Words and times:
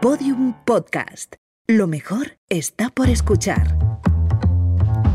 Podium 0.00 0.54
Podcast. 0.64 1.34
Lo 1.66 1.88
mejor 1.88 2.38
está 2.48 2.88
por 2.88 3.08
escuchar. 3.08 3.76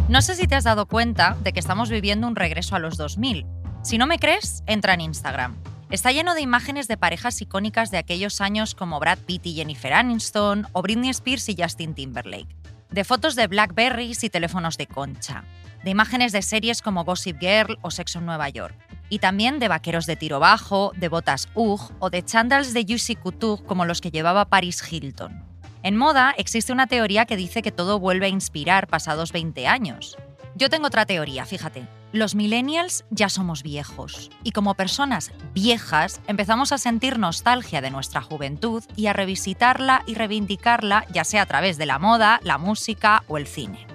No 0.09 0.21
sé 0.21 0.35
si 0.35 0.45
te 0.45 0.55
has 0.55 0.65
dado 0.65 0.87
cuenta 0.87 1.37
de 1.41 1.53
que 1.53 1.61
estamos 1.61 1.89
viviendo 1.89 2.27
un 2.27 2.35
regreso 2.35 2.75
a 2.75 2.79
los 2.79 2.97
2000. 2.97 3.45
Si 3.81 3.97
no 3.97 4.07
me 4.07 4.19
crees, 4.19 4.61
entra 4.67 4.93
en 4.93 4.99
Instagram. 4.99 5.55
Está 5.89 6.11
lleno 6.11 6.35
de 6.35 6.41
imágenes 6.41 6.89
de 6.89 6.97
parejas 6.97 7.41
icónicas 7.41 7.91
de 7.91 7.97
aquellos 7.97 8.41
años 8.41 8.75
como 8.75 8.99
Brad 8.99 9.19
Pitt 9.19 9.45
y 9.45 9.53
Jennifer 9.53 9.93
Aniston 9.93 10.67
o 10.73 10.81
Britney 10.81 11.11
Spears 11.11 11.47
y 11.47 11.55
Justin 11.57 11.93
Timberlake. 11.93 12.53
De 12.91 13.05
fotos 13.05 13.35
de 13.35 13.47
Blackberries 13.47 14.25
y 14.25 14.29
teléfonos 14.29 14.75
de 14.75 14.87
concha. 14.87 15.45
De 15.83 15.91
imágenes 15.91 16.31
de 16.31 16.41
series 16.41 16.81
como 16.81 17.03
Gossip 17.03 17.39
Girl 17.39 17.77
o 17.81 17.91
Sexo 17.91 18.19
en 18.19 18.25
Nueva 18.25 18.49
York. 18.49 18.75
Y 19.09 19.19
también 19.19 19.59
de 19.59 19.67
vaqueros 19.67 20.05
de 20.05 20.15
tiro 20.15 20.39
bajo, 20.39 20.91
de 20.95 21.09
botas 21.09 21.49
UGG 21.55 21.91
o 21.99 22.09
de 22.09 22.23
chandals 22.23 22.73
de 22.73 22.85
Juicy 22.87 23.15
Couture 23.15 23.63
como 23.63 23.85
los 23.85 24.01
que 24.01 24.11
llevaba 24.11 24.45
Paris 24.45 24.81
Hilton. 24.89 25.43
En 25.83 25.97
moda 25.97 26.33
existe 26.37 26.71
una 26.71 26.87
teoría 26.87 27.25
que 27.25 27.35
dice 27.35 27.61
que 27.61 27.71
todo 27.73 27.99
vuelve 27.99 28.27
a 28.27 28.29
inspirar 28.29 28.87
pasados 28.87 29.33
20 29.33 29.67
años. 29.67 30.17
Yo 30.55 30.69
tengo 30.69 30.87
otra 30.87 31.05
teoría, 31.05 31.45
fíjate. 31.45 31.85
Los 32.13 32.35
millennials 32.35 33.03
ya 33.09 33.27
somos 33.27 33.63
viejos 33.63 34.29
y 34.43 34.51
como 34.51 34.75
personas 34.75 35.31
viejas 35.53 36.21
empezamos 36.27 36.71
a 36.71 36.77
sentir 36.77 37.17
nostalgia 37.19 37.81
de 37.81 37.89
nuestra 37.89 38.21
juventud 38.21 38.83
y 38.95 39.07
a 39.07 39.13
revisitarla 39.13 40.03
y 40.05 40.13
reivindicarla 40.13 41.05
ya 41.11 41.23
sea 41.23 41.41
a 41.41 41.45
través 41.47 41.77
de 41.77 41.87
la 41.87 41.99
moda, 41.99 42.39
la 42.43 42.57
música 42.57 43.23
o 43.27 43.37
el 43.37 43.47
cine. 43.47 43.87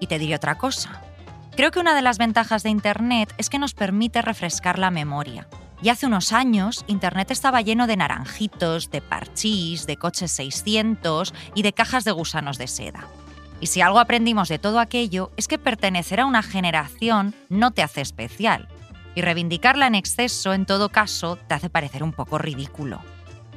Y 0.00 0.06
te 0.06 0.18
diré 0.18 0.34
otra 0.34 0.56
cosa. 0.56 1.05
Creo 1.56 1.70
que 1.70 1.80
una 1.80 1.94
de 1.94 2.02
las 2.02 2.18
ventajas 2.18 2.62
de 2.62 2.68
Internet 2.68 3.32
es 3.38 3.48
que 3.48 3.58
nos 3.58 3.72
permite 3.72 4.20
refrescar 4.20 4.78
la 4.78 4.90
memoria. 4.90 5.48
Y 5.80 5.88
hace 5.88 6.04
unos 6.04 6.34
años, 6.34 6.84
Internet 6.86 7.30
estaba 7.30 7.62
lleno 7.62 7.86
de 7.86 7.96
naranjitos, 7.96 8.90
de 8.90 9.00
parchís, 9.00 9.86
de 9.86 9.96
coches 9.96 10.32
600 10.32 11.32
y 11.54 11.62
de 11.62 11.72
cajas 11.72 12.04
de 12.04 12.12
gusanos 12.12 12.58
de 12.58 12.66
seda. 12.66 13.08
Y 13.58 13.68
si 13.68 13.80
algo 13.80 14.00
aprendimos 14.00 14.50
de 14.50 14.58
todo 14.58 14.80
aquello 14.80 15.30
es 15.38 15.48
que 15.48 15.56
pertenecer 15.56 16.20
a 16.20 16.26
una 16.26 16.42
generación 16.42 17.34
no 17.48 17.70
te 17.70 17.82
hace 17.82 18.02
especial. 18.02 18.68
Y 19.14 19.22
reivindicarla 19.22 19.86
en 19.86 19.94
exceso, 19.94 20.52
en 20.52 20.66
todo 20.66 20.90
caso, 20.90 21.36
te 21.36 21.54
hace 21.54 21.70
parecer 21.70 22.02
un 22.02 22.12
poco 22.12 22.36
ridículo. 22.36 23.00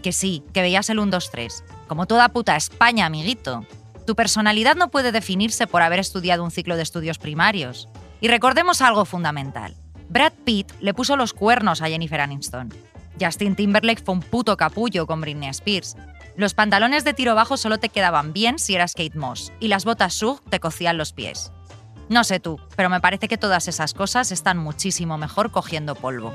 Que 0.02 0.14
sí, 0.14 0.42
que 0.54 0.62
veías 0.62 0.90
el 0.90 1.00
1-2-3. 1.00 1.64
Como 1.90 2.06
toda 2.06 2.30
puta 2.30 2.56
España, 2.56 3.08
amiguito. 3.08 3.66
Tu 4.10 4.16
personalidad 4.16 4.76
no 4.76 4.90
puede 4.90 5.12
definirse 5.12 5.68
por 5.68 5.84
haber 5.84 6.00
estudiado 6.00 6.44
un 6.44 6.50
ciclo 6.50 6.76
de 6.76 6.82
estudios 6.82 7.20
primarios. 7.20 7.90
Y 8.22 8.28
recordemos 8.28 8.82
algo 8.82 9.06
fundamental. 9.06 9.76
Brad 10.10 10.34
Pitt 10.44 10.72
le 10.80 10.96
puso 10.96 11.16
los 11.16 11.32
cuernos 11.32 11.84
a 11.84 11.90
Jennifer 11.90 12.20
Aniston. 12.20 12.74
Justin 13.22 13.56
Timberlake 13.56 14.02
fue 14.04 14.16
un 14.16 14.22
puto 14.22 14.58
capullo 14.58 15.06
con 15.06 15.22
Britney 15.22 15.50
Spears. 15.50 15.96
Los 16.36 16.56
pantalones 16.56 17.04
de 17.04 17.14
tiro 17.14 17.36
bajo 17.36 17.56
solo 17.56 17.78
te 17.78 17.90
quedaban 17.90 18.34
bien 18.34 18.58
si 18.58 18.74
eras 18.74 18.96
Kate 18.96 19.16
Moss 19.16 19.54
y 19.60 19.68
las 19.68 19.86
botas 19.86 20.16
Sug 20.16 20.42
te 20.50 20.60
cocían 20.60 20.98
los 20.98 21.14
pies. 21.14 21.52
No 22.10 22.24
sé 22.24 22.40
tú, 22.40 22.60
pero 22.76 22.90
me 22.90 23.02
parece 23.02 23.28
que 23.28 23.38
todas 23.38 23.68
esas 23.68 23.94
cosas 23.94 24.32
están 24.32 24.58
muchísimo 24.58 25.20
mejor 25.20 25.52
cogiendo 25.52 25.94
polvo. 25.94 26.34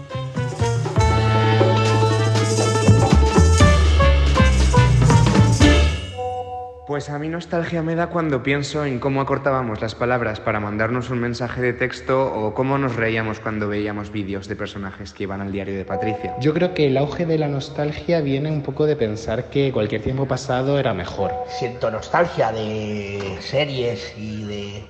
Pues 6.95 7.11
a 7.11 7.19
mí 7.19 7.28
nostalgia 7.28 7.83
me 7.83 7.97
da 7.97 8.06
cuando 8.06 8.45
pienso 8.45 8.84
en 8.84 9.00
cómo 9.00 9.20
acortábamos 9.20 9.81
las 9.81 9.97
palabras 9.97 10.39
para 10.39 10.61
mandarnos 10.61 11.11
un 11.11 11.19
mensaje 11.19 11.61
de 11.61 11.73
texto 11.73 12.33
o 12.33 12.55
cómo 12.55 12.78
nos 12.78 12.95
reíamos 12.95 13.41
cuando 13.41 13.67
veíamos 13.67 14.12
vídeos 14.12 14.47
de 14.47 14.55
personajes 14.55 15.12
que 15.12 15.25
iban 15.25 15.41
al 15.41 15.50
diario 15.50 15.77
de 15.77 15.84
Patricia. 15.84 16.37
Yo 16.39 16.55
creo 16.55 16.72
que 16.72 16.87
el 16.87 16.97
auge 16.97 17.27
de 17.27 17.37
la 17.37 17.48
nostalgia 17.48 18.20
viene 18.20 18.53
un 18.53 18.62
poco 18.62 18.87
de 18.87 18.95
pensar 18.95 19.50
que 19.50 19.72
cualquier 19.72 20.03
tiempo 20.03 20.28
pasado 20.28 20.78
era 20.78 20.95
mejor. 20.95 21.33
Siento 21.48 21.91
nostalgia 21.91 22.53
de 22.53 23.39
series 23.41 24.15
y 24.17 24.45
de 24.45 24.84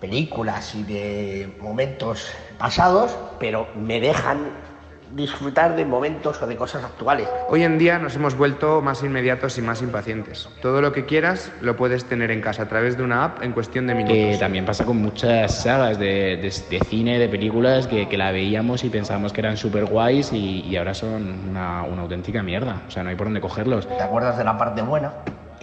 películas 0.00 0.74
y 0.74 0.84
de 0.84 1.52
momentos 1.60 2.32
pasados, 2.56 3.14
pero 3.38 3.68
me 3.76 4.00
dejan 4.00 4.38
disfrutar 5.14 5.76
de 5.76 5.84
momentos 5.84 6.40
o 6.42 6.46
de 6.46 6.56
cosas 6.56 6.84
actuales. 6.84 7.28
Hoy 7.48 7.62
en 7.62 7.78
día 7.78 7.98
nos 7.98 8.16
hemos 8.16 8.36
vuelto 8.36 8.80
más 8.80 9.02
inmediatos 9.02 9.58
y 9.58 9.62
más 9.62 9.82
impacientes. 9.82 10.48
Todo 10.60 10.80
lo 10.80 10.92
que 10.92 11.04
quieras 11.04 11.52
lo 11.60 11.76
puedes 11.76 12.04
tener 12.04 12.30
en 12.30 12.40
casa 12.40 12.64
a 12.64 12.68
través 12.68 12.96
de 12.96 13.02
una 13.02 13.24
app 13.24 13.42
en 13.42 13.52
cuestión 13.52 13.86
de 13.86 13.94
minutos. 13.94 14.16
Que 14.16 14.36
también 14.38 14.64
pasa 14.64 14.84
con 14.84 14.98
muchas 14.98 15.62
sagas 15.62 15.98
de, 15.98 16.36
de, 16.36 16.52
de 16.70 16.80
cine, 16.84 17.18
de 17.18 17.28
películas 17.28 17.86
que, 17.86 18.08
que, 18.08 18.16
la 18.16 18.32
veíamos 18.32 18.84
y 18.84 18.90
pensábamos 18.90 19.32
que 19.32 19.40
eran 19.40 19.56
súper 19.56 19.84
guays 19.86 20.32
y, 20.32 20.60
y, 20.60 20.76
ahora 20.76 20.94
son 20.94 21.50
una, 21.50 21.82
una 21.82 22.02
auténtica 22.02 22.42
mierda. 22.42 22.82
O 22.86 22.90
sea, 22.90 23.02
no 23.02 23.10
hay 23.10 23.16
por 23.16 23.26
dónde 23.26 23.40
cogerlos. 23.40 23.88
¿Te 23.88 24.02
acuerdas 24.02 24.38
de 24.38 24.44
la 24.44 24.56
parte 24.56 24.82
buena? 24.82 25.12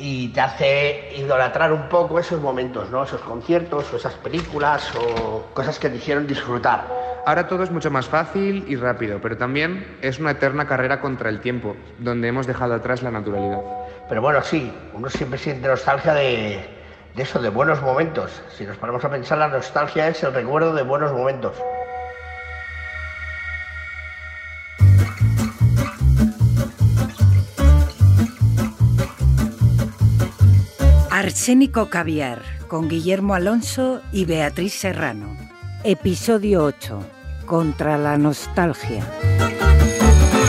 y 0.02 0.30
te 0.30 0.40
hace 0.40 1.14
idolatrar 1.18 1.74
un 1.74 1.90
poco 1.90 2.20
esos 2.20 2.42
momentos, 2.42 2.90
¿no? 2.90 3.04
Esos 3.04 3.22
conciertos 3.22 3.92
o 3.92 3.98
esas 3.98 4.14
películas 4.14 4.94
o 4.96 5.48
cosas 5.54 5.78
que 5.78 5.90
te 5.90 5.98
hicieron 5.98 6.26
disfrutar. 6.26 6.99
Ahora 7.26 7.48
todo 7.48 7.64
es 7.64 7.72
mucho 7.72 7.92
más 7.92 8.08
fácil 8.08 8.66
y 8.68 8.76
rápido, 8.76 9.20
pero 9.22 9.38
también 9.38 9.98
es 10.02 10.20
una 10.20 10.32
eterna 10.32 10.68
carrera 10.68 11.00
contra 11.02 11.30
el 11.30 11.42
tiempo, 11.42 11.76
donde 12.00 12.28
hemos 12.28 12.48
dejado 12.48 12.74
atrás 12.74 13.04
la 13.04 13.12
naturalidad. 13.12 13.62
Pero 14.08 14.22
bueno, 14.22 14.42
sí, 14.42 14.72
uno 14.94 15.10
siempre 15.10 15.38
siente 15.38 15.68
nostalgia 15.68 16.14
de, 16.14 16.68
de 17.16 17.24
eso, 17.24 17.40
de 17.42 17.50
buenos 17.50 17.82
momentos. 17.82 18.42
Si 18.58 18.66
nos 18.66 18.78
paramos 18.78 19.04
a 19.04 19.10
pensar, 19.10 19.38
la 19.38 19.48
nostalgia 19.48 20.08
es 20.08 20.24
el 20.24 20.34
recuerdo 20.34 20.74
de 20.74 20.84
buenos 20.84 21.12
momentos. 21.12 21.56
Arsénico 31.12 31.90
Caviar, 31.90 32.42
con 32.70 32.88
Guillermo 32.88 33.36
Alonso 33.36 34.02
y 34.14 34.24
Beatriz 34.24 34.74
Serrano. 34.74 35.49
Episodio 35.84 36.64
8. 36.66 37.00
Contra 37.46 37.98
la 37.98 38.18
nostalgia. 38.18 39.04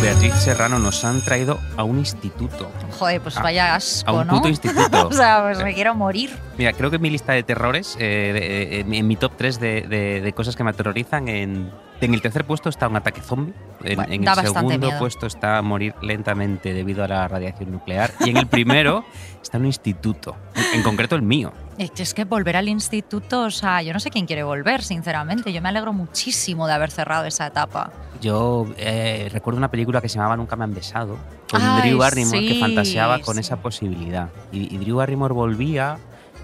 Beatriz 0.03 0.35
Serrano 0.35 0.79
nos 0.79 1.05
han 1.05 1.21
traído 1.23 1.59
a 1.77 1.85
un 1.85 1.99
instituto. 1.99 2.71
Joder, 2.99 3.21
pues 3.21 3.35
vaya 3.37 3.75
asco, 3.75 4.11
A 4.11 4.21
un 4.21 4.27
¿no? 4.27 4.35
puto 4.35 4.49
instituto. 4.49 5.09
o 5.09 5.13
sea, 5.13 5.43
pues 5.43 5.63
me 5.63 5.75
quiero 5.75 5.95
morir. 5.95 6.31
Mira, 6.59 6.73
creo 6.73 6.91
que 6.91 6.97
en 6.97 7.03
mi 7.03 7.11
lista 7.11 7.33
de 7.33 7.43
terrores, 7.43 7.97
eh, 7.99 8.33
de- 8.33 8.85
de- 8.85 8.97
en 8.99 9.07
mi 9.07 9.17
top 9.17 9.33
3 9.37 9.61
de, 9.61 9.83
de- 9.83 10.21
de 10.21 10.33
cosas 10.33 10.57
que 10.57 10.65
me 10.65 10.71
aterrorizan, 10.71 11.29
en, 11.29 11.71
en 12.07 12.15
el 12.15 12.23
tercer 12.23 12.45
puesto 12.45 12.69
está 12.69 12.89
un 12.89 12.97
ataque 12.97 13.21
zombie. 13.21 13.55
En, 13.85 13.97
Bueno, 13.97 14.13
en 14.13 14.23
da 14.23 14.33
el 14.35 14.47
segundo 14.47 14.79
miedo. 14.87 14.99
puesto 14.99 15.27
está 15.27 15.61
morir 15.63 15.95
lentamente 16.03 16.73
debido 16.75 17.05
a 17.05 17.09
la 17.09 17.29
radiación 17.29 17.71
nuclear. 17.73 18.13
Y 18.21 18.31
en 18.31 18.37
el 18.37 18.47
primero 18.47 19.05
está 19.43 19.59
un 19.59 19.67
instituto, 19.67 20.37
en, 20.55 20.79
en 20.79 20.83
concreto 20.83 21.15
el 21.17 21.23
mío. 21.23 21.53
Es 21.79 22.13
que- 22.15 22.25
volver 22.25 22.57
al 22.57 22.69
instituto, 22.69 23.45
o 23.45 23.51
sea, 23.51 23.81
yo 23.83 23.93
no 23.95 24.01
sé 24.01 24.11
quién 24.11 24.27
quiere 24.27 24.43
volver, 24.43 24.83
sinceramente. 24.83 25.53
Yo 25.53 25.63
me 25.63 25.71
alegro 25.71 25.93
muchísimo 25.93 26.67
de 26.67 26.75
haber 26.75 26.91
cerrado 26.91 27.25
esa 27.25 27.47
etapa. 27.47 27.91
Yo 28.21 28.67
eh, 28.77 29.29
recuerdo 29.33 29.57
una 29.57 29.71
película 29.71 30.01
que 30.03 30.09
se 30.11 30.17
llamaba 30.19 30.37
Nunca 30.37 30.57
me 30.57 30.65
han 30.65 30.75
besado, 30.75 31.17
con 31.51 31.63
Ay, 31.63 31.83
Drew 31.89 31.99
Barrymore, 31.99 32.47
que 32.47 32.61
fantaseaba 32.61 33.21
con 33.21 33.35
sí. 33.37 33.41
esa 33.41 33.57
posibilidad. 33.57 34.29
Y, 34.53 34.75
y 34.75 34.79
Drew 34.79 34.97
Barrymore 34.99 35.33
volvía. 35.33 35.97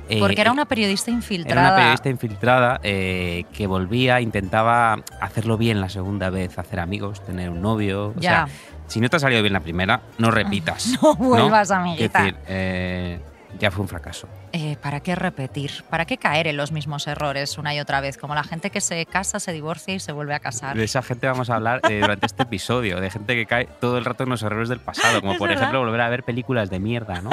Eh, 0.08 0.18
Porque 0.20 0.40
era 0.40 0.52
una 0.52 0.64
periodista 0.66 1.10
Era 1.10 1.16
infiltrada. 1.16 1.68
una 1.68 1.76
periodista 1.76 2.08
infiltrada 2.08 2.80
eh, 2.82 3.44
que 3.52 3.66
volvía, 3.66 4.20
intentaba 4.20 4.98
hacerlo 5.20 5.56
bien 5.58 5.80
la 5.80 5.88
segunda 5.88 6.30
vez, 6.30 6.58
hacer 6.58 6.80
amigos, 6.80 7.24
tener 7.24 7.50
un 7.50 7.60
novio. 7.62 8.08
O 8.16 8.20
Ya. 8.20 8.46
sea, 8.46 8.48
si 8.86 9.00
no 9.00 9.08
te 9.08 9.16
ha 9.16 9.18
salido 9.20 9.42
bien 9.42 9.52
la 9.52 9.60
primera, 9.60 10.02
no 10.18 10.30
repitas. 10.30 10.96
No 11.02 11.14
vuelvas, 11.16 11.68
Es 11.68 11.70
amiguita. 11.72 12.18
decir, 12.22 12.36
eh, 12.48 13.18
ya 13.58 13.70
fue 13.70 13.82
un 13.82 13.88
fracaso. 13.88 14.28
Eh, 14.58 14.74
¿Para 14.80 15.00
qué 15.00 15.14
repetir? 15.14 15.70
¿Para 15.90 16.06
qué 16.06 16.16
caer 16.16 16.46
en 16.46 16.56
los 16.56 16.72
mismos 16.72 17.06
errores 17.06 17.58
una 17.58 17.74
y 17.74 17.80
otra 17.80 18.00
vez? 18.00 18.16
Como 18.16 18.34
la 18.34 18.42
gente 18.42 18.70
que 18.70 18.80
se 18.80 19.04
casa, 19.04 19.38
se 19.38 19.52
divorcia 19.52 19.92
y 19.94 20.00
se 20.00 20.12
vuelve 20.12 20.32
a 20.32 20.38
casar. 20.40 20.74
De 20.74 20.84
esa 20.84 21.02
gente 21.02 21.26
vamos 21.26 21.50
a 21.50 21.56
hablar 21.56 21.82
eh, 21.90 22.00
durante 22.00 22.24
este 22.24 22.44
episodio, 22.44 22.98
de 22.98 23.10
gente 23.10 23.34
que 23.34 23.44
cae 23.44 23.66
todo 23.82 23.98
el 23.98 24.06
rato 24.06 24.22
en 24.24 24.30
los 24.30 24.42
errores 24.42 24.70
del 24.70 24.80
pasado, 24.80 25.20
como 25.20 25.36
por 25.36 25.48
verdad. 25.50 25.64
ejemplo 25.64 25.80
volver 25.80 26.00
a 26.00 26.08
ver 26.08 26.22
películas 26.22 26.70
de 26.70 26.78
mierda, 26.80 27.20
¿no? 27.20 27.28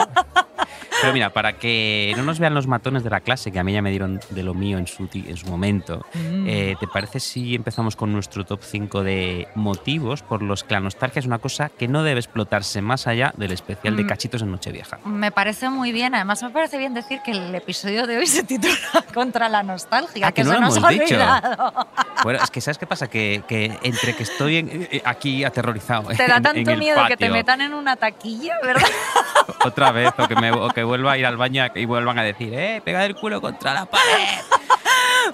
Pero 1.02 1.12
mira, 1.14 1.32
para 1.32 1.54
que 1.54 2.14
no 2.16 2.24
nos 2.24 2.40
vean 2.40 2.54
los 2.54 2.66
matones 2.68 3.04
de 3.04 3.10
la 3.10 3.20
clase, 3.20 3.52
que 3.52 3.60
a 3.60 3.64
mí 3.64 3.74
ya 3.74 3.82
me 3.82 3.90
dieron 3.90 4.22
de 4.30 4.42
lo 4.44 4.54
mío 4.54 4.78
en 4.78 4.88
su, 4.88 5.10
en 5.14 5.36
su 5.36 5.48
momento, 5.48 6.06
Mm. 6.14 6.46
eh, 6.48 6.76
¿te 6.80 6.88
parece 6.88 7.20
si 7.20 7.56
empezamos 7.56 7.96
con 7.98 8.14
nuestro 8.14 8.46
top 8.46 8.62
5 8.64 9.04
de 9.04 9.48
motivos 9.56 10.22
por 10.22 10.42
los 10.42 10.64
que 10.64 10.76
la 10.76 10.80
nostalgia 10.80 11.20
es 11.20 11.26
una 11.26 11.40
cosa 11.40 11.70
que 11.78 11.88
no 11.90 12.04
debe 12.04 12.20
explotarse 12.22 12.82
más 12.82 13.08
allá 13.08 13.34
del 13.36 13.52
especial 13.52 13.98
de 13.98 14.04
Mm. 14.04 14.08
cachitos 14.08 14.42
en 14.44 14.52
Nochevieja? 14.52 15.00
Me 15.06 15.32
parece 15.32 15.70
muy 15.70 15.92
bien. 15.92 16.16
Además, 16.16 16.42
me 16.42 16.52
parece 16.52 16.78
bien 16.78 16.94
decir 16.94 17.13
que 17.22 17.32
el 17.32 17.54
episodio 17.54 18.08
de 18.08 18.18
hoy 18.18 18.28
se 18.28 18.44
titula 18.44 18.74
Contra 19.14 19.50
la 19.50 19.62
nostalgia, 19.64 20.28
Ah, 20.28 20.32
que 20.32 20.44
no 20.44 20.50
se 20.52 20.56
lo 20.56 20.62
nos 20.62 20.78
hemos 20.78 20.90
ha 20.90 20.92
dicho. 20.92 21.04
olvidado. 21.16 21.88
Bueno, 22.24 22.40
es 22.44 22.50
que 22.50 22.62
¿sabes 22.62 22.78
qué 22.78 22.88
pasa? 22.88 23.08
Que, 23.10 23.44
que 23.48 23.78
entre 23.84 24.16
que 24.16 24.24
estoy 24.24 24.58
en- 24.58 24.88
eh, 24.92 25.02
aquí 25.06 25.44
aterrorizado 25.44 26.10
Te 26.10 26.28
da 26.28 26.38
en- 26.38 26.44
tanto 26.44 26.72
en 26.72 26.80
miedo 26.80 27.02
que 27.08 27.18
te 27.18 27.26
patio, 27.26 27.34
metan 27.34 27.62
en 27.62 27.74
una 27.74 27.96
taquilla, 27.96 28.56
¿verdad? 28.64 28.88
otra 29.66 29.92
vez 29.92 30.12
o 30.18 30.28
que, 30.28 30.36
me, 30.36 30.52
o 30.52 30.70
que 30.70 30.84
vuelva 30.84 31.12
a 31.14 31.18
ir 31.18 31.26
al 31.26 31.38
baño 31.38 31.66
y 31.76 31.86
vuelvan 31.86 32.18
a 32.20 32.24
decir, 32.24 32.54
eh, 32.54 32.82
pega 32.84 33.06
el 33.06 33.16
culo 33.16 33.42
contra 33.42 33.74
la 33.74 33.86
pared. 33.86 34.04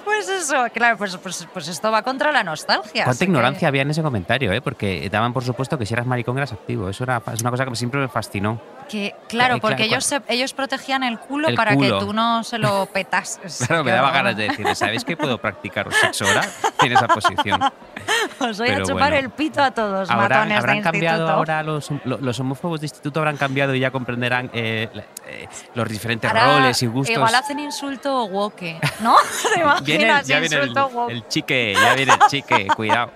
Pues 0.05 0.29
eso, 0.29 0.65
claro, 0.73 0.97
pues, 0.97 1.17
pues, 1.17 1.47
pues 1.53 1.67
esto 1.67 1.91
va 1.91 2.01
contra 2.03 2.31
la 2.31 2.43
nostalgia. 2.43 3.03
Cuánta 3.05 3.19
que- 3.19 3.25
ignorancia 3.31 3.67
había 3.67 3.81
en 3.81 3.91
ese 3.91 4.01
comentario, 4.01 4.51
¿eh? 4.53 4.61
Porque 4.61 5.09
daban 5.09 5.33
por 5.33 5.43
supuesto 5.43 5.77
que 5.77 5.85
si 5.85 5.93
eras 5.93 6.05
maricón 6.05 6.37
eras 6.37 6.51
activo. 6.53 6.89
Eso 6.89 7.03
era, 7.03 7.21
es 7.33 7.41
una 7.41 7.51
cosa 7.51 7.65
que 7.65 7.75
siempre 7.75 7.99
me 7.99 8.07
fascinó. 8.07 8.59
Que, 8.89 9.13
claro, 9.27 9.55
Eh, 9.55 9.59
porque 9.61 9.75
claro, 9.75 9.89
ellos, 9.91 10.05
se- 10.05 10.21
ellos 10.27 10.53
protegían 10.53 11.03
el 11.03 11.19
culo 11.19 11.47
El 11.49 11.55
para 11.55 11.73
culo. 11.75 11.99
que 11.99 12.05
tú 12.05 12.13
no 12.13 12.43
se 12.43 12.57
lo 12.57 12.85
petases. 12.93 13.63
Claro, 13.67 13.83
me 13.83 13.91
daba 13.91 14.11
ganas 14.11 14.35
de 14.35 14.49
decir, 14.49 14.75
¿sabéis 14.75 15.05
que 15.05 15.15
puedo 15.15 15.37
practicar 15.37 15.91
sexo 15.93 16.25
ahora 16.25 16.41
en 16.83 16.91
esa 16.93 17.07
posición? 17.07 17.61
Os 18.39 18.57
voy 18.57 18.69
a 18.69 18.81
chupar 18.81 19.11
bueno. 19.11 19.15
el 19.17 19.29
pito 19.29 19.61
a 19.61 19.71
todos, 19.71 20.09
Habrán, 20.09 20.29
matones 20.29 20.49
de 20.49 20.55
habrán 20.55 20.81
cambiado 20.81 21.17
instituto. 21.17 21.37
ahora 21.37 21.63
los, 21.63 21.89
lo- 22.05 22.17
los 22.17 22.39
homófobos 22.39 22.79
de 22.81 22.85
instituto 22.87 23.19
habrán 23.19 23.37
cambiado 23.37 23.75
y 23.75 23.79
ya 23.79 23.91
comprenderán 23.91 24.49
eh, 24.53 24.89
eh, 25.27 25.47
los 25.75 25.87
diferentes 25.87 26.29
Ahora, 26.31 26.57
roles 26.59 26.81
y 26.81 26.87
gustos. 26.87 27.15
Igual 27.15 27.35
hacen 27.35 27.59
insulto 27.59 28.25
woke, 28.25 28.79
¿no? 29.01 29.15
¿Te 29.79 29.97
Viene- 29.97 30.21
ya 30.25 30.39
viene 30.39 30.55
el, 30.57 31.27
chique, 31.27 31.73
ya 31.81 31.93
viene 31.95 32.13
el 32.13 32.19
chique, 32.29 32.67
cuidado. 32.75 33.11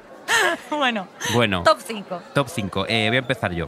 Bueno, 0.70 1.08
Bueno, 1.34 1.64
top 1.64 1.80
5. 1.86 2.22
top 2.34 2.48
5. 2.48 2.86
voy 3.10 3.16
a 3.18 3.20
empezar 3.20 3.52
yo. 3.54 3.68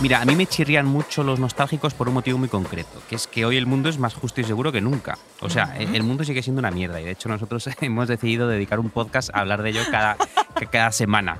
Mira, 0.00 0.20
a 0.22 0.24
mí 0.24 0.36
me 0.36 0.46
chirrían 0.46 0.86
mucho 0.86 1.24
los 1.24 1.40
nostálgicos 1.40 1.92
por 1.92 2.06
un 2.08 2.14
motivo 2.14 2.38
muy 2.38 2.48
concreto, 2.48 3.02
que 3.08 3.16
es 3.16 3.26
que 3.26 3.44
hoy 3.44 3.56
el 3.56 3.66
mundo 3.66 3.88
es 3.88 3.98
más 3.98 4.14
justo 4.14 4.40
y 4.40 4.44
seguro 4.44 4.70
que 4.70 4.80
nunca. 4.80 5.18
O 5.40 5.50
sea, 5.50 5.76
el 5.76 6.04
mundo 6.04 6.22
sigue 6.22 6.40
siendo 6.42 6.60
una 6.60 6.70
mierda 6.70 7.00
y 7.00 7.04
de 7.04 7.10
hecho 7.10 7.28
nosotros 7.28 7.68
hemos 7.80 8.06
decidido 8.06 8.46
dedicar 8.46 8.78
un 8.78 8.90
podcast 8.90 9.30
a 9.34 9.40
hablar 9.40 9.62
de 9.62 9.70
ello 9.70 9.80
cada, 9.90 10.14
ca- 10.54 10.66
cada 10.70 10.92
semana. 10.92 11.38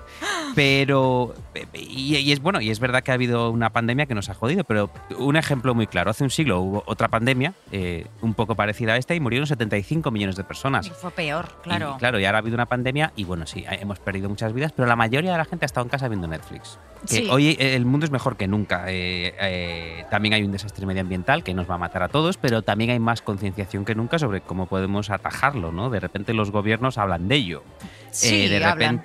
Pero, 0.57 1.35
y, 1.73 2.17
y 2.17 2.33
es 2.33 2.41
bueno, 2.41 2.61
y 2.61 2.71
es 2.71 2.81
verdad 2.81 3.05
que 3.05 3.13
ha 3.13 3.15
habido 3.15 3.51
una 3.51 3.71
pandemia 3.71 4.07
que 4.07 4.15
nos 4.17 4.29
ha 4.29 4.35
jodido, 4.35 4.65
pero 4.65 4.91
un 5.17 5.37
ejemplo 5.37 5.73
muy 5.73 5.87
claro, 5.87 6.11
hace 6.11 6.25
un 6.25 6.31
siglo 6.31 6.59
hubo 6.61 6.83
otra 6.87 7.07
pandemia 7.07 7.53
eh, 7.71 8.07
un 8.23 8.35
poco 8.35 8.57
parecida 8.57 8.95
a 8.95 8.97
esta 8.97 9.15
y 9.15 9.21
murieron 9.21 9.47
75 9.47 10.11
millones 10.11 10.35
de 10.35 10.43
personas. 10.43 10.87
Y 10.89 10.91
fue 10.91 11.13
peor, 11.13 11.47
claro. 11.63 11.93
Y, 11.95 11.99
claro, 12.01 12.19
y 12.19 12.25
ahora 12.25 12.39
ha 12.39 12.41
habido 12.41 12.55
una 12.57 12.67
pandemia 12.67 13.13
y 13.15 13.23
bueno, 13.23 13.47
sí, 13.47 13.65
hemos 13.69 14.01
perdido 14.01 14.29
muchas 14.29 14.53
vidas, 14.53 14.73
pero 14.73 14.89
la 14.89 14.97
mayoría 14.97 15.31
de 15.31 15.39
la 15.39 15.45
gente 15.45 15.65
ha 15.65 15.67
estado 15.69 15.85
en 15.85 15.91
casa 15.91 16.09
viendo 16.09 16.27
Netflix. 16.27 16.79
Que 17.03 17.15
Sí. 17.19 17.29
hoy 17.31 17.57
el 17.61 17.85
mundo 17.85 18.05
es 18.07 18.11
mejor 18.11 18.37
que 18.37 18.48
nunca. 18.49 18.85
Eh, 18.89 19.35
eh, 19.41 20.05
también 20.11 20.35
hay 20.35 20.43
un 20.43 20.53
desastre 20.53 20.87
medioambiental 20.87 21.45
que 21.45 21.55
nos 21.55 21.71
va 21.71 21.75
a 21.75 21.79
matar 21.79 22.03
a 22.03 22.09
todos, 22.09 22.37
pero 22.37 22.63
también 22.63 22.91
hay 22.91 22.99
más 22.99 23.23
concienciación 23.23 23.85
que 23.85 23.95
nunca 23.95 24.19
sobre 24.19 24.41
cómo 24.41 24.67
podemos 24.67 25.11
atajarlo, 25.11 25.73
¿no? 25.73 25.91
De 25.91 26.01
repente 26.01 26.35
los 26.35 26.51
gobiernos 26.51 26.99
hablan 26.99 27.29
de 27.29 27.35
ello. 27.37 27.63
Sí, 28.11 28.47
Eh, 28.47 28.49
de 28.49 28.65
hablan. 28.65 29.01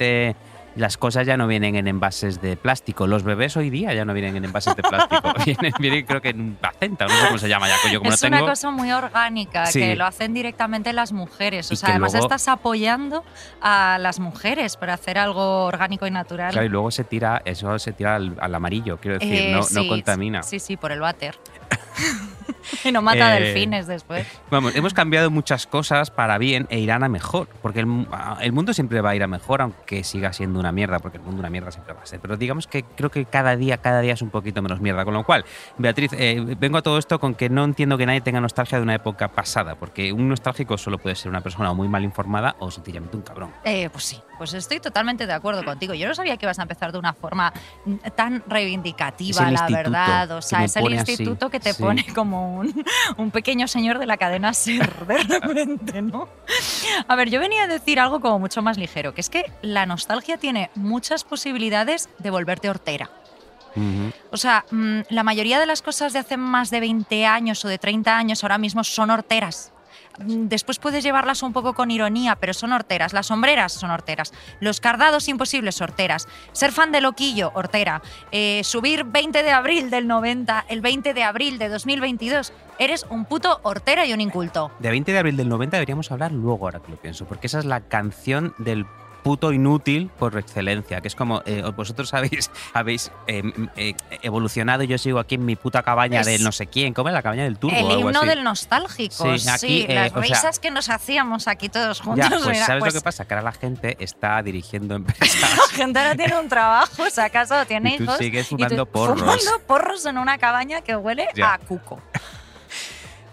Las 0.75 0.97
cosas 0.97 1.27
ya 1.27 1.37
no 1.37 1.47
vienen 1.47 1.75
en 1.75 1.87
envases 1.87 2.41
de 2.41 2.57
plástico. 2.57 3.05
Los 3.07 3.23
bebés 3.23 3.55
hoy 3.57 3.69
día 3.69 3.93
ya 3.93 4.05
no 4.05 4.13
vienen 4.13 4.35
en 4.35 4.45
envases 4.45 4.75
de 4.75 4.83
plástico. 4.83 5.33
vienen, 5.45 5.73
vienen 5.79 6.05
creo 6.05 6.21
que 6.21 6.29
en 6.29 6.55
placenta, 6.55 7.05
no 7.05 7.11
sé 7.11 7.25
cómo 7.27 7.37
se 7.37 7.47
llama 7.49 7.67
ya. 7.67 7.75
Yo 7.91 7.99
como 7.99 8.11
es 8.11 8.21
no 8.23 8.29
tengo, 8.29 8.43
una 8.43 8.51
cosa 8.51 8.71
muy 8.71 8.91
orgánica, 8.91 9.65
Sí. 9.67 9.79
que 9.79 9.95
lo 9.95 10.05
hacen 10.05 10.33
directamente 10.33 10.91
las 10.93 11.11
mujeres. 11.11 11.69
O 11.69 11.73
Y 11.73 11.77
sea, 11.77 11.89
además 11.89 12.13
luego- 12.13 12.25
estás 12.27 12.47
apoyando 12.47 13.23
a 13.61 13.97
las 13.99 14.19
mujeres 14.19 14.75
para 14.77 14.93
hacer 14.95 15.17
algo 15.17 15.65
orgánico 15.65 16.07
y 16.07 16.11
natural. 16.11 16.51
Claro, 16.51 16.65
y 16.65 16.69
luego 16.69 16.91
se 16.91 17.03
tira, 17.03 17.41
eso 17.45 17.77
se 17.79 17.91
tira 17.93 18.15
al, 18.15 18.35
al 18.39 18.55
amarillo, 18.55 18.97
quiero 18.97 19.19
decir, 19.19 19.33
Eh, 19.33 19.51
no, 19.51 19.57
no 19.59 19.63
sí, 19.63 19.87
contamina. 19.87 20.43
Sí, 20.43 20.59
sí, 20.59 20.77
por 20.77 20.91
el 20.91 20.99
váter. 21.01 21.37
y 22.83 22.91
no 22.91 23.01
mata 23.01 23.37
Eh, 23.37 23.41
delfines 23.41 23.87
después. 23.87 24.27
Vamos, 24.49 24.75
hemos 24.75 24.93
cambiado 24.93 25.31
muchas 25.31 25.67
cosas 25.67 26.11
para 26.11 26.37
bien 26.37 26.67
e 26.69 26.79
irán 26.79 27.03
a 27.03 27.09
mejor, 27.09 27.47
porque 27.61 27.79
el, 27.79 27.85
mundo 28.51 28.73
siempre 28.73 29.01
va 29.01 29.11
a 29.11 29.15
ir 29.15 29.23
a 29.23 29.27
mejor, 29.27 29.61
aunque 29.61 30.03
siga 30.03 30.33
siendo 30.33 30.59
una 30.59 30.71
mierda, 30.71 30.99
porque 30.99 31.17
el 31.17 31.23
mundo 31.23 31.39
una 31.39 31.49
mierda 31.49 31.71
siempre 31.71 31.93
va 31.93 32.01
a 32.01 32.05
ser. 32.05 32.19
Pero 32.19 32.37
digamos 32.37 32.67
que 32.67 32.83
creo 32.83 33.09
que 33.09 33.25
cada 33.25 33.55
día, 33.55 33.77
cada 33.77 34.01
día 34.01 34.13
es 34.13 34.21
un 34.21 34.29
poquito 34.29 34.61
menos 34.61 34.79
mierda. 34.79 35.03
Con 35.05 35.13
lo 35.13 35.23
cual, 35.23 35.45
Beatriz, 35.77 36.11
eh, 36.13 36.55
vengo 36.59 36.77
a 36.77 36.81
todo 36.81 36.97
esto 36.97 37.19
con 37.19 37.35
que 37.35 37.49
no 37.49 37.63
entiendo 37.63 37.97
que 37.97 38.05
nadie 38.05 38.21
tenga 38.21 38.39
nostalgia 38.39 38.77
de 38.77 38.83
una 38.83 38.95
época 38.95 39.29
pasada, 39.29 39.75
porque 39.75 40.13
un 40.13 40.29
nostálgico 40.29 40.77
solo 40.77 40.97
puede 40.97 41.15
ser 41.15 41.29
una 41.29 41.41
persona 41.41 41.73
muy 41.73 41.87
mal 41.87 42.03
informada 42.03 42.55
o 42.59 42.71
sencillamente 42.71 43.17
un 43.17 43.23
cabrón. 43.23 43.51
Eh, 43.63 43.89
pues 43.91 44.03
sí, 44.05 44.19
pues 44.37 44.53
estoy 44.53 44.79
totalmente 44.79 45.25
de 45.25 45.33
acuerdo 45.33 45.63
contigo. 45.63 45.93
Yo 45.93 46.07
no 46.07 46.15
sabía 46.15 46.37
que 46.37 46.45
ibas 46.45 46.59
a 46.59 46.63
empezar 46.63 46.91
de 46.91 46.97
una 46.97 47.13
forma 47.13 47.53
tan 48.15 48.43
reivindicativa, 48.47 49.43
la 49.43 49.51
instituto 49.51 49.73
verdad. 49.73 50.31
O 50.31 50.41
sea, 50.41 50.63
es 50.63 50.75
el 50.75 50.83
pone 50.83 50.99
así, 50.99 51.11
instituto 51.11 51.49
que 51.49 51.59
te 51.59 51.73
sí. 51.73 51.81
pone 51.81 52.05
como 52.13 52.52
un, 52.59 52.85
un 53.17 53.31
pequeño 53.31 53.67
señor 53.67 53.99
de 53.99 54.05
la 54.05 54.17
cadena 54.17 54.53
Ser, 54.53 55.05
de 55.05 55.17
repente, 55.17 56.01
¿no? 56.01 56.27
A 57.07 57.15
ver, 57.15 57.29
yo 57.29 57.39
venía 57.39 57.63
a 57.63 57.67
decir 57.67 57.99
algo 57.99 58.19
como 58.19 58.39
mucho 58.39 58.61
más 58.61 58.77
ligero, 58.77 59.13
que 59.13 59.21
es 59.21 59.29
que 59.29 59.51
la 59.61 59.85
nostalgia 59.85 60.37
tiene 60.37 60.69
muchas 60.75 61.23
posibilidades 61.23 62.09
de 62.19 62.29
volverte 62.29 62.69
hortera. 62.69 63.09
O 64.31 64.37
sea, 64.37 64.65
mm, 64.69 64.99
la 65.09 65.23
mayoría 65.23 65.59
de 65.59 65.65
las 65.65 65.81
cosas 65.81 66.13
de 66.13 66.19
hace 66.19 66.37
más 66.37 66.69
de 66.69 66.79
20 66.79 67.25
años 67.25 67.65
o 67.65 67.67
de 67.67 67.79
30 67.79 68.15
años 68.15 68.43
ahora 68.43 68.57
mismo 68.57 68.83
son 68.83 69.09
horteras. 69.09 69.72
Mm, 70.19 70.47
Después 70.47 70.79
puedes 70.79 71.03
llevarlas 71.03 71.43
un 71.43 71.53
poco 71.53 71.73
con 71.73 71.91
ironía, 71.91 72.35
pero 72.35 72.53
son 72.53 72.71
horteras. 72.73 73.13
Las 73.13 73.27
sombreras 73.27 73.73
son 73.73 73.91
horteras. 73.91 74.33
Los 74.59 74.79
cardados 74.79 75.27
imposibles, 75.27 75.81
horteras. 75.81 76.27
Ser 76.51 76.71
fan 76.71 76.91
de 76.91 77.01
Loquillo, 77.01 77.51
hortera. 77.55 78.01
Eh, 78.31 78.61
subir 78.63 79.03
20 79.03 79.43
de 79.43 79.51
abril 79.51 79.89
del 79.89 80.07
90, 80.07 80.65
el 80.69 80.81
20 80.81 81.13
de 81.13 81.23
abril 81.23 81.57
de 81.57 81.69
2022. 81.69 82.53
Eres 82.79 83.05
un 83.09 83.25
puto 83.25 83.59
hortera 83.63 84.05
y 84.05 84.13
un 84.13 84.21
inculto. 84.21 84.71
De 84.79 84.89
20 84.89 85.11
de 85.11 85.19
abril 85.19 85.37
del 85.37 85.49
90 85.49 85.77
deberíamos 85.77 86.11
hablar 86.11 86.31
luego, 86.31 86.65
ahora 86.65 86.79
que 86.79 86.91
lo 86.91 86.97
pienso, 86.97 87.25
porque 87.25 87.47
esa 87.47 87.59
es 87.59 87.65
la 87.65 87.81
canción 87.81 88.53
del 88.57 88.85
puto 89.23 89.51
inútil 89.53 90.09
por 90.19 90.37
excelencia, 90.37 90.99
que 91.01 91.07
es 91.07 91.15
como 91.15 91.41
eh, 91.45 91.63
vosotros 91.75 92.13
habéis, 92.13 92.51
habéis 92.73 93.11
eh, 93.27 93.41
eh, 93.77 93.95
evolucionado 94.21 94.83
y 94.83 94.87
yo 94.87 94.97
sigo 94.97 95.19
aquí 95.19 95.35
en 95.35 95.45
mi 95.45 95.55
puta 95.55 95.81
cabaña 95.81 96.19
Es- 96.21 96.25
de 96.27 96.39
no 96.39 96.51
sé 96.51 96.67
quién, 96.67 96.93
¿cómo 96.93 97.09
es 97.09 97.13
la 97.13 97.21
cabaña 97.23 97.43
del 97.43 97.57
turbo? 97.57 97.75
el 97.75 97.99
himno 97.99 98.19
así. 98.19 98.27
del 98.27 98.43
nostálgico. 98.43 99.37
Sí, 99.37 99.39
Sí, 99.39 99.49
aquí, 99.49 99.87
las 99.87 100.11
sea- 100.11 100.21
risas 100.21 100.59
que 100.59 100.69
nos 100.71 100.89
hacíamos 100.89 101.47
aquí 101.47 101.69
todos 101.69 102.01
juntos. 102.01 102.29
Ya, 102.29 102.29
pues 102.35 102.47
mira, 102.47 102.65
¿sabes 102.65 102.81
pues, 102.81 102.93
lo 102.93 102.99
que 102.99 103.03
pasa? 103.03 103.25
Que 103.25 103.33
ahora 103.33 103.43
la 103.45 103.51
gente 103.53 103.95
está 103.99 104.41
dirigiendo 104.43 104.95
empresas. 104.97 105.39
La 105.57 105.75
gente 105.75 105.99
ahora 105.99 106.15
tiene 106.15 106.39
un 106.39 106.49
trabajo, 106.49 107.09
si 107.09 107.21
acaso 107.21 107.65
tiene 107.65 107.95
Y 107.95 107.97
tú 107.97 108.03
hijos. 108.03 108.17
sigues 108.17 108.45
y 108.47 108.49
tú 108.49 108.55
fumando 108.57 108.85
porros. 108.85 109.19
Fumando 109.19 109.59
porros 109.65 110.05
en 110.05 110.17
una 110.17 110.37
cabaña 110.37 110.81
que 110.81 110.95
huele 110.95 111.27
Ya. 111.35 111.53
a 111.53 111.57
cuco. 111.59 112.01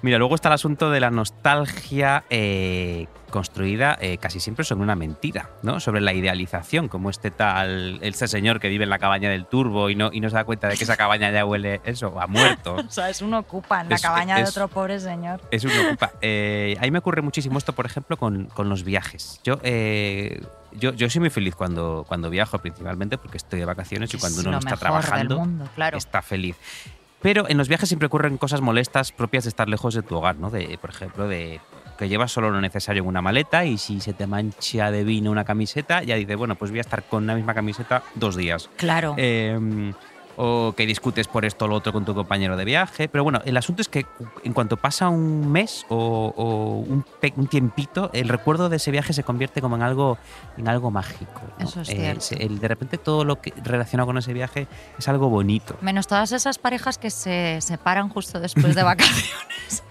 Mira, 0.03 0.17
luego 0.17 0.35
está 0.35 0.49
el 0.49 0.55
asunto 0.55 0.91
de 0.91 0.99
la 1.01 1.11
nostalgia 1.11 2.25
eh, 2.31 3.07
construida 3.31 3.97
eh, 4.01 4.19
casi 4.19 4.41
siempre 4.41 4.65
sobre 4.65 4.83
una 4.83 4.97
mentira, 4.97 5.51
¿no? 5.63 5.81
Sobre 5.81 6.01
la 6.01 6.13
idealización, 6.13 6.89
como 6.89 7.11
este 7.11 7.31
tal, 7.31 7.99
este 8.03 8.29
señor 8.29 8.61
que 8.61 8.69
vive 8.69 8.85
en 8.85 8.91
la 8.91 8.99
cabaña 8.99 9.31
del 9.31 9.47
turbo 9.47 9.91
y 9.91 9.95
no, 9.95 10.11
y 10.13 10.21
no 10.21 10.29
se 10.29 10.37
da 10.37 10.45
cuenta 10.45 10.69
de 10.69 10.77
que 10.77 10.85
esa 10.85 10.97
cabaña 10.97 11.31
ya 11.31 11.45
huele 11.45 11.81
eso, 11.85 12.21
a 12.21 12.27
muerto. 12.27 12.77
O 12.91 12.91
sea, 12.93 13.09
es 13.11 13.23
un 13.23 13.33
ocupa 13.35 13.81
en 13.83 13.89
la 13.89 13.95
Es- 13.97 14.03
cabaña 14.03 14.37
de 14.37 14.45
otro 14.45 14.69
pobre 14.69 14.99
señor. 15.01 15.41
Es 15.51 15.65
un 15.65 15.71
ocupa. 15.87 16.13
Eh, 16.21 16.77
a 16.79 16.83
mí 16.83 16.91
me 16.91 16.99
ocurre 16.99 17.23
muchísimo 17.23 17.57
esto, 17.59 17.73
por 17.73 17.87
ejemplo, 17.87 18.17
con, 18.17 18.47
con 18.47 18.69
los 18.69 18.83
viajes. 18.85 19.41
Yo, 19.45 19.59
eh, 19.63 20.43
yo, 20.73 20.93
yo 20.95 21.09
soy 21.09 21.21
muy 21.21 21.31
feliz 21.31 21.55
cuando, 21.55 22.05
cuando 22.07 22.31
viajo, 22.31 22.59
principalmente 22.59 23.17
porque 23.19 23.37
estoy 23.37 23.61
de 23.61 23.65
vacaciones 23.65 24.13
y 24.15 24.19
cuando 24.19 24.41
es 24.41 24.47
uno 24.47 24.53
no 24.53 24.59
está 24.59 24.77
trabajando 24.77 25.39
mundo, 25.39 25.69
claro. 25.75 25.99
está 25.99 26.23
feliz. 26.23 26.57
Pero 27.23 27.49
en 27.49 27.59
los 27.59 27.69
viajes 27.69 27.89
siempre 27.89 28.07
ocurren 28.07 28.39
cosas 28.39 28.61
molestas 28.63 29.13
propias 29.13 29.45
de 29.45 29.51
estar 29.51 29.69
lejos 29.69 29.93
de 29.95 30.03
tu 30.03 30.17
hogar, 30.17 30.37
¿no? 30.37 30.49
De, 30.51 30.79
por 30.81 30.89
ejemplo, 30.91 31.29
de 31.29 31.61
que 32.01 32.09
llevas 32.09 32.33
solo 32.33 32.51
lo 32.51 32.61
necesario 32.61 33.03
en 33.03 33.09
una 33.09 33.23
maleta 33.23 33.65
y 33.65 33.79
si 33.79 34.01
se 34.01 34.13
te 34.13 34.27
mancha 34.27 34.91
de 34.91 35.05
vino 35.05 35.31
una 35.31 35.45
camiseta, 35.45 36.03
ya 36.03 36.17
dices, 36.17 36.37
bueno, 36.37 36.57
pues 36.57 36.73
voy 36.73 36.79
a 36.79 36.83
estar 36.83 37.05
con 37.05 37.27
la 37.29 37.37
misma 37.37 37.55
camiseta 37.55 38.03
dos 38.17 38.35
días. 38.35 38.69
Claro. 38.77 39.15
Eh, 39.17 39.93
o 40.43 40.73
que 40.75 40.87
discutes 40.87 41.29
por 41.29 41.45
esto 41.45 41.67
o 41.67 41.69
lo 41.69 41.75
otro 41.75 41.93
con 41.93 42.07
tu 42.07 42.15
compañero 42.15 42.57
de 42.57 42.65
viaje. 42.65 43.09
Pero 43.09 43.23
bueno, 43.25 43.43
el 43.45 43.55
asunto 43.59 43.83
es 43.83 43.89
que 43.89 44.07
en 44.43 44.55
cuanto 44.55 44.79
pasa 44.79 45.11
un 45.11 45.53
mes 45.53 45.85
o, 45.91 46.33
o 46.35 46.77
un, 46.79 47.05
un 47.37 47.47
tiempito, 47.47 48.09
el 48.15 48.27
recuerdo 48.31 48.71
de 48.71 48.77
ese 48.77 48.91
viaje 48.91 49.13
se 49.13 49.23
convierte 49.23 49.61
como 49.61 49.77
en 49.77 49.83
algo, 49.83 50.17
en 50.57 50.67
algo 50.69 50.91
mágico. 50.91 51.43
¿no? 51.59 51.67
Eso 51.69 51.83
es 51.83 51.91
Eh, 51.91 52.17
cierto. 52.21 52.43
el- 52.43 52.59
de 52.59 52.69
repente 52.69 52.97
todo 52.97 53.25
lo 53.25 53.43
que 53.43 53.53
relacionado 53.63 54.07
con 54.07 54.17
ese 54.17 54.33
viaje 54.33 54.67
es 54.99 55.09
algo 55.09 55.29
bonito. 55.29 55.77
Menos 55.83 56.07
todas 56.07 56.33
esas 56.33 56.59
parejas 56.59 56.97
que 56.97 57.11
se 57.11 57.59
separan 57.61 58.09
justo 58.09 58.41
después 58.41 58.75
de 58.75 58.83
vacaciones. 58.85 59.83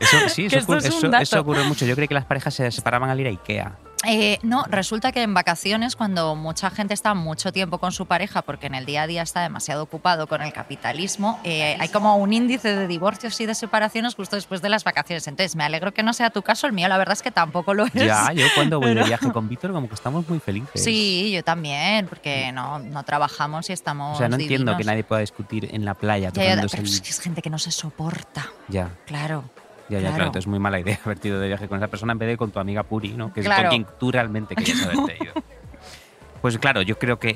Eso, 0.00 0.28
sí, 0.28 0.46
eso, 0.46 0.60
ocurre, 0.60 0.78
es 0.78 0.86
eso 1.22 1.40
ocurre 1.40 1.64
mucho. 1.64 1.84
Yo 1.84 1.94
creo 1.96 2.06
que 2.06 2.14
las 2.14 2.24
parejas 2.24 2.54
se 2.54 2.70
separaban 2.70 3.10
al 3.10 3.18
ir 3.20 3.26
a 3.26 3.30
Ikea. 3.30 3.76
Eh, 4.10 4.38
no, 4.42 4.64
resulta 4.64 5.12
que 5.12 5.22
en 5.22 5.34
vacaciones, 5.34 5.94
cuando 5.94 6.34
mucha 6.34 6.70
gente 6.70 6.94
está 6.94 7.12
mucho 7.14 7.52
tiempo 7.52 7.78
con 7.78 7.92
su 7.92 8.06
pareja, 8.06 8.40
porque 8.42 8.66
en 8.66 8.74
el 8.74 8.86
día 8.86 9.02
a 9.02 9.06
día 9.06 9.22
está 9.22 9.42
demasiado 9.42 9.82
ocupado 9.82 10.26
con 10.26 10.40
el 10.40 10.52
capitalismo, 10.52 11.38
eh, 11.44 11.76
hay 11.78 11.88
como 11.90 12.16
un 12.16 12.32
índice 12.32 12.74
de 12.74 12.86
divorcios 12.86 13.38
y 13.40 13.46
de 13.46 13.54
separaciones 13.54 14.14
justo 14.14 14.36
después 14.36 14.62
de 14.62 14.70
las 14.70 14.82
vacaciones. 14.84 15.26
Entonces, 15.28 15.56
me 15.56 15.64
alegro 15.64 15.92
que 15.92 16.02
no 16.02 16.12
sea 16.14 16.30
tu 16.30 16.40
caso, 16.42 16.66
el 16.66 16.72
mío 16.72 16.88
la 16.88 16.96
verdad 16.96 17.12
es 17.12 17.22
que 17.22 17.30
tampoco 17.30 17.74
lo 17.74 17.84
es. 17.84 17.92
Ya, 17.92 18.32
yo 18.32 18.46
cuando 18.54 18.80
voy 18.80 18.94
de 18.94 19.04
viaje 19.04 19.30
con 19.30 19.46
Víctor 19.50 19.72
como 19.72 19.88
que 19.88 19.94
estamos 19.94 20.26
muy 20.28 20.40
felices. 20.40 20.82
Sí, 20.82 21.30
yo 21.32 21.44
también, 21.44 22.06
porque 22.08 22.50
no, 22.52 22.78
no 22.78 23.02
trabajamos 23.04 23.68
y 23.68 23.74
estamos. 23.74 24.14
O 24.16 24.18
sea, 24.18 24.28
no 24.28 24.36
entiendo 24.36 24.76
que 24.76 24.84
nadie 24.84 25.04
pueda 25.04 25.20
discutir 25.20 25.68
en 25.74 25.84
la 25.84 25.94
playa 25.94 26.30
Ya, 26.32 26.42
ya, 26.44 26.50
tomándose 26.50 26.76
pero 26.78 26.88
el- 26.88 26.94
es 26.94 27.20
gente 27.20 27.42
que 27.42 27.50
no 27.50 27.58
se 27.58 27.70
soporta, 27.72 28.48
Ya, 28.68 28.90
claro. 29.06 29.44
Ya, 29.88 29.96
ya, 29.96 30.00
Claro. 30.00 30.14
claro. 30.14 30.24
Entonces 30.26 30.42
es 30.44 30.46
muy 30.48 30.58
mala 30.58 30.80
idea 30.80 30.98
haberte 31.04 31.28
ido 31.28 31.40
de 31.40 31.48
viaje 31.48 31.68
con 31.68 31.78
esa 31.78 31.88
persona 31.88 32.12
en 32.12 32.18
vez 32.18 32.28
de 32.28 32.36
con 32.36 32.50
tu 32.50 32.58
amiga 32.60 32.82
Puri, 32.82 33.10
¿no? 33.14 33.32
Que 33.32 33.40
es 33.40 33.46
Claro. 33.46 33.62
con 33.64 33.70
quien 33.70 33.86
tú 33.98 34.10
realmente 34.12 34.54
querías 34.54 34.82
haberte 34.84 35.16
ido. 35.24 35.32
Pues 36.42 36.56
claro, 36.58 36.82
yo 36.82 36.98
creo 36.98 37.18
que 37.18 37.30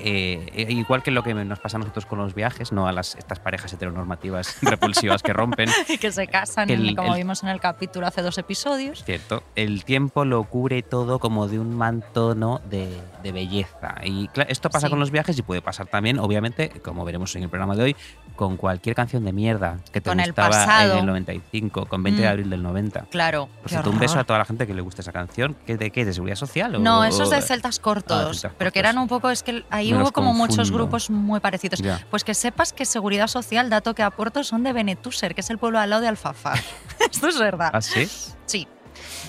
eh, 0.55 0.67
igual 0.73 1.03
que 1.03 1.11
lo 1.11 1.23
que 1.23 1.35
nos 1.35 1.59
pasa 1.59 1.77
a 1.77 1.81
nosotros 1.81 2.07
con 2.07 2.19
los 2.19 2.35
viajes, 2.35 2.73
no 2.73 2.87
a 2.87 2.93
las 2.93 3.15
estas 3.17 3.39
parejas 3.41 3.73
heteronormativas 3.73 4.59
repulsivas 4.63 5.23
que 5.23 5.33
rompen. 5.33 5.69
Que 6.01 6.13
se 6.13 6.27
casan, 6.29 6.71
El- 6.71 6.95
como 6.97 7.15
el- 7.15 7.19
vimos 7.21 7.43
en 7.43 7.49
el 7.49 7.61
capítulo 7.61 8.07
hace 8.07 8.23
dos 8.23 8.39
episodios. 8.39 9.03
Cierto, 9.05 9.43
el 9.57 9.85
tiempo 9.85 10.25
lo 10.25 10.45
cubre 10.45 10.83
todo 10.83 11.19
como 11.19 11.49
de 11.49 11.59
un 11.59 11.77
manto 11.77 12.35
¿no? 12.35 12.61
de, 12.71 13.01
de 13.23 13.33
belleza. 13.33 13.95
Y 14.05 14.29
cla- 14.29 14.47
esto 14.49 14.71
pasa 14.71 14.87
Sí. 14.87 14.91
con 14.91 15.01
los 15.01 15.11
viajes 15.11 15.39
y 15.39 15.43
puede 15.43 15.63
pasar 15.63 15.87
también, 15.87 16.19
obviamente, 16.19 16.71
como 16.83 17.05
veremos 17.05 17.35
en 17.37 17.43
el 17.45 17.49
programa 17.49 17.75
de 17.77 17.83
hoy, 17.85 17.97
con 18.37 18.57
cualquier 18.57 18.95
canción 18.97 19.25
de 19.25 19.33
mierda 19.33 19.79
que 19.93 20.01
te 20.01 20.09
Con 20.11 20.21
el 20.21 20.27
gustaba 20.31 20.49
pasado. 20.51 20.93
en 20.95 20.99
el 21.01 21.07
95, 21.07 21.87
con 21.87 22.03
20 22.03 22.23
de 22.23 22.29
Mm. 22.29 22.31
abril 22.31 22.51
del 22.51 22.63
90. 22.63 23.07
Claro. 23.11 23.49
Cierto, 23.67 23.91
un 23.91 23.99
beso 23.99 24.19
a 24.19 24.25
toda 24.25 24.39
la 24.39 24.45
gente 24.45 24.67
que 24.67 24.75
le 24.75 24.81
gusta 24.81 25.03
esa 25.03 25.13
canción. 25.13 25.57
¿Qué, 25.67 25.77
¿De 25.77 25.91
qué? 25.91 26.05
¿De 26.05 26.13
seguridad 26.13 26.37
social? 26.37 26.75
o- 26.77 26.79
No, 26.79 27.05
esos 27.05 27.29
o- 27.29 27.31
de 27.31 27.43
celtas 27.43 27.79
cortos, 27.79 28.17
Ah, 28.17 28.25
celtas 28.35 28.53
pero 28.59 28.71
que 28.73 28.81
cortos. 28.81 28.92
Un 29.01 29.09
poco, 29.09 29.31
es 29.31 29.43
que 29.43 29.65
ahí 29.71 29.95
hubo 29.95 30.13
como 30.13 30.35
muchos 30.35 30.71
grupos 30.71 31.09
muy 31.11 31.41
parecidos. 31.41 31.81
Ya. 31.81 32.05
Pues 32.11 32.25
que 32.25 32.35
sepas 32.35 32.73
que 32.73 32.85
Seguridad 32.85 33.29
Social, 33.29 33.71
dato 33.71 33.95
que 33.95 34.03
aporto, 34.03 34.45
son 34.45 34.63
de 34.63 34.73
Benetúser, 34.73 35.35
que 35.35 35.41
es 35.41 35.51
el 35.51 35.59
pueblo 35.59 35.79
al 35.79 35.91
lado 35.91 36.03
de 36.03 36.09
Alfafar. 36.09 36.61
Esto 37.11 37.29
es 37.29 37.39
verdad. 37.39 37.71
¿Ah, 37.73 37.81
sí? 37.81 38.09
Sí. 38.47 38.69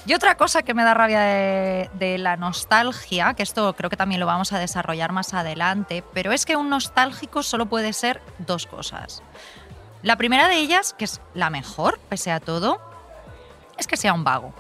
Y 0.06 0.14
otra 0.14 0.36
cosa 0.36 0.64
que 0.64 0.74
me 0.74 0.84
da 0.84 0.94
rabia 0.94 1.22
de, 1.22 1.90
de 1.94 2.18
la 2.18 2.36
nostalgia, 2.36 3.34
que 3.36 3.44
esto 3.44 3.74
creo 3.74 3.90
que 3.90 3.96
también 3.96 4.20
lo 4.20 4.26
vamos 4.26 4.52
a 4.52 4.60
desarrollar 4.60 5.14
más 5.14 5.34
adelante, 5.34 6.04
pero 6.14 6.34
es 6.34 6.46
que 6.46 6.58
un 6.58 6.70
nostálgico 6.70 7.42
solo 7.42 7.68
puede 7.68 7.94
ser 7.94 8.22
dos 8.40 8.68
cosas. 8.68 9.24
La 10.02 10.18
primera 10.18 10.50
de 10.50 10.58
ellas, 10.58 10.94
que 10.98 11.06
es 11.06 11.22
la 11.34 11.50
mejor, 11.50 11.98
pese 12.10 12.32
a 12.32 12.42
todo, 12.42 12.82
es 13.78 13.88
que 13.88 13.96
sea 13.96 14.14
un 14.14 14.26
vago. 14.26 14.54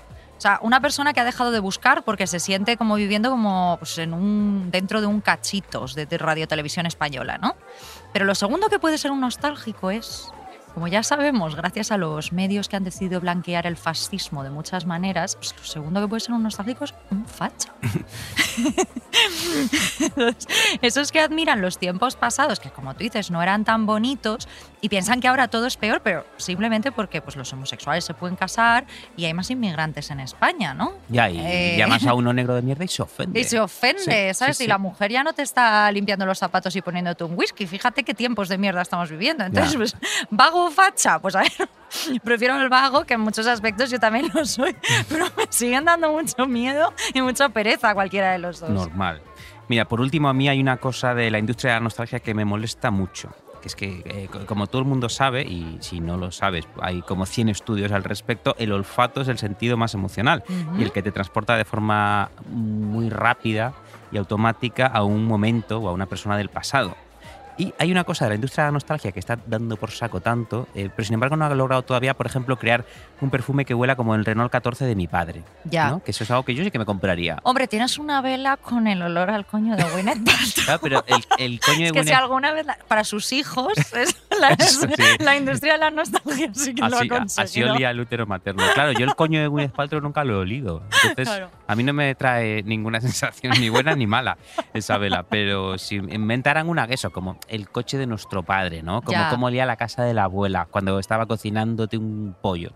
O 0.43 0.45
sea, 0.45 0.59
una 0.61 0.81
persona 0.81 1.13
que 1.13 1.21
ha 1.21 1.23
dejado 1.23 1.51
de 1.51 1.61
buscar 1.61 2.03
porque 2.03 2.27
se 2.27 2.37
siente 2.37 2.75
como 2.75 2.95
viviendo 2.95 3.29
como 3.29 3.77
pues, 3.79 3.97
en 3.97 4.13
un, 4.13 4.71
dentro 4.71 4.99
de 4.99 5.07
un 5.07 5.21
cachitos 5.21 5.95
de, 5.95 6.05
radio 6.17 6.49
televisión 6.49 6.85
española, 6.85 7.37
¿no? 7.37 7.55
Pero 8.11 8.25
lo 8.25 8.35
segundo 8.35 8.67
que 8.67 8.77
puede 8.77 8.97
ser 8.97 9.11
un 9.11 9.21
nostálgico 9.21 9.89
es, 9.89 10.33
como 10.73 10.89
ya 10.89 11.01
sabemos, 11.01 11.55
gracias 11.55 11.93
a 11.93 11.97
los 11.97 12.33
medios 12.33 12.67
que 12.67 12.75
han 12.75 12.83
decidido 12.83 13.21
blanquear 13.21 13.65
el 13.67 13.77
fascismo 13.77 14.43
de 14.43 14.49
muchas 14.49 14.85
maneras, 14.85 15.37
pues 15.37 15.55
lo 15.57 15.63
segundo 15.63 16.01
que 16.01 16.09
puede 16.09 16.19
ser 16.19 16.33
un 16.33 16.43
nostálgico 16.43 16.83
es 16.83 16.93
un. 17.09 17.25
Entonces, 20.01 20.47
Esos 20.81 21.13
que 21.13 21.21
admiran 21.21 21.61
los 21.61 21.77
tiempos 21.77 22.17
pasados, 22.17 22.59
que 22.59 22.69
como 22.69 22.95
tú 22.95 23.05
dices, 23.05 23.31
no 23.31 23.41
eran 23.41 23.63
tan 23.63 23.85
bonitos, 23.85 24.49
y 24.83 24.89
piensan 24.89 25.21
que 25.21 25.29
ahora 25.29 25.47
todo 25.47 25.65
es 25.65 25.77
peor, 25.77 26.01
pero 26.03 26.25
simplemente 26.35 26.91
porque 26.91 27.21
pues, 27.21 27.37
los 27.37 27.51
homosexuales 27.53 28.03
se 28.03 28.13
pueden 28.13 28.35
casar 28.35 28.85
y 29.15 29.23
hay 29.23 29.33
más 29.33 29.49
inmigrantes 29.49 30.11
en 30.11 30.19
España, 30.19 30.73
¿no? 30.73 30.91
Ya, 31.07 31.29
y 31.29 31.39
Eh. 31.39 31.75
llamas 31.77 32.05
a 32.05 32.13
uno 32.15 32.33
negro 32.33 32.53
de 32.53 32.61
mierda 32.61 32.83
y 32.83 32.89
se 32.89 33.01
ofende. 33.01 33.39
Y 33.39 33.45
se 33.45 33.61
ofende, 33.61 34.01
Sí, 34.29 34.33
¿sabes? 34.33 34.57
sí, 34.57 34.65
Y 34.65 34.67
la 34.67 34.77
mujer 34.77 35.09
ya 35.09 35.23
no 35.23 35.31
te 35.31 35.41
está 35.41 35.89
limpiando 35.89 36.25
los 36.25 36.37
zapatos 36.37 36.75
y 36.75 36.81
poniéndote 36.81 37.23
un 37.23 37.37
whisky. 37.39 37.65
Fíjate 37.65 38.03
qué 38.03 38.13
tiempos 38.13 38.49
de 38.49 38.57
mierda 38.57 38.81
estamos 38.81 39.09
viviendo. 39.09 39.45
Entonces, 39.45 39.75
pues, 39.77 39.95
vago 40.29 40.65
o 40.65 40.69
facha, 40.69 41.17
pues 41.19 41.33
a 41.37 41.43
ver, 41.43 41.51
prefiero 42.25 42.59
el 42.59 42.67
vago, 42.67 43.05
que 43.05 43.13
en 43.13 43.21
muchos 43.21 43.47
aspectos 43.47 43.89
yo 43.89 43.99
también 44.01 44.29
lo 44.33 44.45
soy, 44.45 44.75
pero 45.07 45.27
me 45.37 45.45
siguen 45.49 45.85
dando 45.85 46.11
mucho 46.11 46.45
miedo 46.45 46.93
y 47.13 47.21
mucha 47.21 47.47
pereza 47.47 47.93
cualquiera 47.93 48.33
de 48.33 48.39
los 48.39 48.59
dos. 48.59 48.69
Normal. 48.69 49.21
Mira, 49.69 49.85
por 49.85 50.01
último, 50.01 50.27
a 50.27 50.33
mí 50.33 50.49
hay 50.49 50.59
una 50.59 50.75
cosa 50.75 51.13
de 51.15 51.31
la 51.31 51.39
industria 51.39 51.71
de 51.71 51.79
la 51.79 51.83
nostalgia 51.85 52.19
que 52.19 52.33
me 52.33 52.43
molesta 52.43 52.91
mucho. 52.91 53.29
Que 53.63 53.69
es 53.69 53.75
que, 53.77 54.01
eh, 54.05 54.27
co- 54.29 54.45
como 54.45 54.67
todo 54.67 54.81
el 54.81 54.87
mundo 54.89 55.07
sabe, 55.07 55.43
y 55.43 55.77
si 55.79 56.01
no 56.01 56.17
lo 56.17 56.31
sabes, 56.31 56.67
hay 56.81 57.01
como 57.01 57.25
100 57.25 57.47
estudios 57.47 57.93
al 57.93 58.03
respecto, 58.03 58.55
el 58.59 58.73
olfato 58.73 59.21
es 59.21 59.29
el 59.29 59.37
sentido 59.37 59.77
más 59.77 59.93
emocional 59.93 60.43
y 60.77 60.83
el 60.83 60.91
que 60.91 61.01
te 61.01 61.13
transporta 61.13 61.55
de 61.55 61.63
forma 61.63 62.29
muy 62.49 63.09
rápida 63.09 63.73
y 64.11 64.17
automática 64.17 64.85
a 64.87 65.03
un 65.03 65.25
momento 65.25 65.79
o 65.79 65.87
a 65.87 65.93
una 65.93 66.07
persona 66.07 66.35
del 66.37 66.49
pasado. 66.49 66.93
Y 67.57 67.73
hay 67.77 67.91
una 67.91 68.03
cosa 68.03 68.25
de 68.25 68.29
la 68.29 68.35
industria 68.35 68.63
de 68.65 68.67
la 68.69 68.71
nostalgia 68.73 69.11
que 69.11 69.19
está 69.19 69.37
dando 69.45 69.77
por 69.77 69.91
saco 69.91 70.21
tanto, 70.21 70.67
eh, 70.73 70.89
pero 70.95 71.05
sin 71.05 71.13
embargo 71.13 71.35
no 71.35 71.45
ha 71.45 71.49
logrado 71.53 71.83
todavía, 71.83 72.13
por 72.15 72.25
ejemplo, 72.25 72.57
crear 72.57 72.83
un 73.21 73.29
perfume 73.29 73.63
que 73.65 73.73
huela 73.73 73.95
como 73.95 74.15
el 74.15 74.25
Renault 74.25 74.51
14 74.51 74.85
de 74.85 74.95
mi 74.95 75.07
padre. 75.07 75.43
Ya. 75.65 75.89
¿no? 75.89 76.03
Que 76.03 76.11
eso 76.11 76.23
es 76.23 76.31
algo 76.31 76.43
que 76.43 76.55
yo 76.55 76.63
sí 76.63 76.71
que 76.71 76.79
me 76.79 76.85
compraría. 76.85 77.39
Hombre, 77.43 77.67
tienes 77.67 77.97
una 77.99 78.21
vela 78.21 78.57
con 78.57 78.87
el 78.87 79.01
olor 79.01 79.29
al 79.29 79.45
coño 79.45 79.75
de 79.75 79.83
Gwyneth 79.83 80.23
Paltrow. 80.65 80.79
Pero 80.81 81.03
el, 81.07 81.23
el 81.37 81.59
coño 81.59 81.79
de 81.79 81.85
Es 81.85 81.91
que 81.93 82.03
si 82.03 82.09
Gwyneth- 82.09 82.17
alguna 82.17 82.51
vez 82.53 82.65
la- 82.65 82.77
para 82.87 83.03
sus 83.03 83.31
hijos 83.33 83.73
es 83.93 84.15
la, 84.39 84.49
Eso 84.49 84.87
sí. 84.87 85.03
la 85.19 85.37
industria 85.37 85.73
de 85.73 85.79
la 85.79 85.91
nostalgia 85.91 86.49
sí 86.53 86.73
que 86.73 86.81
lo 86.81 86.97
ha 86.97 86.99
Así, 86.99 87.07
conseguido. 87.09 87.43
así 87.43 87.63
olía 87.63 87.91
el 87.91 87.99
útero 87.99 88.25
materno. 88.25 88.63
Claro, 88.73 88.91
yo 88.93 89.05
el 89.05 89.15
coño 89.15 89.39
de 89.41 89.47
Gwyneth 89.47 89.73
Paltrow 89.73 90.01
nunca 90.01 90.23
lo 90.23 90.33
he 90.33 90.37
olido. 90.37 90.83
Entonces, 91.03 91.27
Claro. 91.27 91.51
a 91.67 91.75
mí 91.75 91.83
no 91.83 91.93
me 91.93 92.15
trae 92.15 92.63
ninguna 92.63 92.99
sensación 93.01 93.53
ni 93.59 93.69
buena 93.69 93.95
ni 93.95 94.07
mala 94.07 94.37
esa 94.73 94.97
vela. 94.97 95.23
Pero 95.23 95.77
si 95.77 95.95
inventaran 95.95 96.67
una 96.67 96.85
eso, 96.85 97.11
como 97.11 97.37
el 97.47 97.69
coche 97.69 97.97
de 97.97 98.05
nuestro 98.07 98.43
padre, 98.43 98.81
¿no? 98.83 99.01
Como 99.01 99.17
Ya. 99.19 99.29
cómo 99.29 99.47
olía 99.47 99.65
la 99.65 99.75
casa 99.75 100.03
de 100.03 100.13
la 100.13 100.23
abuela 100.25 100.67
cuando 100.69 100.99
estaba 100.99 101.25
cocinándote 101.25 101.97
un 101.97 102.35
pollo. 102.41 102.71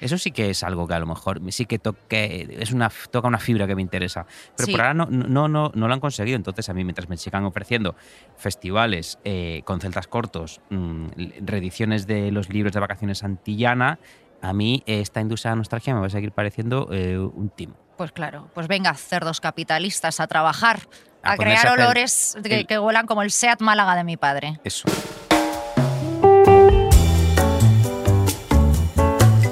Eso 0.00 0.18
sí 0.18 0.30
que 0.30 0.50
es 0.50 0.62
algo 0.62 0.86
que 0.86 0.94
a 0.94 0.98
lo 1.00 1.06
mejor 1.06 1.40
sí 1.52 1.66
que 1.66 1.78
toque, 1.78 2.56
es 2.60 2.72
una, 2.72 2.90
toca 3.10 3.28
una 3.28 3.38
fibra 3.38 3.66
que 3.66 3.74
me 3.74 3.82
interesa. 3.82 4.26
Pero 4.56 4.66
Sí. 4.66 4.72
por 4.72 4.80
ahora 4.82 4.94
no, 4.94 5.06
no, 5.06 5.48
no, 5.48 5.70
no 5.74 5.88
lo 5.88 5.94
han 5.94 6.00
conseguido. 6.00 6.36
Entonces, 6.36 6.68
a 6.68 6.74
mí, 6.74 6.84
mientras 6.84 7.08
me 7.08 7.16
sigan 7.16 7.44
ofreciendo 7.44 7.94
festivales 8.36 9.18
eh, 9.24 9.62
con 9.64 9.80
celtas 9.80 10.06
cortos, 10.06 10.60
mm, 10.70 11.06
reediciones 11.40 12.06
de 12.06 12.30
los 12.30 12.48
libros 12.48 12.72
de 12.72 12.80
vacaciones 12.80 13.24
Antillana, 13.24 13.98
a 14.40 14.52
mí 14.52 14.82
esta 14.86 15.20
industria 15.20 15.50
de 15.52 15.56
nostalgia 15.56 15.94
me 15.94 16.00
va 16.00 16.06
a 16.06 16.10
seguir 16.10 16.32
pareciendo 16.32 16.88
eh, 16.92 17.18
un 17.18 17.50
timo. 17.50 17.74
Pues 17.98 18.12
claro, 18.12 18.48
pues 18.54 18.68
venga, 18.68 18.94
cerdos 18.94 19.40
capitalistas, 19.40 20.20
a 20.20 20.28
trabajar, 20.28 20.82
A 21.20 21.36
crear 21.36 21.66
a 21.66 21.72
olores 21.72 22.36
que, 22.44 22.64
que 22.64 22.78
huelan 22.78 23.08
como 23.08 23.22
el 23.22 23.32
Seat 23.32 23.60
Málaga 23.60 23.96
de 23.96 24.04
mi 24.04 24.16
padre. 24.16 24.60
Eso. 24.62 24.88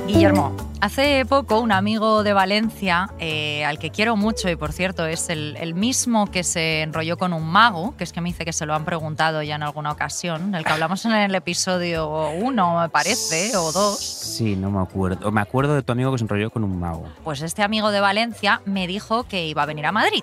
Guillermo, 0.06 0.56
hace 0.86 1.26
poco 1.26 1.58
un 1.58 1.72
amigo 1.72 2.22
de 2.22 2.32
Valencia, 2.32 3.10
eh, 3.18 3.64
al 3.64 3.80
que 3.80 3.90
quiero 3.90 4.14
mucho 4.14 4.48
y 4.48 4.54
por 4.54 4.72
cierto 4.72 5.04
es 5.04 5.28
el, 5.30 5.56
el 5.58 5.74
mismo 5.74 6.30
que 6.30 6.44
se 6.44 6.82
enrolló 6.82 7.18
con 7.18 7.32
un 7.32 7.44
mago, 7.44 7.96
que 7.96 8.04
es 8.04 8.12
que 8.12 8.20
me 8.20 8.28
dice 8.28 8.44
que 8.44 8.52
se 8.52 8.66
lo 8.66 8.74
han 8.74 8.84
preguntado 8.84 9.42
ya 9.42 9.56
en 9.56 9.64
alguna 9.64 9.90
ocasión, 9.90 10.52
del 10.52 10.64
que 10.64 10.70
hablamos 10.70 11.04
en 11.04 11.12
el 11.12 11.34
episodio 11.34 12.30
1, 12.30 12.80
me 12.80 12.88
parece, 12.88 13.56
o 13.56 13.72
2. 13.72 13.98
Sí, 13.98 14.54
no 14.54 14.70
me 14.70 14.80
acuerdo. 14.80 15.32
Me 15.32 15.40
acuerdo 15.40 15.74
de 15.74 15.82
tu 15.82 15.90
amigo 15.90 16.12
que 16.12 16.18
se 16.18 16.24
enrolló 16.24 16.50
con 16.50 16.62
un 16.62 16.78
mago. 16.78 17.08
Pues 17.24 17.42
este 17.42 17.64
amigo 17.64 17.90
de 17.90 17.98
Valencia 17.98 18.62
me 18.64 18.86
dijo 18.86 19.24
que 19.24 19.44
iba 19.44 19.64
a 19.64 19.66
venir 19.66 19.86
a 19.86 19.92
Madrid. 19.92 20.22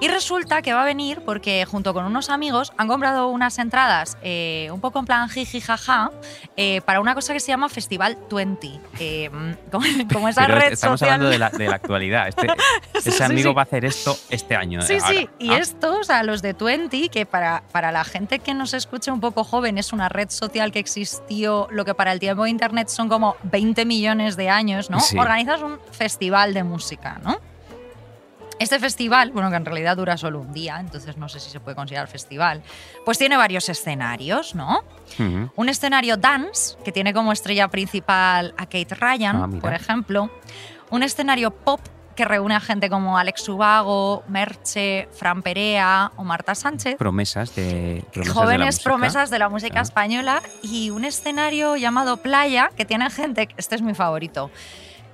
Y 0.00 0.08
resulta 0.08 0.62
que 0.62 0.72
va 0.72 0.82
a 0.82 0.84
venir 0.84 1.22
porque 1.24 1.64
junto 1.64 1.94
con 1.94 2.04
unos 2.04 2.30
amigos 2.30 2.72
han 2.76 2.88
comprado 2.88 3.28
unas 3.28 3.58
entradas 3.58 4.18
eh, 4.22 4.68
un 4.72 4.80
poco 4.80 4.98
en 4.98 5.06
plan 5.06 5.28
jiji 5.28 5.60
jaja 5.60 6.10
eh, 6.56 6.80
para 6.82 7.00
una 7.00 7.14
cosa 7.14 7.32
que 7.32 7.40
se 7.40 7.48
llama 7.48 7.68
Festival 7.68 8.18
20. 8.30 8.80
Como, 9.70 9.84
como 10.12 10.28
esa 10.28 10.46
Pero 10.46 10.58
red 10.58 10.72
estamos 10.72 11.00
social. 11.00 11.14
hablando 11.14 11.30
de 11.30 11.38
la, 11.38 11.50
de 11.50 11.68
la 11.68 11.76
actualidad. 11.76 12.28
Este, 12.28 12.48
ese 12.94 13.24
amigo 13.24 13.50
sí. 13.50 13.54
va 13.54 13.62
a 13.62 13.64
hacer 13.64 13.84
esto 13.84 14.16
este 14.28 14.56
año. 14.56 14.82
Sí, 14.82 14.94
eh, 14.94 15.00
sí, 15.00 15.28
y 15.38 15.50
Ah, 15.50 15.58
esto, 15.58 15.98
o 16.00 16.04
sea, 16.04 16.22
los 16.22 16.42
de 16.42 16.52
20, 16.52 17.08
que 17.08 17.26
para, 17.26 17.62
para 17.72 17.92
la 17.92 18.04
gente 18.04 18.38
que 18.38 18.54
nos 18.54 18.74
escuche 18.74 19.10
un 19.10 19.20
poco 19.20 19.44
joven 19.44 19.78
es 19.78 19.92
una 19.92 20.08
red 20.08 20.30
social 20.30 20.72
que 20.72 20.78
existió, 20.78 21.68
lo 21.70 21.84
que 21.84 21.94
para 21.94 22.12
el 22.12 22.20
tiempo 22.20 22.44
de 22.44 22.50
Internet 22.50 22.88
son 22.88 23.08
como 23.08 23.36
20 23.44 23.84
millones 23.84 24.36
de 24.36 24.48
años, 24.50 24.90
¿no? 24.90 24.98
Organizas 25.18 25.62
un 25.62 25.78
festival 25.92 26.54
de 26.54 26.64
música, 26.64 27.20
¿no? 27.22 27.38
Este 28.60 28.78
festival, 28.78 29.32
bueno, 29.32 29.48
que 29.50 29.56
en 29.56 29.64
realidad 29.64 29.96
dura 29.96 30.16
solo 30.18 30.38
un 30.40 30.52
día, 30.52 30.78
entonces 30.78 31.16
no 31.16 31.28
sé 31.30 31.40
si 31.40 31.48
se 31.50 31.60
puede 31.60 31.74
considerar 31.74 32.06
festival, 32.08 32.62
pues 33.06 33.16
tiene 33.16 33.36
varios 33.38 33.68
escenarios, 33.70 34.54
¿no? 34.54 34.84
Un 35.56 35.68
escenario 35.70 36.16
dance, 36.18 36.76
que 36.84 36.92
tiene 36.92 37.12
como 37.14 37.32
estrella 37.32 37.68
principal 37.68 38.54
a 38.58 38.66
Kate 38.66 38.94
Ryan, 38.94 39.36
Ah, 39.36 39.48
por 39.60 39.72
ejemplo. 39.72 40.30
Un 40.90 41.02
escenario 41.02 41.50
pop 41.50 41.80
que 42.14 42.24
reúne 42.26 42.54
a 42.54 42.60
gente 42.60 42.90
como 42.90 43.16
Alex 43.16 43.48
Ubago, 43.48 44.24
Merche, 44.28 45.08
Fran 45.12 45.40
Perea 45.40 46.12
o 46.16 46.24
Marta 46.24 46.54
Sánchez. 46.54 46.96
Promesas 46.98 47.54
de. 47.54 48.04
promesas 48.12 48.34
de 48.34 48.40
Jóvenes 48.40 48.66
música. 48.74 48.84
promesas 48.84 49.30
de 49.30 49.38
la 49.38 49.48
música 49.48 49.78
Ah. 49.78 49.82
española 49.82 50.42
y 50.62 50.90
un 50.90 51.06
escenario 51.06 51.76
llamado 51.76 52.18
Playa 52.18 52.70
que 52.76 52.84
tiene 52.84 53.08
gente, 53.08 53.48
este 53.56 53.74
es 53.76 53.80
mi 53.82 53.94
favorito, 53.94 54.50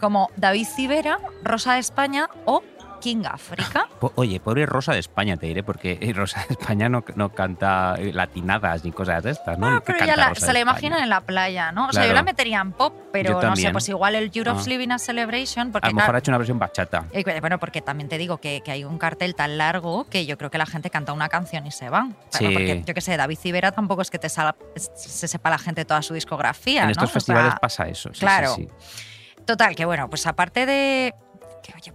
como 0.00 0.30
David 0.36 0.66
Civera, 0.66 1.18
Rosa 1.44 1.74
de 1.74 1.78
España 1.80 2.28
o 2.44 2.62
King 3.06 3.22
África. 3.25 3.86
Oye, 4.16 4.40
pobre 4.40 4.66
Rosa 4.66 4.92
de 4.92 4.98
España, 4.98 5.36
te 5.36 5.46
diré, 5.46 5.62
porque 5.62 5.96
eh, 6.00 6.12
Rosa 6.12 6.44
de 6.48 6.54
España 6.54 6.88
no, 6.88 7.04
no 7.14 7.28
canta 7.32 7.94
eh, 7.98 8.12
latinadas 8.12 8.84
ni 8.84 8.90
cosas 8.90 9.22
de 9.22 9.30
estas, 9.30 9.56
¿no? 9.58 9.68
Ah, 9.68 9.82
¿Qué 9.86 9.92
pero 9.92 10.06
ya 10.06 10.16
la- 10.16 10.34
se 10.34 10.52
la 10.52 10.58
imaginan 10.58 11.00
en 11.02 11.08
la 11.08 11.20
playa, 11.20 11.70
¿no? 11.70 11.86
O 11.88 11.92
sea, 11.92 12.04
yo 12.04 12.12
la 12.12 12.25
metería 12.25 12.60
en 12.60 12.72
pop, 12.72 12.92
pero 13.12 13.40
no 13.40 13.54
sé, 13.54 13.70
pues 13.70 13.88
igual 13.88 14.16
el 14.16 14.30
Europe's 14.34 14.66
Ah. 14.66 14.70
Living 14.70 14.90
a 14.90 14.98
Celebration, 14.98 15.70
porque 15.70 15.86
A 15.86 15.90
lo 15.90 15.94
mejor 15.94 16.06
claro, 16.06 16.16
ha 16.16 16.18
hecho 16.18 16.30
una 16.32 16.38
versión 16.38 16.58
bachata. 16.58 17.04
Eh, 17.12 17.22
Bueno, 17.40 17.58
porque 17.60 17.80
también 17.80 18.08
te 18.08 18.18
digo 18.18 18.38
que, 18.38 18.60
que 18.64 18.72
hay 18.72 18.84
un 18.84 18.98
cartel 18.98 19.34
tan 19.36 19.56
largo 19.56 20.06
que 20.10 20.26
yo 20.26 20.36
creo 20.36 20.50
que 20.50 20.58
la 20.58 20.66
gente 20.66 20.90
canta 20.90 21.12
una 21.12 21.28
canción 21.28 21.64
y 21.66 21.70
se 21.70 21.88
van. 21.88 22.10
Claro, 22.30 22.48
Sí. 22.48 22.52
Porque 22.52 22.82
yo 22.84 22.92
que 22.94 23.00
sé, 23.00 23.16
David 23.16 23.38
Civera 23.38 23.70
tampoco 23.70 24.02
es 24.02 24.10
que 24.10 24.18
te 24.18 24.28
sala- 24.28 24.56
se 24.75 25.28
sepa 25.28 25.48
la 25.50 25.58
gente 25.58 25.84
toda 25.84 26.02
su 26.02 26.12
discografía. 26.14 26.80
en 26.80 26.86
¿no? 26.86 26.92
estos 26.92 27.10
O 27.10 27.12
festivales 27.12 27.52
sea, 27.52 27.58
pasa 27.60 27.88
eso. 27.88 28.08
sí, 28.08 28.14
sí, 28.14 28.20
claro. 28.20 28.54
sí. 28.56 28.68
Total, 29.46 29.76
que 29.76 29.84
bueno, 29.84 30.10
pues 30.10 30.26
aparte 30.26 30.66
de. 30.66 31.14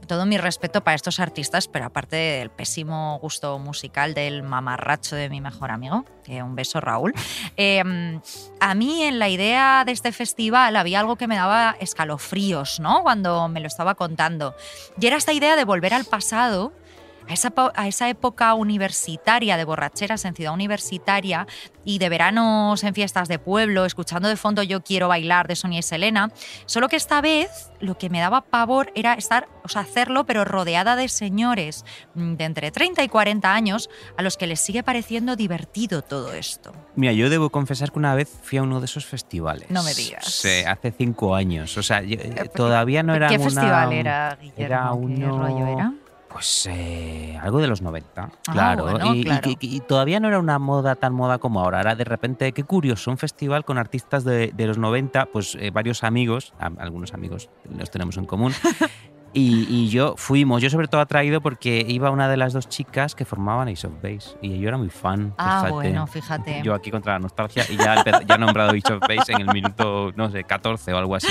Todo 0.07 0.25
mi 0.25 0.37
respeto 0.37 0.83
para 0.83 0.95
estos 0.95 1.19
artistas, 1.19 1.67
pero 1.67 1.85
aparte 1.85 2.15
del 2.15 2.49
pésimo 2.49 3.17
gusto 3.19 3.59
musical 3.59 4.13
del 4.13 4.43
mamarracho 4.43 5.15
de 5.15 5.29
mi 5.29 5.41
mejor 5.41 5.71
amigo, 5.71 6.05
un 6.27 6.55
beso 6.55 6.79
Raúl, 6.81 7.13
eh, 7.57 8.19
a 8.59 8.75
mí 8.75 9.03
en 9.03 9.19
la 9.19 9.29
idea 9.29 9.83
de 9.85 9.91
este 9.91 10.11
festival 10.11 10.75
había 10.75 10.99
algo 10.99 11.15
que 11.15 11.27
me 11.27 11.35
daba 11.35 11.75
escalofríos, 11.79 12.79
¿no? 12.79 13.03
Cuando 13.03 13.47
me 13.47 13.59
lo 13.59 13.67
estaba 13.67 13.95
contando. 13.95 14.55
Y 14.99 15.07
era 15.07 15.17
esta 15.17 15.33
idea 15.33 15.55
de 15.55 15.65
volver 15.65 15.93
al 15.93 16.05
pasado 16.05 16.73
a 17.31 17.33
esa, 17.33 17.53
a 17.75 17.87
esa 17.87 18.09
época 18.09 18.53
universitaria 18.53 19.57
de 19.57 19.63
borracheras 19.65 20.25
en 20.25 20.35
ciudad 20.35 20.53
universitaria 20.53 21.47
y 21.83 21.97
de 21.97 22.09
veranos 22.09 22.83
en 22.83 22.93
fiestas 22.93 23.27
de 23.27 23.39
pueblo, 23.39 23.85
escuchando 23.85 24.27
de 24.27 24.35
fondo 24.35 24.61
Yo 24.63 24.81
quiero 24.83 25.07
bailar 25.07 25.47
de 25.47 25.55
Sonia 25.55 25.79
y 25.79 25.83
Selena, 25.83 26.29
solo 26.65 26.87
que 26.89 26.95
esta 26.95 27.21
vez 27.21 27.71
lo 27.79 27.97
que 27.97 28.09
me 28.09 28.19
daba 28.19 28.41
pavor 28.41 28.91
era 28.93 29.13
estar, 29.13 29.47
o 29.63 29.67
sea, 29.69 29.81
hacerlo, 29.81 30.25
pero 30.25 30.45
rodeada 30.45 30.95
de 30.95 31.07
señores 31.09 31.83
mm, 32.13 32.33
de 32.35 32.43
entre 32.43 32.71
30 32.71 33.03
y 33.03 33.07
40 33.09 33.51
años 33.53 33.89
a 34.17 34.21
los 34.21 34.37
que 34.37 34.45
les 34.45 34.59
sigue 34.59 34.83
pareciendo 34.83 35.35
divertido 35.35 36.01
todo 36.03 36.33
esto. 36.33 36.71
Mira, 36.95 37.13
yo 37.13 37.29
debo 37.29 37.49
confesar 37.49 37.91
que 37.91 37.97
una 37.99 38.13
vez 38.13 38.29
fui 38.43 38.59
a 38.59 38.63
uno 38.63 38.79
de 38.79 38.85
esos 38.85 39.05
festivales. 39.05 39.69
No 39.71 39.81
me 39.83 39.93
digas. 39.93 40.25
Sí, 40.25 40.63
hace 40.67 40.91
cinco 40.91 41.33
años. 41.33 41.75
O 41.77 41.83
sea, 41.83 42.01
yo- 42.03 42.17
eh, 42.19 42.49
todavía 42.53 43.01
no 43.01 43.15
era 43.15 43.27
¿Qué 43.29 43.35
una- 43.35 43.43
festival 43.45 43.93
era, 43.93 44.37
Guillermo? 44.39 44.63
Era 44.65 44.81
¿Qué 44.91 44.97
uno... 45.25 45.39
rollo 45.39 45.67
era? 45.67 45.93
Pues 46.31 46.65
eh, 46.71 47.37
algo 47.41 47.59
de 47.59 47.67
los 47.67 47.81
90, 47.81 48.21
Ah, 48.23 48.29
claro. 48.53 48.83
bueno, 48.83 49.13
y, 49.13 49.19
y 49.19 49.23
claro. 49.25 49.41
que- 49.41 49.57
y 49.59 49.79
todavía 49.81 50.19
no 50.19 50.27
era 50.29 50.39
una 50.39 50.59
moda 50.59 50.95
tan 50.95 51.13
moda 51.13 51.37
como 51.39 51.59
ahora. 51.59 51.81
Era 51.81 51.95
de 51.95 52.03
repente, 52.05 52.51
qué 52.53 52.63
curioso, 52.63 53.11
un 53.11 53.17
festival 53.17 53.65
con 53.65 53.77
artistas 53.77 54.23
de, 54.23 54.51
de 54.55 54.67
los 54.67 54.77
90, 54.77 55.25
pues 55.27 55.55
eh, 55.59 55.71
varios 55.71 56.03
amigos, 56.03 56.53
a- 56.59 56.71
algunos 56.79 57.13
amigos 57.13 57.49
los 57.77 57.91
tenemos 57.91 58.17
en 58.17 58.25
común. 58.25 58.53
Y, 59.33 59.65
y 59.69 59.87
yo 59.87 60.15
fuimos, 60.17 60.61
yo 60.61 60.69
sobre 60.69 60.89
todo 60.89 60.99
atraído 60.99 61.39
porque 61.39 61.85
iba 61.87 62.11
una 62.11 62.27
de 62.27 62.35
las 62.35 62.51
dos 62.51 62.67
chicas 62.67 63.15
que 63.15 63.23
formaban 63.23 63.69
Ace 63.69 63.87
of 63.87 63.93
Base 64.03 64.35
y 64.41 64.59
yo 64.59 64.67
era 64.67 64.75
muy 64.77 64.89
fan. 64.89 65.33
Ah, 65.37 65.59
fíjate. 65.61 65.71
bueno, 65.71 66.05
fíjate. 66.07 66.61
Yo 66.65 66.73
aquí 66.73 66.91
contra 66.91 67.13
la 67.13 67.19
nostalgia 67.19 67.63
y 67.69 67.77
ya, 67.77 68.03
ya 68.27 68.35
he 68.35 68.37
nombrado 68.37 68.71
Ace 68.71 68.91
of 68.91 68.99
Base 68.99 69.31
en 69.31 69.39
el 69.39 69.53
minuto, 69.53 70.11
no 70.17 70.29
sé, 70.29 70.43
14 70.43 70.91
o 70.91 70.97
algo 70.97 71.15
así. 71.15 71.29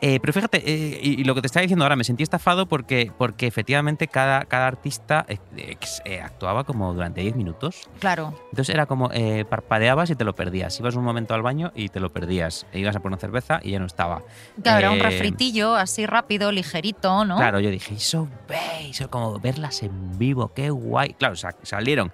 Eh, 0.00 0.18
pero 0.20 0.32
fíjate, 0.32 0.58
eh, 0.58 1.00
y, 1.02 1.20
y 1.20 1.24
lo 1.24 1.34
que 1.34 1.40
te 1.40 1.46
estaba 1.46 1.62
diciendo 1.62 1.84
ahora, 1.84 1.96
me 1.96 2.04
sentí 2.04 2.22
estafado 2.22 2.66
porque, 2.66 3.10
porque 3.16 3.46
efectivamente 3.46 4.06
cada, 4.08 4.44
cada 4.44 4.66
artista 4.66 5.24
eh, 5.28 6.20
actuaba 6.20 6.64
como 6.64 6.92
durante 6.92 7.20
10 7.22 7.36
minutos. 7.36 7.88
Claro. 8.00 8.34
Entonces 8.50 8.74
era 8.74 8.86
como 8.86 9.10
eh, 9.12 9.44
parpadeabas 9.48 10.10
y 10.10 10.14
te 10.16 10.24
lo 10.24 10.34
perdías. 10.34 10.78
Ibas 10.78 10.94
un 10.96 11.04
momento 11.04 11.32
al 11.34 11.42
baño 11.42 11.72
y 11.74 11.88
te 11.88 12.00
lo 12.00 12.12
perdías. 12.12 12.66
E 12.72 12.80
ibas 12.80 12.96
a 12.96 13.00
por 13.00 13.10
una 13.12 13.18
cerveza 13.18 13.60
y 13.62 13.70
ya 13.70 13.78
no 13.78 13.86
estaba. 13.86 14.22
Claro, 14.62 14.78
era 14.78 14.90
un 14.90 14.98
Eh, 14.98 15.02
refritillo 15.02 15.74
así 15.74 16.04
rápido, 16.06 16.52
ligerito, 16.52 17.24
¿no? 17.24 17.36
Claro, 17.36 17.60
yo 17.60 17.70
dije, 17.70 17.94
eso 17.94 18.28
veis, 18.48 19.02
como 19.08 19.38
verlas 19.38 19.82
en 19.82 20.18
vivo, 20.18 20.52
qué 20.54 20.70
guay. 20.70 21.14
Claro, 21.14 21.36
sa- 21.36 21.54
salieron, 21.62 22.12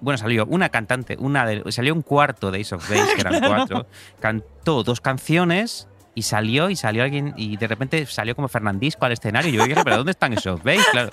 bueno, 0.00 0.18
salió 0.18 0.46
una 0.46 0.68
cantante, 0.70 1.16
una 1.18 1.44
de, 1.46 1.70
salió 1.72 1.94
un 1.94 2.02
cuarto 2.02 2.50
de 2.50 2.60
Ace 2.60 2.74
of 2.74 2.88
Base, 2.88 3.14
que 3.14 3.20
eran 3.20 3.40
cuatro, 3.46 3.86
cantó 4.20 4.82
dos 4.82 5.00
canciones 5.00 5.87
y 6.18 6.22
salió 6.22 6.68
y 6.68 6.74
salió 6.74 7.04
alguien 7.04 7.32
y 7.36 7.56
de 7.56 7.68
repente 7.68 8.04
salió 8.06 8.34
como 8.34 8.48
Fernandisco 8.48 9.04
al 9.06 9.12
escenario 9.12 9.50
y 9.50 9.56
yo 9.56 9.64
dije, 9.64 9.80
pero 9.84 9.98
¿dónde 9.98 10.10
están 10.10 10.32
of 10.36 10.64
Base? 10.64 10.82
Claro, 10.90 11.10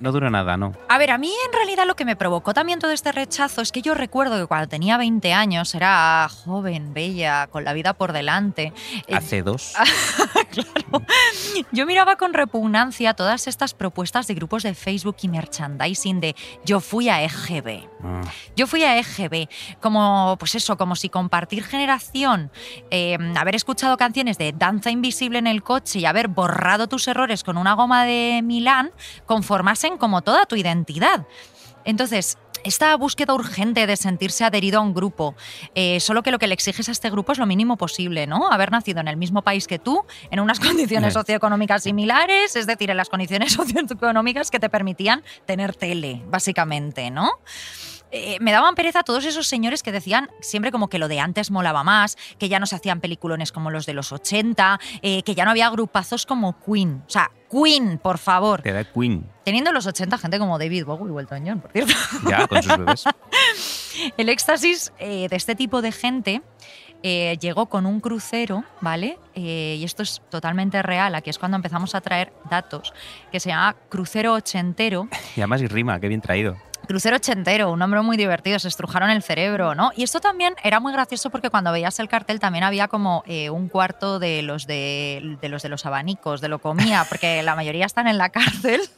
no 0.00 0.12
duró 0.12 0.30
nada, 0.30 0.56
¿no? 0.56 0.72
A 0.88 0.96
ver, 0.96 1.10
a 1.10 1.18
mí 1.18 1.32
en 1.46 1.52
realidad 1.52 1.86
lo 1.88 1.96
que 1.96 2.04
me 2.04 2.14
provocó 2.14 2.54
también 2.54 2.78
todo 2.78 2.92
este 2.92 3.10
rechazo 3.10 3.62
es 3.62 3.72
que 3.72 3.82
yo 3.82 3.94
recuerdo 3.94 4.38
que 4.38 4.46
cuando 4.46 4.68
tenía 4.68 4.96
20 4.96 5.32
años 5.32 5.74
era 5.74 6.28
joven, 6.28 6.94
bella, 6.94 7.48
con 7.48 7.64
la 7.64 7.72
vida 7.72 7.94
por 7.94 8.12
delante. 8.12 8.72
Eh, 9.08 9.14
Hace 9.16 9.42
dos. 9.42 9.74
Yo 11.72 11.86
miraba 11.86 12.16
con 12.16 12.34
repugnancia 12.34 13.14
todas 13.14 13.46
estas 13.46 13.74
propuestas 13.74 14.26
de 14.26 14.34
grupos 14.34 14.62
de 14.62 14.74
Facebook 14.74 15.16
y 15.22 15.28
merchandising 15.28 16.20
de 16.20 16.36
yo 16.64 16.80
fui 16.80 17.08
a 17.08 17.22
EGB. 17.22 17.88
Ah, 18.02 18.22
Yo 18.56 18.66
fui 18.66 18.84
a 18.84 18.98
EGB, 18.98 19.48
como, 19.80 20.36
pues 20.38 20.54
eso, 20.54 20.76
como 20.76 20.94
si 20.96 21.08
compartir 21.08 21.64
generación, 21.64 22.50
eh, 22.90 23.18
haber 23.36 23.54
escuchado 23.54 23.96
canciones 23.96 24.38
de 24.38 24.43
Danza 24.52 24.90
Invisible 24.90 25.38
en 25.38 25.46
el 25.46 25.62
coche 25.62 26.00
y 26.00 26.06
haber 26.06 26.28
borrado 26.28 26.88
tus 26.88 27.08
errores 27.08 27.44
con 27.44 27.56
una 27.56 27.74
goma 27.74 28.04
de 28.04 28.40
Milán 28.44 28.90
conformasen 29.26 29.96
como 29.96 30.22
toda 30.22 30.46
tu 30.46 30.56
identidad. 30.56 31.26
Entonces, 31.84 32.38
esta 32.64 32.96
búsqueda 32.96 33.34
urgente 33.34 33.86
de 33.86 33.96
sentirse 33.96 34.42
adherido 34.44 34.78
a 34.78 34.82
un 34.82 34.94
grupo, 34.94 35.34
eh, 35.74 36.00
solo 36.00 36.22
que 36.22 36.30
lo 36.30 36.38
que 36.38 36.46
le 36.46 36.54
exiges 36.54 36.88
a 36.88 36.92
este 36.92 37.10
grupo 37.10 37.32
es 37.32 37.38
lo 37.38 37.46
mínimo 37.46 37.76
posible, 37.76 38.26
¿no? 38.26 38.50
Haber 38.50 38.72
nacido 38.72 39.00
en 39.00 39.08
el 39.08 39.16
mismo 39.16 39.42
país 39.42 39.66
que 39.66 39.78
tú, 39.78 40.04
en 40.30 40.40
unas 40.40 40.60
condiciones 40.60 41.12
socioeconómicas 41.12 41.82
similares, 41.82 42.56
es 42.56 42.66
decir, 42.66 42.90
en 42.90 42.96
las 42.96 43.10
condiciones 43.10 43.52
socioeconómicas 43.54 44.50
que 44.50 44.58
te 44.58 44.70
permitían 44.70 45.22
tener 45.46 45.74
tele, 45.74 46.22
básicamente, 46.26 47.10
¿no? 47.10 47.30
Eh, 48.16 48.38
me 48.40 48.52
daban 48.52 48.74
pereza 48.74 49.02
todos 49.02 49.24
esos 49.24 49.48
señores 49.48 49.82
que 49.82 49.92
decían 49.92 50.30
siempre 50.40 50.70
como 50.70 50.88
que 50.88 50.98
lo 50.98 51.08
de 51.08 51.20
antes 51.20 51.50
molaba 51.50 51.82
más, 51.82 52.16
que 52.38 52.48
ya 52.48 52.60
no 52.60 52.66
se 52.66 52.76
hacían 52.76 53.00
peliculones 53.00 53.50
como 53.52 53.70
los 53.70 53.86
de 53.86 53.94
los 53.94 54.12
80, 54.12 54.78
eh, 55.02 55.22
que 55.22 55.34
ya 55.34 55.44
no 55.44 55.50
había 55.50 55.68
grupazos 55.70 56.24
como 56.24 56.58
Queen. 56.60 57.02
O 57.06 57.10
sea, 57.10 57.30
Queen, 57.50 57.98
por 57.98 58.18
favor. 58.18 58.62
te 58.62 58.72
da 58.72 58.84
Queen, 58.84 59.26
Teniendo 59.44 59.70
en 59.70 59.74
los 59.74 59.86
80 59.86 60.16
gente 60.18 60.38
como 60.38 60.58
David 60.58 60.84
Bowie 60.84 61.12
y 61.12 61.18
Elton 61.18 61.44
John, 61.46 61.60
por 61.60 61.72
cierto. 61.72 61.92
ya, 62.28 62.46
con 62.46 62.62
sus 62.62 62.78
bebés. 62.78 63.04
El 64.16 64.28
éxtasis 64.28 64.92
eh, 64.98 65.28
de 65.28 65.36
este 65.36 65.54
tipo 65.54 65.82
de 65.82 65.92
gente 65.92 66.42
eh, 67.06 67.36
llegó 67.38 67.66
con 67.66 67.84
un 67.84 68.00
crucero, 68.00 68.64
¿vale? 68.80 69.18
Eh, 69.34 69.76
y 69.78 69.84
esto 69.84 70.02
es 70.02 70.22
totalmente 70.30 70.82
real, 70.82 71.14
aquí 71.14 71.28
es 71.28 71.38
cuando 71.38 71.56
empezamos 71.56 71.94
a 71.94 72.00
traer 72.00 72.32
datos, 72.48 72.94
que 73.30 73.40
se 73.40 73.50
llama 73.50 73.76
Crucero 73.90 74.32
Ochentero. 74.32 75.08
Y 75.36 75.40
además 75.40 75.60
y 75.60 75.66
rima, 75.66 76.00
qué 76.00 76.08
bien 76.08 76.22
traído. 76.22 76.56
Crucero 76.86 77.16
ochentero, 77.16 77.70
un 77.72 77.78
nombre 77.78 78.00
muy 78.02 78.16
divertido, 78.16 78.58
se 78.58 78.68
estrujaron 78.68 79.10
el 79.10 79.22
cerebro, 79.22 79.74
¿no? 79.74 79.90
Y 79.96 80.02
esto 80.02 80.20
también 80.20 80.54
era 80.62 80.80
muy 80.80 80.92
gracioso 80.92 81.30
porque 81.30 81.50
cuando 81.50 81.72
veías 81.72 81.98
el 82.00 82.08
cartel 82.08 82.40
también 82.40 82.64
había 82.64 82.88
como 82.88 83.22
eh, 83.26 83.50
un 83.50 83.68
cuarto 83.68 84.18
de 84.18 84.42
los 84.42 84.66
de, 84.66 85.36
de 85.40 85.48
los 85.48 85.62
de 85.62 85.68
los 85.68 85.86
abanicos, 85.86 86.40
de 86.40 86.48
lo 86.48 86.58
comía, 86.58 87.04
porque 87.08 87.42
la 87.42 87.54
mayoría 87.56 87.86
están 87.86 88.06
en 88.06 88.18
la 88.18 88.28
cárcel. 88.30 88.80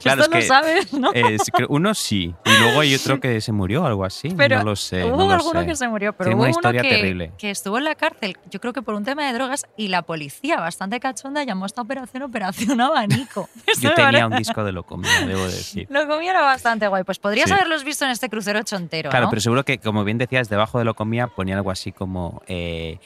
Claro, 0.00 0.22
esto 0.22 0.34
es 0.36 0.36
lo 0.36 0.40
que, 0.40 0.46
sabes, 0.46 0.92
¿no? 0.92 1.10
eh, 1.14 1.36
sí, 1.38 1.52
creo- 1.52 1.68
uno 1.70 1.94
sí, 1.94 2.34
y 2.44 2.50
luego 2.58 2.80
hay 2.80 2.94
otro 2.96 3.20
que 3.20 3.40
se 3.40 3.52
murió 3.52 3.84
o 3.84 3.86
algo 3.86 4.04
así. 4.04 4.30
Pero 4.36 4.58
no 4.58 4.64
lo 4.64 4.76
sé. 4.76 5.04
hubo 5.04 5.16
no 5.24 5.30
alguno 5.30 5.60
sé. 5.60 5.66
que 5.66 5.76
se 5.76 5.86
murió, 5.86 6.12
pero 6.14 6.30
hubo 6.30 6.38
una 6.38 6.42
uno 6.46 6.50
historia 6.50 6.82
que, 6.82 6.88
terrible. 6.88 7.32
que 7.38 7.50
estuvo 7.50 7.78
en 7.78 7.84
la 7.84 7.94
cárcel, 7.94 8.36
yo 8.50 8.60
creo 8.60 8.72
que 8.72 8.82
por 8.82 8.94
un 8.94 9.04
tema 9.04 9.24
de 9.26 9.32
drogas, 9.34 9.66
y 9.76 9.88
la 9.88 10.02
policía, 10.02 10.56
bastante 10.58 10.98
cachonda, 10.98 11.44
llamó 11.44 11.64
a 11.64 11.66
esta 11.66 11.82
operación 11.82 12.24
Operación 12.24 12.80
Abanico. 12.80 13.48
Yo 13.80 13.94
tenía 13.94 14.26
un 14.26 14.36
disco 14.36 14.64
de 14.64 14.72
lo 14.72 14.82
comía, 14.82 15.20
debo 15.26 15.44
decir. 15.44 15.86
Lo 15.90 16.08
comía 16.08 16.30
era 16.30 16.42
bastante 16.42 16.88
guay. 16.88 17.04
Pues 17.12 17.18
podrías 17.18 17.48
Sí. 17.48 17.54
haberlos 17.54 17.84
visto 17.84 18.06
en 18.06 18.10
este 18.10 18.30
crucero 18.30 18.62
chontero, 18.62 19.10
Claro, 19.10 19.26
¿no? 19.26 19.30
pero 19.30 19.42
seguro 19.42 19.64
que, 19.66 19.76
como 19.78 20.02
bien 20.02 20.16
decías, 20.16 20.48
debajo 20.48 20.78
de 20.78 20.86
lo 20.86 20.94
comía 20.94 21.26
ponía 21.26 21.56
algo 21.56 21.70
así 21.70 21.92
como. 21.92 22.40
eh, 22.46 22.98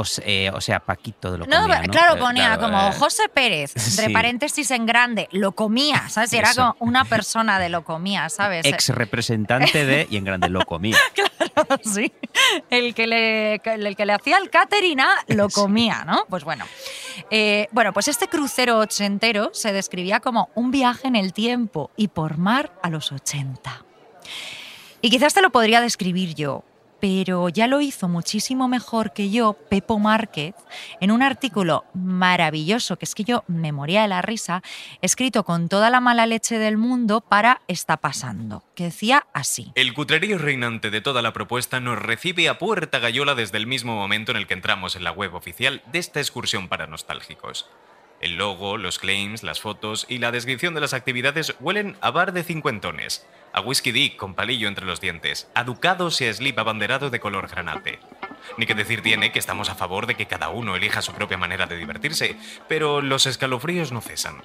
o, 0.00 0.04
eh, 0.24 0.50
o 0.54 0.60
sea, 0.60 0.80
Paquito 0.80 1.30
de 1.32 1.38
lo 1.38 1.46
No, 1.46 1.62
comía. 1.62 1.82
¿no? 1.82 1.92
claro, 1.92 2.14
Eh, 2.14 2.18
ponía 2.18 2.44
claro, 2.56 2.62
como 2.62 2.88
eh, 2.88 2.92
José 2.98 3.28
Pérez, 3.28 3.72
entre 3.76 4.06
sí. 4.06 4.12
paréntesis 4.12 4.70
en 4.70 4.86
grande, 4.86 5.28
lo 5.32 5.52
comía, 5.52 6.08
¿sabes? 6.08 6.32
Y 6.32 6.36
era 6.36 6.50
Eso. 6.50 6.74
como 6.78 6.90
una 6.90 7.04
persona 7.04 7.58
de 7.58 7.68
lo 7.68 7.84
comía, 7.84 8.28
¿sabes? 8.28 8.64
Ex 8.66 8.88
representante 8.90 9.84
de. 9.86 10.06
Y 10.10 10.16
en 10.16 10.24
grande 10.24 10.48
lo 10.48 10.64
comía. 10.64 10.96
sí. 11.84 12.12
El 12.70 12.94
que 12.94 13.06
le, 13.06 13.54
el 13.64 13.96
que 13.96 14.06
le 14.06 14.12
hacía 14.12 14.38
el 14.38 14.50
catering 14.50 15.00
a 15.00 15.08
lo 15.28 15.48
comía, 15.48 16.04
¿no? 16.04 16.24
Pues 16.28 16.44
bueno. 16.44 16.64
Eh, 17.30 17.66
bueno, 17.72 17.92
pues 17.92 18.08
este 18.08 18.28
crucero 18.28 18.78
ochentero 18.78 19.50
se 19.52 19.72
describía 19.72 20.20
como 20.20 20.50
un 20.54 20.70
viaje 20.70 21.08
en 21.08 21.16
el 21.16 21.32
tiempo 21.32 21.90
y 21.96 22.08
por 22.08 22.38
mar 22.38 22.72
a 22.82 22.90
los 22.90 23.10
80. 23.12 23.84
Y 25.00 25.10
quizás 25.10 25.34
te 25.34 25.42
lo 25.42 25.50
podría 25.50 25.80
describir 25.80 26.34
yo, 26.34 26.64
pero 27.00 27.48
ya 27.48 27.66
lo 27.66 27.80
hizo 27.80 28.08
muchísimo 28.08 28.68
mejor 28.68 29.12
que 29.12 29.30
yo 29.30 29.54
Pepo 29.54 29.98
Márquez 29.98 30.54
en 31.00 31.10
un 31.10 31.22
artículo 31.22 31.84
maravilloso, 31.94 32.96
que 32.96 33.04
es 33.04 33.14
que 33.14 33.24
yo 33.24 33.44
me 33.46 33.72
moría 33.72 34.02
de 34.02 34.08
la 34.08 34.22
risa, 34.22 34.62
escrito 35.02 35.44
con 35.44 35.68
toda 35.68 35.90
la 35.90 36.00
mala 36.00 36.26
leche 36.26 36.58
del 36.58 36.76
mundo 36.76 37.20
para 37.20 37.62
Está 37.68 37.98
pasando, 37.98 38.64
que 38.74 38.84
decía 38.84 39.26
así. 39.32 39.72
El 39.74 39.94
cutrerío 39.94 40.38
reinante 40.38 40.90
de 40.90 41.00
toda 41.00 41.22
la 41.22 41.32
propuesta 41.32 41.80
nos 41.80 41.98
recibe 41.98 42.48
a 42.48 42.58
puerta 42.58 42.98
gallola 42.98 43.34
desde 43.34 43.58
el 43.58 43.66
mismo 43.66 43.94
momento 43.94 44.32
en 44.32 44.38
el 44.38 44.46
que 44.46 44.54
entramos 44.54 44.96
en 44.96 45.04
la 45.04 45.12
web 45.12 45.34
oficial 45.34 45.82
de 45.92 45.98
esta 45.98 46.20
excursión 46.20 46.68
para 46.68 46.86
nostálgicos. 46.86 47.68
El 48.20 48.36
logo, 48.36 48.76
los 48.76 48.98
claims, 48.98 49.44
las 49.44 49.60
fotos 49.60 50.04
y 50.08 50.18
la 50.18 50.32
descripción 50.32 50.74
de 50.74 50.80
las 50.80 50.92
actividades 50.92 51.54
huelen 51.60 51.96
a 52.00 52.10
bar 52.10 52.32
de 52.32 52.42
cincuentones, 52.42 53.24
a 53.52 53.60
whisky 53.60 53.92
dick 53.92 54.16
con 54.16 54.34
palillo 54.34 54.66
entre 54.66 54.86
los 54.86 55.00
dientes, 55.00 55.48
a 55.54 55.62
ducados 55.62 56.20
y 56.20 56.26
a 56.26 56.34
slip 56.34 56.58
abanderado 56.58 57.10
de 57.10 57.20
color 57.20 57.48
granate. 57.48 58.00
Ni 58.56 58.66
que 58.66 58.74
decir 58.74 59.02
tiene 59.02 59.30
que 59.30 59.38
estamos 59.38 59.70
a 59.70 59.76
favor 59.76 60.06
de 60.06 60.16
que 60.16 60.26
cada 60.26 60.48
uno 60.48 60.74
elija 60.74 61.00
su 61.00 61.12
propia 61.12 61.38
manera 61.38 61.66
de 61.66 61.76
divertirse, 61.76 62.36
pero 62.68 63.00
los 63.02 63.26
escalofríos 63.26 63.92
no 63.92 64.00
cesan. 64.00 64.42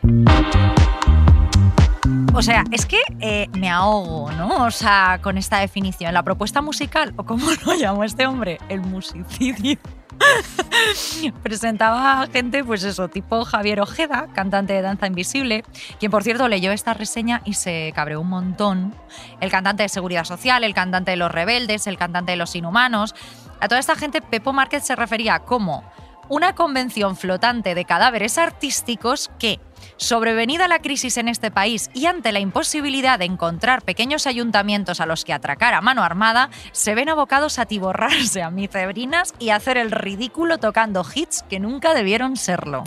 O 2.36 2.42
sea, 2.42 2.64
es 2.72 2.86
que 2.86 3.00
eh, 3.22 3.48
me 3.58 3.70
ahogo, 3.70 4.32
¿no? 4.32 4.66
O 4.66 4.72
sea, 4.72 5.20
con 5.22 5.38
esta 5.38 5.60
definición. 5.60 6.14
La 6.14 6.24
propuesta 6.24 6.62
musical, 6.62 7.14
o 7.16 7.26
como 7.26 7.46
lo 7.66 7.76
llamó 7.76 8.04
este 8.04 8.28
hombre, 8.28 8.60
el 8.70 8.82
musicidio. 8.82 9.78
presentaba 11.44 12.28
gente, 12.32 12.64
pues 12.64 12.84
eso, 12.84 13.08
tipo 13.08 13.46
Javier 13.46 13.82
Ojeda, 13.82 14.28
cantante 14.34 14.74
de 14.74 14.82
Danza 14.82 15.08
Invisible, 15.08 15.64
quien 16.00 16.12
por 16.12 16.24
cierto 16.24 16.48
leyó 16.48 16.72
esta 16.72 16.94
reseña 16.94 17.42
y 17.46 17.54
se 17.54 17.92
cabreó 17.96 18.22
un 18.22 18.30
montón. 18.30 18.94
El 19.40 19.52
cantante 19.52 19.84
de 19.84 19.90
Seguridad 19.90 20.24
Social, 20.24 20.64
el 20.64 20.74
cantante 20.74 21.12
de 21.12 21.18
Los 21.18 21.32
Rebeldes, 21.32 21.88
el 21.88 21.98
cantante 21.98 22.32
de 22.32 22.38
Los 22.38 22.56
Inhumanos. 22.56 23.16
A 23.60 23.68
toda 23.68 23.80
esta 23.80 23.96
gente, 23.96 24.22
Pepo 24.22 24.54
Márquez 24.54 24.84
se 24.84 24.96
refería 24.96 25.40
como 25.40 25.84
una 26.30 26.56
convención 26.56 27.16
flotante 27.16 27.76
de 27.76 27.86
cadáveres 27.86 28.38
artísticos 28.38 29.32
que, 29.40 29.60
sobrevenida 29.98 30.68
la 30.68 30.80
crisis 30.80 31.18
en 31.18 31.28
este 31.28 31.52
país 31.52 31.90
y 31.94 32.06
ante 32.06 32.32
la 32.32 32.40
imposibilidad 32.40 33.20
de 33.20 33.26
encontrar 33.26 33.82
pequeños 33.82 34.28
ayuntamientos 34.28 35.02
a 35.02 35.06
los 35.06 35.26
que 35.26 35.34
atracar 35.34 35.74
a 35.74 35.82
mano 35.82 36.04
armada, 36.04 36.50
se 36.72 36.96
ven 36.96 37.10
abocados 37.10 37.60
a 37.60 37.66
tiborrarse 37.66 38.42
a 38.42 38.50
micebrinas 38.50 39.34
y 39.40 39.50
hacer 39.50 39.78
el 39.78 39.92
ridículo 39.92 40.58
tocando 40.58 41.06
hits 41.14 41.44
que 41.44 41.60
nunca 41.60 41.94
debieron 41.94 42.38
serlo. 42.38 42.84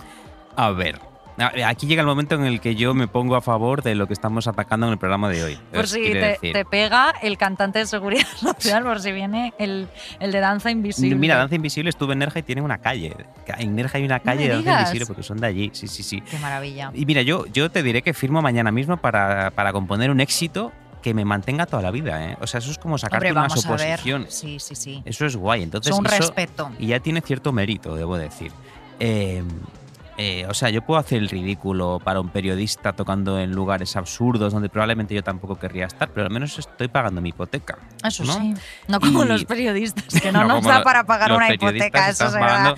A 0.57 0.70
ver, 0.70 1.01
Aquí 1.38 1.87
llega 1.87 2.01
el 2.01 2.07
momento 2.07 2.35
en 2.35 2.44
el 2.44 2.61
que 2.61 2.75
yo 2.75 2.94
me 2.94 3.09
pongo 3.09 3.37
a 3.37 3.40
favor 3.40 3.83
de 3.83 3.94
lo 3.94 4.07
que 4.07 4.12
estamos 4.12 4.46
atacando 4.46 4.87
en 4.87 4.92
el 4.92 4.99
programa 4.99 5.29
de 5.29 5.44
hoy. 5.44 5.59
Por 5.72 5.87
si 5.87 6.03
te, 6.03 6.64
pega 6.70 7.14
el 7.22 7.37
cantante 7.37 7.81
de 7.81 7.87
Seguridad 7.87 8.27
Social, 8.37 8.85
por 8.85 9.01
si 9.01 9.12
viene 9.12 9.53
el, 9.59 9.88
el, 10.20 10.33
de 10.33 10.40
Danza 10.40 10.70
Invisible. 10.70 11.16
Mira, 11.16 11.37
Danza 11.37 11.55
Invisible 11.55 11.90
estuve 11.90 12.14
en 12.14 12.20
Nerja 12.20 12.38
y 12.38 12.42
tiene 12.42 12.62
una 12.62 12.79
calle. 12.79 13.14
En 13.59 13.75
Nerja 13.77 13.99
hay 13.99 14.05
una 14.05 14.20
calle 14.20 14.49
de 14.49 14.55
Danza 14.55 14.81
Invisible 14.81 15.07
porque 15.07 15.22
son 15.22 15.38
de 15.38 15.46
allí. 15.46 15.70
Sí, 15.72 15.88
sí, 15.88 16.03
sí. 16.03 16.20
Qué 16.22 16.38
maravilla. 16.38 16.90
Y 16.94 17.05
mira, 17.05 17.22
yo, 17.22 17.46
yo 17.46 17.70
te 17.70 17.83
diré 17.83 18.03
que 18.03 18.14
firmo 18.14 18.40
mañana 18.40 18.72
mismo 18.72 18.96
para, 18.96 19.51
para 19.51 19.72
componer 19.72 20.11
un 20.11 20.20
éxito 20.20 20.72
que 21.03 21.14
me 21.14 21.25
mantenga 21.25 21.66
toda 21.66 21.83
la 21.83 21.92
vida, 21.92 22.33
¿eh? 22.33 22.37
O 22.40 22.49
sea, 22.49 22.59
eso 22.59 22.70
es 22.70 22.79
como 22.79 22.99
sacarte 22.99 23.31
una 23.31 23.49
suposición. 23.49 24.27
Sí, 24.29 24.59
sí, 24.59 24.75
sí. 24.75 25.03
Eso 25.05 25.25
es 25.25 25.37
guay. 25.37 25.62
Entonces, 25.62 25.92
es 25.92 25.99
un 25.99 26.05
respeto. 26.05 26.72
Y 26.81 26.88
ya 26.88 26.99
tiene 26.99 27.20
cierto 27.20 27.53
mérito, 27.53 27.94
debo 27.94 28.18
decir. 28.18 28.51
Eh, 28.99 29.44
eh, 30.18 30.46
o 30.48 30.55
sea, 30.55 30.70
yo 30.70 30.83
puedo 30.83 30.98
hacer 30.98 31.18
el 31.18 31.29
ridículo 31.29 32.00
para 32.02 32.20
un 32.20 32.31
periodista 32.31 32.92
tocando 32.94 33.38
en 33.38 33.52
lugares 33.52 33.96
absurdos 33.96 34.52
donde 34.52 34.68
probablemente 34.68 35.14
yo 35.14 35.22
tampoco 35.22 35.59
querría 35.59 35.87
estar, 35.87 36.11
pero 36.11 36.26
al 36.26 36.33
menos 36.33 36.59
estoy 36.59 36.88
pagando 36.88 37.20
mi 37.20 37.31
hipoteca. 37.31 37.79
Eso 38.02 38.24
sí. 38.24 38.55
No 38.88 39.00
como 39.00 39.24
los 39.24 39.44
periodistas, 39.44 40.20
que 40.20 40.33
no, 40.33 40.44
nos 40.48 40.64
da 40.64 40.83
para 40.83 41.05
pagar 41.05 41.33
una 41.33 41.52
hipoteca. 41.52 42.09
Eso 42.09 42.31
será. 42.31 42.74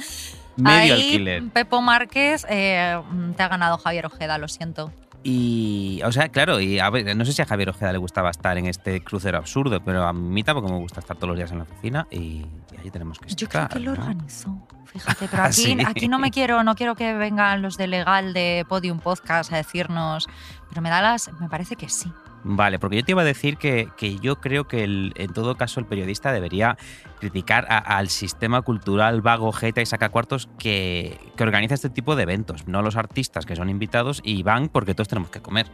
Medio 0.56 0.94
alquiler. 0.94 1.44
Pepo 1.50 1.80
Márquez 1.80 2.44
eh, 2.48 3.00
te 3.36 3.42
ha 3.42 3.48
ganado 3.48 3.78
Javier 3.78 4.06
Ojeda, 4.06 4.38
lo 4.38 4.48
siento. 4.48 4.92
Y, 5.22 6.00
o 6.04 6.12
sea, 6.12 6.28
claro, 6.28 6.60
y 6.60 6.78
a 6.78 6.90
ver, 6.90 7.16
no 7.16 7.24
sé 7.24 7.32
si 7.32 7.42
a 7.42 7.46
Javier 7.46 7.70
Ojeda 7.70 7.92
le 7.92 7.98
gustaba 7.98 8.30
estar 8.30 8.56
en 8.56 8.66
este 8.66 9.02
crucero 9.02 9.38
absurdo, 9.38 9.80
pero 9.84 10.04
a 10.04 10.12
mí 10.12 10.42
tampoco 10.42 10.68
me 10.68 10.78
gusta 10.78 11.00
estar 11.00 11.16
todos 11.16 11.28
los 11.28 11.36
días 11.36 11.50
en 11.50 11.58
la 11.58 11.64
oficina 11.64 12.06
y, 12.10 12.46
ahí 12.78 12.90
tenemos 12.90 13.18
que 13.18 13.26
estar. 13.26 13.38
Yo 13.38 13.48
creo 13.48 13.68
que 13.68 13.80
lo 13.80 13.92
organizó, 13.92 14.56
fíjate, 14.92 15.28
pero 15.30 15.42
aquí, 15.44 15.78
aquí 15.86 16.08
no 16.08 16.18
me 16.18 16.30
quiero, 16.30 16.62
no 16.64 16.74
quiero 16.74 16.94
que 16.94 17.14
vengan 17.14 17.62
los 17.62 17.76
de 17.76 17.86
legal 17.86 18.32
de 18.32 18.64
Podium 18.68 18.98
Podcast 19.00 19.52
a 19.52 19.56
decirnos, 19.56 20.28
pero 20.68 20.82
me 20.82 20.90
da 20.90 21.00
las, 21.02 21.30
me 21.40 21.48
parece 21.48 21.76
que 21.76 21.88
sí. 21.88 22.12
Vale, 22.44 22.78
porque 22.78 22.96
yo 22.96 23.04
te 23.04 23.12
iba 23.12 23.22
a 23.22 23.24
decir 23.24 23.56
que, 23.56 23.88
que 23.96 24.18
yo 24.18 24.40
creo 24.40 24.68
que 24.68 24.84
en 24.84 25.32
todo 25.32 25.56
caso 25.56 25.80
el 25.80 25.86
periodista 25.86 26.32
debería 26.32 26.76
criticar 27.18 27.66
al 27.68 28.08
sistema 28.08 28.62
cultural 28.62 29.20
vago, 29.20 29.52
jeta 29.52 29.80
y 29.80 29.86
sacacuartos 29.86 30.48
que, 30.58 31.18
que 31.36 31.42
organiza 31.42 31.74
este 31.74 31.90
tipo 31.90 32.16
de 32.16 32.22
eventos, 32.22 32.66
no 32.68 32.82
los 32.82 32.96
artistas 32.96 33.44
que 33.44 33.56
son 33.56 33.70
invitados 33.70 34.20
y 34.24 34.42
van 34.42 34.68
porque 34.68 34.94
todos 34.94 35.08
tenemos 35.08 35.30
que 35.30 35.40
comer. 35.40 35.66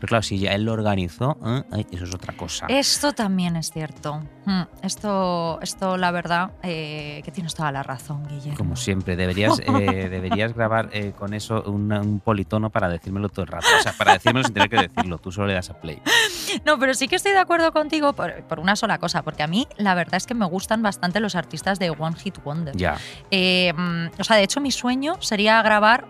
Pero 0.00 0.08
claro, 0.08 0.22
si 0.22 0.38
ya 0.38 0.54
él 0.54 0.64
lo 0.64 0.72
organizó, 0.72 1.38
¿eh? 1.44 1.84
eso 1.90 2.04
es 2.04 2.14
otra 2.14 2.36
cosa. 2.36 2.66
Esto 2.68 3.12
también 3.12 3.56
es 3.56 3.70
cierto. 3.72 4.22
Hmm, 4.44 4.62
esto, 4.82 5.58
esto 5.60 5.96
la 5.96 6.10
verdad, 6.12 6.52
eh, 6.62 7.20
que 7.24 7.32
tienes 7.32 7.54
toda 7.54 7.72
la 7.72 7.82
razón, 7.82 8.26
Guillermo. 8.28 8.56
Como 8.56 8.76
siempre, 8.76 9.16
deberías, 9.16 9.58
eh, 9.60 9.64
deberías 10.10 10.54
grabar 10.54 10.90
con 11.18 11.34
eso 11.34 11.62
un, 11.62 12.20
politono 12.24 12.70
para 12.70 12.88
decírmelo 12.88 13.28
todo 13.28 13.42
el 13.42 13.48
rato. 13.48 13.66
O 13.78 13.82
sea, 13.82 13.92
para 13.92 14.12
decírmelo 14.12 14.44
sin 14.44 14.54
tener 14.54 14.70
que 14.70 14.88
decirlo, 14.88 15.18
tú 15.18 15.32
solo 15.32 15.48
le 15.48 15.54
das 15.54 15.70
a 15.70 15.80
play. 15.80 16.00
No, 16.64 16.78
pero 16.78 16.94
sí 16.94 17.08
que 17.08 17.16
estoy 17.16 17.32
de 17.32 17.38
acuerdo 17.38 17.72
contigo 17.72 18.12
por, 18.12 18.42
por 18.44 18.58
una 18.58 18.76
sola 18.76 18.98
cosa, 18.98 19.22
porque 19.22 19.42
a 19.42 19.46
mí 19.46 19.66
la 19.76 19.94
verdad 19.94 20.14
es 20.14 20.26
que 20.26 20.34
me 20.34 20.46
gustan 20.46 20.82
bastante 20.82 21.20
los 21.20 21.34
artistas 21.34 21.78
de 21.78 21.90
One 21.90 22.16
Hit 22.16 22.42
Wonder. 22.42 22.76
Ya. 22.76 22.94
Mm, 23.30 24.10
o 24.18 24.24
sea, 24.24 24.36
de 24.36 24.42
hecho, 24.42 24.60
mi 24.60 24.70
sueño 24.70 25.16
sería 25.20 25.60
grabar 25.62 26.06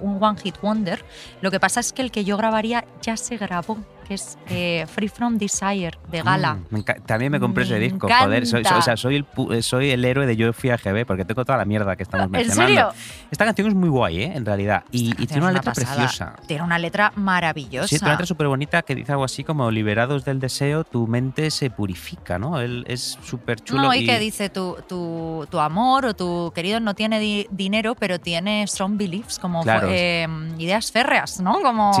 un 0.00 0.18
One 0.22 0.38
Hit 0.40 0.60
Wonder. 0.60 1.04
Lo 1.40 1.50
que 1.50 1.60
pasa 1.60 1.80
es 1.80 1.92
que 1.92 2.02
el 2.02 2.10
que 2.10 2.24
yo 2.24 2.36
grabaría 2.36 2.84
ya 3.00 3.16
se 3.16 3.36
grabó 3.36 3.78
que 4.02 4.14
es 4.14 4.38
eh, 4.50 4.86
Free 4.88 5.08
From 5.08 5.38
Desire 5.38 5.98
de 6.10 6.22
Gala. 6.22 6.58
Mm, 6.70 6.80
también 7.06 7.32
me 7.32 7.40
compré 7.40 7.64
ese 7.64 7.78
disco, 7.78 8.08
joder. 8.08 8.46
Soy, 8.46 8.62
o 8.62 8.82
sea, 8.82 8.96
soy 8.96 9.16
el, 9.16 9.26
eh, 9.52 9.62
soy 9.62 9.90
el 9.90 10.04
héroe 10.04 10.26
de 10.26 10.36
Yo 10.36 10.52
fui 10.52 10.70
a 10.70 10.76
GB 10.76 11.06
porque 11.06 11.24
tengo 11.24 11.44
toda 11.44 11.58
la 11.58 11.64
mierda 11.64 11.96
que 11.96 12.02
estamos 12.02 12.30
mencionando. 12.30 12.62
¿En 12.62 12.68
serio? 12.68 12.88
Esta 13.30 13.44
canción 13.44 13.68
es 13.68 13.74
muy 13.74 13.88
guay, 13.88 14.22
¿eh? 14.22 14.32
En 14.34 14.44
realidad. 14.44 14.84
Y, 14.90 15.14
tiene 15.26 15.42
una, 15.42 15.52
letra 15.52 15.72
preciosa. 15.72 16.34
Tiene 16.46 16.62
una 16.62 16.78
letra 16.78 17.12
maravillosa. 17.16 17.88
Sí, 17.88 17.96
tiene 17.96 18.06
una 18.06 18.12
letra 18.14 18.26
súper 18.26 18.46
bonita 18.46 18.82
que 18.82 18.94
dice 18.94 19.12
algo 19.12 19.24
así 19.24 19.44
como: 19.44 19.70
liberados 19.70 20.24
del 20.24 20.40
deseo, 20.40 20.84
tu 20.84 21.06
mente 21.06 21.50
se 21.50 21.70
purifica, 21.70 22.38
¿no? 22.38 22.60
Él 22.60 22.84
es 22.88 23.18
súper 23.22 23.60
chulo. 23.60 23.82
No, 23.82 23.94
y, 23.94 24.04
que 24.04 24.18
dice: 24.18 24.50
tu, 24.50 24.76
tu, 24.88 25.46
tu, 25.50 25.58
amor 25.60 26.06
o 26.06 26.14
tu 26.14 26.52
querido 26.54 26.80
no 26.80 26.94
tiene 26.94 27.46
dinero, 27.50 27.94
pero 27.94 28.18
tiene 28.18 28.66
strong 28.66 28.96
beliefs, 28.96 29.38
como 29.38 29.62
eh, 29.66 30.26
ideas 30.58 30.90
férreas, 30.90 31.40
¿no? 31.40 31.60
Como 31.62 31.92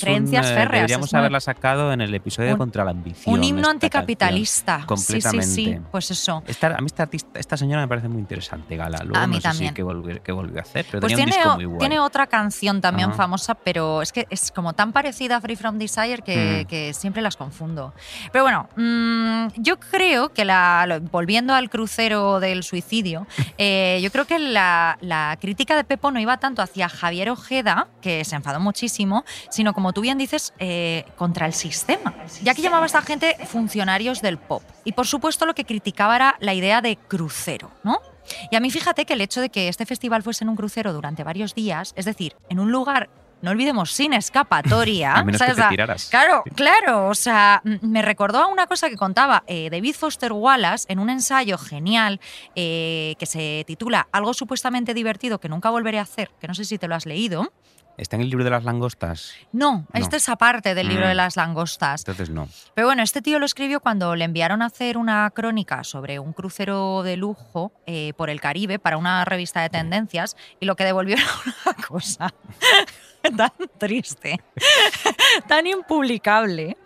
creencias 0.00 0.46
férreas. 0.46 0.82
Deberíamos 0.82 1.14
haberlas 1.14 1.45
sacado 1.46 1.92
en 1.92 2.00
el 2.00 2.12
episodio 2.12 2.58
contra 2.58 2.84
la 2.84 2.90
ambición. 2.90 3.32
Un 3.32 3.44
himno 3.44 3.68
anticapitalista. 3.68 4.84
completamente. 4.84 5.46
Sí, 5.46 5.64
sí, 5.64 5.74
sí, 5.74 5.80
pues 5.92 6.10
eso. 6.10 6.42
Esta, 6.46 6.74
a 6.76 6.80
mí 6.80 6.86
esta, 6.86 7.04
artista, 7.04 7.38
esta 7.38 7.56
señora 7.56 7.82
me 7.82 7.88
parece 7.88 8.08
muy 8.08 8.18
interesante, 8.18 8.76
Gala. 8.76 8.98
Luego 9.04 9.16
a 9.16 9.26
mí 9.28 9.36
no 9.36 9.42
también. 9.42 9.68
sé 9.68 9.68
si 9.68 9.74
qué 9.74 10.32
volvió, 10.32 10.58
a 10.58 10.62
hacer, 10.62 10.86
pero 10.90 11.00
pues 11.00 11.14
tenía 11.14 11.24
tiene, 11.24 11.36
un 11.36 11.42
disco 11.42 11.54
muy 11.54 11.64
guay. 11.66 11.78
tiene 11.78 12.00
otra 12.00 12.26
canción 12.26 12.80
también 12.80 13.14
famosa, 13.14 13.54
pero 13.54 14.02
es 14.02 14.12
que 14.12 14.26
es 14.28 14.50
como 14.50 14.72
tan 14.72 14.92
parecida 14.92 15.36
a 15.36 15.40
Free 15.40 15.56
From 15.56 15.78
Desire 15.78 16.22
que, 16.24 16.64
mm. 16.64 16.68
que 16.68 16.94
siempre 16.94 17.22
las 17.22 17.36
confundo. 17.36 17.94
Pero 18.32 18.44
bueno, 18.44 18.68
mmm, 18.76 19.46
yo 19.56 19.78
creo 19.78 20.32
que 20.32 20.44
la, 20.44 21.00
volviendo 21.12 21.54
al 21.54 21.70
crucero 21.70 22.40
del 22.40 22.64
suicidio, 22.64 23.26
eh, 23.58 24.00
yo 24.02 24.10
creo 24.10 24.24
que 24.24 24.40
la, 24.40 24.98
la 25.00 25.38
crítica 25.40 25.76
de 25.76 25.84
Pepo 25.84 26.10
no 26.10 26.18
iba 26.18 26.38
tanto 26.38 26.60
hacia 26.60 26.88
Javier 26.88 27.30
Ojeda, 27.30 27.86
que 28.00 28.24
se 28.24 28.34
enfadó 28.34 28.58
muchísimo, 28.58 29.24
sino 29.50 29.74
como 29.74 29.92
tú 29.92 30.00
bien 30.00 30.18
dices, 30.18 30.52
eh, 30.58 31.04
contra 31.16 31.35
el 31.44 31.52
sistema. 31.52 32.14
Ya 32.42 32.54
que 32.54 32.62
llamaba 32.62 32.84
a 32.84 32.86
esta 32.86 33.02
gente 33.02 33.36
funcionarios 33.46 34.22
del 34.22 34.38
pop. 34.38 34.62
Y 34.84 34.92
por 34.92 35.06
supuesto 35.06 35.44
lo 35.44 35.54
que 35.54 35.66
criticaba 35.66 36.16
era 36.16 36.36
la 36.40 36.54
idea 36.54 36.80
de 36.80 36.96
crucero, 36.96 37.70
¿no? 37.84 38.00
Y 38.50 38.56
a 38.56 38.60
mí 38.60 38.70
fíjate 38.70 39.04
que 39.04 39.12
el 39.12 39.20
hecho 39.20 39.42
de 39.42 39.50
que 39.50 39.68
este 39.68 39.84
festival 39.84 40.22
fuese 40.22 40.44
en 40.44 40.48
un 40.48 40.56
crucero 40.56 40.94
durante 40.94 41.22
varios 41.24 41.54
días, 41.54 41.92
es 41.96 42.06
decir, 42.06 42.34
en 42.48 42.58
un 42.58 42.72
lugar 42.72 43.10
no 43.42 43.50
olvidemos, 43.50 43.92
sin 43.92 44.12
escapatoria. 44.12 45.14
a 45.16 45.22
menos 45.22 45.40
que 45.40 45.54
te 45.54 45.62
tiraras. 45.68 46.08
Claro, 46.10 46.42
claro. 46.54 47.08
O 47.08 47.14
sea, 47.14 47.60
me 47.64 48.02
recordó 48.02 48.38
a 48.38 48.46
una 48.46 48.66
cosa 48.66 48.88
que 48.88 48.96
contaba 48.96 49.44
eh, 49.46 49.68
David 49.70 49.94
Foster 49.94 50.32
Wallace 50.32 50.86
en 50.88 50.98
un 50.98 51.10
ensayo 51.10 51.58
genial 51.58 52.20
eh, 52.54 53.14
que 53.18 53.26
se 53.26 53.64
titula 53.66 54.08
Algo 54.10 54.32
supuestamente 54.32 54.94
divertido 54.94 55.38
que 55.38 55.48
nunca 55.48 55.70
volveré 55.70 55.98
a 55.98 56.02
hacer, 56.02 56.30
que 56.40 56.48
no 56.48 56.54
sé 56.54 56.64
si 56.64 56.78
te 56.78 56.88
lo 56.88 56.94
has 56.94 57.06
leído. 57.06 57.52
¿Está 57.96 58.16
en 58.16 58.22
el 58.22 58.30
libro 58.30 58.44
de 58.44 58.50
las 58.50 58.64
langostas? 58.64 59.32
No, 59.52 59.86
este 59.94 60.16
es 60.16 60.28
aparte 60.28 60.74
del 60.74 60.88
libro 60.88 61.06
de 61.06 61.14
mm. 61.14 61.16
las 61.16 61.36
langostas. 61.36 62.02
Entonces 62.02 62.28
no. 62.28 62.48
Pero 62.74 62.86
bueno, 62.86 63.02
este 63.02 63.22
tío 63.22 63.38
lo 63.38 63.46
escribió 63.46 63.80
cuando 63.80 64.14
le 64.16 64.24
enviaron 64.24 64.60
a 64.60 64.66
hacer 64.66 64.98
una 64.98 65.30
crónica 65.30 65.82
sobre 65.82 66.18
un 66.18 66.32
crucero 66.32 67.02
de 67.02 67.16
lujo 67.16 67.72
eh, 67.86 68.12
por 68.16 68.28
el 68.28 68.40
Caribe 68.40 68.78
para 68.78 68.98
una 68.98 69.24
revista 69.24 69.62
de 69.62 69.70
tendencias 69.70 70.36
y 70.60 70.66
lo 70.66 70.76
que 70.76 70.84
devolvió 70.84 71.16
era 71.16 71.24
una 71.64 71.86
cosa 71.86 72.34
tan 73.36 73.50
triste, 73.78 74.40
tan 75.48 75.66
impublicable, 75.66 76.76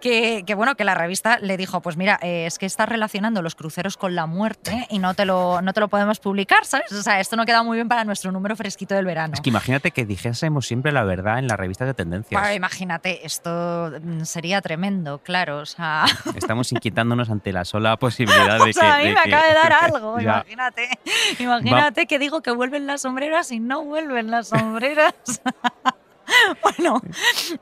que, 0.00 0.44
bueno, 0.56 0.74
que 0.76 0.84
la 0.84 0.94
revista 0.94 1.38
le 1.38 1.56
dijo, 1.56 1.80
pues 1.80 1.96
mira, 1.96 2.18
eh, 2.22 2.46
es 2.46 2.58
que 2.58 2.66
estás 2.66 2.88
relacionando 2.88 3.42
los 3.42 3.54
cruceros 3.54 3.96
con 3.96 4.14
la 4.14 4.26
muerte 4.26 4.86
y 4.90 4.98
no 4.98 5.14
te, 5.14 5.24
lo, 5.24 5.62
no 5.62 5.72
te 5.72 5.80
lo 5.80 5.88
podemos 5.88 6.20
publicar, 6.20 6.64
¿sabes? 6.64 6.92
O 6.92 7.02
sea, 7.02 7.20
esto 7.20 7.36
no 7.36 7.44
queda 7.44 7.62
muy 7.62 7.76
bien 7.76 7.88
para 7.88 8.04
nuestro 8.04 8.32
número 8.32 8.56
fresquito 8.56 8.94
del 8.94 9.04
verano. 9.04 9.34
Es 9.34 9.40
que 9.40 9.50
imagínate 9.50 9.90
que 9.90 10.04
dijésemos 10.04 10.66
siempre 10.66 10.92
la 10.92 11.04
verdad 11.04 11.38
en 11.38 11.48
las 11.48 11.58
revistas 11.58 11.86
de 11.86 11.94
tendencias. 11.94 12.54
imagínate, 12.54 13.26
esto 13.26 13.92
mm, 14.02 14.22
sería 14.22 14.60
tremendo, 14.60 15.18
claro, 15.18 15.58
o 15.58 15.66
sea... 15.66 16.04
Estamos 16.34 16.72
inquietándonos 16.72 17.30
ante 17.30 17.52
la 17.52 17.64
sola 17.64 17.96
posibilidad 17.96 18.64
de 18.64 18.72
que... 18.72 18.86
a 18.86 18.98
mí 18.98 19.04
me 19.04 19.20
acaba 19.20 19.46
de 19.46 19.54
dar 19.54 19.72
algo, 19.72 20.20
imagínate. 20.20 20.88
Imagínate 21.38 22.06
que 22.06 22.18
digo 22.18 22.42
que 22.42 22.50
vuelven 22.50 22.86
las 22.86 23.02
sombreras 23.02 23.50
y 23.52 23.60
no 23.60 23.84
vuelven 23.84 24.30
las 24.30 24.48
sombreras. 24.48 25.14
Bueno, 26.62 27.00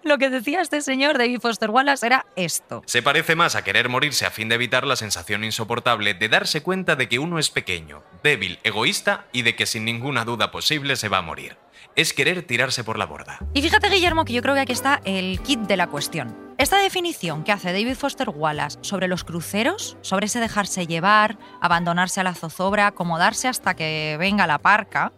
lo 0.02 0.18
que 0.18 0.30
decía 0.30 0.60
este 0.60 0.80
señor 0.80 1.18
David 1.18 1.40
Foster 1.40 1.70
Wallace 1.70 2.06
era 2.06 2.26
esto. 2.36 2.82
Se 2.86 3.02
parece 3.02 3.36
más 3.36 3.54
a 3.54 3.64
querer 3.64 3.88
morirse 3.88 4.26
a 4.26 4.30
fin 4.30 4.48
de 4.48 4.56
evitar 4.56 4.86
la 4.86 4.96
sensación 4.96 5.44
insoportable 5.44 6.14
de 6.14 6.28
darse 6.28 6.62
cuenta 6.62 6.96
de 6.96 7.08
que 7.08 7.18
uno 7.18 7.38
es 7.38 7.50
pequeño, 7.50 8.02
débil, 8.22 8.58
egoísta 8.62 9.26
y 9.32 9.42
de 9.42 9.56
que 9.56 9.66
sin 9.66 9.84
ninguna 9.84 10.24
duda 10.24 10.50
posible 10.50 10.96
se 10.96 11.08
va 11.08 11.18
a 11.18 11.22
morir. 11.22 11.56
Es 11.96 12.12
querer 12.12 12.42
tirarse 12.42 12.82
por 12.82 12.98
la 12.98 13.06
borda. 13.06 13.38
Y 13.52 13.62
fíjate, 13.62 13.88
Guillermo, 13.88 14.24
que 14.24 14.32
yo 14.32 14.42
creo 14.42 14.54
que 14.54 14.60
aquí 14.60 14.72
está 14.72 15.00
el 15.04 15.40
kit 15.40 15.60
de 15.60 15.76
la 15.76 15.86
cuestión. 15.86 16.36
Esta 16.58 16.78
definición 16.78 17.44
que 17.44 17.52
hace 17.52 17.72
David 17.72 17.94
Foster 17.94 18.30
Wallace 18.30 18.78
sobre 18.82 19.06
los 19.06 19.24
cruceros, 19.24 19.96
sobre 20.00 20.26
ese 20.26 20.40
dejarse 20.40 20.86
llevar, 20.86 21.38
abandonarse 21.60 22.20
a 22.20 22.24
la 22.24 22.34
zozobra, 22.34 22.88
acomodarse 22.88 23.48
hasta 23.48 23.74
que 23.74 24.16
venga 24.18 24.46
la 24.46 24.58
parca, 24.58 25.12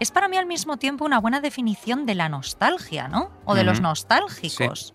es 0.00 0.10
para 0.10 0.28
mí 0.28 0.36
al 0.36 0.46
mismo 0.46 0.78
tiempo 0.78 1.04
una 1.04 1.20
buena 1.20 1.40
definición 1.40 2.06
de 2.06 2.14
la 2.14 2.28
nostalgia, 2.28 3.06
¿no? 3.06 3.30
O 3.44 3.54
de 3.54 3.64
los 3.64 3.80
nostálgicos. 3.80 4.94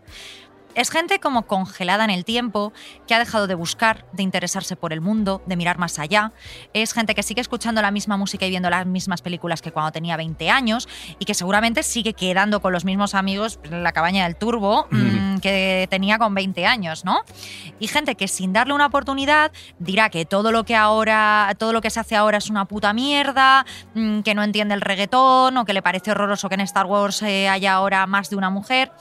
Es 0.75 0.91
gente 0.91 1.19
como 1.19 1.47
congelada 1.47 2.03
en 2.03 2.09
el 2.09 2.25
tiempo, 2.25 2.73
que 3.07 3.15
ha 3.15 3.19
dejado 3.19 3.47
de 3.47 3.55
buscar, 3.55 4.05
de 4.11 4.23
interesarse 4.23 4.75
por 4.75 4.91
el 4.91 4.99
mundo, 4.99 5.41
de 5.45 5.55
mirar 5.55 5.77
más 5.77 5.99
allá. 5.99 6.33
Es 6.73 6.93
gente 6.93 7.15
que 7.15 7.23
sigue 7.23 7.39
escuchando 7.39 7.81
la 7.81 7.91
misma 7.91 8.17
música 8.17 8.45
y 8.45 8.49
viendo 8.49 8.69
las 8.69 8.85
mismas 8.85 9.21
películas 9.21 9.61
que 9.61 9.71
cuando 9.71 9.93
tenía 9.93 10.17
20 10.17 10.49
años 10.49 10.89
y 11.17 11.23
que 11.23 11.33
seguramente 11.33 11.81
sigue 11.81 12.13
quedando 12.13 12.61
con 12.61 12.73
los 12.73 12.83
mismos 12.83 13.15
amigos 13.15 13.57
en 13.63 13.83
la 13.83 13.93
cabaña 13.93 14.25
del 14.25 14.35
turbo 14.35 14.87
mm, 14.91 15.37
que 15.37 15.87
tenía 15.89 16.17
con 16.17 16.35
20 16.35 16.65
años, 16.65 17.05
¿no? 17.05 17.21
Y 17.79 17.87
gente 17.87 18.15
que 18.15 18.27
sin 18.27 18.51
darle 18.51 18.73
una 18.73 18.87
oportunidad 18.87 19.53
dirá 19.79 20.09
que 20.09 20.25
todo 20.25 20.51
lo 20.51 20.65
que 20.65 20.75
ahora, 20.75 21.53
todo 21.57 21.71
lo 21.71 21.79
que 21.79 21.89
se 21.89 22.01
hace 22.01 22.17
ahora 22.17 22.39
es 22.39 22.49
una 22.49 22.65
puta 22.65 22.91
mierda, 22.91 23.65
mm, 23.93 24.21
que 24.21 24.35
no 24.35 24.43
entiende 24.43 24.73
el 24.73 24.81
reggaetón 24.81 25.57
o 25.57 25.63
que 25.63 25.73
le 25.73 25.81
parece 25.81 26.11
horroroso 26.11 26.49
que 26.49 26.55
en 26.55 26.61
Star 26.61 26.85
Wars 26.85 27.21
eh, 27.21 27.47
haya 27.47 27.73
ahora 27.73 28.05
más 28.07 28.29
de 28.29 28.35
una 28.35 28.49
mujer. 28.49 28.91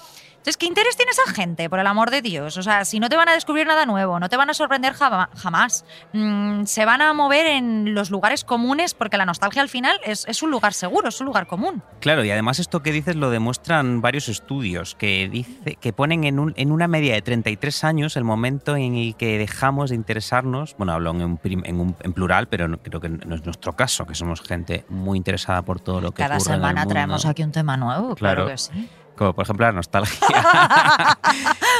Entonces, 0.45 0.59
¿qué 0.59 0.67
interés 0.67 0.95
tiene 0.95 1.11
esa 1.11 1.33
gente, 1.33 1.71
por 1.71 1.79
el 1.79 1.87
amor 1.87 2.11
de 2.11 2.21
Dios? 2.21 2.59
O 2.59 2.63
sea, 2.63 2.85
si 2.85 3.01
no 3.01 3.09
te 3.09 3.17
van 3.17 3.31
a 3.31 3.33
descubrir 3.33 3.67
nada 3.67 3.87
nuevo, 3.87 4.21
no 4.21 4.29
te 4.29 4.37
van 4.37 4.51
a 4.51 4.53
sorprender 4.53 4.93
jamás, 4.93 5.87
mm, 6.13 6.65
se 6.65 6.85
van 6.85 7.01
a 7.01 7.15
mover 7.15 7.47
en 7.47 7.95
los 7.95 8.11
lugares 8.11 8.45
comunes 8.45 8.93
porque 8.93 9.17
la 9.17 9.25
nostalgia 9.25 9.63
al 9.63 9.71
final 9.71 9.99
es, 10.05 10.27
es 10.29 10.43
un 10.43 10.51
lugar 10.51 10.75
seguro, 10.75 11.09
es 11.09 11.19
un 11.19 11.25
lugar 11.29 11.47
común. 11.47 11.83
Claro, 12.01 12.27
y 12.27 12.31
además 12.31 12.59
esto 12.59 12.83
que 12.83 12.93
dices 12.93 13.17
lo 13.17 13.31
demuestran 13.31 14.03
varios 14.03 14.29
estudios 14.29 14.95
que 14.97 15.31
dice 15.31 15.77
que 15.77 15.95
ponen 15.95 16.25
en, 16.25 16.39
un- 16.39 16.53
en 16.59 16.73
una 16.73 16.89
media 16.89 17.15
de 17.15 17.23
33 17.23 17.83
años 17.85 18.15
el 18.19 18.25
momento 18.25 18.77
en 18.77 18.97
el 18.97 19.17
que 19.17 19.39
dejamos 19.39 19.89
de 19.89 19.97
interesarnos, 19.97 20.75
bueno, 20.77 20.93
hablo 20.93 21.13
en, 21.13 21.23
un 21.23 21.41
en, 21.43 21.81
un- 21.81 21.97
en 22.03 22.13
plural, 22.13 22.49
pero 22.49 22.69
no- 22.69 22.77
creo 22.83 23.01
que 23.01 23.09
no 23.09 23.35
es 23.35 23.47
nuestro 23.47 23.73
caso, 23.73 24.05
que 24.05 24.15
somos 24.15 24.43
gente 24.43 24.85
muy 24.91 25.17
interesada 25.17 25.63
por 25.63 25.81
todo 25.81 26.03
lo 26.03 26.11
que 26.13 26.23
Cada 26.23 26.37
ocurre 26.37 26.51
en 26.51 26.55
el 26.57 26.61
semana 26.61 26.81
mundo. 26.83 26.93
traemos 26.93 27.25
aquí 27.25 27.43
un 27.43 27.53
tema 27.53 27.79
nuevo, 27.79 28.15
claro, 28.15 28.45
Claro. 28.45 28.47
que 28.51 28.59
sí. 28.59 28.91
Como 29.17 29.33
por 29.33 29.45
ejemplo 29.45 29.67
la 29.67 29.73
nostalgia. 29.73 30.19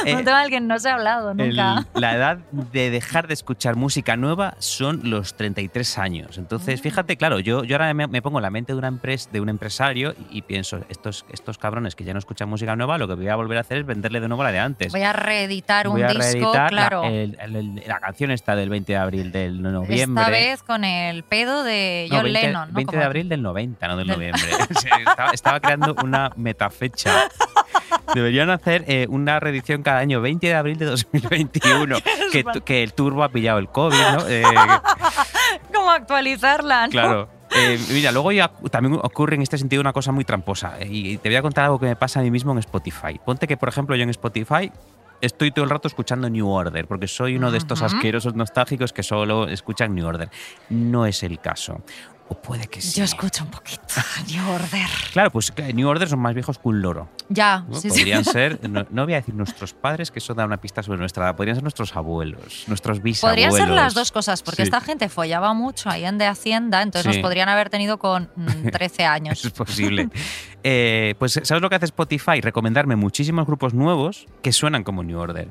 Eh, 0.05 0.13
un 0.13 0.25
tema 0.25 0.41
del 0.41 0.49
que 0.51 0.59
no 0.59 0.77
se 0.77 0.89
ha 0.89 0.95
hablado 0.95 1.31
el- 1.31 1.37
nunca. 1.37 1.85
la 1.95 2.13
edad 2.15 2.37
de 2.51 2.91
dejar 2.91 3.27
de 3.27 3.33
escuchar 3.33 3.75
música 3.75 4.15
nueva 4.17 4.53
son 4.59 4.99
los 5.09 5.35
33 5.35 5.97
años. 5.97 6.37
Entonces, 6.37 6.81
fíjate, 6.81 7.15
claro, 7.17 7.39
yo, 7.39 7.63
yo 7.63 7.75
ahora 7.77 7.91
me, 7.93 8.05
me 8.07 8.21
pongo 8.21 8.37
en 8.39 8.43
la 8.43 8.49
mente 8.51 8.73
de, 8.73 8.77
una 8.77 8.89
empresa, 8.89 9.29
de 9.31 9.39
un 9.39 9.49
empresario 9.49 10.13
y, 10.29 10.39
y 10.39 10.41
pienso, 10.43 10.81
estos, 10.89 11.25
estos 11.31 11.57
cabrones 11.57 11.95
que 11.95 12.03
ya 12.03 12.11
no 12.13 12.19
escuchan 12.19 12.49
música 12.49 12.75
nueva, 12.75 12.97
lo 12.99 13.07
que 13.07 13.15
voy 13.15 13.29
a 13.29 13.35
volver 13.35 13.57
a 13.57 13.61
hacer 13.61 13.77
es 13.77 13.85
venderle 13.85 14.19
de 14.19 14.27
nuevo 14.27 14.43
la 14.43 14.51
de 14.51 14.59
antes. 14.59 14.91
Voy 14.91 15.01
a 15.01 15.13
reeditar 15.13 15.87
un 15.87 15.93
Voy 15.93 16.03
a 16.03 16.07
disco, 16.09 16.21
reeditar 16.23 16.73
la- 16.73 16.87
claro. 16.89 17.03
el- 17.05 17.37
el- 17.41 17.55
el- 17.55 17.83
la 17.87 17.99
canción 17.99 18.29
está 18.31 18.55
del 18.55 18.69
20 18.69 18.91
de 18.93 18.97
abril 18.99 19.31
del 19.31 19.61
noviembre. 19.61 20.23
Esta 20.23 20.29
vez 20.31 20.61
con 20.61 20.83
el 20.83 21.23
pedo 21.23 21.63
de 21.63 22.07
No, 22.11 22.17
John 22.17 22.23
20, 22.25 22.41
Lennon. 22.47 22.67
¿no? 22.69 22.75
20 22.75 22.85
Como- 22.91 22.99
de 22.99 23.05
abril 23.05 23.29
del 23.29 23.41
90, 23.41 23.87
no 23.87 23.97
del 23.97 24.07
noviembre. 24.07 24.43
Estaba, 25.07 25.31
estaba 25.31 25.59
creando 25.61 25.95
una 26.03 26.31
metafecha. 26.35 27.24
Deberían 28.13 28.49
hacer 28.49 28.85
eh, 28.87 29.07
una 29.09 29.39
reedición 29.39 29.83
cada 29.83 29.99
año, 29.99 30.21
20 30.21 30.47
de 30.47 30.53
abril 30.55 30.77
de 30.77 30.85
2021, 30.85 31.97
que, 32.31 32.45
que 32.63 32.83
el 32.83 32.93
turbo 32.93 33.23
ha 33.23 33.29
pillado 33.29 33.59
el 33.59 33.67
COVID, 33.69 33.97
¿no? 33.97 34.25
Eh, 34.29 34.43
Como 35.73 35.91
actualizarla, 35.91 36.87
¿no? 36.87 36.91
claro. 36.91 37.29
Eh, 37.57 37.79
mira, 37.91 38.11
luego 38.11 38.31
ya 38.33 38.49
también 38.69 38.99
ocurre 39.01 39.35
en 39.35 39.41
este 39.41 39.57
sentido 39.57 39.79
una 39.81 39.93
cosa 39.93 40.11
muy 40.11 40.25
tramposa. 40.25 40.73
Y 40.83 41.17
te 41.17 41.29
voy 41.29 41.37
a 41.37 41.41
contar 41.41 41.63
algo 41.65 41.79
que 41.79 41.85
me 41.85 41.95
pasa 41.95 42.19
a 42.19 42.23
mí 42.23 42.29
mismo 42.31 42.51
en 42.51 42.57
Spotify. 42.59 43.19
Ponte 43.23 43.47
que, 43.47 43.55
por 43.55 43.69
ejemplo, 43.69 43.95
yo 43.95 44.03
en 44.03 44.09
Spotify 44.09 44.71
estoy 45.21 45.51
todo 45.51 45.63
el 45.63 45.71
rato 45.71 45.87
escuchando 45.87 46.29
New 46.29 46.49
Order, 46.49 46.85
porque 46.85 47.07
soy 47.07 47.37
uno 47.37 47.51
de 47.51 47.57
estos 47.57 47.79
Ujú. 47.81 47.95
asquerosos 47.95 48.35
nostálgicos 48.35 48.91
que 48.91 49.03
solo 49.03 49.47
escuchan 49.47 49.95
New 49.95 50.05
Order. 50.05 50.29
No 50.69 51.05
es 51.05 51.23
el 51.23 51.39
caso. 51.39 51.81
O 52.27 52.33
puede 52.33 52.65
que 52.67 52.81
sí. 52.81 52.97
Yo 52.97 53.03
escucho 53.03 53.43
un 53.43 53.51
poquito 53.51 53.81
New 54.31 54.49
Order. 54.49 54.87
Claro, 55.13 55.29
pues 55.31 55.53
New 55.75 55.87
Order 55.87 56.09
son 56.09 56.19
más 56.19 56.33
viejos 56.33 56.57
que 56.57 56.67
un 56.67 56.81
loro. 56.81 57.07
Ya, 57.29 57.63
¿no? 57.69 57.75
sí, 57.75 57.81
sí. 57.91 57.99
podrían 57.99 58.25
ser, 58.25 58.67
no, 58.67 58.85
no 58.89 59.03
voy 59.03 59.13
a 59.13 59.17
decir 59.17 59.35
nuestros 59.35 59.73
padres, 59.73 60.09
que 60.09 60.17
eso 60.17 60.33
da 60.33 60.43
una 60.45 60.57
pista 60.57 60.81
sobre 60.81 60.97
nuestra 60.97 61.25
edad, 61.25 61.35
podrían 61.35 61.55
ser 61.57 61.63
nuestros 61.63 61.95
abuelos, 61.95 62.63
nuestros 62.67 63.03
bisabuelos. 63.03 63.45
Podrían 63.49 63.67
ser 63.67 63.75
las 63.75 63.93
dos 63.93 64.11
cosas, 64.11 64.41
porque 64.41 64.63
Sí. 64.63 64.67
esta 64.69 64.81
gente 64.81 65.07
follaba 65.07 65.53
mucho 65.53 65.89
ahí 65.89 66.03
en 66.03 66.17
de 66.17 66.25
Hacienda, 66.25 66.81
entonces 66.81 67.11
Sí. 67.11 67.17
nos 67.19 67.23
podrían 67.23 67.47
haber 67.47 67.69
tenido 67.69 67.99
con 67.99 68.29
mm, 68.35 68.69
13 68.71 69.05
años. 69.05 69.45
Es 69.45 69.51
posible. 69.51 70.09
Eh, 70.63 71.13
pues, 71.19 71.39
¿sabes 71.43 71.61
lo 71.61 71.69
que 71.69 71.75
hace 71.75 71.85
Spotify? 71.85 72.41
Recomendarme 72.41 72.95
muchísimos 72.95 73.45
grupos 73.45 73.75
nuevos 73.75 74.25
que 74.41 74.51
suenan 74.51 74.83
como 74.83 75.03
New 75.03 75.19
Order. 75.19 75.49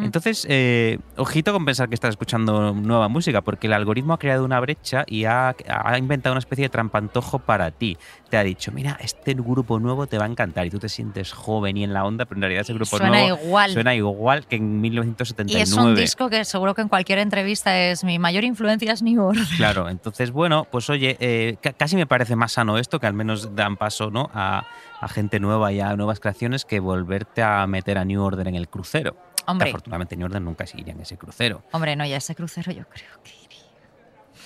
Entonces, 0.00 0.46
eh, 0.48 0.98
ojito 1.16 1.52
con 1.52 1.64
pensar 1.64 1.88
que 1.88 1.94
estás 1.94 2.10
escuchando 2.10 2.72
nueva 2.74 3.08
música, 3.08 3.40
porque 3.42 3.66
el 3.66 3.72
algoritmo 3.72 4.14
ha 4.14 4.18
creado 4.18 4.44
una 4.44 4.60
brecha 4.60 5.04
y 5.06 5.24
ha, 5.24 5.54
ha 5.68 5.98
inventado 5.98 6.32
una 6.32 6.38
especie 6.40 6.64
de 6.64 6.68
trampantojo 6.68 7.38
para 7.38 7.70
ti. 7.70 7.96
Te 8.30 8.36
ha 8.36 8.42
dicho, 8.44 8.72
mira, 8.72 8.96
este 9.00 9.34
grupo 9.34 9.78
nuevo 9.78 10.06
te 10.06 10.18
va 10.18 10.24
a 10.24 10.28
encantar 10.28 10.66
y 10.66 10.70
tú 10.70 10.78
te 10.78 10.88
sientes 10.88 11.32
joven 11.32 11.76
y 11.76 11.84
en 11.84 11.92
la 11.92 12.04
onda, 12.04 12.24
pero 12.24 12.38
en 12.38 12.42
realidad 12.42 12.62
ese 12.62 12.72
grupo 12.74 12.96
Suena 12.96 13.08
nuevo 13.08 13.38
igual. 13.44 13.70
suena 13.72 13.94
igual 13.94 14.46
que 14.46 14.56
en 14.56 14.64
y 14.76 14.90
1979. 14.90 15.62
es 15.62 15.72
un 15.72 15.94
disco 15.94 16.28
que 16.28 16.44
seguro 16.44 16.74
que 16.74 16.82
en 16.82 16.88
cualquier 16.88 17.18
entrevista 17.18 17.78
es 17.78 18.02
mi 18.04 18.18
mayor 18.18 18.44
influencia 18.44 18.92
es 18.92 19.02
New 19.02 19.22
Order. 19.22 19.44
Claro, 19.56 19.88
entonces, 19.88 20.30
bueno, 20.32 20.66
pues 20.70 20.90
oye, 20.90 21.16
eh, 21.20 21.56
ca- 21.60 21.72
casi 21.72 21.96
me 21.96 22.06
parece 22.06 22.36
más 22.36 22.52
sano 22.52 22.78
esto, 22.78 22.98
que 23.00 23.06
al 23.06 23.14
menos 23.14 23.54
dan 23.54 23.76
paso 23.76 24.10
¿no? 24.10 24.30
a, 24.34 24.64
a 25.00 25.08
gente 25.08 25.38
nueva 25.40 25.72
y 25.72 25.80
a 25.80 25.94
nuevas 25.96 26.18
creaciones 26.20 26.64
que 26.64 26.80
volverte 26.80 27.42
a 27.42 27.66
meter 27.66 27.98
a 27.98 28.04
New 28.04 28.22
Order 28.22 28.48
en 28.48 28.54
el 28.56 28.68
crucero. 28.68 29.16
Que 29.44 29.50
Hombre, 29.50 29.68
afortunadamente 29.70 30.16
New 30.16 30.26
Order 30.26 30.42
nunca 30.42 30.66
se 30.66 30.80
iría 30.80 30.92
en 30.94 31.00
ese 31.00 31.16
crucero. 31.16 31.62
hombre, 31.72 31.96
no, 31.96 32.04
ya 32.06 32.16
ese 32.16 32.34
crucero 32.34 32.72
yo 32.72 32.84
creo 32.88 33.22
que 33.22 33.30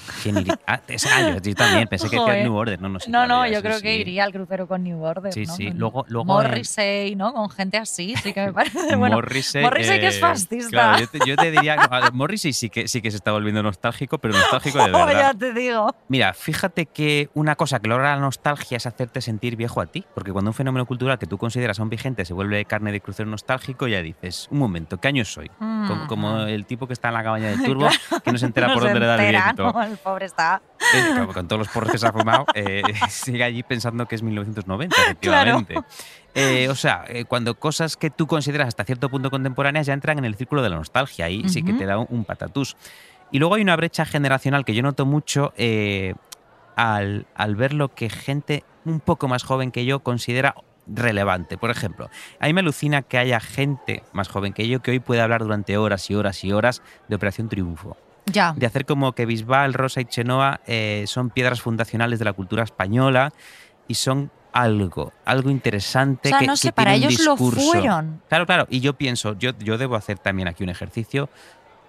iría. 0.08 0.22
¿Quién 0.22 0.38
iría? 0.38 0.58
Ah, 0.66 0.80
ah, 0.86 1.38
yo, 1.42 1.54
también 1.54 1.88
pensé 1.88 2.08
que 2.08 2.16
Joder. 2.18 2.44
New 2.44 2.54
Order. 2.54 2.80
No, 2.80 2.88
no, 2.88 3.00
sí, 3.00 3.10
No, 3.10 3.26
no, 3.26 3.46
yo 3.46 3.56
sí, 3.56 3.62
creo 3.62 3.80
que 3.80 3.96
iría 3.96 4.24
al 4.24 4.32
crucero 4.32 4.66
con 4.66 4.82
New 4.82 5.02
Order. 5.02 5.32
Sí, 5.32 5.44
¿no? 5.46 5.54
sí. 5.54 5.70
Luego- 5.70 6.04
luego, 6.08 6.24
Morrissey, 6.24 7.14
¿no? 7.16 7.32
Con 7.32 7.50
gente 7.50 7.76
así, 7.78 8.14
sí 8.22 8.32
que 8.32 8.46
me 8.46 8.52
parece. 8.52 8.78
Bueno, 8.96 9.16
Morrissey, 9.16 9.62
Morrissey 9.62 10.00
que 10.00 10.08
es 10.08 10.16
eh, 10.16 10.20
fascista. 10.20 10.70
Claro, 10.70 10.98
yo 11.00 11.08
te, 11.08 11.18
yo 11.26 11.36
te 11.36 11.50
diría. 11.50 11.76
ver, 11.76 12.12
Morrissey 12.12 12.52
sí 12.52 12.68
que, 12.70 12.88
sí 12.88 13.00
que 13.00 13.10
se 13.10 13.16
está 13.18 13.32
volviendo 13.32 13.62
nostálgico, 13.62 14.18
pero 14.18 14.34
nostálgico 14.34 14.78
de 14.78 14.84
verdad. 14.92 15.32
ya 15.32 15.34
te 15.34 15.52
digo. 15.52 15.94
Mira, 16.08 16.32
fíjate 16.34 16.86
que 16.86 17.28
una 17.34 17.54
cosa 17.56 17.78
que 17.80 17.88
logra 17.88 18.14
la 18.14 18.20
nostalgia 18.20 18.76
es 18.76 18.86
hacerte 18.86 19.20
sentir 19.20 19.56
viejo 19.56 19.80
a 19.80 19.86
ti, 19.86 20.04
porque 20.14 20.32
cuando 20.32 20.50
un 20.50 20.54
fenómeno 20.54 20.84
cultural 20.86 21.18
que 21.18 21.26
tú 21.26 21.38
consideras 21.38 21.78
aún 21.80 21.90
vigente 21.90 22.24
se 22.24 22.34
vuelve 22.34 22.64
carne 22.64 22.92
de 22.92 23.00
crucero 23.00 23.28
nostálgico, 23.28 23.86
ya 23.86 24.02
dices, 24.02 24.48
un 24.50 24.58
momento, 24.58 24.98
¿qué 24.98 25.08
año 25.08 25.24
soy? 25.24 25.48
Como, 25.58 26.06
como 26.08 26.28
Ujú. 26.34 26.46
el 26.48 26.66
tipo 26.66 26.86
que 26.86 26.92
está 26.92 27.08
en 27.08 27.14
la 27.14 27.22
cabaña 27.22 27.48
del 27.48 27.62
turbo, 27.64 27.88
que 28.24 28.32
no 28.32 28.38
se 28.38 28.46
entera 28.46 28.72
por 28.74 28.82
dónde 28.82 29.00
le 29.00 29.06
da 29.06 29.14
el 29.24 29.30
viento. 29.30 29.72
Pobre 29.98 30.26
está. 30.26 30.62
Eh, 30.94 31.02
claro, 31.12 31.32
con 31.32 31.48
todos 31.48 31.60
los 31.60 31.68
porros 31.68 31.90
que 31.90 31.98
se 31.98 32.06
ha 32.06 32.12
fumado, 32.12 32.46
eh, 32.54 32.82
sigue 33.08 33.44
allí 33.44 33.62
pensando 33.62 34.06
que 34.06 34.14
es 34.14 34.22
1990, 34.22 34.96
efectivamente. 35.02 35.74
Eh, 36.34 36.68
o 36.68 36.74
sea, 36.74 37.04
eh, 37.08 37.24
cuando 37.24 37.58
cosas 37.58 37.96
que 37.96 38.10
tú 38.10 38.26
consideras 38.26 38.68
hasta 38.68 38.84
cierto 38.84 39.08
punto 39.08 39.30
contemporáneas 39.30 39.86
ya 39.86 39.92
entran 39.92 40.18
en 40.18 40.24
el 40.24 40.36
círculo 40.36 40.62
de 40.62 40.70
la 40.70 40.76
nostalgia, 40.76 41.24
ahí 41.24 41.48
sí 41.48 41.62
que 41.62 41.72
te 41.72 41.84
da 41.84 41.98
un, 41.98 42.06
un 42.10 42.24
patatús. 42.24 42.76
Y 43.30 43.38
luego 43.38 43.56
hay 43.56 43.62
una 43.62 43.76
brecha 43.76 44.04
generacional 44.04 44.64
que 44.64 44.74
yo 44.74 44.82
noto 44.82 45.04
mucho 45.04 45.52
eh, 45.56 46.14
al, 46.76 47.26
al 47.34 47.56
ver 47.56 47.74
lo 47.74 47.94
que 47.94 48.08
gente 48.08 48.64
un 48.84 49.00
poco 49.00 49.28
más 49.28 49.42
joven 49.42 49.70
que 49.70 49.84
yo 49.84 50.00
considera 50.00 50.54
relevante. 50.86 51.58
Por 51.58 51.70
ejemplo, 51.70 52.08
a 52.40 52.46
mí 52.46 52.52
me 52.52 52.60
alucina 52.60 53.02
que 53.02 53.18
haya 53.18 53.40
gente 53.40 54.02
más 54.12 54.28
joven 54.28 54.52
que 54.52 54.66
yo 54.68 54.80
que 54.80 54.92
hoy 54.92 55.00
puede 55.00 55.20
hablar 55.20 55.42
durante 55.42 55.76
horas 55.76 56.08
y 56.10 56.14
horas 56.14 56.42
y 56.44 56.52
horas 56.52 56.82
de 57.08 57.16
Operación 57.16 57.48
Triunfo 57.48 57.96
Ya. 58.32 58.52
de 58.56 58.66
hacer 58.66 58.84
como 58.84 59.12
que 59.12 59.26
Bisbal, 59.26 59.74
Rosa 59.74 60.00
y 60.00 60.04
Chenoa 60.04 60.60
eh, 60.66 61.04
son 61.06 61.30
piedras 61.30 61.60
fundacionales 61.60 62.18
de 62.18 62.24
la 62.24 62.32
cultura 62.32 62.62
española 62.62 63.32
y 63.86 63.94
son 63.94 64.30
algo, 64.52 65.12
algo 65.24 65.50
interesante. 65.50 66.28
O 66.28 66.30
sea, 66.30 66.38
que, 66.40 66.46
no 66.46 66.54
que 66.54 66.58
sé, 66.58 66.72
para 66.72 66.94
ellos 66.94 67.20
lo 67.20 67.32
discurso. 67.32 67.60
fueron. 67.60 68.22
Claro, 68.28 68.46
claro. 68.46 68.66
Y 68.70 68.80
yo 68.80 68.94
pienso, 68.94 69.36
yo, 69.38 69.52
yo 69.58 69.78
debo 69.78 69.96
hacer 69.96 70.18
también 70.18 70.48
aquí 70.48 70.62
un 70.62 70.70
ejercicio 70.70 71.28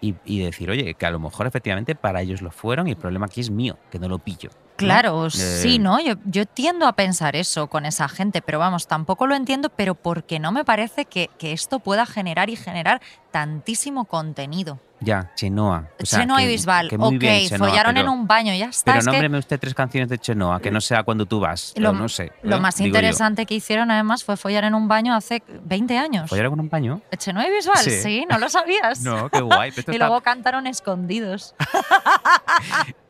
y, 0.01 0.15
y 0.25 0.39
decir, 0.39 0.69
oye, 0.69 0.93
que 0.93 1.05
a 1.05 1.11
lo 1.11 1.19
mejor 1.19 1.47
efectivamente 1.47 1.95
para 1.95 2.21
ellos 2.21 2.41
lo 2.41 2.51
fueron 2.51 2.87
y 2.87 2.91
el 2.91 2.97
problema 2.97 3.25
aquí 3.25 3.41
es 3.41 3.49
mío, 3.49 3.77
que 3.91 3.99
no 3.99 4.07
lo 4.07 4.19
pillo. 4.19 4.49
¿no? 4.51 4.69
Claro, 4.77 5.25
Eh, 5.25 5.29
sí, 5.29 5.77
¿no? 5.77 5.99
Yo, 5.99 6.13
yo 6.25 6.45
tiendo 6.45 6.87
a 6.87 6.93
pensar 6.93 7.35
eso 7.35 7.67
con 7.67 7.85
esa 7.85 8.07
gente, 8.07 8.41
pero 8.41 8.59
vamos, 8.59 8.87
tampoco 8.87 9.27
lo 9.27 9.35
entiendo, 9.35 9.69
pero 9.69 9.93
porque 9.95 10.39
no 10.39 10.53
me 10.53 10.63
parece 10.63 11.03
que, 11.03 11.29
que 11.37 11.51
esto 11.51 11.79
pueda 11.79 12.05
generar 12.05 12.49
y 12.49 12.55
generar 12.55 13.01
tantísimo 13.31 14.05
contenido. 14.05 14.79
Ya, 15.01 15.31
Chenoa. 15.35 15.87
O 16.01 16.05
sea, 16.05 16.19
Chenoa 16.19 16.43
y 16.43 16.47
Bisbal, 16.47 16.89
ok, 16.97 17.13
bien, 17.17 17.47
Chenoa, 17.47 17.69
follaron 17.69 17.93
pero- 17.95 18.07
en 18.07 18.19
un 18.19 18.27
baño, 18.27 18.53
ya 18.53 18.65
está. 18.65 18.91
Pero 18.91 18.99
es 18.99 19.05
que 19.05 19.11
nómbreme 19.11 19.37
usted 19.37 19.59
tres 19.59 19.73
canciones 19.73 20.09
de 20.09 20.17
Chenoa, 20.17 20.59
que 20.59 20.71
no 20.71 20.81
sea 20.81 21.03
cuando 21.03 21.25
tú 21.25 21.39
vas. 21.39 21.73
Lo- 21.77 21.93
no 21.93 22.09
sé. 22.09 22.31
lo 22.43 22.57
¿eh? 22.57 22.59
más 22.59 22.75
Digo 22.75 22.85
yo. 22.87 22.89
interesante 22.89 23.45
que 23.45 23.55
hicieron 23.55 23.91
además 23.91 24.23
fue 24.23 24.35
follar 24.37 24.65
en 24.65 24.73
un 24.75 24.87
baño 24.87 25.15
hace 25.15 25.41
20 25.63 25.97
años. 25.97 26.29
¿Follar 26.29 26.49
con 26.49 26.59
un 26.59 26.69
paño? 26.69 27.01
Chenoa 27.17 27.47
y 27.47 27.51
Bisbal, 27.51 27.77
Sí. 27.77 27.91
sí, 28.01 28.25
no 28.29 28.37
lo 28.39 28.49
sabías. 28.49 28.99
No, 29.03 29.29
qué 29.29 29.39
guay. 29.41 29.71
pero 29.71 29.85
y 29.91 29.95
está- 29.95 30.05
luego 30.07 30.21
cantaron 30.21 30.67
escondidos. 30.67 31.55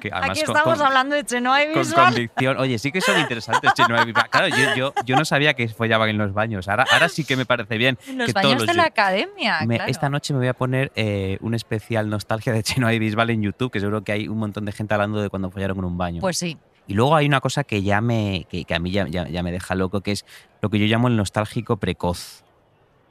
Que 0.00 0.10
Aquí 0.12 0.40
estamos 0.40 0.78
con- 0.78 0.86
hablando 0.86 1.14
de 1.14 1.24
Chenoa 1.24 1.62
y 1.64 1.72
con 1.72 1.84
convicción. 1.90 2.58
Oye, 2.58 2.78
sí 2.78 2.92
que 2.92 3.00
son 3.00 3.18
interesantes. 3.20 3.72
Chenoa 3.74 4.02
y 4.02 4.06
Bisbal. 4.06 4.28
Claro, 4.30 4.48
yo, 4.48 4.74
yo, 4.76 4.94
yo 5.04 5.16
no 5.16 5.24
sabía 5.24 5.54
que 5.54 5.68
follaban 5.68 6.08
en 6.08 6.18
los 6.18 6.32
baños. 6.32 6.68
Ahora, 6.68 6.84
ahora 6.92 7.08
sí 7.08 7.24
que 7.24 7.36
me 7.36 7.46
parece 7.46 7.76
bien. 7.78 7.98
En 8.06 8.18
los 8.18 8.26
que 8.28 8.32
baños 8.32 8.52
todos 8.54 8.62
de 8.62 8.74
los- 8.74 8.76
la 8.76 8.84
academia, 8.84 9.60
Me- 9.66 9.76
claro. 9.76 9.90
Esta 9.90 10.08
noche 10.08 10.32
me 10.32 10.38
voy 10.40 10.48
a 10.48 10.54
poner 10.54 10.92
eh, 10.96 11.38
un 11.40 11.54
especial 11.54 12.08
nostalgia 12.08 12.52
de 12.52 12.62
Chenoa 12.62 12.92
y 12.94 12.98
Bisbal 12.98 13.30
en 13.30 13.42
YouTube, 13.42 13.70
que 13.72 13.80
seguro 13.80 14.02
que 14.04 14.12
hay 14.12 14.28
un 14.28 14.38
montón 14.38 14.64
de 14.64 14.72
gente 14.72 14.94
hablando 14.94 15.20
de 15.20 15.28
cuando 15.30 15.50
follaron 15.50 15.78
en 15.78 15.84
un 15.84 15.98
baño. 15.98 16.20
Pues 16.20 16.38
sí. 16.38 16.56
Y 16.86 16.92
luego 16.94 17.16
hay 17.16 17.26
una 17.26 17.40
cosa 17.40 17.64
que 17.64 17.82
ya 17.82 18.00
me, 18.02 18.46
que, 18.50 18.64
que 18.66 18.74
a 18.74 18.78
mí 18.78 18.90
ya, 18.90 19.06
ya- 19.08 19.26
ya 19.26 19.42
me 19.42 19.50
deja 19.50 19.74
loco, 19.74 20.02
que 20.02 20.12
es 20.12 20.26
lo 20.60 20.68
que 20.68 20.78
yo 20.78 20.84
llamo 20.86 21.08
el 21.08 21.16
nostálgico 21.16 21.78
precoz. 21.78 22.43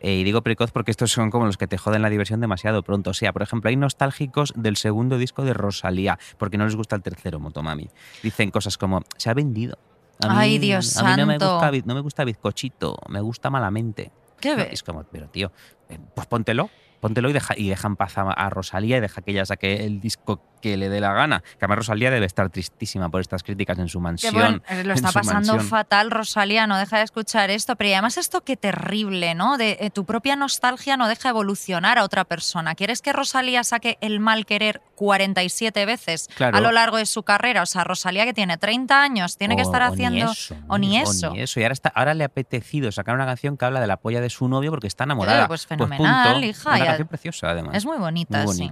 Eh, 0.03 0.15
y 0.17 0.23
digo 0.23 0.41
precoz 0.43 0.71
porque 0.71 0.91
estos 0.91 1.11
son 1.11 1.31
como 1.31 1.45
los 1.45 1.57
que 1.57 1.65
te 1.65 1.77
joden 1.77 2.01
la 2.01 2.09
diversión 2.09 2.41
demasiado 2.41 2.83
pronto. 2.83 3.11
O 3.11 3.13
sea, 3.13 3.31
por 3.33 3.41
ejemplo, 3.41 3.69
hay 3.69 3.77
nostálgicos 3.77 4.53
del 4.55 4.75
segundo 4.75 5.17
disco 5.17 5.43
de 5.43 5.53
Rosalía, 5.53 6.19
porque 6.37 6.57
no 6.57 6.65
les 6.65 6.75
gusta 6.75 6.95
el 6.95 7.01
tercero, 7.01 7.39
Motomami. 7.39 7.89
Dicen 8.21 8.51
cosas 8.51 8.77
como, 8.77 9.01
se 9.17 9.29
ha 9.29 9.33
vendido. 9.33 9.77
A 10.21 10.39
Ay, 10.39 10.59
Dios 10.59 10.97
a 10.97 11.03
mí 11.03 11.09
no 11.17 11.25
me, 11.25 11.39
santo. 11.39 11.53
gusta, 11.53 11.71
no 11.85 11.95
me 11.95 12.01
gusta 12.01 12.23
bizcochito, 12.23 12.97
me 13.09 13.21
gusta 13.21 13.49
malamente. 13.49 14.11
¿Qué 14.39 14.51
No, 14.51 14.57
ves? 14.57 14.73
Es 14.73 14.83
como, 14.83 15.03
pero 15.05 15.27
tío, 15.29 15.51
eh, 15.89 15.97
pues 16.13 16.27
póntelo. 16.27 16.69
Póntelo 16.99 17.29
y 17.29 17.33
deja, 17.33 17.53
y 17.57 17.69
deja 17.69 17.87
en 17.87 17.95
paz 17.95 18.17
a, 18.17 18.23
a 18.31 18.49
Rosalía 18.49 18.97
y 18.97 19.01
deja 19.01 19.21
que 19.21 19.31
ella 19.31 19.45
saque 19.45 19.85
el 19.85 19.99
disco 19.99 20.41
que 20.63 20.77
le 20.77 20.87
dé 20.87 21.01
la 21.01 21.11
gana. 21.11 21.41
Que 21.41 21.65
además 21.65 21.79
Rosalía 21.79 22.09
debe 22.09 22.25
estar 22.25 22.49
tristísima 22.49 23.09
por 23.09 23.19
estas 23.19 23.43
críticas 23.43 23.77
en 23.79 23.89
su 23.89 23.99
Que 23.99 24.03
mansión. 24.03 24.33
bueno, 24.33 24.61
lo 24.85 24.93
está 24.93 25.11
pasando 25.11 25.53
mansión. 25.55 25.69
fatal, 25.69 26.09
Rosalía, 26.09 26.65
no 26.67 26.77
deja 26.77 26.97
de 26.99 27.03
escuchar 27.03 27.49
esto, 27.49 27.75
pero 27.75 27.89
y 27.89 27.93
además 27.93 28.17
esto 28.17 28.41
qué 28.45 28.55
terrible, 28.55 29.35
¿no? 29.35 29.57
De 29.57 29.77
eh, 29.81 29.89
tu 29.89 30.05
propia 30.05 30.37
nostalgia 30.37 30.95
no 30.95 31.09
deja 31.09 31.29
evolucionar 31.29 31.97
a 31.99 32.03
otra 32.05 32.23
persona. 32.23 32.75
¿Quieres 32.75 33.01
que 33.01 33.11
Rosalía 33.11 33.63
saque 33.65 33.97
el 33.99 34.21
mal 34.21 34.45
querer 34.45 34.81
47 34.95 35.85
veces 35.85 36.29
Claro. 36.35 36.57
a 36.57 36.61
lo 36.61 36.71
largo 36.71 36.95
de 36.97 37.05
su 37.05 37.23
carrera? 37.23 37.61
O 37.61 37.65
sea, 37.65 37.83
Rosalía 37.83 38.23
que 38.23 38.33
tiene 38.33 38.57
30 38.57 39.01
años, 39.03 39.35
tiene 39.37 39.55
que 39.57 39.63
O- 39.63 39.65
estar 39.65 39.81
o 39.81 39.85
haciendo... 39.85 40.13
Ni 40.25 40.31
eso, 40.31 40.55
o 40.69 40.77
ni 40.77 40.97
eso. 40.97 41.31
ni 41.31 41.41
eso. 41.41 41.59
Y 41.59 41.63
ahora, 41.63 41.73
está, 41.73 41.89
ahora 41.93 42.13
le 42.13 42.23
ha 42.23 42.27
apetecido 42.27 42.89
sacar 42.93 43.15
una 43.15 43.25
canción 43.25 43.57
que 43.57 43.65
habla 43.65 43.81
de 43.81 43.87
la 43.87 43.97
polla 43.97 44.21
de 44.21 44.29
su 44.29 44.47
novio 44.47 44.71
porque 44.71 44.87
está 44.87 45.03
enamorada. 45.03 45.43
Eh, 45.43 45.47
pues 45.47 45.67
fenomenal, 45.67 46.33
punto. 46.33 46.47
hija, 46.47 46.69
Una 46.75 46.85
canción 46.85 47.07
preciosa, 47.09 47.49
además. 47.49 47.75
Es 47.75 47.85
muy 47.85 47.97
bonita, 47.97 48.43
Muy 48.45 48.55
sí. 48.55 48.71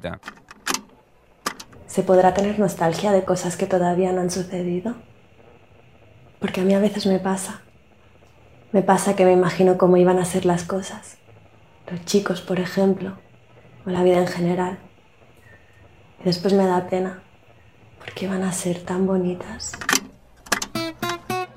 ¿Se 1.92 2.04
podrá 2.04 2.34
tener 2.34 2.58
nostalgia 2.58 3.12
de 3.12 3.26
cosas 3.26 3.58
que 3.58 3.68
todavía 3.68 4.14
no 4.14 4.22
han 4.22 4.32
sucedido? 4.32 4.96
Porque 6.40 6.62
a 6.62 6.64
mí 6.64 6.74
a 6.74 6.80
veces 6.80 7.06
me 7.06 7.20
pasa. 7.20 7.64
Me 8.72 8.82
pasa 8.82 9.18
que 9.18 9.26
me 9.26 9.34
imagino 9.34 9.78
cómo 9.78 9.98
iban 9.98 10.18
a 10.18 10.24
ser 10.24 10.46
las 10.46 10.64
cosas. 10.64 11.18
Los 11.92 12.06
chicos, 12.06 12.40
por 12.40 12.62
ejemplo, 12.62 13.18
o 13.86 13.90
la 13.90 14.04
vida 14.04 14.20
en 14.20 14.28
general. 14.28 14.80
Y 16.22 16.24
después 16.24 16.54
me 16.54 16.66
da 16.66 16.88
pena, 16.88 17.24
porque 18.00 18.24
iban 18.24 18.44
a 18.44 18.54
ser 18.54 18.80
tan 18.80 19.06
bonitas. 19.06 19.74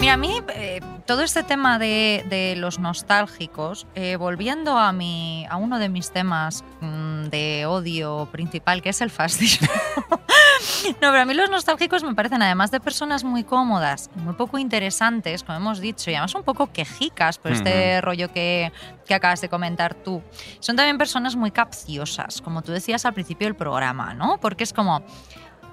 Mira, 0.04 0.12
a 0.12 0.16
mí 0.18 0.38
eh, 0.48 0.82
todo 1.06 1.22
este 1.22 1.42
tema 1.42 1.78
de, 1.78 2.26
de 2.28 2.56
los 2.56 2.78
nostálgicos, 2.78 3.86
eh, 3.94 4.16
volviendo 4.16 4.76
a, 4.76 4.92
mi, 4.92 5.46
a 5.48 5.56
uno 5.56 5.78
de 5.78 5.88
mis 5.88 6.10
temas 6.10 6.62
mm, 6.82 7.28
de 7.30 7.64
odio 7.64 8.28
principal, 8.30 8.82
que 8.82 8.90
es 8.90 9.00
el 9.00 9.08
fascismo. 9.08 9.66
no, 10.06 10.94
pero 11.00 11.20
a 11.20 11.24
mí 11.24 11.32
los 11.32 11.48
nostálgicos 11.48 12.04
me 12.04 12.14
parecen, 12.14 12.42
además 12.42 12.70
de 12.70 12.80
personas 12.80 13.24
muy 13.24 13.44
cómodas, 13.44 14.10
muy 14.16 14.34
poco 14.34 14.58
interesantes, 14.58 15.42
como 15.42 15.56
hemos 15.56 15.80
dicho, 15.80 16.10
y 16.10 16.14
además 16.16 16.34
un 16.34 16.42
poco 16.42 16.70
quejicas 16.70 17.38
por 17.38 17.52
este 17.52 18.02
rollo 18.02 18.30
que, 18.30 18.72
que 19.06 19.14
acabas 19.14 19.40
de 19.40 19.48
comentar 19.48 19.94
tú, 19.94 20.22
son 20.60 20.76
también 20.76 20.98
personas 20.98 21.34
muy 21.34 21.50
capciosas, 21.50 22.42
como 22.42 22.60
tú 22.60 22.72
decías 22.72 23.06
al 23.06 23.14
principio 23.14 23.46
del 23.46 23.56
programa, 23.56 24.12
¿no? 24.12 24.36
Porque 24.38 24.64
es 24.64 24.74
como... 24.74 25.02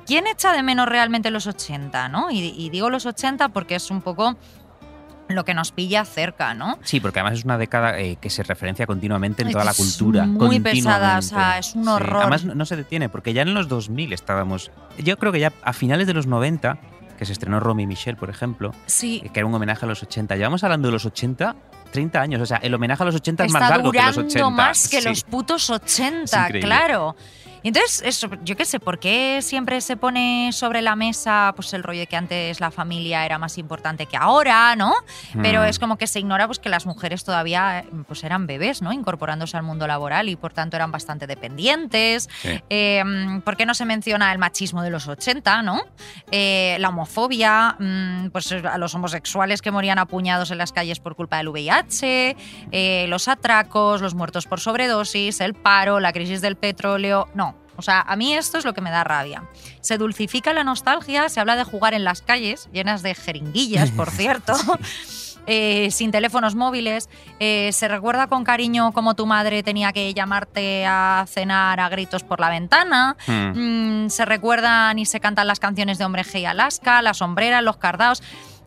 ¿Quién 0.06 0.28
echa 0.28 0.52
de 0.54 0.64
menos 0.64 0.88
realmente 0.88 1.32
los 1.32 1.48
80, 1.48 2.10
no? 2.10 2.32
Y, 2.32 2.40
y 2.58 2.70
digo 2.70 2.90
los 2.90 3.06
80 3.06 3.50
porque 3.50 3.76
es 3.76 3.90
un 3.92 4.02
poco 4.02 4.36
lo 5.30 5.46
que 5.46 5.54
nos 5.54 5.72
pilla 5.72 6.04
cerca, 6.04 6.54
¿no? 6.54 6.78
Sí, 6.84 7.00
porque 7.00 7.20
además 7.22 7.40
es 7.40 7.46
una 7.46 7.58
década 7.58 7.98
eh, 8.00 8.18
que 8.20 8.30
se 8.30 8.44
referencia 8.44 8.86
continuamente 8.86 9.44
en 9.44 9.48
Ay, 9.50 9.54
toda 9.54 9.64
la 9.66 9.72
es 9.72 9.78
cultura. 9.78 10.26
muy 10.26 10.60
pesada, 10.60 11.18
o 11.18 11.22
sea, 11.22 11.58
es 11.58 11.74
un 11.76 11.84
Sí, 11.86 11.90
horror. 11.90 12.22
Además 12.24 12.44
no, 12.44 12.54
no 12.56 12.66
se 12.66 12.76
detiene, 12.76 13.08
porque 13.08 13.32
ya 13.34 13.44
en 13.44 13.54
los 13.54 13.70
2000 13.70 14.12
estábamos... 14.12 14.72
Yo 14.98 15.18
creo 15.18 15.32
que 15.32 15.40
ya 15.40 15.54
a 15.64 15.72
finales 15.72 16.06
de 16.08 16.14
los 16.14 16.28
90, 16.28 16.78
que 17.18 17.26
se 17.26 17.32
estrenó 17.32 17.62
Romy 17.62 17.84
y 17.84 17.88
Michelle, 17.88 18.18
por 18.18 18.30
ejemplo, 18.30 18.74
Sí, 18.88 19.22
que 19.34 19.40
era 19.40 19.46
un 19.48 19.54
homenaje 19.54 19.86
a 19.86 19.88
los 19.88 20.04
80. 20.04 20.36
Llevamos 20.36 20.64
hablando 20.66 20.90
de 20.90 20.92
los 20.94 21.06
80 21.06 21.56
30 21.94 22.20
años. 22.22 22.42
O 22.42 22.46
sea, 22.46 22.58
el 22.58 22.74
homenaje 22.74 23.04
a 23.04 23.06
los 23.06 23.16
80 23.16 23.46
es 23.46 23.52
más 23.54 23.62
está 23.62 23.76
largo 23.76 23.92
que 23.92 23.98
los 24.02 24.16
durando 24.16 24.32
80. 24.34 24.50
más 24.50 24.90
que 24.90 25.02
Sí. 25.02 25.08
los 25.08 25.24
putos 25.24 25.64
Es 25.64 25.70
80, 25.70 26.38
increíble. 26.46 26.62
claro. 26.68 27.16
Y 27.64 27.68
entonces, 27.70 28.02
eso, 28.04 28.28
yo 28.44 28.56
qué 28.58 28.66
sé, 28.66 28.80
¿por 28.80 28.98
qué 29.00 29.40
siempre 29.42 29.82
se 29.82 29.96
pone 29.98 30.50
sobre 30.52 30.82
la 30.82 30.96
mesa 30.96 31.54
pues 31.56 31.74
el 31.74 31.84
rollo 31.84 32.00
de 32.02 32.08
que 32.08 32.16
antes 32.16 32.60
la 32.60 32.72
familia 32.72 33.26
era 33.26 33.38
más 33.38 33.58
importante 33.58 34.08
que 34.08 34.18
ahora, 34.18 34.76
¿no? 34.76 34.94
Pero 35.42 35.62
Mm. 35.62 35.66
es 35.66 35.78
como 35.80 35.98
que 35.98 36.08
se 36.08 36.20
ignora 36.20 36.48
pues 36.48 36.58
que 36.60 36.70
las 36.70 36.86
mujeres 36.86 37.24
todavía 37.24 37.86
pues 38.08 38.24
eran 38.24 38.48
bebés, 38.48 38.82
¿no? 38.82 38.92
Incorporándose 38.92 39.58
al 39.58 39.64
mundo 39.64 39.86
laboral 39.86 40.28
y 40.30 40.36
por 40.36 40.54
tanto 40.54 40.76
eran 40.76 40.92
bastante 40.92 41.28
dependientes. 41.28 42.30
Sí. 42.42 42.62
Eh, 42.70 43.04
¿Por 43.46 43.56
qué 43.58 43.66
no 43.66 43.74
se 43.74 43.86
menciona 43.86 44.32
el 44.32 44.40
machismo 44.40 44.82
de 44.82 44.90
los 44.90 45.08
80, 45.08 45.62
¿no? 45.62 45.82
Eh, 46.32 46.78
la 46.80 46.90
homofobia, 46.90 47.76
mm, 47.80 48.30
pues 48.32 48.52
a 48.52 48.78
los 48.78 48.96
homosexuales 48.96 49.62
que 49.62 49.72
morían 49.72 50.00
apuñados 50.00 50.50
en 50.52 50.58
las 50.58 50.72
calles 50.72 51.00
por 51.00 51.16
culpa 51.16 51.38
del 51.38 51.50
VIH, 51.50 52.36
eh, 52.72 53.06
los 53.08 53.28
atracos, 53.28 54.02
los 54.02 54.16
muertos 54.16 54.48
por 54.48 54.60
sobredosis, 54.60 55.42
el 55.42 55.54
paro, 55.54 56.00
la 56.00 56.12
crisis 56.12 56.42
del 56.42 56.56
petróleo. 56.56 57.28
No. 57.36 57.51
O 57.82 57.84
sea, 57.84 58.02
a 58.02 58.16
mí 58.16 58.34
esto 58.34 58.58
es 58.60 58.64
lo 58.66 58.74
que 58.74 58.82
me 58.82 58.92
da 58.92 59.04
rabia. 59.04 59.44
Se 59.82 59.98
dulcifica 59.98 60.54
la 60.54 60.64
nostalgia, 60.64 61.28
se 61.30 61.40
habla 61.40 61.56
de 61.56 61.64
jugar 61.64 61.94
en 61.96 62.04
las 62.04 62.22
calles, 62.22 62.70
llenas 62.72 63.02
de 63.02 63.16
jeringuillas, 63.16 63.90
por 63.92 64.10
cierto. 64.22 64.54
eh, 65.48 65.90
sin 65.90 66.12
teléfonos 66.12 66.54
móviles, 66.54 67.10
eh, 67.40 67.72
se 67.74 67.88
recuerda 67.88 68.28
con 68.28 68.44
cariño 68.44 68.92
cómo 68.92 69.16
tu 69.16 69.26
madre 69.26 69.64
tenía 69.64 69.92
que 69.92 70.14
llamarte 70.14 70.86
a 70.86 71.26
cenar 71.28 71.80
a 71.80 71.90
gritos 71.90 72.24
por 72.24 72.40
la 72.40 72.50
ventana, 72.50 73.18
Mm. 73.28 74.06
Mm, 74.06 74.10
se 74.12 74.26
recuerdan 74.26 75.00
y 75.00 75.06
se 75.08 75.20
cantan 75.20 75.48
las 75.48 75.60
canciones 75.60 75.98
de 75.98 76.06
Hombre 76.06 76.24
G 76.24 76.42
y 76.42 76.46
Alaska, 76.46 77.02
las 77.02 77.18
sombreras, 77.18 77.64
los 77.64 77.78
cardaos. 77.78 78.22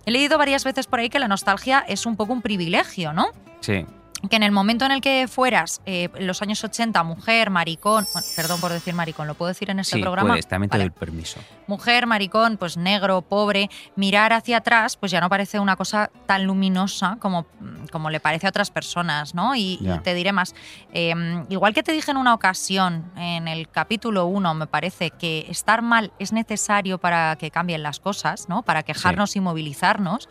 He 0.07 0.11
leído 0.11 0.37
varias 0.37 0.65
veces 0.65 0.87
por 0.89 0.99
ahí 0.99 1.09
que 1.09 1.19
la 1.21 1.29
nostalgia 1.29 1.85
es 1.87 2.05
un 2.07 2.17
poco 2.17 2.33
un 2.33 2.43
privilegio, 2.43 3.13
¿no? 3.13 3.29
Sí. 3.61 3.87
Que 4.29 4.37
en 4.37 4.43
el 4.43 4.53
momento 4.53 4.85
en 4.85 4.93
el 4.93 5.01
que 5.01 5.27
fueras, 5.29 5.81
eh, 5.87 6.09
en 6.15 6.27
los 6.27 6.41
años 6.43 6.63
80, 6.63 7.03
mujer, 7.03 7.51
maricón, 7.51 8.07
bueno, 8.13 8.27
perdón 8.37 8.61
por 8.61 8.73
decir 8.73 8.95
maricón, 8.95 9.27
¿lo 9.27 9.35
puedo 9.35 9.49
decir 9.49 9.71
en 9.71 9.81
este 9.81 9.97
Sí, 9.97 10.03
programa? 10.03 10.31
puedes, 10.31 10.47
también 10.47 10.71
te 10.71 10.79
Vale. 10.79 10.85
doy 10.85 10.95
el 10.95 10.99
permiso. 10.99 11.41
Mujer, 11.67 12.07
maricón, 12.07 12.57
pues 12.57 12.77
negro, 12.77 13.23
pobre, 13.23 13.71
mirar 13.97 14.33
hacia 14.33 14.59
atrás, 14.59 14.97
pues 14.97 15.13
ya 15.13 15.21
no 15.21 15.29
parece 15.29 15.59
una 15.59 15.77
cosa 15.77 16.11
tan 16.27 16.45
luminosa 16.45 17.17
como, 17.21 17.47
como 17.91 18.11
le 18.11 18.21
parece 18.21 18.47
a 18.47 18.51
otras 18.51 18.71
personas, 18.71 19.35
¿no? 19.35 19.55
Y, 19.57 19.79
te 20.03 20.15
diré 20.15 20.33
más, 20.33 20.55
eh, 20.93 21.15
igual 21.49 21.75
que 21.75 21.83
te 21.83 21.93
dije 21.93 22.11
en 22.11 22.17
una 22.17 22.35
ocasión, 22.35 23.11
en 23.17 23.49
el 23.49 23.69
capítulo 23.69 24.27
1, 24.27 24.55
me 24.55 24.67
parece 24.67 25.11
que 25.11 25.47
estar 25.49 25.83
mal 25.83 26.13
es 26.19 26.33
necesario 26.33 26.99
para 26.99 27.37
que 27.37 27.51
cambien 27.51 27.83
las 27.83 28.01
cosas, 28.01 28.49
¿no? 28.49 28.63
Para 28.63 28.83
quejarnos 28.83 29.37
y 29.37 29.41
movilizarnos. 29.41 30.29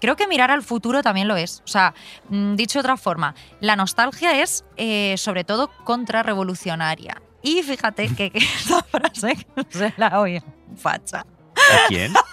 Creo 0.00 0.16
que 0.16 0.26
mirar 0.26 0.50
al 0.50 0.62
futuro 0.62 1.02
también 1.02 1.28
lo 1.28 1.36
es. 1.36 1.62
O 1.64 1.68
sea, 1.68 1.94
mm, 2.28 2.54
dicho 2.56 2.78
de 2.78 2.80
otra 2.80 2.96
forma, 2.96 3.34
la 3.60 3.76
nostalgia 3.76 4.40
es 4.42 4.64
eh, 4.76 5.14
sobre 5.16 5.44
todo 5.44 5.70
contrarrevolucionaria. 5.84 7.20
Y 7.42 7.62
fíjate 7.62 8.14
que, 8.14 8.30
que 8.30 8.38
esta 8.58 8.82
frase 8.82 9.46
se 9.70 9.94
la 9.96 10.20
oye 10.20 10.42
facha. 10.76 11.20
¿A 11.20 11.88
quién? 11.88 12.12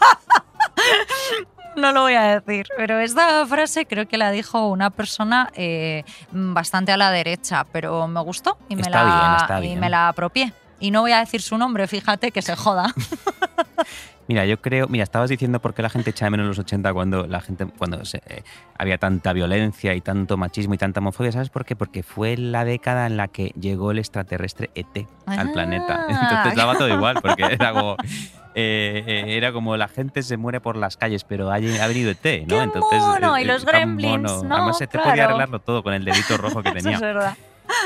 No 1.76 1.92
lo 1.92 2.02
voy 2.02 2.14
a 2.14 2.40
decir, 2.40 2.68
pero 2.78 3.00
esta 3.00 3.46
frase 3.48 3.88
creo 3.88 4.08
que 4.08 4.18
la 4.18 4.30
dijo 4.30 4.68
una 4.68 4.92
persona 4.92 5.50
eh, 5.56 6.04
bastante 6.32 6.92
a 6.92 6.98
la 6.98 7.10
derecha, 7.10 7.66
pero 7.72 8.08
me 8.08 8.22
gustó 8.22 8.60
y 8.70 8.76
me, 8.76 8.84
Está 8.84 9.04
la, 9.04 9.46
bien, 9.48 9.58
y 9.58 9.68
bien. 9.70 9.80
me 9.80 9.90
la 9.90 10.08
apropié. 10.10 10.54
Y 10.80 10.92
no 10.92 11.02
voy 11.02 11.14
a 11.14 11.20
decir 11.20 11.42
su 11.42 11.58
nombre, 11.58 11.88
fíjate 11.88 12.32
que 12.32 12.44
se 12.44 12.56
joda. 12.56 12.94
Mira, 14.28 14.46
yo 14.46 14.62
creo, 14.62 14.88
mira, 14.88 15.04
estabas 15.04 15.30
diciendo 15.30 15.60
por 15.62 15.74
qué 15.74 15.82
la 15.82 15.90
gente 15.90 16.12
echa 16.12 16.26
de 16.26 16.32
menos 16.32 16.48
los 16.48 16.60
80 16.60 16.94
cuando 16.94 17.28
la 17.28 17.42
gente 17.42 17.66
cuando 17.78 18.06
se- 18.06 18.22
eh, 18.28 18.44
había 18.78 18.98
tanta 18.98 19.34
violencia 19.34 19.94
y 19.96 20.02
tanto 20.02 20.38
machismo 20.38 20.74
y 20.74 20.78
tanta 20.78 21.02
homofobia, 21.02 21.32
¿sabes 21.34 21.50
por 21.50 21.66
qué? 21.66 21.76
Porque 21.76 22.04
fue 22.04 22.38
la 22.38 22.64
década 22.64 23.06
en 23.08 23.18
la 23.18 23.28
que 23.28 23.52
llegó 23.60 23.92
el 23.92 24.00
extraterrestre 24.00 24.70
ET 24.76 25.08
al 25.26 25.50
Ah. 25.50 25.52
planeta. 25.54 26.06
Entonces 26.08 26.56
daba 26.56 26.78
todo 26.78 26.88
igual, 26.88 27.18
porque 27.22 27.44
era 27.44 27.74
como 27.74 27.98
eh, 28.56 29.04
eh, 29.08 29.24
era 29.38 29.52
como 29.52 29.76
la 29.78 29.88
gente 29.88 30.22
se 30.24 30.38
muere 30.38 30.62
por 30.62 30.78
las 30.78 30.96
calles, 30.96 31.24
pero 31.26 31.52
ha, 31.52 31.56
ha 31.56 31.88
venido 31.88 32.12
ET, 32.12 32.46
¿no? 32.48 32.58
¡Qué 32.58 32.64
Entonces 32.64 33.00
mono! 33.02 33.36
eh, 33.36 33.42
Y 33.42 33.46
los 33.46 33.66
gremlins, 33.66 34.22
mono. 34.22 34.44
¿no? 34.44 34.56
Además 34.56 34.78
Claro. 34.90 35.10
podía 35.10 35.26
arreglarlo 35.26 35.60
todo 35.60 35.84
con 35.84 35.94
el 35.94 36.06
dedito 36.06 36.38
rojo 36.38 36.62
que 36.64 36.70
Eso 36.70 36.78
tenía. 36.78 36.96
es 36.96 37.02
verdad. 37.02 37.38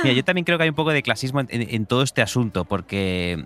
Mira, 0.04 0.14
yo 0.16 0.24
también 0.24 0.44
creo 0.46 0.58
que 0.58 0.64
hay 0.66 0.70
un 0.70 0.76
poco 0.76 0.92
de 0.92 1.02
clasismo 1.02 1.40
en, 1.40 1.48
en- 1.50 1.68
en 1.74 1.86
todo 1.86 2.02
este 2.04 2.22
asunto, 2.22 2.66
porque 2.66 3.46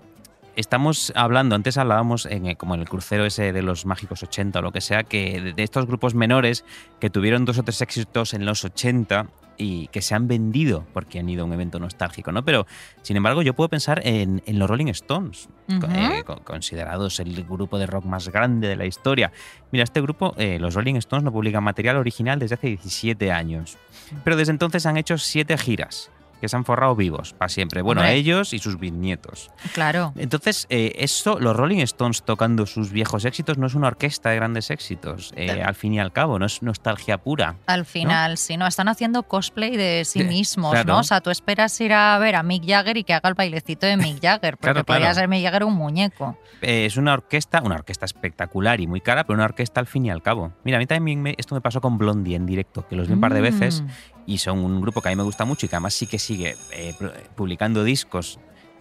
estamos 0.56 1.12
hablando, 1.16 1.54
antes 1.54 1.76
hablábamos 1.78 2.26
en, 2.26 2.46
eh, 2.46 2.56
como 2.56 2.74
en 2.74 2.80
el 2.80 2.88
crucero 2.88 3.24
ese 3.24 3.52
de 3.52 3.62
los 3.62 3.86
mágicos 3.86 4.22
80 4.22 4.58
o 4.58 4.62
lo 4.62 4.72
que 4.72 4.80
sea, 4.80 5.02
que 5.04 5.52
de, 5.56 5.62
estos 5.62 5.86
grupos 5.86 6.14
menores 6.14 6.64
que 7.00 7.10
tuvieron 7.10 7.44
dos 7.44 7.58
o 7.58 7.62
tres 7.62 7.80
éxitos 7.80 8.34
en 8.34 8.44
los 8.46 8.64
80 8.64 9.26
y 9.58 9.86
que 9.88 10.00
se 10.02 10.14
han 10.14 10.28
vendido 10.28 10.86
porque 10.94 11.18
han 11.20 11.28
ido 11.28 11.42
a 11.42 11.46
un 11.46 11.52
evento 11.52 11.78
nostálgico, 11.78 12.32
¿no? 12.32 12.42
Pero, 12.44 12.66
sin 13.02 13.16
embargo, 13.16 13.42
yo 13.42 13.54
puedo 13.54 13.68
pensar 13.68 14.00
en, 14.04 14.42
en 14.46 14.58
los 14.58 14.68
Rolling 14.68 14.86
Stones, 14.88 15.48
eh, 15.68 16.22
co- 16.24 16.42
considerados 16.42 17.20
el 17.20 17.44
grupo 17.44 17.78
de 17.78 17.86
rock 17.86 18.04
más 18.06 18.28
grande 18.30 18.66
de 18.68 18.76
la 18.76 18.86
historia. 18.86 19.30
Mira, 19.70 19.84
este 19.84 20.00
grupo, 20.00 20.34
eh, 20.38 20.58
los 20.58 20.74
Rolling 20.74 20.94
Stones, 20.96 21.22
no 21.22 21.32
publican 21.32 21.62
material 21.62 21.96
original 21.98 22.38
desde 22.38 22.54
hace 22.54 22.68
17 22.68 23.30
años. 23.30 23.76
Pero 24.24 24.36
desde 24.36 24.52
entonces 24.52 24.86
han 24.86 24.96
hecho 24.96 25.18
siete 25.18 25.56
giras 25.58 26.10
que 26.42 26.48
se 26.48 26.56
han 26.56 26.64
forrado 26.66 26.94
vivos 26.96 27.32
para 27.34 27.48
siempre. 27.48 27.80
Bueno, 27.82 28.00
Hombre. 28.02 28.16
ellos 28.16 28.52
y 28.52 28.58
sus 28.58 28.78
bisnietos. 28.78 29.50
Claro. 29.72 30.12
Entonces, 30.16 30.66
eh, 30.70 30.92
esto, 30.96 31.38
los 31.38 31.54
Rolling 31.56 31.78
Stones 31.78 32.24
tocando 32.24 32.66
sus 32.66 32.90
viejos 32.90 33.24
éxitos, 33.24 33.58
no 33.58 33.68
es 33.68 33.74
una 33.74 33.86
orquesta 33.86 34.30
de 34.30 34.36
grandes 34.36 34.70
éxitos, 34.70 35.32
eh, 35.36 35.62
al 35.62 35.76
fin 35.76 35.94
y 35.94 36.00
al 36.00 36.12
cabo, 36.12 36.38
no 36.40 36.46
es 36.46 36.62
nostalgia 36.62 37.18
pura. 37.18 37.54
Al 37.66 37.84
final, 37.86 38.36
sí, 38.38 38.56
¿no? 38.56 38.66
Están 38.66 38.88
haciendo 38.88 39.22
cosplay 39.22 39.76
de 39.76 40.04
sí 40.04 40.24
mismos, 40.24 40.72
claro. 40.72 40.94
¿no? 40.94 40.98
O 40.98 41.04
sea, 41.04 41.20
tú 41.20 41.30
esperas 41.30 41.80
ir 41.80 41.92
a 41.92 42.18
ver 42.18 42.34
a 42.34 42.42
Mick 42.42 42.66
Jagger 42.66 42.96
y 42.96 43.04
que 43.04 43.14
haga 43.14 43.28
el 43.28 43.34
bailecito 43.36 43.86
de 43.86 43.96
Mick 43.96 44.20
Jagger, 44.22 44.56
porque 44.56 44.72
Claro, 44.72 44.84
podría 44.84 45.00
claro. 45.06 45.14
ser 45.14 45.28
Mick 45.28 45.44
Jagger 45.44 45.62
un 45.64 45.74
muñeco. 45.74 46.36
Eh, 46.60 46.86
es 46.86 46.96
una 46.96 47.12
orquesta, 47.14 47.62
una 47.62 47.76
orquesta 47.76 48.04
espectacular 48.04 48.80
y 48.80 48.88
muy 48.88 49.00
cara, 49.00 49.22
pero 49.24 49.36
una 49.36 49.44
orquesta 49.44 49.78
al 49.80 49.86
fin 49.86 50.06
y 50.06 50.10
al 50.10 50.22
cabo. 50.22 50.52
Mira, 50.64 50.78
a 50.78 50.80
mí 50.80 50.86
también 50.86 51.22
me- 51.22 51.34
esto 51.38 51.54
me 51.54 51.60
pasó 51.60 51.80
con 51.80 51.98
Blondie 51.98 52.34
en 52.34 52.46
directo, 52.46 52.86
que 52.88 52.96
los 52.96 53.06
vi 53.06 53.14
un 53.14 53.20
par 53.20 53.32
de 53.34 53.40
veces 53.40 53.82
Mm. 53.82 53.86
Y 54.26 54.38
son 54.38 54.58
un 54.60 54.80
grupo 54.80 55.00
que 55.00 55.08
a 55.08 55.12
mí 55.12 55.16
me 55.16 55.22
gusta 55.22 55.44
mucho 55.44 55.66
y 55.66 55.68
que 55.68 55.76
además 55.76 55.94
sí 55.94 56.06
que 56.06 56.18
sigue 56.18 56.56
eh, 56.72 56.94
publicando 57.34 57.82
discos 57.84 58.38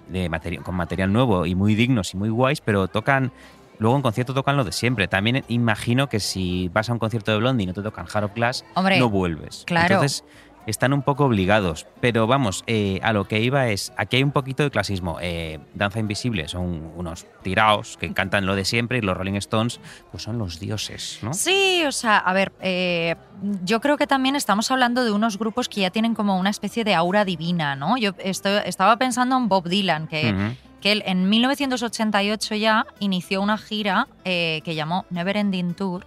de 0.07 0.29
materi- 0.29 0.61
con 0.61 0.75
material 0.75 1.11
nuevo 1.13 1.45
y 1.45 1.55
muy 1.55 1.75
dignos 1.75 2.13
y 2.13 2.17
muy 2.17 2.29
guays, 2.29 2.61
pero 2.61 2.87
tocan. 2.87 3.31
Luego 3.79 3.95
en 3.95 4.03
concierto 4.03 4.35
tocan 4.35 4.57
lo 4.57 4.63
de 4.63 4.71
siempre. 4.73 5.07
También 5.07 5.43
imagino 5.47 6.07
que 6.07 6.19
si 6.19 6.69
vas 6.69 6.89
a 6.89 6.93
un 6.93 6.99
concierto 6.99 7.31
de 7.31 7.37
Blondie 7.39 7.63
y 7.63 7.67
no 7.67 7.73
te 7.73 7.81
tocan 7.81 8.05
Hard 8.13 8.25
of 8.25 8.33
Glass, 8.35 8.63
Hombre, 8.75 8.99
no 8.99 9.09
vuelves. 9.09 9.63
claro. 9.65 9.95
Entonces 9.95 10.23
están 10.67 10.93
un 10.93 11.01
poco 11.01 11.25
obligados. 11.25 11.87
Pero 11.99 12.27
vamos, 12.27 12.63
eh, 12.67 12.99
a 13.03 13.13
lo 13.13 13.27
que 13.27 13.39
iba 13.41 13.69
es, 13.69 13.93
aquí 13.97 14.17
hay 14.17 14.23
un 14.23 14.31
poquito 14.31 14.63
de 14.63 14.71
clasismo. 14.71 15.17
Eh, 15.21 15.59
Danza 15.73 15.99
Invisible 15.99 16.47
son 16.47 16.91
unos 16.95 17.25
tiraos 17.43 17.97
que 17.97 18.13
cantan 18.13 18.45
lo 18.45 18.55
de 18.55 18.65
siempre 18.65 18.97
y 18.97 19.01
los 19.01 19.17
Rolling 19.17 19.35
Stones 19.35 19.79
pues 20.11 20.23
son 20.23 20.37
los 20.37 20.59
dioses, 20.59 21.19
¿no? 21.21 21.33
Sí, 21.33 21.83
o 21.85 21.91
sea, 21.91 22.17
a 22.17 22.33
ver, 22.33 22.51
eh, 22.61 23.15
yo 23.63 23.81
creo 23.81 23.97
que 23.97 24.07
también 24.07 24.35
estamos 24.35 24.71
hablando 24.71 25.03
de 25.03 25.11
unos 25.11 25.37
grupos 25.37 25.69
que 25.69 25.81
ya 25.81 25.89
tienen 25.89 26.13
como 26.13 26.39
una 26.39 26.49
especie 26.49 26.83
de 26.83 26.93
aura 26.93 27.25
divina, 27.25 27.75
¿no? 27.75 27.97
Yo 27.97 28.11
estaba 28.23 28.97
pensando 28.97 29.37
en 29.37 29.47
Bob 29.47 29.67
Dylan, 29.67 30.07
que, 30.07 30.55
que 30.81 30.91
él 30.91 31.03
en 31.05 31.29
1988 31.29 32.55
ya 32.55 32.85
inició 32.99 33.41
una 33.41 33.57
gira 33.57 34.07
eh, 34.25 34.61
que 34.63 34.75
llamó 34.75 35.05
Never 35.09 35.37
Ending 35.37 35.73
Tour. 35.73 36.05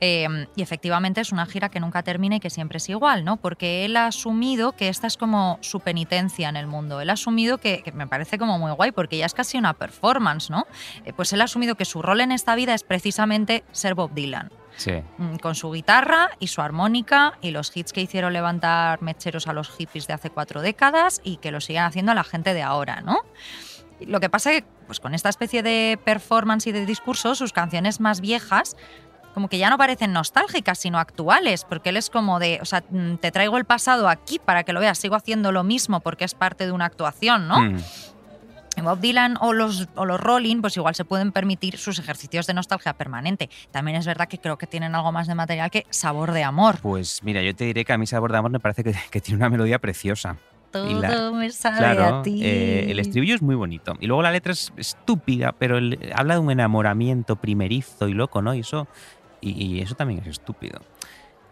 Eh, 0.00 0.46
y 0.54 0.62
efectivamente 0.62 1.20
es 1.20 1.32
una 1.32 1.46
gira 1.46 1.68
que 1.68 1.80
nunca 1.80 2.02
termina 2.02 2.36
y 2.36 2.40
que 2.40 2.50
siempre 2.50 2.78
es 2.78 2.88
igual, 2.88 3.24
¿no? 3.24 3.36
Porque 3.36 3.84
él 3.84 3.96
ha 3.96 4.06
asumido 4.06 4.72
que 4.72 4.88
esta 4.88 5.06
es 5.06 5.16
como 5.16 5.58
su 5.60 5.80
penitencia 5.80 6.48
en 6.48 6.56
el 6.56 6.66
mundo. 6.66 7.00
Él 7.00 7.10
ha 7.10 7.14
asumido 7.14 7.58
que, 7.58 7.82
que 7.82 7.92
me 7.92 8.06
parece 8.06 8.38
como 8.38 8.58
muy 8.58 8.72
guay, 8.72 8.92
porque 8.92 9.18
ya 9.18 9.26
es 9.26 9.34
casi 9.34 9.58
una 9.58 9.74
performance, 9.74 10.50
¿no? 10.50 10.66
Eh, 11.04 11.12
pues 11.12 11.32
él 11.32 11.40
ha 11.40 11.44
asumido 11.44 11.74
que 11.74 11.84
su 11.84 12.02
rol 12.02 12.20
en 12.20 12.32
esta 12.32 12.54
vida 12.54 12.74
es 12.74 12.82
precisamente 12.84 13.64
ser 13.72 13.94
Bob 13.94 14.12
Dylan 14.14 14.50
Sí. 14.76 14.92
mm, 15.16 15.36
con 15.38 15.56
su 15.56 15.72
guitarra 15.72 16.30
y 16.38 16.46
su 16.46 16.60
armónica 16.60 17.36
y 17.40 17.50
los 17.50 17.76
hits 17.76 17.92
que 17.92 18.00
hicieron 18.00 18.32
levantar 18.32 19.02
mecheros 19.02 19.48
a 19.48 19.52
los 19.52 19.70
hippies 19.70 20.06
de 20.06 20.12
hace 20.14 20.30
cuatro 20.30 20.62
décadas 20.62 21.20
y 21.24 21.38
que 21.38 21.50
lo 21.50 21.60
siguen 21.60 21.82
haciendo 21.82 22.12
a 22.12 22.14
la 22.14 22.22
gente 22.22 22.54
de 22.54 22.62
ahora, 22.62 23.00
¿no? 23.00 23.22
Lo 24.00 24.20
que 24.20 24.30
pasa 24.30 24.52
es 24.52 24.60
que 24.60 24.68
pues, 24.86 25.00
con 25.00 25.14
esta 25.14 25.28
especie 25.28 25.64
de 25.64 25.98
performance 26.04 26.68
y 26.68 26.72
de 26.72 26.86
discurso, 26.86 27.34
sus 27.34 27.52
canciones 27.52 27.98
más 27.98 28.20
viejas 28.20 28.76
como 29.34 29.48
que 29.48 29.58
ya 29.58 29.70
no 29.70 29.78
parecen 29.78 30.12
nostálgicas, 30.12 30.78
sino 30.78 30.98
actuales, 30.98 31.64
porque 31.64 31.90
él 31.90 31.96
es 31.96 32.10
como 32.10 32.38
de, 32.38 32.58
o 32.60 32.64
sea, 32.64 32.82
mm, 32.90 33.16
te 33.16 33.30
traigo 33.30 33.56
el 33.56 33.64
pasado 33.64 34.08
aquí 34.08 34.38
para 34.44 34.64
que 34.64 34.72
lo 34.72 34.80
veas, 34.80 34.98
sigo 34.98 35.14
haciendo 35.14 35.52
lo 35.52 35.62
mismo 35.64 36.00
porque 36.00 36.24
es 36.24 36.34
parte 36.34 36.66
de 36.66 36.72
una 36.72 36.86
actuación, 36.86 37.46
¿no? 37.48 37.60
Mm. 37.60 37.76
Bob 38.82 39.00
Dylan 39.00 39.36
o 39.40 39.52
los, 39.52 39.88
o 39.96 40.04
los 40.06 40.20
Rolling, 40.20 40.60
pues 40.60 40.76
igual 40.76 40.94
se 40.94 41.04
pueden 41.04 41.32
permitir 41.32 41.78
sus 41.78 41.98
ejercicios 41.98 42.46
de 42.46 42.54
nostalgia 42.54 42.92
permanente. 42.92 43.50
También 43.72 43.96
es 43.96 44.06
verdad 44.06 44.28
que 44.28 44.38
creo 44.38 44.56
que 44.56 44.68
tienen 44.68 44.94
algo 44.94 45.10
más 45.10 45.26
de 45.26 45.34
material 45.34 45.68
que 45.70 45.84
sabor 45.90 46.30
de 46.30 46.44
amor. 46.44 46.78
Pues 46.80 47.20
mira, 47.24 47.42
yo 47.42 47.56
te 47.56 47.64
diré 47.64 47.84
que 47.84 47.92
a 47.92 47.98
mí 47.98 48.06
Sabor 48.06 48.30
de 48.30 48.38
Amor 48.38 48.52
me 48.52 48.60
parece 48.60 48.84
que, 48.84 48.94
que 49.10 49.20
tiene 49.20 49.38
una 49.38 49.50
melodía 49.50 49.80
preciosa. 49.80 50.36
Todo 50.70 50.88
y 50.88 50.94
la- 50.94 51.32
me 51.32 51.50
sabe 51.50 51.78
Claro, 51.78 52.18
a 52.18 52.22
ti. 52.22 52.40
eh, 52.44 52.86
el 52.90 53.00
estribillo 53.00 53.34
es 53.34 53.42
muy 53.42 53.56
bonito. 53.56 53.94
Y 53.98 54.06
luego 54.06 54.22
la 54.22 54.30
letra 54.30 54.52
es 54.52 54.72
estúpida, 54.76 55.52
pero 55.58 55.76
el- 55.78 56.12
habla 56.14 56.34
de 56.34 56.40
un 56.40 56.50
enamoramiento 56.52 57.34
primerizo 57.34 58.06
y 58.06 58.12
loco, 58.14 58.42
¿no? 58.42 58.54
Y 58.54 58.60
eso, 58.60 58.86
y, 59.40 59.64
y 59.64 59.80
eso 59.80 59.94
también 59.94 60.20
es 60.20 60.26
estúpido. 60.26 60.80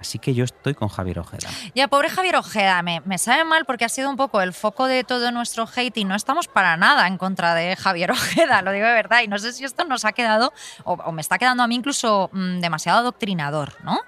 Así 0.01 0.19
que 0.19 0.35
yo 0.35 0.45
estoy 0.45 0.75
con 0.75 0.89
Javier 0.89 1.19
Ojeda. 1.21 1.49
Ya, 1.75 1.89
pobre 1.89 2.09
Javier 2.11 2.37
Ojeda, 2.37 2.83
me, 2.83 3.01
me 3.07 3.19
sabe 3.19 3.45
mal 3.45 3.65
porque 3.65 3.85
ha 3.85 3.89
sido 3.89 4.11
un 4.11 4.17
poco 4.17 4.41
el 4.43 4.53
foco 4.53 4.87
de 4.87 5.05
todo 5.05 5.31
nuestro 5.33 5.67
hate 5.75 5.97
y 5.99 6.05
no 6.05 6.15
estamos 6.15 6.49
para 6.49 6.77
nada 6.77 7.07
en 7.07 7.17
contra 7.19 7.55
de 7.55 7.77
Javier 7.77 8.11
Ojeda, 8.13 8.63
lo 8.63 8.73
digo 8.73 8.87
de 8.87 8.93
verdad. 8.93 9.21
Y 9.25 9.29
no 9.29 9.39
sé 9.39 9.53
si 9.53 9.65
esto 9.65 9.85
nos 9.85 10.05
ha 10.05 10.13
quedado, 10.13 10.53
o, 10.85 10.93
o 10.95 11.13
me 11.13 11.21
está 11.23 11.39
quedando 11.39 11.63
a 11.63 11.67
mí 11.67 11.75
incluso 11.77 12.29
mm, 12.33 12.61
demasiado 12.61 12.99
adoctrinador, 12.99 13.73
¿no? 13.85 13.99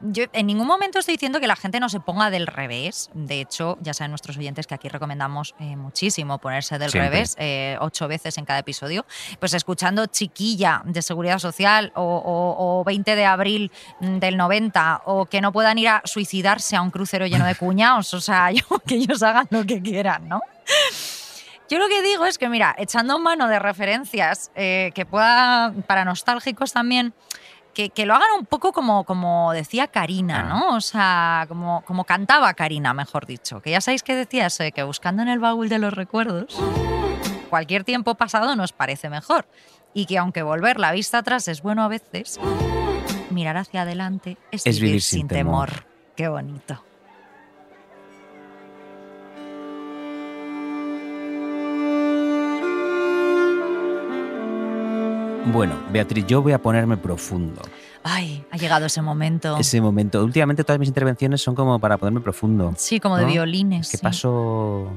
Yo 0.00 0.24
en 0.32 0.46
ningún 0.46 0.66
momento 0.66 0.98
estoy 0.98 1.14
diciendo 1.14 1.40
que 1.40 1.46
la 1.46 1.56
gente 1.56 1.78
no 1.80 1.88
se 1.88 2.00
ponga 2.00 2.30
del 2.30 2.46
revés. 2.46 3.10
De 3.14 3.40
hecho, 3.40 3.78
ya 3.80 3.94
saben 3.94 4.10
nuestros 4.10 4.36
oyentes 4.36 4.66
que 4.66 4.74
aquí 4.74 4.88
recomendamos 4.88 5.54
eh, 5.58 5.76
muchísimo 5.76 6.38
ponerse 6.38 6.78
del 6.78 6.90
Siempre. 6.90 7.10
revés 7.10 7.36
eh, 7.38 7.76
ocho 7.80 8.08
veces 8.08 8.38
en 8.38 8.44
cada 8.44 8.60
episodio. 8.60 9.04
Pues 9.40 9.54
escuchando 9.54 10.06
Chiquilla 10.06 10.82
de 10.84 11.02
Seguridad 11.02 11.38
Social 11.38 11.92
o, 11.94 12.02
o- 12.02 12.80
o 12.80 12.84
20 12.84 13.14
de 13.14 13.26
abril 13.26 13.72
mm, 14.00 14.18
del 14.18 14.36
90 14.36 15.02
o 15.06 15.26
que 15.34 15.40
no 15.40 15.50
puedan 15.50 15.76
ir 15.78 15.88
a 15.88 16.00
suicidarse 16.04 16.76
a 16.76 16.80
un 16.82 16.92
crucero 16.92 17.26
lleno 17.26 17.44
de 17.44 17.56
cuñados. 17.56 18.14
O 18.14 18.20
sea, 18.20 18.50
yo- 18.52 18.64
que 18.86 18.94
ellos 18.94 19.20
hagan 19.24 19.48
lo 19.50 19.64
que 19.64 19.82
quieran, 19.82 20.28
¿no? 20.28 20.40
Yo 21.68 21.80
lo 21.80 21.88
que 21.88 22.02
digo 22.02 22.24
es 22.24 22.38
que, 22.38 22.48
mira, 22.48 22.72
echando 22.78 23.18
mano 23.18 23.48
de 23.48 23.58
referencias 23.58 24.52
eh, 24.54 24.92
que 24.94 25.04
pueda, 25.06 25.72
para 25.88 26.04
nostálgicos 26.04 26.72
también, 26.72 27.14
que, 27.72 27.90
que 27.90 28.06
lo 28.06 28.14
hagan 28.14 28.28
un 28.38 28.46
poco 28.46 28.72
como, 28.72 29.02
como 29.02 29.52
decía 29.52 29.88
Karina, 29.88 30.42
Ah. 30.42 30.42
¿no? 30.44 30.76
O 30.76 30.80
sea, 30.80 31.46
como, 31.48 31.82
como 31.84 32.04
cantaba 32.04 32.54
Karina, 32.54 32.94
mejor 32.94 33.26
dicho. 33.26 33.60
Que 33.60 33.72
ya 33.72 33.80
sabéis 33.80 34.04
que 34.04 34.14
decía 34.14 34.46
ese, 34.46 34.70
que 34.70 34.84
buscando 34.84 35.22
en 35.22 35.28
el 35.28 35.40
baúl 35.40 35.68
de 35.68 35.80
los 35.80 35.92
recuerdos, 35.92 36.56
cualquier 37.50 37.82
tiempo 37.82 38.14
pasado 38.14 38.54
nos 38.54 38.72
parece 38.72 39.08
mejor. 39.10 39.48
Y 39.94 40.06
que 40.06 40.18
aunque 40.18 40.42
volver 40.44 40.78
la 40.78 40.92
vista 40.92 41.18
atrás 41.18 41.48
es 41.48 41.60
bueno 41.62 41.82
a 41.82 41.88
veces, 41.88 42.38
mirar 43.34 43.56
hacia 43.56 43.82
adelante 43.82 44.38
es, 44.50 44.64
vivir, 44.80 45.02
sin, 45.02 45.28
temor. 45.28 45.86
Qué 46.16 46.28
bonito. 46.28 46.82
Bueno, 55.52 55.74
Beatriz, 55.92 56.26
yo 56.26 56.40
voy 56.42 56.52
a 56.52 56.62
ponerme 56.62 56.96
profundo. 56.96 57.60
Ay, 58.02 58.44
ha 58.50 58.56
llegado 58.56 58.86
ese 58.86 59.02
momento. 59.02 59.56
Ese 59.58 59.80
momento. 59.80 60.24
Últimamente 60.24 60.64
todas 60.64 60.78
mis 60.78 60.88
intervenciones 60.88 61.42
son 61.42 61.54
como 61.54 61.78
para 61.78 61.98
ponerme 61.98 62.20
profundo. 62.20 62.72
Sí, 62.76 62.98
como 62.98 63.16
de 63.16 63.26
violines. 63.26 63.90
Que 63.90 63.98
sí. 63.98 64.02
paso, 64.02 64.90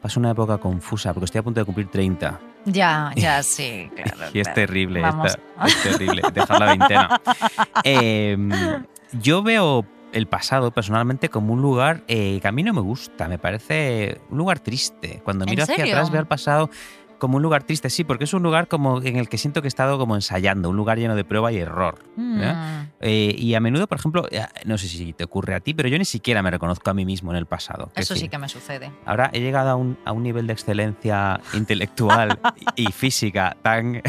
paso 0.00 0.20
una 0.20 0.30
época 0.30 0.58
confusa, 0.58 1.12
porque 1.12 1.24
estoy 1.26 1.40
a 1.40 1.42
punto 1.42 1.60
de 1.60 1.64
cumplir 1.64 1.88
30. 1.88 2.40
Ya, 2.70 3.12
ya, 3.16 3.42
sí, 3.42 3.90
claro. 3.94 4.30
Y 4.34 4.40
es 4.40 4.52
terrible, 4.54 5.00
esta- 5.00 5.38
es 5.66 5.82
terrible, 5.82 6.22
dejar 6.32 6.58
la 6.60 6.66
veintena. 6.66 7.20
Eh, 7.84 8.36
yo 9.12 9.42
veo 9.42 9.86
el 10.12 10.26
pasado 10.26 10.70
personalmente 10.70 11.28
como 11.28 11.52
un 11.52 11.62
lugar 11.62 12.02
eh, 12.08 12.38
que 12.40 12.48
a 12.48 12.52
mí 12.52 12.62
no 12.62 12.72
me 12.72 12.80
gusta, 12.80 13.28
me 13.28 13.38
parece 13.38 14.20
un 14.30 14.38
lugar 14.38 14.58
triste. 14.60 15.20
Cuando 15.24 15.44
¿En 15.44 15.50
miro 15.50 15.62
hacia 15.64 15.84
atrás 15.84 16.10
veo 16.10 16.20
el 16.20 16.26
pasado 16.26 16.70
como 17.18 17.36
un 17.36 17.42
lugar 17.42 17.64
triste, 17.64 17.90
sí, 17.90 18.04
porque 18.04 18.24
es 18.24 18.32
un 18.32 18.42
lugar 18.42 18.68
como 18.68 19.02
en 19.02 19.16
el 19.16 19.28
que 19.28 19.38
siento 19.38 19.60
que 19.62 19.66
he 19.66 19.68
estado 19.68 19.98
como 19.98 20.14
ensayando, 20.14 20.70
un 20.70 20.76
lugar 20.76 20.98
lleno 20.98 21.14
de 21.14 21.24
prueba 21.24 21.52
y 21.52 21.58
error. 21.58 21.98
Mm. 22.16 22.40
Eh, 23.00 23.34
y 23.36 23.54
a 23.54 23.60
menudo, 23.60 23.86
por 23.86 23.98
ejemplo, 23.98 24.26
eh, 24.30 24.44
no 24.64 24.78
sé 24.78 24.88
si 24.88 25.12
te 25.12 25.24
ocurre 25.24 25.54
a 25.54 25.60
ti, 25.60 25.74
pero 25.74 25.88
yo 25.88 25.98
ni 25.98 26.04
siquiera 26.04 26.42
me 26.42 26.50
reconozco 26.50 26.90
a 26.90 26.94
mí 26.94 27.04
mismo 27.04 27.30
en 27.30 27.36
el 27.36 27.46
pasado. 27.46 27.90
Es 27.94 28.06
Eso 28.10 28.16
sí 28.16 28.28
que 28.28 28.38
me 28.38 28.48
sucede. 28.48 28.90
Ahora 29.06 29.30
he 29.32 29.40
llegado 29.40 29.70
a 29.70 29.74
un, 29.76 29.98
a 30.04 30.12
un 30.12 30.22
nivel 30.22 30.46
de 30.46 30.52
excelencia 30.52 31.40
intelectual 31.54 32.38
y 32.76 32.86
física 32.92 33.56
tan, 33.62 34.02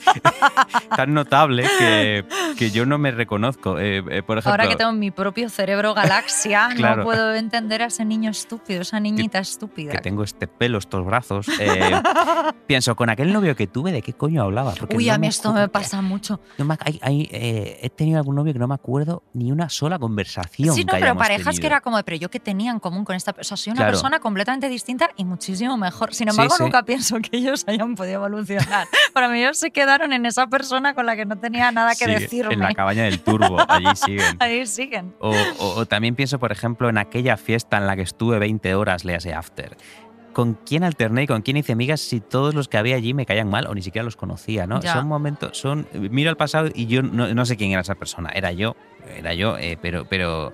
tan 0.96 1.14
notable 1.14 1.64
que, 1.78 2.24
que 2.58 2.70
yo 2.70 2.86
no 2.86 2.98
me 2.98 3.10
reconozco. 3.10 3.78
Eh, 3.78 3.98
eh, 4.10 4.22
por 4.22 4.38
ejemplo, 4.38 4.50
Ahora 4.52 4.68
que 4.68 4.76
tengo 4.76 4.92
mi 4.92 5.10
propio 5.10 5.48
cerebro 5.48 5.94
galaxia, 5.94 6.68
Claro. 6.76 6.98
no 6.98 7.02
puedo 7.04 7.34
entender 7.34 7.82
a 7.82 7.86
ese 7.86 8.04
niño 8.04 8.30
estúpido, 8.30 8.82
esa 8.82 9.00
niñita 9.00 9.38
estúpida. 9.38 9.92
que 9.92 9.98
tengo 9.98 10.22
este 10.24 10.46
pelo, 10.46 10.78
estos 10.78 11.04
brazos, 11.04 11.48
eh, 11.60 11.90
pienso, 12.66 12.94
con 12.96 13.10
aquel 13.10 13.32
novio 13.32 13.54
que 13.56 13.66
tuve, 13.66 13.92
¿de 13.92 14.02
qué 14.02 14.12
coño 14.12 14.42
hablaba? 14.42 14.72
Porque 14.78 14.96
Uy, 14.96 15.06
no 15.06 15.14
a 15.14 15.18
mí 15.18 15.26
esto 15.26 15.52
me 15.52 15.68
pasa 15.68 16.02
mucho. 16.02 16.40
no 16.58 16.64
me 16.64 16.76
hay- 16.84 16.98
hay, 17.02 17.28
eh, 17.32 17.78
he 17.82 17.90
tenido 17.90 18.18
algún 18.18 18.34
novio 18.36 18.52
que 18.52 18.58
no 18.58 18.68
me 18.68 18.74
acuerdo 18.74 19.22
ni 19.34 19.52
una 19.52 19.68
sola 19.68 19.98
conversación. 19.98 20.74
Sí, 20.74 20.84
no, 20.84 20.92
que 20.94 21.00
pero 21.00 21.16
parejas 21.16 21.54
que 21.56 21.60
tenido. 21.62 21.66
era 21.68 21.80
como, 21.80 22.02
pero 22.02 22.16
yo 22.16 22.30
que 22.30 22.40
tenía 22.40 22.70
en 22.70 22.78
común 22.80 23.04
con 23.04 23.14
esta 23.16 23.32
persona. 23.32 23.54
O 23.54 23.56
sea, 23.56 23.56
soy 23.56 23.70
una 23.72 23.78
Claro. 23.80 23.92
persona 23.92 24.20
completamente 24.20 24.68
distinta 24.68 25.10
y 25.16 25.24
muchísimo 25.24 25.76
mejor. 25.76 26.12
Sin 26.14 26.26
Sí, 26.26 26.30
embargo, 26.30 26.54
sí. 26.56 26.62
nunca 26.62 26.82
pienso 26.82 27.16
que 27.20 27.36
ellos 27.36 27.64
hayan 27.68 27.94
podido 27.94 28.16
evolucionar. 28.16 28.86
Para 29.14 29.28
mí, 29.28 29.38
ellos 29.40 29.58
se 29.58 29.70
quedaron 29.70 30.12
en 30.12 30.26
esa 30.26 30.46
persona 30.48 30.94
con 30.94 31.06
la 31.06 31.16
que 31.16 31.24
no 31.26 31.36
tenía 31.38 31.70
nada 31.72 31.90
que 31.94 32.04
Sí. 32.06 32.10
decirme. 32.10 32.54
En 32.54 32.60
la 32.60 32.74
cabaña 32.74 33.04
del 33.04 33.20
turbo, 33.20 33.56
allí 33.68 33.86
siguen. 33.94 34.36
Ahí 34.40 34.66
siguen. 34.66 35.14
O, 35.20 35.30
o- 35.60 35.74
o 35.76 35.86
también 35.86 36.14
pienso, 36.16 36.38
por 36.38 36.50
ejemplo, 36.52 36.88
en 36.88 36.98
aquella 36.98 37.36
fiesta 37.36 37.76
en 37.78 37.86
la 37.86 37.96
que 37.96 38.02
estuve 38.02 38.38
20 38.38 38.74
horas, 38.74 39.04
le 39.04 39.14
hace 39.14 39.32
after. 39.32 39.76
¿Con 40.36 40.52
quién 40.52 40.84
alterné 40.84 41.22
y 41.22 41.26
con 41.26 41.40
quién 41.40 41.56
hice 41.56 41.72
amigas 41.72 41.98
si 41.98 42.20
todos 42.20 42.54
los 42.54 42.68
que 42.68 42.76
había 42.76 42.94
allí 42.94 43.14
me 43.14 43.24
caían 43.24 43.48
mal 43.48 43.66
o 43.68 43.74
ni 43.74 43.80
siquiera 43.80 44.04
los 44.04 44.16
conocía, 44.16 44.66
¿no? 44.66 44.82
Ya. 44.82 44.92
Son 44.92 45.08
momentos, 45.08 45.56
son. 45.56 45.88
Miro 45.94 46.28
al 46.28 46.36
pasado 46.36 46.68
y 46.74 46.84
yo 46.84 47.02
no, 47.02 47.32
no 47.32 47.46
sé 47.46 47.56
quién 47.56 47.70
era 47.72 47.80
esa 47.80 47.94
persona. 47.94 48.28
Era 48.34 48.52
yo, 48.52 48.76
era 49.16 49.32
yo, 49.32 49.56
eh, 49.56 49.78
pero, 49.80 50.04
pero, 50.04 50.52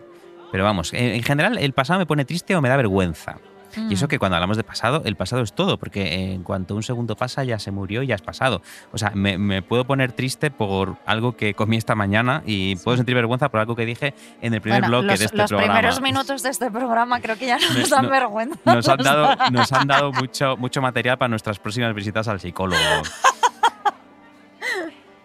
pero 0.53 0.63
vamos, 0.63 0.93
en, 0.93 1.17
en 1.17 1.23
general 1.25 1.59
el 1.59 1.73
pasado 1.73 1.99
me 1.99 2.07
pone 2.07 2.25
triste 2.25 2.55
o 2.55 2.63
me 2.63 2.69
da 2.69 2.77
vergüenza. 2.77 3.41
Y 3.89 3.95
eso 3.95 4.07
Mm. 4.07 4.09
que 4.09 4.19
cuando 4.19 4.37
hablamos 4.37 4.57
de 4.57 4.65
pasado, 4.65 5.03
el 5.05 5.17
pasado 5.17 5.43
es 5.43 5.53
todo, 5.53 5.79
porque 5.79 6.33
en 6.33 6.43
cuanto 6.43 6.75
un 6.75 6.83
segundo 6.83 7.17
pasa 7.17 7.45
ya 7.45 7.59
se 7.59 7.71
murió 7.71 8.03
y 8.03 8.07
ya 8.09 8.15
es 8.15 8.23
pasado. 8.23 8.63
O 8.93 8.99
sea, 8.99 9.11
me, 9.15 9.39
me 9.39 9.63
puedo 9.63 9.85
poner 9.85 10.13
triste 10.13 10.51
por 10.51 10.97
algo 11.07 11.37
que 11.37 11.55
comí 11.55 11.77
esta 11.77 11.95
mañana 11.95 12.43
y 12.47 12.77
puedo 12.77 12.97
sentir 12.97 13.15
vergüenza 13.15 13.49
por 13.49 13.61
algo 13.61 13.75
que 13.77 13.87
dije 13.87 14.15
en 14.41 14.55
el 14.55 14.61
primer 14.61 14.81
Bueno, 14.83 14.99
bloque 14.99 15.13
los, 15.13 15.19
de 15.21 15.25
este 15.27 15.37
los 15.37 15.49
programa. 15.51 15.75
primeros 15.75 16.01
minutos 16.01 16.43
de 16.43 16.51
este 16.51 16.71
programa 16.71 17.21
creo 17.21 17.37
que 17.37 17.47
ya 17.47 17.59
nos 17.59 17.75
Me- 17.75 17.89
dan 17.89 18.05
no- 18.05 18.11
vergüenza. 18.11 18.59
Nos 18.65 18.89
han 18.89 18.97
Nos 18.99 19.07
dado, 19.07 19.37
nos 19.51 19.73
han 19.73 19.89
dado 19.89 20.13
mucho, 20.13 20.57
mucho 20.57 20.81
material 20.83 21.19
para 21.19 21.29
nuestras 21.29 21.59
próximas 21.59 21.95
visitas 21.95 22.29
al 22.29 22.41
psicólogo. 22.41 22.79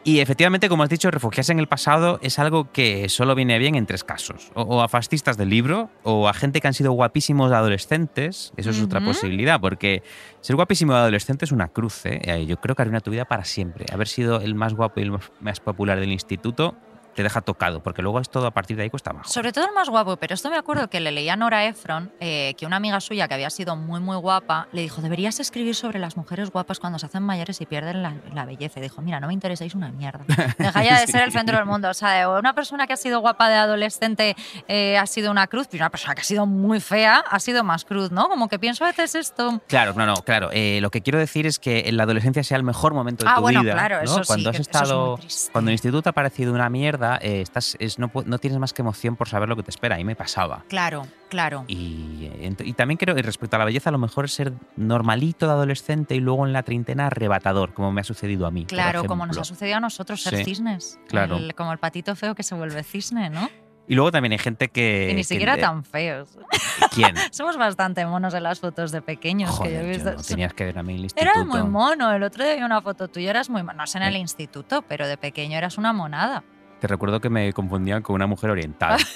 Y 0.08 0.22
efectivamente, 0.22 0.70
como 0.70 0.84
has 0.84 0.89
dicho, 0.89 1.12
refugiarse 1.12 1.51
en 1.51 1.60
el 1.60 1.68
pasado 1.68 2.18
es 2.22 2.39
algo 2.39 2.72
que 2.72 3.10
solo 3.10 3.36
viene 3.36 3.60
bien 3.60 3.76
en 3.76 3.86
tres 3.86 4.05
casos. 4.05 4.51
O, 4.53 4.62
o 4.62 4.82
a 4.82 4.88
fascistas 4.88 5.36
del 5.36 5.49
libro, 5.49 5.89
o 6.03 6.30
a 6.30 6.34
gente 6.34 6.62
que 6.62 6.68
han 6.70 6.74
sido 6.74 6.93
guapísimos 6.93 7.49
de 7.49 7.58
adolescentes. 7.58 8.53
Eso 8.55 8.70
es 8.70 8.82
otra 8.82 9.01
posibilidad, 9.01 9.60
porque 9.60 10.03
ser 10.39 10.55
guapísimo 10.55 10.93
de 10.93 10.99
adolescente 10.99 11.43
es 11.43 11.51
una 11.51 11.68
cruz. 11.68 12.05
¿eh? 12.05 12.22
Eh, 12.24 12.45
Yo 12.45 12.55
creo 12.55 12.74
que 12.74 12.84
arruina 12.84 13.01
tu 13.01 13.12
vida 13.12 13.26
para 13.26 13.43
siempre. 13.43 13.86
Haber 13.91 14.08
sido 14.08 14.39
el 14.39 14.55
más 14.55 14.76
guapo 14.76 15.01
y 15.01 15.03
el 15.03 15.12
más 15.41 15.60
popular 15.60 15.99
del 15.99 16.14
instituto 16.14 16.78
te 17.18 17.24
deja 17.24 17.41
tocado, 17.41 17.82
porque 17.82 18.03
luego 18.03 18.20
es 18.20 18.30
todo 18.30 18.45
a 18.45 18.51
partir 18.51 18.78
de 18.78 18.84
ahí 18.84 18.91
cuesta 18.91 19.09
abajo. 19.09 19.28
Sobre 19.28 19.51
todo 19.51 19.65
el 19.65 19.74
más 19.74 19.89
guapo, 19.89 20.18
pero 20.18 20.36
esto 20.36 20.51
me 20.51 20.55
acuerdo 20.55 20.88
que 20.88 20.99
le 20.99 21.11
leía 21.11 21.34
a 21.34 21.36
Nora 21.36 21.65
Ephron, 21.65 22.11
eh, 22.20 22.53
que 22.59 22.68
una 22.68 22.76
amiga 22.76 22.99
suya 23.01 23.28
que 23.28 23.34
había 23.34 23.49
sido 23.49 23.76
muy, 23.76 23.99
muy 23.99 24.15
guapa, 24.18 24.68
le 24.72 24.84
dijo, 24.84 25.01
deberías 25.01 25.39
escribir 25.39 25.74
sobre 25.74 25.97
las 25.97 26.15
mujeres 26.15 26.51
guapas 26.51 26.80
cuando 26.80 26.99
se 26.99 27.07
hacen 27.07 27.24
mayores 27.24 27.59
y 27.59 27.65
pierden 27.65 28.03
la, 28.03 28.13
la 28.36 28.45
belleza. 28.45 28.80
Y 28.80 28.84
dijo, 28.84 29.01
mira, 29.01 29.20
no 29.20 29.26
me 29.26 29.34
interesáis 29.34 29.74
una 29.74 29.91
mierda. 29.91 30.26
Deja 30.59 30.84
ya 30.84 30.99
de 30.99 31.07
ser 31.11 31.24
el 31.24 31.32
centro 31.32 31.57
del 31.57 31.65
mundo. 31.65 31.89
O 31.89 31.93
sea, 31.95 32.30
una 32.30 32.53
persona 32.53 32.86
que 32.86 32.93
ha 32.93 32.97
sido 32.97 33.20
guapa 33.20 33.49
de 33.49 33.55
adolescente 33.55 34.36
eh, 34.68 34.95
ha 34.99 35.07
sido 35.07 35.32
una 35.32 35.47
cruz, 35.47 35.68
pero 35.72 35.84
una 35.86 35.89
persona 35.89 36.13
que 36.13 36.22
ha 36.22 36.24
sido 36.24 36.45
muy 36.45 36.80
fea 36.80 37.24
ha 37.32 37.39
sido 37.39 37.63
más 37.63 37.84
cruz, 37.84 38.11
¿no? 38.11 38.30
Como 38.30 38.47
que 38.47 38.59
pienso 38.59 38.84
a 38.84 38.89
veces 38.89 39.15
esto... 39.15 39.59
Claro, 39.68 39.93
no, 39.95 40.05
no, 40.05 40.18
claro. 40.18 40.49
Eh, 40.53 40.78
lo 40.84 40.91
que 40.91 41.01
quiero 41.01 41.18
decir 41.18 41.47
es 41.47 41.57
que 41.57 41.86
en 41.88 41.97
la 41.97 42.03
adolescencia 42.03 42.43
sea 42.43 42.57
el 42.57 42.63
mejor 42.63 42.93
momento 42.93 43.26
de 43.26 43.32
Ah, 43.32 43.36
tu 43.38 43.41
bueno, 43.41 43.63
vida. 43.63 43.74
claro, 43.74 43.97
¿no? 43.97 44.03
eso 44.03 44.24
sí, 44.24 44.28
Cuando 44.28 44.49
has 44.51 44.55
es 44.57 44.61
estado, 44.61 45.20
cuando 45.51 45.70
el 45.72 45.74
instituto 45.74 46.09
ha 46.11 46.13
parecido 46.13 46.53
una 46.53 46.70
mierda, 46.70 47.07
eh, 47.16 47.41
estás, 47.41 47.76
es- 47.80 47.97
no, 47.97 48.12
no 48.26 48.38
tienes 48.38 48.60
más 48.60 48.74
que 48.74 48.82
emoción 48.82 49.16
por 49.16 49.30
saber 49.30 49.47
lo 49.49 49.55
que 49.55 49.64
te 49.64 49.72
espera. 49.72 49.95
Mí 49.97 50.03
me 50.03 50.16
pasaba. 50.16 50.66
Claro, 50.68 51.08
claro. 51.30 51.64
Y, 51.68 52.30
y 52.60 52.74
también 52.74 52.97
creo, 52.97 53.18
y 53.18 53.22
respecto 53.22 53.55
a 53.55 53.60
la 53.60 53.66
belleza, 53.66 53.89
a 53.89 53.93
lo 53.93 53.97
mejor 53.97 54.26
es 54.26 54.34
ser 54.34 54.53
normalito 54.76 55.47
de 55.47 55.53
adolescente 55.53 56.16
y 56.16 56.20
luego 56.20 56.45
en 56.45 56.53
la 56.53 56.64
treintena 56.64 57.08
arrebatador, 57.08 57.74
como 57.74 57.91
me 57.91 58.01
ha 58.01 58.03
sucedido 58.03 58.45
a 58.45 58.51
mí. 58.51 58.66
Claro, 58.66 59.05
como 59.05 59.26
nos 59.26 59.38
ha 59.38 59.43
sucedido 59.43 59.78
a 59.78 59.80
nosotros 59.80 60.22
ser 60.22 60.36
Sí, 60.38 60.43
cisnes. 60.43 60.99
claro. 61.08 61.38
El- 61.38 61.55
como 61.55 61.72
el 61.72 61.78
patito 61.80 62.16
feo 62.16 62.36
que 62.36 62.43
se 62.43 62.53
vuelve 62.55 62.84
cisne, 62.84 63.30
¿no? 63.30 63.49
Y 63.89 63.95
luego 63.95 64.12
también 64.12 64.34
hay 64.34 64.38
gente 64.38 64.68
que. 64.68 65.08
y 65.12 65.14
ni 65.14 65.22
que- 65.22 65.24
siquiera 65.24 65.55
eh, 65.55 65.62
tan 65.62 65.86
feos. 65.86 66.38
¿Quién? 66.93 67.16
Somos 67.32 67.55
bastante 67.55 68.05
monos 68.05 68.34
en 68.34 68.43
las 68.43 68.60
fotos 68.60 68.91
de 68.91 69.01
pequeños 69.01 69.58
que 69.62 69.70
yo 69.72 69.76
he 69.76 69.78
Joder, 69.80 69.88
visto. 69.95 70.10
yo 70.12 70.18
no 70.18 70.24
tenías 70.24 70.53
que 70.53 70.66
ver 70.66 70.78
a 70.78 70.84
mí 70.84 70.91
en 70.91 70.97
el 70.99 71.03
instituto. 71.05 71.32
Eras 71.32 71.45
muy 71.47 71.64
mono. 71.64 72.12
El 72.12 72.22
otro 72.24 72.43
día 72.43 72.55
vi 72.55 72.64
una 72.64 72.82
foto 72.82 73.08
tuya, 73.08 73.30
eras 73.30 73.49
muy 73.49 73.64
mono. 73.64 73.78
No 73.78 73.88
sé 73.88 73.97
en 73.99 74.03
el 74.03 74.18
instituto, 74.18 74.82
pero 74.82 75.08
de 75.08 75.16
pequeño 75.16 75.58
eras 75.58 75.78
una 75.78 75.93
monada. 75.93 76.43
Te 76.80 76.88
recuerdo 76.88 77.19
que 77.19 77.30
me 77.30 77.51
confundían 77.53 78.01
con 78.01 78.15
una 78.15 78.28
mujer 78.28 78.49
oriental. 78.49 78.99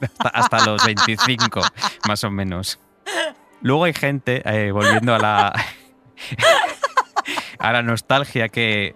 hasta, 0.00 0.28
hasta 0.28 0.66
los 0.66 0.84
25, 0.84 1.60
más 2.06 2.24
o 2.24 2.30
menos. 2.30 2.78
Luego 3.60 3.84
hay 3.84 3.94
gente, 3.94 4.42
eh, 4.44 4.72
volviendo 4.72 5.14
a 5.14 5.18
la, 5.18 5.52
a 7.58 7.72
la 7.72 7.82
nostalgia, 7.82 8.48
que, 8.48 8.94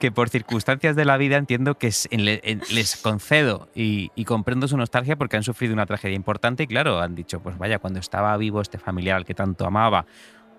que 0.00 0.10
por 0.10 0.28
circunstancias 0.28 0.96
de 0.96 1.04
la 1.04 1.16
vida 1.16 1.36
entiendo 1.36 1.78
que 1.78 1.92
les 2.10 2.96
concedo 2.96 3.68
y, 3.74 4.10
y 4.16 4.24
comprendo 4.24 4.66
su 4.66 4.76
nostalgia 4.76 5.16
porque 5.16 5.36
han 5.36 5.44
sufrido 5.44 5.74
una 5.74 5.86
tragedia 5.86 6.16
importante 6.16 6.64
y 6.64 6.66
claro, 6.66 7.00
han 7.00 7.14
dicho, 7.14 7.40
pues 7.40 7.56
vaya, 7.56 7.78
cuando 7.78 8.00
estaba 8.00 8.36
vivo 8.36 8.60
este 8.60 8.78
familiar 8.78 9.16
al 9.16 9.24
que 9.24 9.34
tanto 9.34 9.66
amaba 9.66 10.06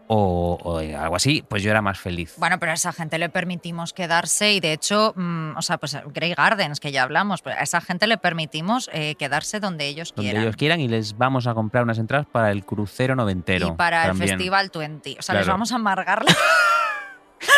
o, 0.08 0.58
o 0.64 0.78
algo 0.80 1.16
así, 1.16 1.43
pues 1.47 1.64
yo 1.64 1.72
era 1.72 1.82
más 1.82 1.99
feliz. 1.99 2.36
Bueno, 2.38 2.60
pero 2.60 2.72
a 2.72 2.76
esa 2.76 2.93
gente 2.93 3.18
le 3.18 3.30
permitimos 3.30 3.91
quedarse 3.93 4.53
y 4.53 4.60
de 4.60 4.74
hecho, 4.74 5.14
mm, 5.16 5.58
o 5.58 5.62
sea, 5.62 5.78
pues 5.78 5.97
Grey 6.14 6.34
Gardens, 6.36 6.80
que 6.80 6.91
ya 6.91 7.03
hablamos, 7.03 7.41
pues 7.41 7.56
a 7.58 7.62
esa 7.64 7.82
gente 7.82 8.06
le 8.08 8.18
permitimos 8.18 8.89
eh, 8.93 9.16
quedarse 9.16 9.60
donde 9.60 9.88
ellos 9.88 10.14
donde 10.16 10.30
quieran. 10.30 10.43
ellos 10.43 10.56
quieran 10.58 10.80
y 10.80 10.88
les 10.88 11.18
vamos 11.18 11.47
a 11.47 11.53
comprar 11.53 11.84
unas 11.84 11.97
entradas 11.97 12.28
para 12.32 12.51
el 12.51 12.66
crucero 12.66 13.16
noventero. 13.16 13.68
y 13.70 13.72
para 13.72 14.06
el. 14.08 14.16
Festival 14.18 14.72
20. 14.74 15.16
O 15.20 15.22
sea, 15.22 15.34
les 15.36 15.43
Claro. 15.43 15.53
vamos 15.53 15.72
a 15.72 15.76
amargar 15.76 16.24
la 16.24 16.36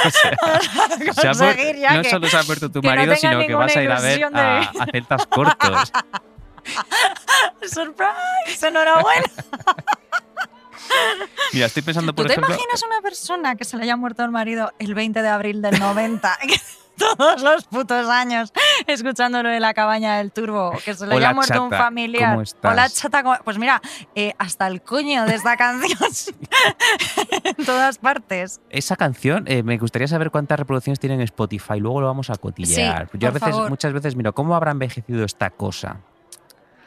O 0.06 0.10
sea, 0.12 0.32
se 1.14 1.28
ha 1.28 1.32
muer- 1.32 1.56
conseguir 1.56 1.76
ya 1.78 1.94
no 1.96 2.02
que- 2.02 2.10
solo 2.10 2.28
se 2.28 2.38
ha 2.38 2.44
muerto 2.44 2.70
tu 2.72 2.82
no 2.82 2.90
marido, 2.90 3.16
sino 3.16 3.40
que 3.40 3.56
vas 3.56 3.76
a 3.76 3.84
ir 3.84 3.92
a 3.92 4.00
ver 4.02 4.20
de- 4.20 4.40
a, 4.40 4.60
a 4.60 4.86
celtas 4.92 5.26
cortos. 5.28 5.92
¡Surprise! 7.72 8.68
¡Enhorabuena! 8.68 9.28
Mira, 11.54 11.66
estoy 11.68 11.84
pensando, 11.84 12.12
¿Tú 12.14 12.18
por 12.18 12.26
te 12.28 12.34
ejemplo. 12.34 12.54
imaginas 12.54 12.84
una 12.84 13.02
persona 13.02 13.56
que 13.56 13.66
se 13.66 13.78
le 13.78 13.84
haya 13.84 13.96
muerto 13.96 14.24
el 14.24 14.32
marido 14.32 14.72
el 14.80 14.94
20 14.96 15.22
de 15.22 15.28
abril 15.30 15.62
del 15.62 15.80
90? 15.80 16.38
que 16.48 16.56
Todos 16.98 17.44
los 17.44 17.66
putos 17.66 18.10
años 18.10 18.52
escuchando 18.88 19.44
lo 19.44 19.50
de 19.50 19.60
la 19.60 19.76
cabaña 19.76 20.18
del 20.18 20.32
turbo, 20.32 20.72
que 20.84 20.96
se 20.96 21.06
le 21.06 21.16
Hola, 21.16 21.28
haya 21.28 21.36
muerto 21.36 21.64
un 21.64 21.70
chata, 21.70 21.84
familiar. 21.84 22.32
¿cómo 22.32 22.42
estás? 22.42 22.72
Hola 22.72 22.90
chata, 22.90 23.22
¿cómo- 23.24 23.38
pues 23.46 23.60
mira, 23.60 23.80
eh, 24.16 24.34
hasta 24.40 24.66
el 24.66 24.82
coño 24.82 25.26
de 25.26 25.36
esta 25.36 25.56
canción 25.58 26.00
en 27.44 27.66
todas 27.66 28.00
partes. 28.00 28.62
Esa 28.72 28.96
canción, 28.96 29.44
eh, 29.48 29.62
me 29.64 29.78
gustaría 29.78 30.08
saber 30.08 30.32
cuántas 30.32 30.58
reproducciones 30.60 31.00
tiene 31.00 31.14
en 31.16 31.22
Spotify. 31.22 31.80
Luego 31.80 32.02
lo 32.02 32.08
vamos 32.08 32.30
a 32.32 32.36
cotillear. 32.36 33.10
Sí, 33.12 33.18
Yo 33.20 33.28
a 33.28 33.32
veces, 33.32 33.50
favor. 33.52 33.70
muchas 33.70 33.94
veces 33.94 34.16
miro 34.16 34.34
cómo 34.34 34.56
habrá 34.56 34.72
envejecido 34.72 35.24
esta 35.24 35.52
cosa. 35.52 35.98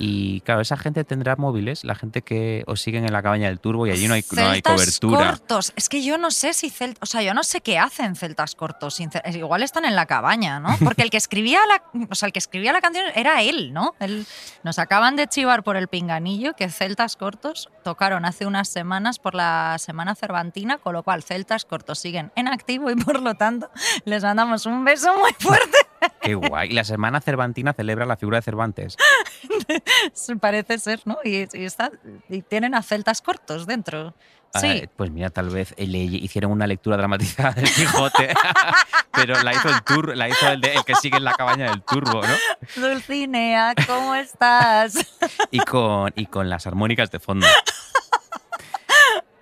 Y 0.03 0.41
claro, 0.41 0.63
esa 0.63 0.79
gente 0.79 1.05
tendrá 1.05 1.37
móviles, 1.37 1.85
la 1.85 1.95
gente 1.95 2.23
que 2.23 2.65
os 2.67 2.81
siguen 2.81 3.05
en 3.05 3.13
la 3.13 3.23
cabaña 3.23 3.49
del 3.49 3.61
turbo 3.61 3.87
y 3.87 3.91
allí 3.91 4.09
no 4.09 4.15
hay, 4.15 4.25
no 4.33 4.41
hay 4.49 4.63
Celtas 4.63 4.73
cobertura. 4.75 5.27
cortos. 5.33 5.73
Es 5.77 5.91
que 5.91 6.03
yo 6.03 6.17
no 6.17 6.31
sé 6.31 6.55
si 6.55 6.71
cel- 6.71 6.97
o 7.03 7.07
sea, 7.07 7.21
yo 7.23 7.35
no 7.35 7.43
sé 7.45 7.61
qué 7.61 7.79
hacen 7.79 8.17
celtas 8.17 8.55
cortos. 8.55 8.99
Igual 9.27 9.63
están 9.63 9.85
en 9.85 9.95
la 9.95 10.07
cabaña, 10.07 10.59
¿no? 10.59 10.71
Porque 10.83 11.03
el 11.03 11.11
que 11.11 11.19
escribía 11.19 11.61
la, 11.69 12.07
o 12.11 12.15
sea, 12.15 12.29
el 12.29 12.33
que 12.33 12.39
escribía 12.39 12.73
la 12.73 12.81
canción 12.81 13.05
era 13.15 13.43
él, 13.43 13.75
¿no? 13.75 13.95
Él- 14.01 14.27
nos 14.63 14.79
acaban 14.79 15.17
de 15.17 15.27
chivar 15.29 15.63
por 15.63 15.77
el 15.77 15.89
pinganillo 15.89 16.55
que 16.55 16.71
celtas 16.71 17.17
cortos 17.17 17.69
tocaron 17.85 18.25
hace 18.25 18.47
unas 18.47 18.69
semanas 18.71 19.19
por 19.19 19.35
la 19.35 19.77
semana 19.79 20.15
cervantina, 20.15 20.79
con 20.79 20.95
lo 20.95 21.03
cual 21.03 21.23
celtas 21.23 21.67
cortos 21.67 21.99
siguen 21.99 22.33
en 22.37 22.49
activo 22.49 22.91
y 22.91 22.97
por 22.97 23.21
lo 23.21 23.35
tanto 23.35 23.71
les 24.07 24.23
mandamos 24.23 24.65
un 24.65 24.83
beso 24.83 25.15
muy 25.19 25.33
fuerte. 25.39 25.77
Qué 26.23 26.35
guay. 26.35 26.71
Y 26.71 26.75
la 26.75 26.85
semana 26.85 27.21
cervantina 27.21 27.73
celebra 27.73 28.07
la 28.07 28.17
figura 28.17 28.39
de 28.39 28.43
Cervantes. 28.43 28.97
Parece 30.41 30.79
ser, 30.79 31.01
¿no? 31.05 31.19
Y, 31.25 31.47
y 31.57 31.65
está- 31.65 31.91
y 32.29 32.43
tienen 32.43 32.75
a 32.75 32.83
celtas 32.83 33.23
cortos 33.23 33.67
dentro. 33.67 34.15
Sí. 34.55 34.83
Ah, 34.85 34.89
pues 34.97 35.11
mira, 35.13 35.31
tal 35.31 35.49
vez 35.49 35.75
le 35.79 35.99
hicieron 35.99 36.51
una 36.51 36.67
lectura 36.67 36.97
dramatizada 36.97 37.53
del 37.53 37.73
Quijote, 37.73 38.35
pero 39.13 39.41
la 39.45 39.53
hizo 39.55 39.69
el 39.69 39.81
tur, 39.85 40.17
la 40.17 40.29
hizo 40.29 40.49
el, 40.49 40.61
de- 40.61 40.75
el 40.75 40.85
que 40.85 40.97
sigue 40.97 41.19
en 41.19 41.25
la 41.25 41.35
cabaña 41.35 41.71
del 41.71 41.83
turbo, 41.83 42.21
¿no? 42.21 42.35
Dulcinea, 42.89 43.75
¿cómo 43.87 44.15
estás? 44.17 44.95
Y 45.53 45.59
con, 45.61 46.13
y 46.17 46.27
con 46.27 46.49
las 46.51 46.67
armónicas 46.67 47.11
de 47.13 47.21
fondo. 47.21 47.47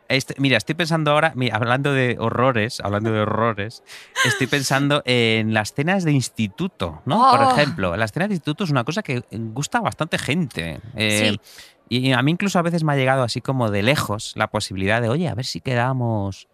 Este- 0.08 0.34
mira, 0.38 0.56
estoy 0.56 0.74
pensando 0.74 1.10
ahora, 1.10 1.32
mira, 1.36 1.56
hablando 1.56 1.92
de 1.92 2.16
horrores, 2.18 2.80
hablando 2.80 3.12
de 3.12 3.20
horrores, 3.20 3.82
estoy 4.24 4.46
pensando 4.50 5.02
en 5.04 5.52
las 5.52 5.74
cenas 5.74 6.02
de 6.04 6.12
instituto, 6.12 7.02
¿no? 7.04 7.30
Por 7.30 7.42
Oh. 7.42 7.50
ejemplo, 7.52 7.96
las 7.96 8.12
cenas 8.12 8.28
de 8.30 8.36
instituto 8.36 8.64
es 8.64 8.70
una 8.70 8.84
cosa 8.84 9.02
que 9.02 9.22
gusta 9.30 9.78
a 9.78 9.80
bastante 9.82 10.18
gente. 10.18 10.80
Eh, 10.96 11.32
Sí. 11.32 11.40
Y 11.90 12.12
a 12.12 12.20
mí 12.22 12.32
incluso 12.32 12.58
a 12.58 12.62
veces 12.62 12.84
me 12.84 12.92
ha 12.92 12.96
llegado 12.96 13.22
así 13.22 13.40
como 13.40 13.70
de 13.70 13.82
lejos 13.82 14.32
la 14.36 14.48
posibilidad 14.48 15.00
de, 15.00 15.08
oye, 15.08 15.26
a 15.28 15.34
ver 15.34 15.46
si 15.46 15.60
quedamos. 15.62 16.46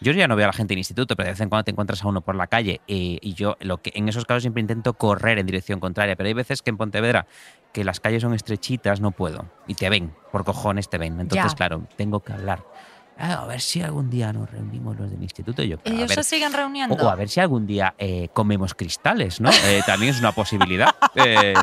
Yo 0.00 0.12
ya 0.12 0.26
no 0.28 0.34
veo 0.36 0.44
a 0.44 0.48
la 0.48 0.52
gente 0.52 0.74
en 0.74 0.78
instituto, 0.78 1.14
pero 1.16 1.28
de 1.28 1.32
vez 1.32 1.40
en 1.40 1.48
cuando 1.48 1.64
te 1.64 1.70
encuentras 1.70 2.02
a 2.04 2.08
uno 2.08 2.20
por 2.22 2.34
la 2.34 2.46
calle 2.48 2.80
eh, 2.88 3.18
y 3.22 3.34
yo 3.34 3.56
lo 3.60 3.78
que 3.80 3.92
en 3.94 4.08
esos 4.08 4.24
casos 4.26 4.42
siempre 4.42 4.60
intento 4.60 4.92
correr 4.94 5.38
en 5.38 5.46
dirección 5.46 5.80
contraria, 5.80 6.16
pero 6.16 6.26
hay 6.26 6.34
veces 6.34 6.60
que 6.60 6.70
en 6.70 6.76
Pontevedra 6.76 7.26
que 7.72 7.84
las 7.84 8.00
calles 8.00 8.20
son 8.22 8.34
estrechitas, 8.34 9.00
no 9.00 9.12
puedo 9.12 9.46
y 9.66 9.74
te 9.76 9.88
ven, 9.88 10.12
por 10.32 10.44
cojones 10.44 10.90
te 10.90 10.98
ven. 10.98 11.20
Entonces, 11.20 11.52
Ya. 11.52 11.56
claro, 11.56 11.86
tengo 11.96 12.20
que 12.20 12.32
hablar. 12.32 12.64
Ah, 13.18 13.42
a 13.42 13.46
ver 13.46 13.60
si 13.60 13.80
algún 13.82 14.10
día 14.10 14.32
nos 14.32 14.50
reunimos 14.50 14.96
los 14.98 15.10
del 15.10 15.22
instituto. 15.22 15.62
Yo, 15.62 15.78
claro, 15.78 15.96
Ellos 15.96 16.08
ver, 16.08 16.24
se 16.24 16.30
siguen 16.36 16.52
reuniendo. 16.52 16.94
o 16.96 17.08
a 17.08 17.14
ver 17.14 17.28
si 17.28 17.38
algún 17.40 17.66
día 17.66 17.94
eh, 17.98 18.28
comemos 18.32 18.74
cristales, 18.74 19.40
¿no? 19.40 19.50
Eh, 19.66 19.82
también 19.86 20.12
es 20.14 20.18
una 20.20 20.32
posibilidad. 20.32 20.88
Eh, 21.14 21.54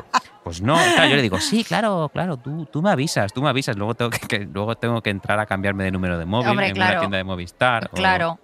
pues 0.43 0.62
no, 0.62 0.76
claro, 0.76 1.10
yo 1.10 1.16
le 1.18 1.22
digo, 1.22 1.39
sí, 1.39 1.64
claro, 1.64 2.10
claro, 2.14 2.38
tú, 2.38 2.66
tú 2.66 2.82
me 2.82 2.91
avisas, 2.91 3.34
tú 3.34 3.41
me 3.41 3.50
avisas. 3.50 3.76
Luego 3.78 3.93
tengo 3.95 4.12
que, 4.12 4.20
que- 4.20 4.45
luego 4.45 4.76
tengo 4.76 5.02
que 5.02 5.10
entrar 5.10 5.39
a 5.39 5.45
cambiarme 5.45 5.84
de 5.84 5.91
número 5.91 6.18
de 6.18 6.26
móvil 6.26 6.50
Hombre, 6.50 6.68
en 6.68 6.74
claro. 6.76 6.91
una 6.93 7.00
tienda 7.02 7.18
de 7.18 7.24
Movistar. 7.24 7.89
o- 7.91 7.95
Claro. 7.95 8.39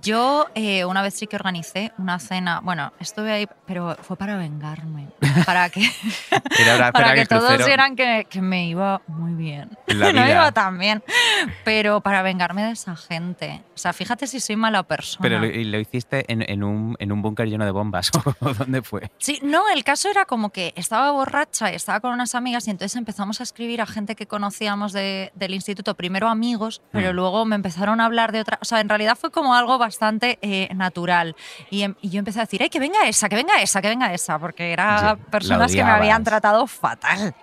Yo 0.00 0.46
eh, 0.54 0.84
una 0.84 1.02
vez 1.02 1.14
sí 1.14 1.26
que 1.26 1.36
organicé 1.36 1.92
una 1.98 2.18
cena, 2.18 2.60
bueno, 2.62 2.92
estuve 3.00 3.32
ahí, 3.32 3.48
pero 3.66 3.96
fue 4.02 4.16
para 4.16 4.36
vengarme, 4.36 5.08
para 5.44 5.68
que, 5.70 5.80
para 6.30 6.86
espera 6.88 7.14
que 7.14 7.26
todos 7.26 7.64
vieran 7.66 7.96
que, 7.96 8.26
que 8.30 8.40
me 8.40 8.66
iba 8.68 9.02
muy 9.08 9.32
bien. 9.34 9.70
La 9.88 10.12
no 10.12 10.28
iba 10.28 10.52
tan 10.52 10.78
bien, 10.78 11.02
pero 11.64 12.00
para 12.00 12.22
vengarme 12.22 12.62
de 12.64 12.70
esa 12.72 12.94
gente. 12.96 13.62
O 13.74 13.78
sea, 13.78 13.92
fíjate 13.92 14.26
si 14.26 14.38
soy 14.40 14.56
mala 14.56 14.82
persona. 14.84 15.22
Pero 15.22 15.40
lo, 15.40 15.46
y 15.46 15.64
lo 15.64 15.78
hiciste 15.80 16.24
en, 16.32 16.48
en 16.48 16.62
un, 16.62 16.96
en 17.00 17.10
un 17.10 17.20
búnker 17.22 17.48
lleno 17.48 17.64
de 17.64 17.70
bombas. 17.72 18.10
¿O 18.40 18.54
¿Dónde 18.54 18.82
fue? 18.82 19.10
Sí, 19.18 19.40
no, 19.42 19.68
el 19.68 19.82
caso 19.84 20.08
era 20.08 20.24
como 20.26 20.50
que 20.50 20.72
estaba 20.76 21.10
borracha 21.10 21.72
y 21.72 21.74
estaba 21.74 22.00
con 22.00 22.12
unas 22.12 22.34
amigas 22.34 22.68
y 22.68 22.70
entonces 22.70 22.94
empezamos 22.96 23.40
a 23.40 23.42
escribir 23.42 23.80
a 23.80 23.86
gente 23.86 24.14
que 24.14 24.26
conocíamos 24.26 24.92
de- 24.92 25.32
del 25.34 25.54
instituto, 25.54 25.94
primero 25.96 26.28
amigos, 26.28 26.82
pero 26.92 27.12
Mm. 27.12 27.16
luego 27.16 27.44
me 27.44 27.56
empezaron 27.56 28.00
a 28.00 28.04
hablar 28.04 28.30
de 28.32 28.40
otra, 28.40 28.58
o 28.60 28.64
sea, 28.64 28.80
en 28.80 28.88
realidad 28.88 29.16
fue 29.20 29.30
como 29.30 29.54
algo 29.54 29.71
bastante 29.78 30.38
eh, 30.42 30.68
natural 30.74 31.34
y, 31.70 31.82
em- 31.82 31.94
y 32.00 32.10
yo 32.10 32.18
empecé 32.18 32.40
a 32.40 32.42
decir, 32.42 32.62
¡ay, 32.62 32.70
que 32.70 32.78
venga 32.80 33.06
esa, 33.06 33.28
que 33.28 33.36
venga 33.36 33.60
esa, 33.60 33.80
que 33.82 33.88
venga 33.88 34.12
esa! 34.12 34.38
Porque 34.38 34.72
eran 34.72 35.04
la 35.04 35.16
personas 35.16 35.72
que 35.72 35.84
me 35.84 35.90
habían 35.90 36.24
tratado 36.24 36.66
fatal. 36.66 37.34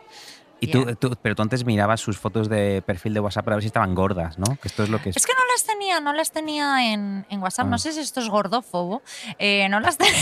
Y 0.61 0.67
tú, 0.67 0.85
tú- 0.95 1.17
pero 1.21 1.35
tú 1.35 1.41
antes 1.41 1.65
mirabas 1.65 2.01
sus 2.01 2.17
fotos 2.17 2.49
de 2.49 2.81
perfil 2.85 3.13
de 3.13 3.19
WhatsApp 3.19 3.45
para 3.45 3.55
ver 3.55 3.63
si 3.63 3.67
estaban 3.67 3.95
gordas, 3.95 4.37
¿no? 4.37 4.55
Que 4.61 4.67
esto 4.67 4.83
es 4.83 4.89
lo 4.89 5.01
que 5.01 5.09
es. 5.11 5.17
Es 5.17 5.25
que 5.25 5.33
no 5.33 5.41
las 5.53 5.63
tenía, 5.65 5.99
no 6.01 6.13
las 6.13 6.31
tenía 6.31 6.91
en, 6.93 7.25
en 7.29 7.41
WhatsApp, 7.41 7.67
Ah. 7.67 7.69
no 7.69 7.77
sé 7.77 7.93
si 7.93 7.99
esto 8.01 8.19
es 8.19 8.29
gordófobo, 8.29 9.01
eh, 9.37 9.67
no 9.69 9.79
las 9.79 9.97
tenía. 9.97 10.15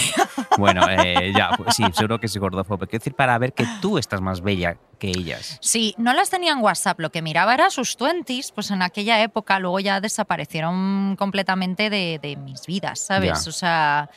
Bueno, 0.57 0.87
eh, 0.89 1.33
ya, 1.35 1.51
pues 1.57 1.75
sí, 1.75 1.83
seguro 1.93 2.19
que 2.19 2.27
es 2.27 2.37
gordófobo. 2.37 2.77
Quiero 2.85 2.99
decir, 2.99 3.13
para 3.15 3.37
ver 3.37 3.53
que 3.53 3.65
tú 3.81 3.97
estás 3.97 4.21
más 4.21 4.41
bella 4.41 4.77
que 4.99 5.09
ellas. 5.09 5.57
Sí, 5.61 5.93
no 5.97 6.13
las 6.13 6.29
tenía 6.29 6.51
en 6.53 6.59
WhatsApp. 6.59 6.99
Lo 6.99 7.11
que 7.11 7.21
miraba 7.21 7.53
era 7.53 7.69
sus 7.69 7.97
twenties, 7.97 8.51
pues 8.51 8.71
en 8.71 8.81
aquella 8.81 9.21
época 9.21 9.59
luego 9.59 9.79
ya 9.79 10.01
desaparecieron 10.01 11.15
completamente 11.17 11.89
de, 11.89 12.19
de 12.21 12.35
mis 12.35 12.65
vidas, 12.65 12.99
¿sabes? 12.99 13.43
Ya. 13.43 13.49
O 13.49 13.51
sea, 13.53 14.09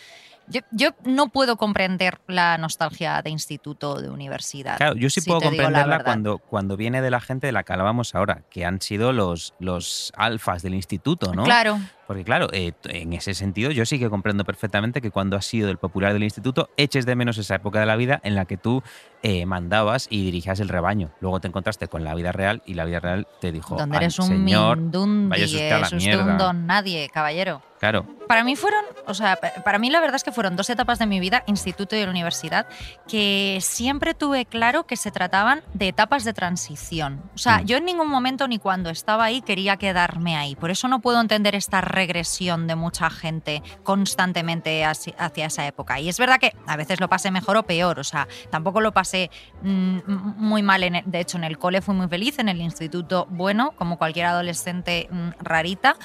yo, 0.50 0.60
yo 0.70 0.90
no 1.04 1.28
puedo 1.28 1.56
comprender 1.56 2.20
la 2.26 2.58
nostalgia 2.58 3.22
de 3.22 3.30
instituto 3.30 3.92
o 3.92 4.00
de 4.00 4.10
universidad. 4.10 4.76
Claro, 4.76 4.96
yo 4.96 5.08
sí 5.10 5.20
si 5.20 5.28
puedo 5.28 5.40
comprenderla 5.40 6.02
cuando, 6.04 6.38
cuando 6.38 6.76
viene 6.76 7.00
de 7.00 7.10
la 7.10 7.20
gente 7.20 7.46
de 7.46 7.52
la 7.52 7.62
que 7.62 7.72
hablábamos 7.72 8.14
ahora, 8.14 8.42
que 8.50 8.64
han 8.64 8.80
sido 8.80 9.12
los, 9.12 9.54
los 9.58 10.12
alfas 10.16 10.62
del 10.62 10.74
instituto, 10.74 11.34
¿no? 11.34 11.44
Claro, 11.44 11.78
Porque 12.10 12.24
claro, 12.24 12.48
eh, 12.52 12.72
en 12.88 13.12
ese 13.12 13.34
sentido 13.34 13.70
yo 13.70 13.86
sí 13.86 14.00
que 14.00 14.10
comprendo 14.10 14.44
perfectamente 14.44 15.00
que 15.00 15.12
cuando 15.12 15.36
has 15.36 15.46
sido 15.46 15.70
el 15.70 15.78
popular 15.78 16.12
del 16.12 16.24
instituto 16.24 16.68
eches 16.76 17.06
de 17.06 17.14
menos 17.14 17.38
esa 17.38 17.54
época 17.54 17.78
de 17.78 17.86
la 17.86 17.94
vida 17.94 18.18
en 18.24 18.34
la 18.34 18.46
que 18.46 18.56
tú 18.56 18.82
eh, 19.22 19.46
mandabas 19.46 20.08
y 20.10 20.24
dirigías 20.24 20.58
el 20.58 20.68
rebaño. 20.70 21.12
Luego 21.20 21.38
te 21.38 21.46
encontraste 21.46 21.86
con 21.86 22.02
la 22.02 22.16
vida 22.16 22.32
real 22.32 22.62
y 22.66 22.74
la 22.74 22.84
vida 22.84 22.98
real 22.98 23.28
te 23.40 23.52
dijo, 23.52 23.76
donde 23.76 23.98
"Ay, 23.98 24.04
eres 24.06 24.18
un 24.18 24.26
señor, 24.26 24.78
mindundi, 24.78 25.28
váyase 25.28 25.54
usted 25.54 25.70
a 25.72 25.78
la 25.78 25.86
es 25.86 25.92
usted 25.92 26.18
un 26.18 26.26
mierda". 26.26 26.36
don 26.36 26.66
nadie, 26.66 27.08
caballero. 27.14 27.62
claro, 27.78 28.04
Para 28.28 28.44
mí 28.44 28.54
fueron, 28.56 28.84
o 29.06 29.14
sea, 29.14 29.36
pa- 29.36 29.62
para 29.64 29.78
mí 29.78 29.90
la 29.90 29.98
verdad 30.00 30.14
es 30.16 30.22
que 30.22 30.30
fueron 30.32 30.54
dos 30.54 30.70
etapas 30.70 30.98
de 31.00 31.06
mi 31.06 31.18
vida, 31.18 31.42
instituto 31.46 31.96
y 31.96 32.04
la 32.04 32.10
universidad, 32.10 32.66
que 33.08 33.58
siempre 33.60 34.14
tuve 34.14 34.46
claro 34.46 34.84
que 34.86 34.96
se 34.96 35.10
trataban 35.10 35.62
de 35.74 35.88
etapas 35.88 36.24
de 36.24 36.32
transición. 36.32 37.20
O 37.34 37.38
sea, 37.38 37.58
Mm. 37.58 37.64
yo 37.64 37.76
en 37.78 37.84
ningún 37.86 38.08
momento 38.08 38.46
ni 38.48 38.58
cuando 38.58 38.88
estaba 38.90 39.24
ahí 39.24 39.42
quería 39.42 39.76
quedarme 39.78 40.36
ahí. 40.36 40.54
Por 40.56 40.70
eso 40.70 40.86
no 40.88 41.00
puedo 41.00 41.20
entender 41.20 41.54
esta 41.56 41.80
regresión 42.00 42.66
de 42.66 42.74
mucha 42.76 43.10
gente 43.10 43.62
constantemente 43.82 44.84
hacia, 44.84 45.14
esa 45.46 45.66
época. 45.66 46.00
Y 46.00 46.08
es 46.08 46.18
verdad 46.18 46.38
que 46.40 46.52
a 46.66 46.76
veces 46.76 47.00
lo 47.00 47.08
pasé 47.08 47.30
mejor 47.30 47.56
o 47.56 47.62
peor, 47.62 47.98
o 47.98 48.04
sea, 48.04 48.26
tampoco 48.50 48.80
lo 48.80 48.92
pasé 48.92 49.30
mm, 49.62 49.98
muy 50.36 50.62
mal. 50.62 50.82
En 50.82 50.94
el- 50.96 51.04
de 51.06 51.20
hecho, 51.20 51.36
en 51.36 51.44
el 51.44 51.56
cole 51.58 51.80
fui 51.82 51.94
muy 51.94 52.08
feliz, 52.08 52.38
en 52.38 52.48
el 52.48 52.60
instituto, 52.60 53.26
bueno, 53.30 53.72
como 53.76 53.98
cualquier 53.98 54.26
adolescente 54.26 55.08
mm, 55.10 55.28
rarita. 55.40 55.96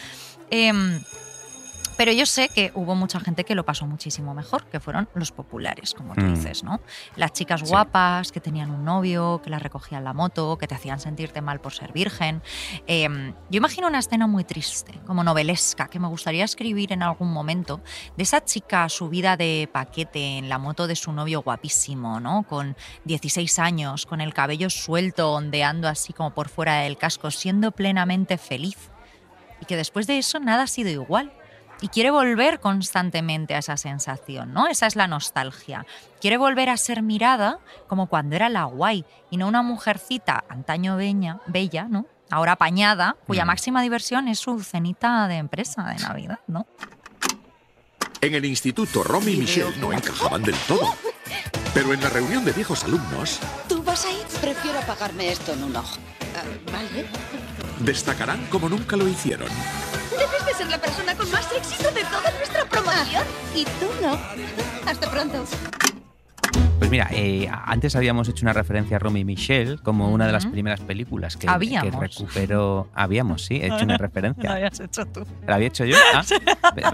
Em, 0.52 1.02
pero 1.98 2.12
yo 2.12 2.26
sé 2.26 2.50
que 2.50 2.72
hubo 2.76 2.96
mucha 2.96 3.20
gente 3.20 3.43
que 3.43 3.56
lo 3.56 3.64
pasó 3.64 3.86
muchísimo 3.88 4.34
mejor, 4.34 4.66
que 4.66 4.80
fueron 4.80 5.08
los 5.14 5.32
populares, 5.32 5.93
como 5.93 6.14
tú 6.14 6.22
Mm. 6.22 6.34
dices, 6.36 6.64
¿no? 6.64 6.82
Las 7.16 7.32
chicas 7.34 7.62
Sí. 7.62 7.68
guapas, 7.68 8.32
que 8.32 8.41
tenían 8.41 8.70
un 8.72 8.84
novio, 8.84 9.41
que 9.43 9.50
las 9.50 9.62
recogían 9.62 10.04
la 10.04 10.14
moto, 10.14 10.58
que 10.58 10.68
te 10.68 10.76
hacían 10.76 11.00
sentirte 11.00 11.41
mal 11.41 11.60
por 11.62 11.74
ser 11.74 11.93
virgen. 11.93 12.41
Eh, 12.88 13.08
yo 13.50 13.58
imagino 13.58 13.88
una 13.88 14.00
escena 14.00 14.28
muy 14.28 14.43
triste, 14.43 15.00
como 15.06 15.24
novelesca, 15.24 15.88
que 15.88 16.00
me 16.00 16.08
gustaría 16.08 16.43
escribir 16.43 16.91
en 16.91 17.04
algún 17.04 17.32
momento, 17.32 17.82
de 18.18 18.24
esa 18.24 18.43
chica 18.43 18.88
subida 18.89 19.38
de 19.38 19.70
paquete 19.72 20.38
en 20.38 20.50
la 20.50 20.58
moto 20.58 20.88
de 20.88 20.96
su 20.96 21.12
novio 21.12 21.41
guapísimo, 21.43 22.20
¿no? 22.20 22.43
Con 22.43 22.76
16 23.06 23.60
años, 23.60 24.06
con 24.06 24.22
el 24.22 24.34
cabello 24.34 24.70
suelto, 24.70 25.32
ondeando 25.34 25.88
así 25.88 26.14
como 26.14 26.32
por 26.34 26.50
fuera 26.50 26.82
del 26.82 26.98
casco, 26.98 27.32
siendo 27.32 27.72
plenamente 27.72 28.38
feliz. 28.38 28.89
Y 29.62 29.66
que 29.66 29.78
después 29.78 30.06
de 30.08 30.18
eso 30.18 30.39
nada 30.39 30.64
ha 30.64 30.68
sido 30.68 30.89
igual 30.89 31.32
y 31.82 31.90
quiere 31.90 32.10
volver 32.12 32.60
constantemente 32.60 33.54
a 33.56 33.60
esa 33.60 33.78
sensación, 33.78 34.54
¿no? 34.54 34.68
Esa 34.68 34.88
es 34.88 34.96
la 34.96 35.08
nostalgia. 35.08 35.86
Quiere 36.22 36.38
volver 36.38 36.70
a 36.70 36.78
ser 36.78 37.02
mirada 37.02 37.60
como 37.88 38.08
cuando 38.08 38.36
era 38.36 38.50
la 38.50 38.64
guay 38.64 39.06
y 39.30 39.38
no 39.38 39.48
una 39.48 39.62
mujercita 39.62 40.44
antaño 40.50 40.98
beña- 40.98 41.42
bella, 41.48 41.88
¿no? 41.90 42.06
Ahora 42.32 42.54
apañada, 42.54 43.18
cuya 43.28 43.44
Mm. 43.46 43.48
máxima 43.48 43.82
diversión 43.82 44.28
es 44.28 44.40
su 44.40 44.60
cenita 44.64 45.28
de 45.28 45.36
empresa 45.36 45.84
de 45.84 45.96
Navidad, 45.98 46.40
¿no? 46.48 46.66
En 48.22 48.34
el 48.34 48.46
instituto, 48.46 49.04
Romy 49.04 49.34
y 49.34 49.38
Michelle 49.38 49.78
no 49.78 49.94
encajaban 49.94 50.42
del 50.42 50.56
todo. 50.68 50.96
Pero 51.76 51.94
en 51.94 52.02
la 52.02 52.10
reunión 52.10 52.44
de 52.46 52.54
viejos 52.54 52.84
alumnos, 52.86 53.40
¿Tú 53.68 53.84
vas 53.84 54.06
a 54.06 54.12
ir? 54.12 54.26
Prefiero 54.42 54.80
apagarme 54.80 55.30
esto 55.32 55.52
en 55.54 55.64
un 55.66 55.76
ojo. 55.76 55.98
Ah, 56.36 56.72
vale. 56.72 57.06
Destacarán 57.80 58.46
como 58.48 58.70
nunca 58.70 58.96
lo 58.96 59.08
hicieron. 59.08 59.50
Debes 60.12 60.46
de 60.46 60.54
ser 60.54 60.68
la 60.68 60.78
persona 60.80 61.16
con 61.16 61.30
más 61.32 61.46
éxito 61.52 61.92
de 61.92 62.04
toda 62.06 62.32
nuestra 62.32 62.66
promoción. 62.66 63.24
y 63.54 63.66
tú 63.66 63.90
no. 64.02 64.20
Hasta 64.86 65.10
pronto. 65.10 65.46
Pues 66.78 66.92
mira, 66.92 67.08
eh, 67.12 67.50
antes 67.66 67.96
habíamos 67.96 68.28
hecho 68.30 68.46
una 68.46 68.54
referencia 68.54 68.98
a 68.98 69.00
Romy 69.00 69.24
Michelle 69.26 69.78
como 69.80 70.10
una 70.12 70.28
de 70.28 70.34
las 70.34 70.46
primeras 70.46 70.82
películas 70.82 71.36
que, 71.36 71.48
que 71.48 71.92
recuperó. 71.92 72.90
Habíamos, 72.94 73.44
sí, 73.46 73.56
he 73.56 73.68
hecho 73.68 73.86
una 73.86 73.98
referencia. 73.98 74.52
habías 74.54 74.80
hecho 74.80 75.06
tú. 75.06 75.26
¿La 75.48 75.56
había 75.56 75.68
hecho 75.70 75.86
yo? 75.86 75.96
Ah, 76.14 76.22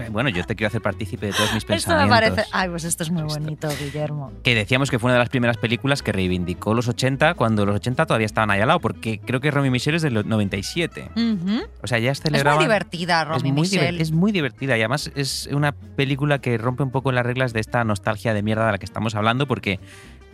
bueno, 0.10 0.30
yo 0.30 0.44
te 0.46 0.54
quiero 0.54 0.68
hacer 0.68 0.80
partícipe 0.80 1.26
de 1.26 1.32
todos 1.32 1.52
mis 1.52 1.64
Esto 1.64 1.72
me 1.72 1.76
pensamientos. 1.76 2.10
parece... 2.36 2.48
Ay, 2.52 2.70
pues 2.70 2.84
esto 2.84 3.02
es 3.02 3.10
muy 3.10 3.24
bonito, 3.24 3.68
Guillermo. 3.78 4.32
Que 4.42 4.54
decíamos 4.54 4.88
que 4.90 4.98
fue 4.98 5.08
una 5.08 5.14
de 5.14 5.18
las 5.20 5.28
primeras 5.28 5.58
películas 5.58 6.02
que 6.02 6.12
reivindicó 6.12 6.72
los 6.74 6.88
80 6.88 7.34
cuando 7.34 7.66
los 7.66 7.74
80 7.76 8.06
todavía 8.06 8.26
estaban 8.26 8.50
ahí 8.50 8.60
al 8.60 8.68
lado, 8.68 8.80
porque 8.80 9.18
creo 9.20 9.40
que 9.40 9.50
Romy 9.50 9.68
Michelle 9.68 9.96
es 9.96 10.02
del 10.02 10.26
97. 10.26 11.10
Ujú. 11.16 11.60
O 11.82 11.86
sea, 11.86 11.98
ya 11.98 12.12
Es 12.12 12.20
celebraban... 12.20 12.58
muy 12.60 12.64
divertida, 12.66 13.24
Romy 13.24 13.36
es 13.36 13.42
muy, 13.42 13.50
diver- 13.68 13.80
Michelle. 13.80 14.02
es 14.02 14.12
muy 14.12 14.32
divertida 14.32 14.76
y 14.78 14.80
además 14.80 15.10
es 15.16 15.48
una 15.52 15.72
película 15.72 16.38
que 16.40 16.56
rompe 16.56 16.82
un 16.82 16.90
poco 16.92 17.12
las 17.12 17.26
reglas 17.26 17.52
de 17.52 17.60
esta 17.60 17.84
nostalgia 17.84 18.32
de 18.32 18.42
mierda 18.42 18.64
de 18.66 18.72
la 18.72 18.78
que 18.78 18.86
estamos 18.86 19.14
hablando 19.16 19.46
porque 19.46 19.71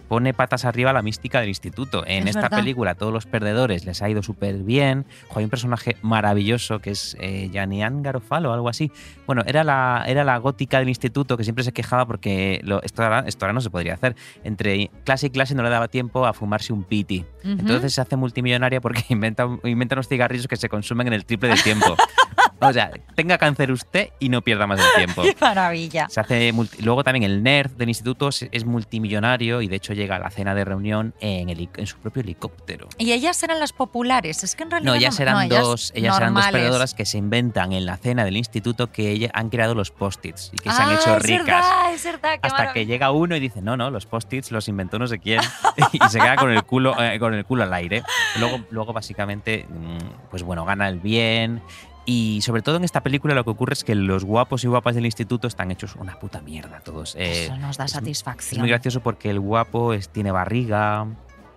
pone 0.08 0.32
patas 0.32 0.64
arriba 0.64 0.90
la 0.94 1.02
mística 1.02 1.38
del 1.40 1.50
instituto. 1.50 2.02
En 2.06 2.22
Es 2.22 2.28
esta 2.30 2.40
verdad. 2.48 2.58
película 2.60 2.94
todos 2.94 3.12
los 3.12 3.26
perdedores 3.26 3.84
les 3.84 4.00
ha 4.00 4.08
ido 4.08 4.22
súper 4.22 4.54
bien. 4.56 5.04
Hay 5.36 5.44
un 5.44 5.50
personaje 5.50 5.96
maravilloso 6.00 6.78
que 6.78 6.92
es 6.92 7.14
eh, 7.20 7.50
Janian 7.52 8.02
Garofalo 8.02 8.48
o 8.50 8.54
algo 8.54 8.70
así. 8.70 8.90
Bueno, 9.26 9.42
era 9.46 9.64
la, 9.64 10.04
era 10.06 10.24
la 10.24 10.38
gótica 10.38 10.78
del 10.78 10.88
instituto 10.88 11.36
que 11.36 11.44
siempre 11.44 11.62
se 11.62 11.72
quejaba 11.72 12.06
porque 12.06 12.58
lo- 12.64 12.82
esto, 12.82 13.02
ahora, 13.02 13.24
esto 13.26 13.44
ahora 13.44 13.52
no 13.52 13.60
se 13.60 13.68
podría 13.68 13.92
hacer. 13.94 14.16
Entre 14.44 14.90
clase 15.04 15.26
y 15.26 15.30
clase 15.30 15.54
no 15.54 15.62
le 15.62 15.68
daba 15.68 15.88
tiempo 15.88 16.24
a 16.24 16.32
fumarse 16.32 16.72
un 16.72 16.84
piti. 16.84 17.26
Entonces 17.44 17.92
se 17.92 18.00
hace 18.00 18.16
multimillonaria 18.16 18.80
porque 18.80 19.02
inventa, 19.10 19.46
inventa 19.64 19.94
unos 19.94 20.08
cigarrillos 20.08 20.48
que 20.48 20.56
se 20.56 20.70
consumen 20.70 21.08
en 21.08 21.12
el 21.12 21.26
triple 21.26 21.50
del 21.50 21.62
tiempo. 21.62 21.96
o 22.60 22.72
sea, 22.72 22.90
tenga 23.14 23.38
cáncer 23.38 23.70
usted 23.72 24.08
y 24.18 24.28
no 24.28 24.42
pierda 24.42 24.66
más 24.66 24.80
el 24.80 24.86
tiempo. 24.96 25.22
¡Qué 25.24 25.36
maravilla! 25.40 26.08
Se 26.08 26.20
hace 26.20 26.52
multi- 26.52 26.82
Luego 26.82 27.04
también 27.04 27.22
el 27.24 27.42
nerd 27.42 27.70
del 27.72 27.88
instituto 27.88 28.28
es, 28.28 28.64
multimillonario 28.64 29.62
y 29.62 29.68
de 29.68 29.76
hecho 29.76 29.92
llega 29.92 30.16
a 30.16 30.18
la 30.18 30.30
cena 30.30 30.54
de 30.54 30.64
reunión 30.64 31.14
en, 31.20 31.48
heli- 31.48 31.68
en 31.76 31.86
su 31.86 31.98
propio 31.98 32.22
helicóptero. 32.22 32.88
Y 32.98 33.12
ellas 33.12 33.42
eran 33.42 33.60
las 33.60 33.72
populares, 33.72 34.42
es 34.44 34.54
que 34.56 34.62
en 34.64 34.70
realidad 34.70 34.92
No, 34.92 34.96
ellas 34.98 35.20
eran 35.20 35.34
no, 35.34 35.42
ellas 35.42 35.62
dos, 35.62 35.92
ellas 35.94 36.16
eran 36.16 36.34
dos 36.34 36.46
perdedoras 36.48 36.94
que 36.94 37.04
se 37.06 37.18
inventan 37.18 37.72
en 37.72 37.86
la 37.86 37.96
cena 37.96 38.24
del 38.24 38.36
instituto 38.36 38.90
que 38.90 39.30
han 39.32 39.50
creado 39.50 39.74
los 39.74 39.90
post-its 39.90 40.50
y 40.52 40.56
que 40.58 40.70
se 40.70 40.82
han 40.82 40.88
Ah, 40.90 40.94
hecho 40.94 41.16
es 41.16 41.22
ricas. 41.22 41.46
verdad, 41.46 41.92
es 41.94 42.04
verdad, 42.04 42.38
Hasta 42.42 42.72
que 42.72 42.86
llega 42.86 43.10
uno 43.10 43.36
y 43.36 43.40
dice, 43.40 43.62
no, 43.62 43.76
no, 43.76 43.90
los 43.90 44.06
post-its 44.06 44.50
los 44.52 44.68
inventó 44.68 44.98
no 44.98 45.06
sé 45.06 45.18
quién. 45.18 45.40
y 45.92 46.08
se 46.08 46.18
queda 46.18 46.36
con 46.36 46.50
el 46.50 46.62
culo, 46.64 46.94
eh, 47.02 47.18
con 47.18 47.34
el 47.34 47.44
culo 47.44 47.64
al 47.64 47.74
aire. 47.74 48.02
Luego, 48.38 48.60
luego 48.70 48.92
básicamente, 48.92 49.66
mm, 49.68 50.28
pues 50.30 50.42
bueno, 50.42 50.64
gana 50.64 50.88
el 50.88 50.98
bien. 51.00 51.62
Y 52.10 52.40
sobre 52.40 52.62
todo 52.62 52.76
en 52.76 52.84
esta 52.84 53.02
película 53.02 53.34
lo 53.34 53.44
que 53.44 53.50
ocurre 53.50 53.74
es 53.74 53.84
que 53.84 53.94
los 53.94 54.24
guapos 54.24 54.64
y 54.64 54.66
guapas 54.66 54.94
del 54.94 55.04
instituto 55.04 55.46
están 55.46 55.70
hechos 55.70 55.94
una 55.96 56.18
puta 56.18 56.40
mierda 56.40 56.80
todos. 56.80 57.14
Eh, 57.16 57.44
Eso 57.44 57.56
nos 57.58 57.76
da 57.76 57.84
es- 57.84 57.90
satisfacción. 57.90 58.56
es 58.56 58.58
muy 58.60 58.70
gracioso 58.70 59.00
porque 59.00 59.28
el 59.28 59.38
guapo 59.40 59.92
es, 59.92 60.08
tiene 60.08 60.30
barriga. 60.30 61.06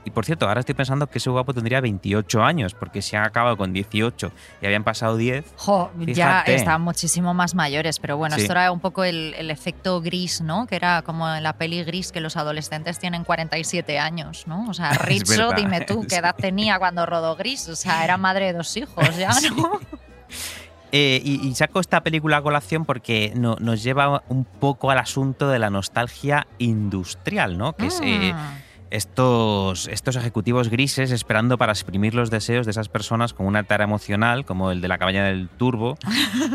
Y 0.04 0.10
por 0.10 0.26
cierto, 0.26 0.50
ahora 0.50 0.60
estoy 0.60 0.76
pensando 0.76 1.08
que 1.08 1.20
ese 1.20 1.30
guapo 1.30 1.54
tendría 1.54 1.80
28 1.80 2.44
años, 2.44 2.74
porque 2.74 3.02
se 3.02 3.16
han 3.16 3.24
acabado 3.24 3.56
con 3.56 3.72
18 3.72 4.32
y 4.62 4.66
habían 4.66 4.84
pasado 4.84 5.16
10. 5.16 5.46
Jo, 5.56 5.90
ya 6.00 6.06
Fíjate. 6.42 6.56
están 6.56 6.82
muchísimo 6.82 7.34
más 7.34 7.56
mayores, 7.56 8.00
pero 8.00 8.18
bueno, 8.18 8.36
Sí. 8.36 8.42
esto 8.42 8.52
era 8.54 8.72
un 8.74 8.80
poco 8.82 9.06
el, 9.06 9.34
el 9.38 9.52
efecto 9.52 10.02
gris, 10.02 10.42
¿no? 10.42 10.66
Que 10.68 10.76
era 10.76 11.02
como 11.04 11.34
en 11.34 11.44
la 11.44 11.54
peli 11.54 11.82
gris 11.86 12.12
que 12.12 12.20
los 12.20 12.36
adolescentes 12.36 13.00
tienen 13.00 13.24
47 13.24 14.00
años, 14.00 14.48
¿no? 14.48 14.68
O 14.68 14.74
sea, 14.74 14.90
verdad, 15.08 15.56
dime 15.56 15.82
tú, 15.82 16.06
¿qué 16.10 16.16
edad 16.18 16.36
tenía 16.38 16.78
cuando 16.80 17.06
rodó 17.06 17.36
gris? 17.38 17.70
O 17.70 17.76
sea, 17.78 18.04
era 18.04 18.18
madre 18.18 18.48
de 18.48 18.54
dos 18.54 18.76
hijos 18.76 19.16
ya, 19.18 19.30
¿no? 19.56 19.80
Eh, 20.94 21.22
y, 21.24 21.48
y 21.48 21.56
saco 21.56 21.80
esta 21.80 22.02
película 22.04 22.38
a 22.38 22.42
colación 22.42 22.84
porque 22.84 23.32
no- 23.36 23.56
nos 23.62 23.82
lleva 23.82 24.24
un 24.28 24.44
poco 24.44 24.92
al 24.92 24.98
asunto 24.98 25.48
de 25.48 25.58
la 25.58 25.70
nostalgia 25.70 26.48
industrial, 26.58 27.58
¿no? 27.58 27.74
Que 27.78 27.88
es 27.88 28.02
eh, 28.04 28.34
Ah. 28.36 28.58
estos, 28.90 29.88
estos 29.88 30.18
ejecutivos 30.18 30.68
grises 30.68 31.12
esperando 31.12 31.58
para 31.58 31.72
exprimir 31.72 32.14
los 32.14 32.30
deseos 32.30 32.66
de 32.66 32.72
esas 32.72 32.90
personas 32.90 33.34
con 33.34 33.46
una 33.46 33.64
tara 33.64 33.86
emocional, 33.86 34.44
como 34.44 34.70
el 34.72 34.82
de 34.82 34.90
la 34.90 34.98
cabaña 34.98 35.24
del 35.24 35.48
turbo, 35.48 35.98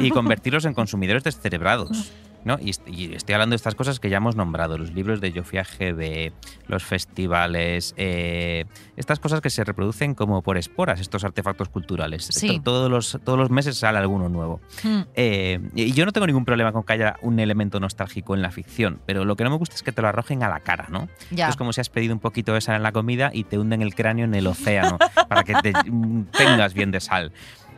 y 0.00 0.10
convertirlos 0.10 0.66
en 0.66 0.74
consumidores 0.74 1.24
descerebrados. 1.24 2.12
¿No? 2.46 2.56
Y, 2.60 2.70
est- 2.70 2.88
y 2.88 3.12
estoy 3.12 3.34
hablando 3.34 3.54
de 3.54 3.56
estas 3.56 3.74
cosas 3.74 3.98
que 3.98 4.08
ya 4.08 4.18
hemos 4.18 4.36
nombrado, 4.36 4.78
los 4.78 4.94
libros 4.94 5.20
de 5.20 5.32
Jofia 5.32 5.64
GB, 5.64 6.32
los 6.68 6.84
festivales, 6.84 7.92
eh, 7.96 8.64
estas 8.96 9.18
cosas 9.18 9.40
que 9.40 9.50
se 9.50 9.64
reproducen 9.64 10.14
como 10.14 10.42
por 10.42 10.56
esporas, 10.56 11.00
estos 11.00 11.24
artefactos 11.24 11.68
culturales. 11.68 12.28
Sí. 12.30 12.60
Todos, 12.62 12.88
los, 12.88 13.18
todos 13.24 13.36
los 13.38 13.50
meses 13.50 13.76
sale 13.76 13.98
alguno 13.98 14.28
nuevo. 14.28 14.60
Hmm. 14.84 15.00
Eh, 15.14 15.60
y 15.74 15.92
yo 15.92 16.06
no 16.06 16.12
tengo 16.12 16.26
ningún 16.26 16.44
problema 16.44 16.70
con 16.72 16.84
que 16.84 16.92
haya 16.92 17.16
un 17.20 17.40
elemento 17.40 17.80
nostálgico 17.80 18.34
en 18.36 18.42
la 18.42 18.52
ficción, 18.52 19.00
pero 19.06 19.24
lo 19.24 19.34
que 19.34 19.42
no 19.42 19.50
me 19.50 19.56
gusta 19.56 19.74
es 19.74 19.82
que 19.82 19.90
te 19.90 20.00
lo 20.00 20.08
arrojen 20.08 20.44
a 20.44 20.48
la 20.48 20.60
cara, 20.60 20.86
¿no? 20.88 21.08
Ya. 21.32 21.48
Es 21.48 21.56
como 21.56 21.72
si 21.72 21.80
has 21.80 21.90
pedido 21.90 22.14
un 22.14 22.20
poquito 22.20 22.54
de 22.54 22.60
sal 22.60 22.76
en 22.76 22.84
la 22.84 22.92
comida 22.92 23.30
y 23.34 23.42
te 23.42 23.58
hunden 23.58 23.82
el 23.82 23.94
cráneo 23.96 24.24
en 24.24 24.34
el 24.36 24.46
océano 24.46 24.98
para 25.28 25.42
que 25.42 25.54
te 25.54 25.72
mm, 25.90 26.26
tengas 26.26 26.74
bien 26.74 26.92
de 26.92 27.00
sal. 27.00 27.32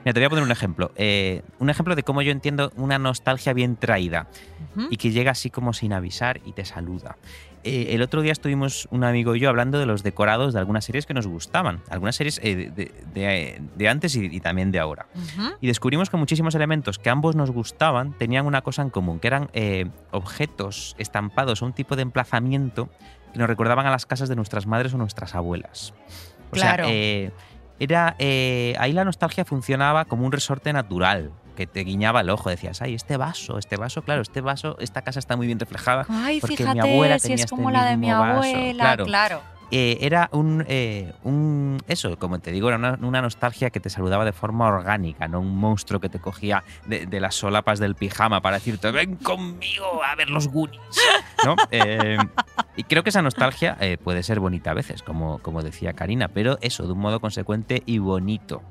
Mira, 0.05 0.13
te 0.15 0.21
voy 0.21 0.27
a 0.27 0.31
poner 0.31 0.45
un 0.45 0.53
ejemplo. 0.53 0.93
Eh, 0.95 1.43
un 1.59 1.71
ejemplo 1.71 1.97
de 1.97 2.05
cómo 2.05 2.23
yo 2.23 2.31
entiendo 2.31 2.73
una 2.77 2.99
nostalgia 2.99 3.53
bien 3.53 3.77
traída 3.77 4.29
Y 4.91 4.97
que 4.97 5.11
llega 5.11 5.31
así 5.33 5.51
como 5.51 5.73
sin 5.73 5.93
avisar 5.93 6.41
y 6.45 6.53
te 6.53 6.65
saluda. 6.65 7.17
Eh, 7.65 7.89
el 7.91 8.03
otro 8.03 8.23
día 8.23 8.31
estuvimos 8.33 8.87
un 8.93 9.03
amigo 9.03 9.35
y 9.35 9.41
yo 9.41 9.49
hablando 9.49 9.79
de 9.81 9.87
los 9.87 10.05
decorados 10.05 10.55
de 10.55 10.61
algunas 10.61 10.85
series 10.85 11.07
que 11.07 11.13
nos 11.15 11.27
gustaban, 11.27 11.83
algunas 11.91 12.15
series 12.15 12.39
eh, 12.45 12.55
de, 12.55 12.71
de- 12.71 12.93
de- 13.15 13.61
de 13.77 13.89
antes 13.89 14.15
y, 14.15 14.25
y 14.27 14.41
también 14.41 14.71
de 14.71 14.79
ahora. 14.79 15.07
Y 15.61 15.67
descubrimos 15.67 16.09
que 16.09 16.17
muchísimos 16.17 16.55
elementos 16.55 16.99
que 17.01 17.11
ambos 17.11 17.35
nos 17.35 17.51
gustaban 17.51 18.13
tenían 18.17 18.47
una 18.47 18.63
cosa 18.63 18.83
en 18.83 18.91
común, 18.91 19.19
que 19.19 19.27
eran 19.27 19.51
eh, 19.55 19.87
objetos 20.13 20.95
estampados 20.99 21.63
o 21.63 21.67
un 21.67 21.73
tipo 21.73 21.97
de 21.97 22.03
emplazamiento 22.03 22.89
que 23.33 23.39
nos 23.41 23.49
recordaban 23.49 23.87
a 23.87 23.91
las 23.91 24.07
casas 24.07 24.29
de 24.29 24.37
nuestras 24.37 24.67
madres 24.67 24.95
o 24.95 24.99
nuestras 24.99 25.35
abuelas. 25.35 25.93
O 26.51 26.55
Claro. 26.55 26.85
sea, 26.85 27.33
era, 27.81 28.17
ahí 28.19 28.93
la 28.93 29.05
nostalgia 29.05 29.45
funcionaba 29.45 30.05
como 30.05 30.25
un 30.27 30.33
resorte 30.33 30.73
natural 30.73 31.31
que 31.59 31.67
te 31.67 31.81
guiñaba 31.81 32.21
el 32.21 32.31
ojo. 32.31 32.49
Decías, 32.51 32.81
ay, 32.83 32.95
este 32.95 33.17
vaso, 33.17 33.59
este 33.59 33.77
vaso, 33.77 34.03
claro, 34.03 34.23
este 34.23 34.41
vaso, 34.41 34.77
esta 34.79 35.03
casa 35.03 35.19
está 35.19 35.37
muy 35.37 35.47
bien 35.49 35.59
reflejada. 35.59 36.07
Ay, 36.09 36.41
porque 36.41 36.57
fíjate, 36.57 36.81
mi 36.81 36.95
abuela 36.95 37.19
si 37.19 37.23
tenía 37.23 37.35
es 37.35 37.41
este 37.43 37.57
como 37.57 37.71
la 37.73 37.85
de 37.85 37.97
mi 37.97 38.07
mismo 38.07 38.21
vaso". 38.21 38.35
abuela, 38.49 38.85
Claro. 38.85 39.05
claro. 39.05 39.43
Eh, 39.71 39.99
era 40.01 40.31
un, 40.33 40.65
eh, 40.67 41.13
un- 41.25 41.77
Eso, 41.89 42.17
como 42.19 42.39
te 42.39 42.53
digo, 42.53 42.69
era 42.69 42.79
una, 42.79 42.99
una 43.03 43.21
nostalgia 43.21 43.69
que 43.69 43.81
te 43.81 43.91
saludaba 43.91 44.25
de 44.25 44.33
forma 44.33 44.67
orgánica, 44.67 45.29
no 45.29 45.41
un 45.41 45.55
monstruo 45.59 46.01
que 46.01 46.09
te 46.09 46.19
cogía 46.21 46.65
de, 46.87 47.05
de 47.05 47.21
las 47.21 47.35
solapas 47.35 47.79
del 47.79 47.95
pijama 47.95 48.41
para 48.41 48.57
decirte, 48.57 48.91
ven 48.93 49.17
conmigo 49.17 50.03
a 50.03 50.15
ver 50.15 50.31
los 50.31 50.49
Goonies. 50.49 50.81
¿no? 51.45 51.55
Eh, 51.71 52.17
y 52.77 52.85
creo 52.85 53.03
que 53.03 53.11
esa 53.11 53.21
nostalgia 53.21 53.77
puede 54.05 54.23
ser 54.23 54.41
bonita 54.41 54.71
a 54.71 54.75
veces, 54.75 55.03
como, 55.03 55.39
como 55.41 55.63
decía 55.63 55.93
Karina, 55.93 56.29
pero 56.29 56.57
eso, 56.63 56.87
de 56.87 56.93
un 56.93 57.01
modo 57.01 57.21
consecuente 57.21 57.83
y 57.85 57.99
bonito. 57.99 58.63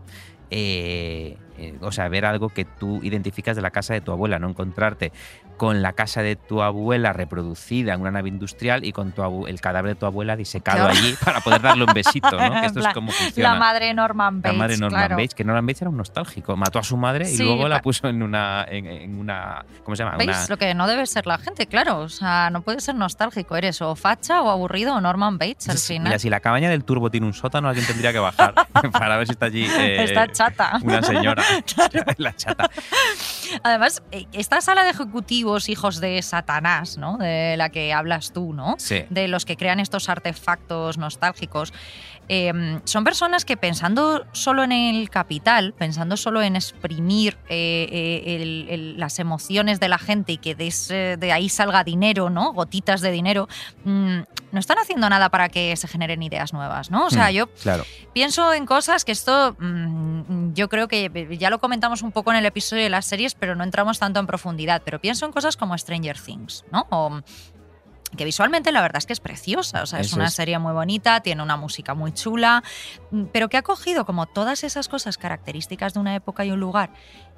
Eh, 0.50 1.38
eh, 1.58 1.76
o 1.82 1.92
sea, 1.92 2.08
ver 2.10 2.26
algo 2.26 2.50
que 2.50 2.66
tú 2.66 3.00
identificas 3.04 3.56
de 3.56 3.62
la 3.62 3.72
casa 3.72 3.94
de 3.94 4.02
tu 4.02 4.12
abuela, 4.12 4.40
no 4.40 4.50
encontrarte 4.50 5.12
con 5.58 5.82
la 5.82 5.94
casa 5.94 6.22
de 6.22 6.36
tu 6.36 6.62
abuela 6.62 7.14
reproducida 7.14 7.94
en 7.96 8.02
una 8.02 8.12
nave 8.12 8.30
industrial 8.30 8.86
y 8.86 8.92
con 8.92 9.12
tu 9.12 9.24
abu- 9.24 9.48
el 9.48 9.60
cadáver 9.60 9.94
de 9.94 10.00
tu 10.00 10.06
abuela 10.06 10.36
disecado 10.36 10.86
Claro. 10.86 10.94
allí 10.94 11.16
para 11.26 11.42
poder 11.42 11.62
darle 11.62 11.84
un 11.86 11.94
besito, 11.94 12.30
¿no? 12.32 12.38
Que 12.62 12.68
esto 12.68 12.80
La- 12.80 12.90
es 12.90 12.94
como 12.94 13.12
funciona. 13.12 13.54
La 13.54 13.60
madre 13.60 13.92
Norman 13.96 14.36
La 14.36 14.42
Bates. 14.50 14.58
madre 14.60 14.78
Norman 14.78 15.00
claro. 15.02 15.16
Bates, 15.16 15.34
que 15.34 15.44
Norman 15.44 15.66
Bates 15.66 15.82
era 15.82 15.90
un 15.90 15.98
nostálgico. 15.98 16.56
Mató 16.56 16.78
a 16.78 16.84
su 16.84 16.96
madre 16.96 17.28
y 17.32 17.38
luego 17.40 17.68
la 17.68 17.82
puso 17.82 18.08
en 18.08 18.22
una. 18.22 18.66
En, 18.70 18.86
en 18.86 19.18
una 19.20 19.66
¿Cómo 19.84 19.96
se 19.96 20.04
llama? 20.04 20.18
¿Veis? 20.18 20.30
Una- 20.30 20.46
Lo 20.50 20.58
que 20.58 20.74
no 20.76 20.86
debe 20.88 21.08
ser 21.08 21.26
la 21.26 21.40
gente, 21.40 21.66
claro. 21.66 22.00
O 22.02 22.10
sea, 22.10 22.52
no 22.52 22.62
puede 22.62 22.80
ser 22.80 22.94
nostálgico. 22.94 23.56
Eres 23.58 23.82
o 23.82 23.96
facha 23.96 24.44
o 24.44 24.50
aburrido 24.52 24.94
o 24.94 25.02
Norman 25.02 25.40
Bates 25.40 25.70
al 25.70 25.80
final. 25.80 26.04
Mira, 26.10 26.20
si 26.20 26.30
la 26.30 26.40
cabaña 26.40 26.70
del 26.70 26.84
turbo 26.84 27.10
tiene 27.10 27.26
un 27.26 27.34
sótano, 27.34 27.68
alguien 27.68 27.88
tendría 27.88 28.14
que 28.14 28.20
bajar 28.20 28.54
para 28.92 29.18
ver 29.18 29.26
si 29.26 29.32
está 29.32 29.48
allí. 29.48 29.66
eh, 29.66 30.04
Está 30.04 30.32
chata. 30.32 30.80
Una 30.84 31.02
señora. 31.02 31.44
la 32.18 32.32
chata. 32.36 32.70
Además, 33.64 34.02
eh, 34.12 34.26
esta 34.34 34.62
sala 34.62 34.84
de 34.84 34.92
ejecutivos 34.92 35.70
hijos 35.70 36.00
de 36.00 36.22
Satanás, 36.22 36.98
¿no? 36.98 37.18
De 37.18 37.56
la 37.58 37.70
que 37.70 37.94
hablas 37.94 38.32
tú, 38.34 38.54
¿no? 38.54 38.76
Sí. 38.78 39.04
De 39.10 39.28
los 39.28 39.46
que 39.46 39.58
crean 39.58 39.80
estos 39.80 40.10
artefactos 40.10 40.98
nostálgicos. 40.98 41.74
eh, 42.30 42.82
son 42.84 43.06
personas 43.06 43.46
que 43.46 43.56
pensando 43.56 44.26
solo 44.34 44.62
en 44.66 44.74
el 44.74 45.10
capital, 45.10 45.74
pensando 45.74 46.18
solo 46.18 46.42
en 46.42 46.58
exprimir 46.58 47.38
eh, 47.48 47.88
eh, 47.90 48.36
el- 48.36 48.68
el- 48.70 49.00
las 49.00 49.20
emociones 49.20 49.80
de 49.80 49.88
la 49.88 49.98
gente 49.98 50.34
y 50.34 50.38
que 50.38 50.54
de, 50.54 50.68
ese- 50.68 51.16
de 51.16 51.32
ahí 51.32 51.48
salga 51.48 51.86
dinero, 51.86 52.30
¿no? 52.30 52.52
Gotitas 52.52 53.00
de 53.00 53.12
dinero, 53.12 53.48
mm, 53.86 54.20
no 54.52 54.60
están 54.60 54.78
haciendo 54.78 55.10
nada 55.10 55.30
para 55.30 55.48
que 55.48 55.74
se 55.78 55.88
generen 55.88 56.22
ideas 56.22 56.52
nuevas, 56.52 56.92
¿no? 56.92 57.06
O 57.06 57.10
sea, 57.10 57.30
Mm, 57.30 57.34
yo 57.34 57.48
Claro. 57.48 57.86
Pienso 58.14 58.52
en 58.54 58.66
cosas 58.66 59.06
que 59.06 59.12
esto 59.14 59.56
mm, 59.60 60.54
yo 60.54 60.68
creo 60.68 60.88
que 60.90 61.38
ya 61.40 61.50
lo 61.50 61.60
comentamos 61.60 62.02
un 62.02 62.12
poco 62.12 62.32
en 62.32 62.38
el 62.38 62.46
episodio 62.46 62.84
de 62.84 62.90
las 62.90 63.06
series, 63.06 63.36
pero 63.40 63.56
no 63.56 63.64
entramos 63.64 64.00
tanto 64.00 64.20
en 64.20 64.28
profundidad. 64.28 64.82
Pero 64.84 65.00
pienso 65.00 65.26
en 65.26 65.32
cosas 65.32 65.58
como 65.58 65.78
Stranger 65.78 66.20
Things, 66.20 66.66
¿no? 66.72 66.88
O, 66.90 67.22
que 68.16 68.26
visualmente 68.26 68.72
la 68.72 68.82
verdad 68.82 69.00
es 69.00 69.06
que 69.06 69.14
es 69.14 69.20
preciosa, 69.20 69.84
o 69.84 69.86
sea, 69.86 70.00
es 70.00 70.14
una 70.14 70.28
es. 70.28 70.34
serie 70.34 70.58
muy 70.60 70.72
bonita, 70.74 71.20
tiene 71.22 71.44
una 71.44 71.58
música 71.58 71.94
muy 71.94 72.14
chula, 72.14 72.64
mm, 73.12 73.26
pero 73.34 73.50
que 73.50 73.58
ha 73.58 73.64
cogido 73.64 74.06
como 74.06 74.28
todas 74.28 74.64
esas 74.64 74.88
cosas 74.88 75.18
características 75.18 75.94
de 75.94 76.00
una 76.00 76.16
época 76.16 76.46
y 76.46 76.52
un 76.52 76.60
lugar, 76.60 76.92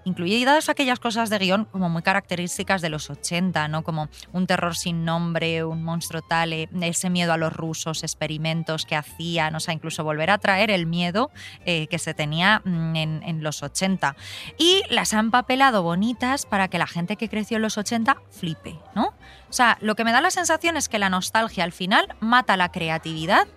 incluidas 0.10 0.70
aquellas 0.70 1.00
cosas 1.00 1.30
de 1.30 1.38
guion 1.38 1.66
como 1.66 1.90
muy 1.90 2.02
características 2.02 2.82
de 2.82 2.90
los 2.90 3.10
80, 3.10 3.68
¿no? 3.68 3.84
Como 3.84 4.10
un 4.34 4.48
terror 4.48 4.76
sin 4.76 5.06
nombre, 5.06 5.64
un 5.64 5.84
monstruo 5.84 6.22
tal, 6.22 6.54
eh, 6.54 6.70
ese 6.82 7.10
miedo 7.10 7.34
a 7.34 7.38
los 7.38 7.54
rusos, 7.54 8.04
experimentos 8.04 8.86
que 8.86 8.96
hacían, 8.96 9.56
o 9.56 9.60
sea, 9.60 9.74
incluso 9.74 10.04
volver 10.04 10.32
a 10.32 10.38
traer 10.38 10.72
el 10.72 10.86
miedo 10.86 11.32
eh, 11.66 11.88
que 11.88 12.00
se 12.00 12.14
tenía 12.14 12.62
mm, 12.66 12.96
en, 12.96 13.24
en 13.24 13.44
los 13.44 13.64
80. 13.64 14.16
Y 14.58 14.84
las 14.90 15.14
han 15.14 15.32
papelado 15.32 15.84
bonitas 15.84 16.46
para 16.46 16.68
que 16.68 16.78
la 16.78 16.88
gente 16.88 17.16
que 17.16 17.30
creció 17.30 17.58
en 17.58 17.64
los 17.64 17.78
80 17.78 18.18
flipe, 18.32 18.80
¿no? 18.96 19.14
O 19.50 19.54
sea, 19.54 19.78
lo 19.82 19.96
que 19.96 20.04
me 20.04 20.12
da 20.12 20.22
la 20.22 20.32
sensación 20.32 20.78
es 20.78 20.90
que 20.90 21.00
la 21.00 21.10
nostalgia 21.10 21.64
al 21.64 21.72
final 21.72 22.16
mata 22.20 22.58
la 22.58 22.72
creatividad 22.72 23.48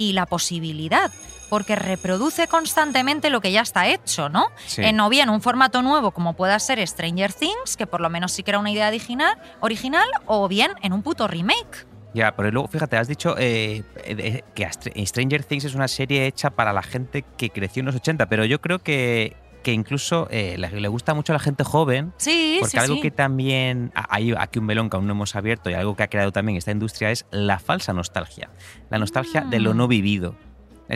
y 0.00 0.14
la 0.14 0.24
posibilidad, 0.24 1.12
porque 1.50 1.76
reproduce 1.76 2.48
constantemente 2.48 3.28
lo 3.28 3.42
que 3.42 3.52
ya 3.52 3.60
está 3.60 3.86
hecho, 3.86 4.30
¿no? 4.30 4.46
Sí. 4.66 4.80
En 4.82 4.98
o 4.98 5.10
bien 5.10 5.28
un 5.28 5.42
formato 5.42 5.82
nuevo 5.82 6.12
como 6.12 6.34
pueda 6.34 6.58
ser 6.58 6.84
Stranger 6.88 7.34
Things, 7.34 7.76
que 7.76 7.86
por 7.86 8.00
lo 8.00 8.08
menos 8.08 8.32
sí 8.32 8.42
que 8.42 8.52
era 8.52 8.58
una 8.58 8.70
idea 8.70 8.88
original, 8.88 9.36
original 9.60 10.08
o 10.24 10.48
bien 10.48 10.72
en 10.80 10.94
un 10.94 11.02
puto 11.02 11.28
remake. 11.28 11.86
Ya, 12.14 12.34
pero 12.34 12.50
luego, 12.50 12.66
fíjate, 12.66 12.96
has 12.96 13.08
dicho 13.08 13.36
eh, 13.38 13.84
eh, 14.04 14.42
que 14.54 15.06
Stranger 15.06 15.44
Things 15.44 15.64
es 15.64 15.74
una 15.74 15.86
serie 15.86 16.26
hecha 16.26 16.48
para 16.48 16.72
la 16.72 16.82
gente 16.82 17.22
que 17.36 17.50
creció 17.50 17.80
en 17.80 17.86
los 17.86 17.94
80, 17.94 18.26
pero 18.26 18.46
yo 18.46 18.62
creo 18.62 18.78
que, 18.78 19.36
que 19.62 19.72
incluso 19.72 20.26
eh, 20.30 20.56
le, 20.58 20.68
le 20.80 20.88
gusta 20.88 21.14
mucho 21.14 21.32
a 21.32 21.34
la 21.34 21.40
gente 21.40 21.64
joven. 21.64 22.12
Sí, 22.16 22.58
Porque 22.60 22.70
sí, 22.72 22.78
algo 22.78 22.94
sí. 22.96 23.00
que 23.02 23.10
también 23.10 23.92
ah, 23.94 24.06
hay 24.10 24.32
aquí 24.36 24.58
un 24.58 24.66
melón 24.66 24.90
que 24.90 24.96
aún 24.96 25.06
no 25.06 25.12
hemos 25.12 25.36
abierto 25.36 25.70
y 25.70 25.74
algo 25.74 25.96
que 25.96 26.02
ha 26.02 26.08
creado 26.08 26.32
también 26.32 26.56
esta 26.58 26.70
industria 26.70 27.10
es 27.10 27.26
la 27.30 27.58
falsa 27.58 27.92
nostalgia. 27.92 28.50
La 28.90 28.98
nostalgia 28.98 29.42
de 29.42 29.60
lo 29.60 29.74
Mm. 29.74 29.76
no 29.76 29.88
vivido. 29.88 30.34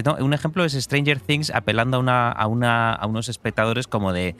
No, 0.05 0.17
Un 0.19 0.35
ejemplo 0.35 0.65
es 0.65 0.73
Stranger 0.73 1.21
Things 1.21 1.51
apelando 1.51 1.97
a, 1.97 2.01
una, 2.01 2.31
a, 2.33 2.47
una, 2.49 2.93
a 2.95 3.07
unos 3.07 3.29
espectadores 3.29 3.87
como 3.87 4.13
de 4.13 4.35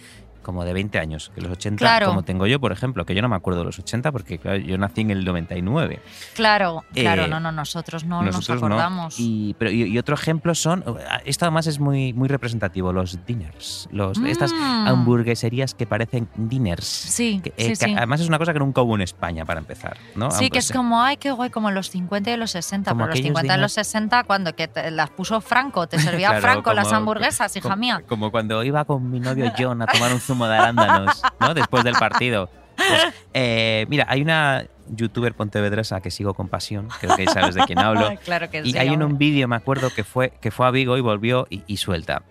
como 0.45 0.65
de 0.65 0.73
20 0.73 0.99
años, 1.01 1.33
que 1.35 1.41
los 1.41 1.51
80, 1.51 1.79
Claro. 1.79 2.07
como 2.07 2.23
tengo 2.23 2.47
yo, 2.47 2.61
por 2.61 2.71
ejemplo, 2.71 3.05
que 3.05 3.15
yo 3.17 3.23
no 3.23 3.29
me 3.29 3.35
acuerdo 3.35 3.59
de 3.61 3.65
los 3.67 3.79
80 3.81 4.13
porque 4.13 4.39
claro, 4.39 4.59
yo 4.59 4.79
nací 4.79 5.01
en 5.01 5.11
el 5.11 5.25
99. 5.25 6.01
Claro, 6.35 6.85
claro, 6.95 7.25
Eh, 7.25 7.29
no, 7.29 7.41
no, 7.41 7.51
nosotros 7.51 8.05
no 8.05 8.23
Nosotros 8.23 8.49
nos 8.49 8.61
no. 8.61 8.67
acordamos. 8.67 9.17
Y, 9.19 9.57
pero, 9.59 9.73
y, 9.73 9.83
y 9.85 9.99
otro 9.99 10.15
ejemplo 10.15 10.55
son, 10.55 10.85
esto 11.25 11.45
además 11.47 11.67
es 11.67 11.81
muy, 11.81 12.13
muy 12.13 12.29
representativo, 12.29 12.93
los 12.93 13.25
dinners, 13.27 13.89
los, 13.91 14.19
estas 14.19 14.53
Mm. 14.53 14.87
hamburgueserías 14.89 15.75
que 15.75 15.87
parecen 15.87 16.29
dinners. 16.37 16.85
Sí, 16.87 17.41
Que, 17.43 17.51
eh, 17.51 17.53
sí, 17.57 17.69
que 17.71 17.77
sí. 17.77 17.95
además 17.97 18.21
es 18.21 18.29
una 18.29 18.39
cosa 18.39 18.53
que 18.53 18.59
nunca 18.59 18.83
hubo 18.83 18.95
en 18.95 19.01
España 19.03 19.45
para 19.45 19.61
empezar, 19.61 19.97
¿no? 20.15 20.31
Sí, 20.31 20.37
Aunque 20.37 20.51
que 20.51 20.59
es 20.59 20.67
sea- 20.67 20.77
como, 20.77 21.03
ay, 21.03 21.17
qué 21.17 21.31
guay, 21.33 21.51
como 21.51 21.69
en 21.69 21.75
los 21.75 21.91
50 21.91 22.31
y 22.31 22.37
los 22.37 22.51
60, 22.51 22.91
Como 22.91 23.01
pero 23.05 23.09
los 23.09 23.15
aquellos 23.15 23.29
50 23.29 23.55
y 23.55 23.61
los 23.61 23.73
dinners. 23.75 23.89
60, 23.89 24.25
cuando 24.25 24.55
que 24.55 24.69
te 24.69 24.91
las 24.91 25.11
puso 25.11 25.41
Franco, 25.41 25.87
te 25.87 25.99
servía 26.21 26.29
Claro, 26.29 26.43
Franco 26.43 26.73
las 26.73 26.87
como- 26.87 26.97
hamburguesas, 26.99 27.57
hija 27.57 27.63
como, 27.63 27.77
mía. 27.77 28.03
Como 28.09 28.31
cuando 28.31 28.63
iba 28.65 28.85
con 28.85 29.11
mi 29.11 29.21
novio 29.21 29.53
John 29.59 29.83
a 29.83 29.87
tomar 29.87 30.13
un 30.13 30.21
zumo 30.21 30.34
de 30.49 30.55
arándanos, 30.57 31.23
¿no? 31.41 31.55
Después 31.55 31.85
del 31.85 31.95
partido. 31.95 32.51
Pues, 32.77 33.15
eh, 33.35 33.87
mira, 33.89 34.07
hay 34.09 34.23
una 34.23 34.67
youtuber 34.89 35.33
pontevedresa 35.35 36.01
que 36.01 36.11
sigo 36.11 36.35
con 36.35 36.49
pasión, 36.49 36.89
creo 37.01 37.17
que 37.17 37.27
sabes 37.27 37.55
de 37.55 37.63
quién 37.63 37.79
hablo. 37.79 38.11
claro 38.25 38.51
que 38.51 38.61
Y 38.65 38.73
sí. 38.73 38.79
hay 38.79 38.89
hombre. 38.91 39.07
un 39.07 39.19
vídeo, 39.19 39.47
me 39.49 39.57
acuerdo, 39.57 39.91
que 39.95 40.05
fue, 40.05 40.31
que 40.41 40.51
fue 40.51 40.67
a 40.67 40.71
Vigo 40.71 40.97
y 40.99 41.01
volvió 41.01 41.47
y, 41.51 41.63
y 41.67 41.77
suelta. 41.79 42.23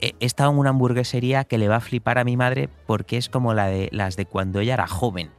He 0.00 0.14
he 0.18 0.26
estado 0.26 0.50
en 0.50 0.58
una 0.58 0.70
hamburguesería 0.70 1.44
que 1.44 1.58
le 1.58 1.68
va 1.68 1.76
a 1.76 1.80
flipar 1.80 2.18
a 2.18 2.24
mi 2.24 2.36
madre 2.36 2.68
porque 2.86 3.16
es 3.16 3.28
como 3.28 3.54
la 3.54 3.66
de 3.66 3.88
las 3.92 4.16
de 4.16 4.26
cuando 4.26 4.58
ella 4.58 4.74
era 4.74 4.88
joven. 4.88 5.30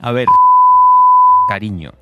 A 0.00 0.12
ver, 0.12 0.26
cariño. 1.48 1.92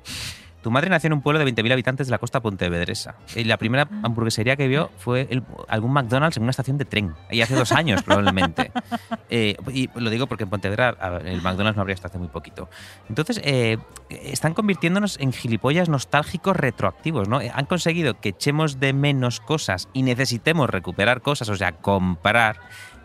Tu 0.65 0.71
madre 0.71 0.89
nació 0.89 1.09
en 1.09 1.13
un 1.13 1.21
pueblo 1.21 1.37
de 1.37 1.45
20.000 1.45 1.73
habitantes 1.73 2.07
de 2.07 2.11
la 2.11 2.17
costa 2.17 2.41
pontevedresa. 2.41 3.13
Y 3.35 3.43
la 3.43 3.57
primera 3.57 3.87
hamburguesería 4.01 4.55
que 4.55 4.67
vio 4.67 4.89
fue 4.97 5.27
el- 5.29 5.43
algún 5.67 5.93
McDonald's 5.93 6.37
en 6.37 6.41
una 6.41 6.49
estación 6.49 6.79
de 6.79 6.85
tren. 6.85 7.13
Y 7.29 7.41
hace 7.41 7.53
dos 7.53 7.71
años, 7.71 8.01
probablemente. 8.01 8.71
Eh, 9.29 9.57
y 9.73 9.89
lo 9.95 10.09
digo 10.11 10.27
porque 10.27 10.43
en 10.43 10.49
Pontevedra 10.51 10.95
el 11.25 11.41
McDonald's 11.41 11.75
no 11.75 11.81
habría 11.81 11.95
hasta 11.95 12.07
hace 12.07 12.19
muy 12.19 12.27
poquito. 12.27 12.69
Entonces, 13.09 13.41
eh, 13.43 13.77
están 14.09 14.53
convirtiéndonos 14.53 15.19
en 15.19 15.33
gilipollas 15.33 15.89
nostálgicos 15.89 16.55
retroactivos, 16.55 17.27
¿no? 17.27 17.39
Han 17.53 17.65
conseguido 17.65 18.19
que 18.19 18.29
echemos 18.29 18.79
de 18.79 18.93
menos 18.93 19.39
cosas 19.39 19.89
y 19.93 20.03
necesitemos 20.03 20.69
recuperar 20.69 21.21
cosas, 21.21 21.49
o 21.49 21.55
sea, 21.55 21.73
comprar, 21.73 22.59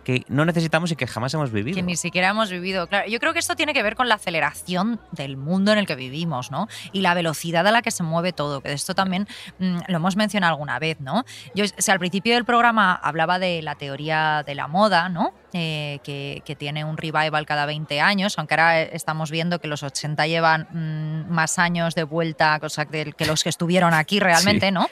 que 0.04 0.24
no 0.28 0.44
necesitamos 0.44 0.90
y 0.90 0.96
que 0.96 1.06
jamás 1.06 1.34
hemos 1.34 1.50
vivido. 1.50 1.76
Que 1.76 1.82
ni 1.82 1.96
siquiera 1.96 2.28
hemos 2.28 2.50
vivido. 2.50 2.86
Claro, 2.86 3.08
yo 3.08 3.18
creo 3.20 3.32
que 3.32 3.38
esto 3.38 3.56
tiene 3.56 3.72
que 3.74 3.82
ver 3.82 3.96
con 3.96 4.08
la 4.08 4.16
aceleración 4.16 5.00
del 5.12 5.36
mundo 5.36 5.72
en 5.72 5.78
el 5.78 5.86
que 5.86 5.94
vivimos, 5.96 6.50
¿no? 6.50 6.68
Y 6.92 7.00
la 7.00 7.14
velocidad 7.14 7.66
a 7.66 7.70
la 7.70 7.82
que 7.82 7.90
se 7.90 8.02
mueve 8.02 8.32
todo, 8.32 8.60
que 8.60 8.68
de 8.68 8.74
esto 8.74 8.94
también 8.94 9.28
mm, 9.58 9.78
lo 9.88 9.96
hemos 9.96 10.16
mencionado 10.16 10.52
alguna 10.52 10.78
vez, 10.78 11.00
¿no? 11.00 11.24
Yo, 11.54 11.64
o 11.64 11.82
sea, 11.82 11.94
al 11.94 12.00
principio 12.00 12.34
del 12.34 12.44
programa 12.44 12.94
hablaba 12.94 13.38
de 13.38 13.62
la 13.62 13.74
teoría 13.74 14.42
de 14.46 14.54
la 14.54 14.68
moda, 14.68 15.08
¿no? 15.08 15.32
Eh, 15.52 15.98
que, 16.04 16.42
que 16.44 16.54
tiene 16.54 16.84
un 16.84 16.96
revival 16.96 17.44
cada 17.44 17.66
20 17.66 18.00
años, 18.00 18.38
aunque 18.38 18.54
ahora 18.54 18.82
estamos 18.82 19.32
viendo 19.32 19.58
que 19.58 19.66
los 19.66 19.82
80 19.82 20.28
llevan 20.28 20.68
mm, 20.70 21.32
más 21.32 21.58
años 21.58 21.96
de 21.96 22.04
vuelta 22.04 22.58
cosa 22.60 22.86
que, 22.86 23.12
que 23.12 23.26
los 23.26 23.42
que 23.42 23.48
estuvieron 23.48 23.92
aquí 23.92 24.20
realmente, 24.20 24.66
Sí. 24.66 24.72
¿no? 24.72 24.86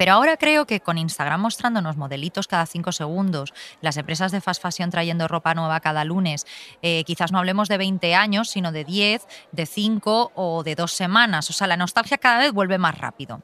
Pero 0.00 0.14
ahora 0.14 0.38
creo 0.38 0.64
que 0.64 0.80
con 0.80 0.96
Instagram 0.96 1.42
mostrándonos 1.42 1.98
modelitos 1.98 2.48
cada 2.48 2.64
cinco 2.64 2.90
segundos, 2.90 3.52
las 3.82 3.98
empresas 3.98 4.32
de 4.32 4.40
fast 4.40 4.62
fashion 4.62 4.88
trayendo 4.88 5.28
ropa 5.28 5.52
nueva 5.52 5.80
cada 5.80 6.04
lunes, 6.04 6.46
eh, 6.80 7.04
quizás 7.04 7.32
no 7.32 7.38
hablemos 7.38 7.68
de 7.68 7.76
20 7.76 8.14
años, 8.14 8.48
sino 8.48 8.72
de 8.72 8.84
10, 8.84 9.26
de 9.52 9.66
5 9.66 10.32
o 10.34 10.62
de 10.62 10.74
dos 10.74 10.94
semanas. 10.94 11.50
O 11.50 11.52
sea, 11.52 11.66
la 11.66 11.76
nostalgia 11.76 12.16
cada 12.16 12.38
vez 12.38 12.50
vuelve 12.52 12.78
más 12.78 12.96
rápido. 12.96 13.42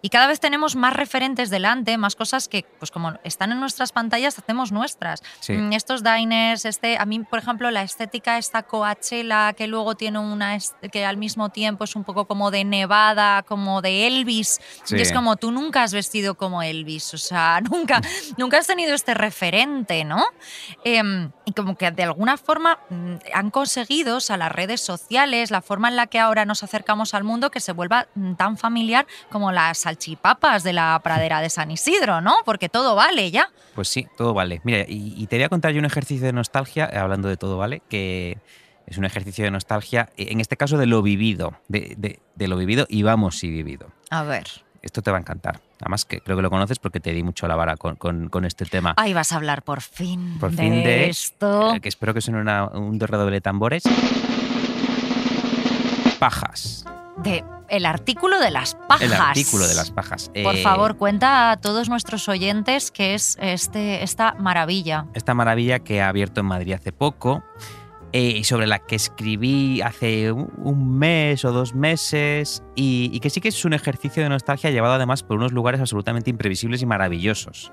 Y 0.00 0.10
cada 0.10 0.28
vez 0.28 0.38
tenemos 0.38 0.76
más 0.76 0.92
referentes 0.92 1.50
delante, 1.50 1.98
más 1.98 2.14
cosas 2.14 2.46
que, 2.46 2.64
pues 2.78 2.92
como 2.92 3.14
están 3.24 3.50
en 3.50 3.58
nuestras 3.58 3.90
pantallas, 3.90 4.38
hacemos 4.38 4.70
nuestras. 4.70 5.24
Sí. 5.40 5.54
Mm, 5.54 5.72
Estos 5.72 6.04
diners, 6.04 6.66
este, 6.66 6.98
a 6.98 7.04
mí, 7.04 7.18
por 7.18 7.40
ejemplo, 7.40 7.68
la 7.72 7.82
estética 7.82 8.38
esta 8.38 8.62
Coachella, 8.62 9.54
que 9.54 9.66
luego 9.66 9.96
tiene 9.96 10.20
una, 10.20 10.56
que 10.92 11.04
al 11.04 11.16
mismo 11.16 11.48
tiempo 11.48 11.82
es 11.82 11.96
un 11.96 12.04
poco 12.04 12.26
como 12.26 12.52
de 12.52 12.64
Nevada, 12.64 13.42
como 13.42 13.82
de 13.82 14.06
Elvis. 14.06 14.60
Sí. 14.84 14.94
Y 14.96 15.00
es 15.00 15.10
como 15.10 15.34
tú 15.34 15.50
nunca 15.50 15.82
has 15.82 15.95
vestido 15.96 16.36
como 16.36 16.62
Elvis, 16.62 17.12
o 17.14 17.18
sea, 17.18 17.60
nunca, 17.70 18.00
nunca 18.36 18.58
has 18.58 18.68
tenido 18.68 18.94
este 18.94 19.14
referente, 19.14 20.04
¿no? 20.04 20.22
Em, 20.84 21.30
y 21.44 21.52
como 21.52 21.76
que 21.76 21.90
de 21.90 22.04
alguna 22.04 22.36
forma 22.36 22.78
mm, 22.90 23.14
han 23.34 23.50
conseguido, 23.50 24.18
o 24.18 24.20
sea, 24.20 24.36
las 24.36 24.52
redes 24.52 24.80
sociales, 24.80 25.50
la 25.50 25.62
forma 25.62 25.88
en 25.88 25.96
la 25.96 26.06
que 26.06 26.18
ahora 26.20 26.44
nos 26.44 26.62
acercamos 26.62 27.14
al 27.14 27.24
mundo, 27.24 27.50
que 27.50 27.58
se 27.60 27.72
vuelva 27.72 28.06
mm, 28.14 28.34
tan 28.34 28.56
familiar 28.58 29.06
como 29.30 29.50
las 29.50 29.78
salchipapas 29.78 30.62
de 30.62 30.72
la 30.72 31.00
pradera 31.02 31.40
de 31.40 31.50
San 31.50 31.70
Isidro, 31.72 32.20
¿no? 32.20 32.34
Porque 32.44 32.68
todo 32.68 32.94
vale 32.94 33.30
ya. 33.32 33.50
Pues 33.74 33.88
sí, 33.88 34.06
todo 34.16 34.34
vale. 34.34 34.60
Mira, 34.62 34.84
y, 34.86 35.14
y 35.16 35.26
te 35.26 35.36
voy 35.36 35.44
a 35.44 35.48
contar 35.48 35.72
yo 35.72 35.78
un 35.80 35.84
ejercicio 35.86 36.26
de 36.26 36.32
nostalgia, 36.32 36.88
eh, 36.92 36.98
hablando 36.98 37.28
de 37.28 37.36
todo 37.36 37.56
vale, 37.56 37.82
que 37.88 38.38
es 38.86 38.98
un 38.98 39.04
ejercicio 39.04 39.44
de 39.44 39.50
nostalgia, 39.50 40.10
eh, 40.16 40.28
en 40.30 40.40
este 40.40 40.56
caso 40.56 40.78
de 40.78 40.86
lo 40.86 41.02
vivido, 41.02 41.58
de, 41.68 41.94
de- 41.98 42.20
de 42.36 42.48
lo 42.48 42.56
vivido 42.56 42.86
y 42.88 43.02
vamos 43.02 43.42
y 43.42 43.50
vivido. 43.50 43.90
A 44.10 44.22
ver. 44.22 44.46
Esto 44.86 45.02
te 45.02 45.10
va 45.10 45.18
a 45.18 45.20
encantar. 45.20 45.60
Además, 45.80 46.04
que 46.04 46.20
creo 46.20 46.36
que 46.36 46.42
lo 46.42 46.48
conoces 46.48 46.78
porque 46.78 47.00
te 47.00 47.12
di 47.12 47.22
mucho 47.22 47.46
la 47.48 47.56
vara 47.56 47.76
con, 47.76 47.96
con- 47.96 48.28
con 48.30 48.44
este 48.44 48.64
tema. 48.64 48.94
Ahí 48.96 49.12
vas 49.12 49.32
a 49.32 49.36
hablar 49.36 49.62
por 49.62 49.82
fin 49.82 50.38
Por 50.38 50.52
de 50.52 50.56
fin 50.56 50.70
de 50.84 51.08
esto. 51.10 51.74
eh, 51.74 51.80
que 51.80 51.88
espero 51.88 52.14
que 52.14 52.20
suene 52.20 52.40
una- 52.40 52.66
un 52.66 52.98
redoble 52.98 53.34
de 53.34 53.40
tambores. 53.40 53.82
Pajas. 56.18 56.84
De 57.18 57.44
el 57.68 57.84
artículo 57.84 58.38
de 58.38 58.50
las 58.50 58.74
pajas. 58.88 59.02
El 59.02 59.12
artículo 59.12 59.66
de 59.66 59.74
las 59.74 59.90
pajas. 59.90 60.30
Por 60.42 60.54
Eh, 60.54 60.62
favor, 60.62 60.96
cuenta 60.96 61.50
a 61.50 61.56
todos 61.56 61.88
nuestros 61.88 62.28
oyentes 62.28 62.90
qué 62.92 63.14
es 63.14 63.36
este, 63.40 64.04
esta 64.04 64.34
maravilla. 64.38 65.06
esta 65.14 65.34
maravilla 65.34 65.80
que 65.80 66.00
ha 66.00 66.08
abierto 66.08 66.40
en 66.40 66.46
Madrid 66.46 66.74
hace 66.74 66.92
poco 66.92 67.42
eh, 68.18 68.42
sobre 68.44 68.66
la 68.66 68.78
que 68.78 68.96
escribí 68.96 69.82
hace 69.82 70.32
un- 70.32 70.96
mes 70.98 71.44
o 71.44 71.52
dos 71.52 71.74
meses 71.74 72.62
y, 72.74 73.20
que 73.20 73.28
sí 73.28 73.42
que 73.42 73.48
es 73.48 73.64
un 73.66 73.74
ejercicio 73.74 74.22
de 74.22 74.30
nostalgia 74.30 74.70
llevado 74.70 74.94
además 74.94 75.22
por 75.22 75.36
unos 75.36 75.52
lugares 75.52 75.82
absolutamente 75.82 76.30
imprevisibles 76.30 76.80
y 76.80 76.86
maravillosos. 76.86 77.72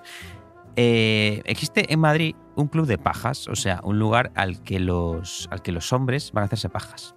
Eh, 0.76 1.42
existe 1.46 1.94
en 1.94 2.00
Madrid 2.02 2.36
un 2.56 2.68
club 2.68 2.88
de 2.88 2.98
pajas, 2.98 3.48
o 3.48 3.56
sea, 3.56 3.80
un 3.86 4.00
lugar 4.00 4.32
al 4.36 4.62
que 4.64 4.80
los, 4.82 5.48
al 5.50 5.62
que 5.62 5.72
los 5.72 5.94
hombres 5.94 6.32
van 6.34 6.42
a 6.42 6.46
hacerse 6.46 6.68
pajas. 6.68 7.16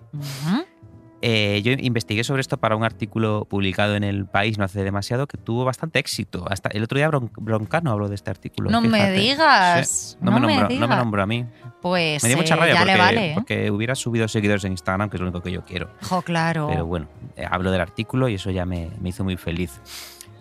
Eh, 1.23 1.63
yo 1.65 1.73
investigué 1.73 2.25
sobre 2.25 2.43
esto 2.43 2.59
para 2.59 2.77
un 2.77 2.85
artículo 2.85 3.47
publicado 3.49 3.97
en 3.97 4.05
El 4.05 4.27
País 4.27 4.59
no 4.59 4.65
hace 4.65 4.85
demasiado 4.85 5.27
que 5.27 5.39
tuvo 5.39 5.65
bastante 5.65 5.99
éxito. 5.99 6.45
Hasta 6.51 6.69
el 6.69 6.83
otro 6.83 6.99
día 6.99 7.09
Bron- 7.11 7.31
Broncano 7.37 7.91
habló 7.91 8.09
de 8.09 8.15
este 8.15 8.31
artículo. 8.31 8.71
No 8.71 8.83
me 8.83 9.11
digas, 9.13 9.89
Sí, 9.89 10.17
no, 10.21 10.33
no 10.33 10.41
me 10.41 10.47
me 10.49 10.57
nombró, 10.61 10.77
no 10.79 10.89
me 10.89 10.97
nombró 10.97 11.23
a 11.23 11.27
mí. 11.27 11.47
Pues 11.81 12.23
Me 12.23 12.29
dio 12.29 12.37
mucha 12.39 12.55
eh, 12.55 12.59
rabia 12.59 12.75
ya 12.75 12.81
porque, 12.81 12.93
le 12.93 12.99
vale. 12.99 13.31
¿eh? 13.31 13.35
porque 13.35 13.71
hubiera 13.71 13.95
subido 13.95 14.29
seguidores 14.29 14.65
en 14.65 14.73
Instagram, 14.73 15.09
que 15.09 15.17
es 15.17 15.21
lo 15.23 15.27
único 15.29 15.41
que 15.43 15.51
yo 15.53 15.65
quiero. 15.65 15.89
Jo, 16.03 16.21
claro. 16.23 16.67
Pero 16.69 16.85
bueno, 16.85 17.09
hablo 17.51 17.71
del 17.71 17.81
artículo 17.81 18.29
y 18.29 18.35
eso 18.35 18.51
ya 18.51 18.67
me, 18.67 18.91
me 19.01 19.09
hizo 19.09 19.25
muy 19.25 19.37
feliz. 19.39 19.81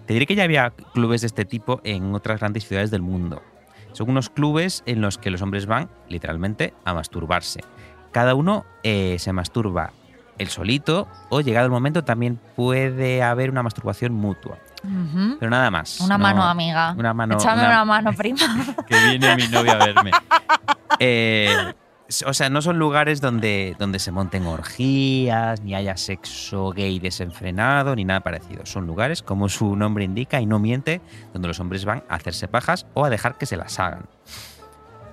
Te 0.05 0.13
diré 0.13 0.25
que 0.25 0.35
ya 0.35 0.43
había 0.43 0.71
clubes 0.93 1.21
de 1.21 1.27
este 1.27 1.45
tipo 1.45 1.79
en 1.85 2.13
otras 2.13 2.39
grandes 2.41 2.67
ciudades 2.67 2.91
del 2.91 3.01
mundo. 3.01 3.41
Son 3.93 4.09
unos 4.09 4.29
clubes 4.29 4.83
en 4.85 4.99
los 5.01 5.17
que 5.17 5.31
los 5.31 5.41
hombres 5.41 5.67
van, 5.67 5.89
literalmente, 6.09 6.73
a 6.83 6.93
masturbarse. 6.93 7.61
Cada 8.11 8.35
uno 8.35 8.65
se 8.83 9.31
masturba 9.33 9.93
el 10.37 10.49
solito 10.49 11.07
o, 11.29 11.41
llegado 11.41 11.65
el 11.65 11.71
momento, 11.71 12.03
también 12.03 12.39
puede 12.55 13.23
haber 13.23 13.49
una 13.49 13.63
masturbación 13.63 14.13
mutua. 14.13 14.57
Pero 15.39 15.49
nada 15.49 15.71
más. 15.71 15.99
Una 16.01 16.17
no- 16.17 16.23
mano, 16.23 16.43
amiga. 16.43 16.93
Una 16.97 17.13
mano. 17.13 17.35
Échame 17.35 17.61
una- 17.61 17.67
una 17.81 17.85
mano, 17.85 18.13
prima. 18.13 18.39
que 18.87 18.95
viene 19.09 19.35
mi 19.35 19.47
novia 19.47 19.73
a 19.73 19.85
verme. 19.85 20.11
Eh, 20.99 21.73
o 22.25 22.33
sea, 22.33 22.49
no 22.49 22.61
son 22.61 22.79
lugares 22.79 23.19
donde, 23.19 23.75
donde 23.79 23.99
se 23.99 24.11
monten 24.11 24.45
orgías, 24.45 25.59
ni 25.61 25.75
haya 25.75 25.97
sexo 25.97 26.69
gay 26.71 26.99
desenfrenado, 26.99 27.95
ni 27.95 28.05
nada 28.05 28.21
parecido. 28.21 28.65
Son 28.65 28.87
lugares, 28.87 29.21
como 29.21 29.49
su 29.49 29.75
nombre 29.75 30.05
indica, 30.05 30.39
y 30.39 30.45
no 30.45 30.57
miente, 30.59 31.01
donde 31.33 31.49
los 31.49 31.59
hombres 31.59 31.83
van 31.83 32.03
a 32.07 32.15
hacerse 32.15 32.47
pajas 32.47 32.85
o 32.93 33.03
a 33.03 33.09
dejar 33.09 33.37
que 33.37 33.45
se 33.45 33.57
las 33.57 33.77
hagan. 33.79 34.05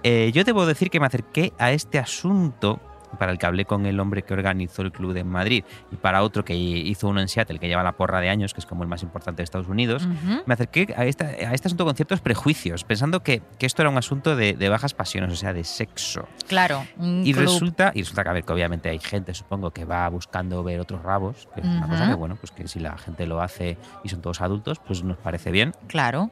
Eh, 0.05 0.31
yo 0.35 0.45
debo 0.45 0.67
decir 0.67 0.91
que 0.91 1.01
me 1.01 1.07
acerqué 1.07 1.53
a 1.59 1.73
este 1.73 1.99
asunto 1.99 2.79
para 3.19 3.33
el 3.33 3.39
que 3.39 3.47
hablé 3.47 3.65
con 3.65 3.87
el 3.87 3.99
hombre 4.01 4.23
que 4.23 4.33
organizó 4.35 4.83
el 4.83 4.93
club 4.93 5.13
de 5.13 5.25
Madrid 5.25 5.65
y 5.91 5.97
para 5.97 6.23
otro 6.23 6.45
que 6.45 6.55
hizo 6.55 7.09
uno 7.09 7.21
en 7.21 7.29
Seattle, 7.29 7.59
que 7.59 7.69
lleva 7.69 7.83
la 7.83 7.93
porra 7.93 8.21
de 8.21 8.29
años, 8.29 8.55
que 8.55 8.61
es 8.61 8.67
como 8.67 8.83
el 8.83 8.89
más 8.89 9.03
importante 9.03 9.39
de 9.41 9.45
Estados 9.45 9.69
Unidos, 9.69 10.07
me 10.47 10.55
acerqué 10.55 10.93
a, 10.97 11.05
esta- 11.05 11.27
a 11.27 11.53
este 11.55 11.69
asunto 11.69 11.85
con 11.85 11.95
ciertos 11.95 12.21
prejuicios, 12.21 12.85
pensando 12.85 13.21
que, 13.21 13.43
que 13.59 13.67
esto 13.67 13.83
era 13.83 13.91
un 13.91 13.99
asunto 13.99 14.37
de, 14.37 14.55
de 14.55 14.69
bajas 14.69 14.95
pasiones, 14.95 15.33
o 15.33 15.37
sea, 15.37 15.53
de 15.53 15.65
sexo. 15.65 16.29
Claro, 16.49 16.85
Y 17.01 17.33
club. 17.33 17.45
resulta, 17.45 17.93
y 17.95 18.01
resulta 18.01 18.23
que, 18.25 18.29
a 18.31 18.33
ver, 18.33 18.45
que 18.45 18.53
obviamente 18.53 18.89
hay 18.89 18.99
gente, 18.99 19.35
supongo, 19.35 19.71
que 19.71 19.85
va 19.85 20.09
buscando 20.09 20.63
ver 20.63 20.81
otros 20.81 21.03
rabos, 21.03 21.49
que 21.55 21.61
es 21.61 21.67
una 21.67 21.89
cosa 21.89 22.09
que, 22.09 22.15
bueno, 22.15 22.37
pues 22.37 22.51
que 22.53 22.67
si 22.69 22.79
la 22.81 22.97
gente 22.99 23.27
lo 23.27 23.41
hace 23.41 23.77
y 24.05 24.09
son 24.09 24.21
todos 24.23 24.41
adultos, 24.41 24.81
pues 24.87 25.03
nos 25.05 25.19
parece 25.19 25.51
bien. 25.51 25.73
Claro. 25.87 26.31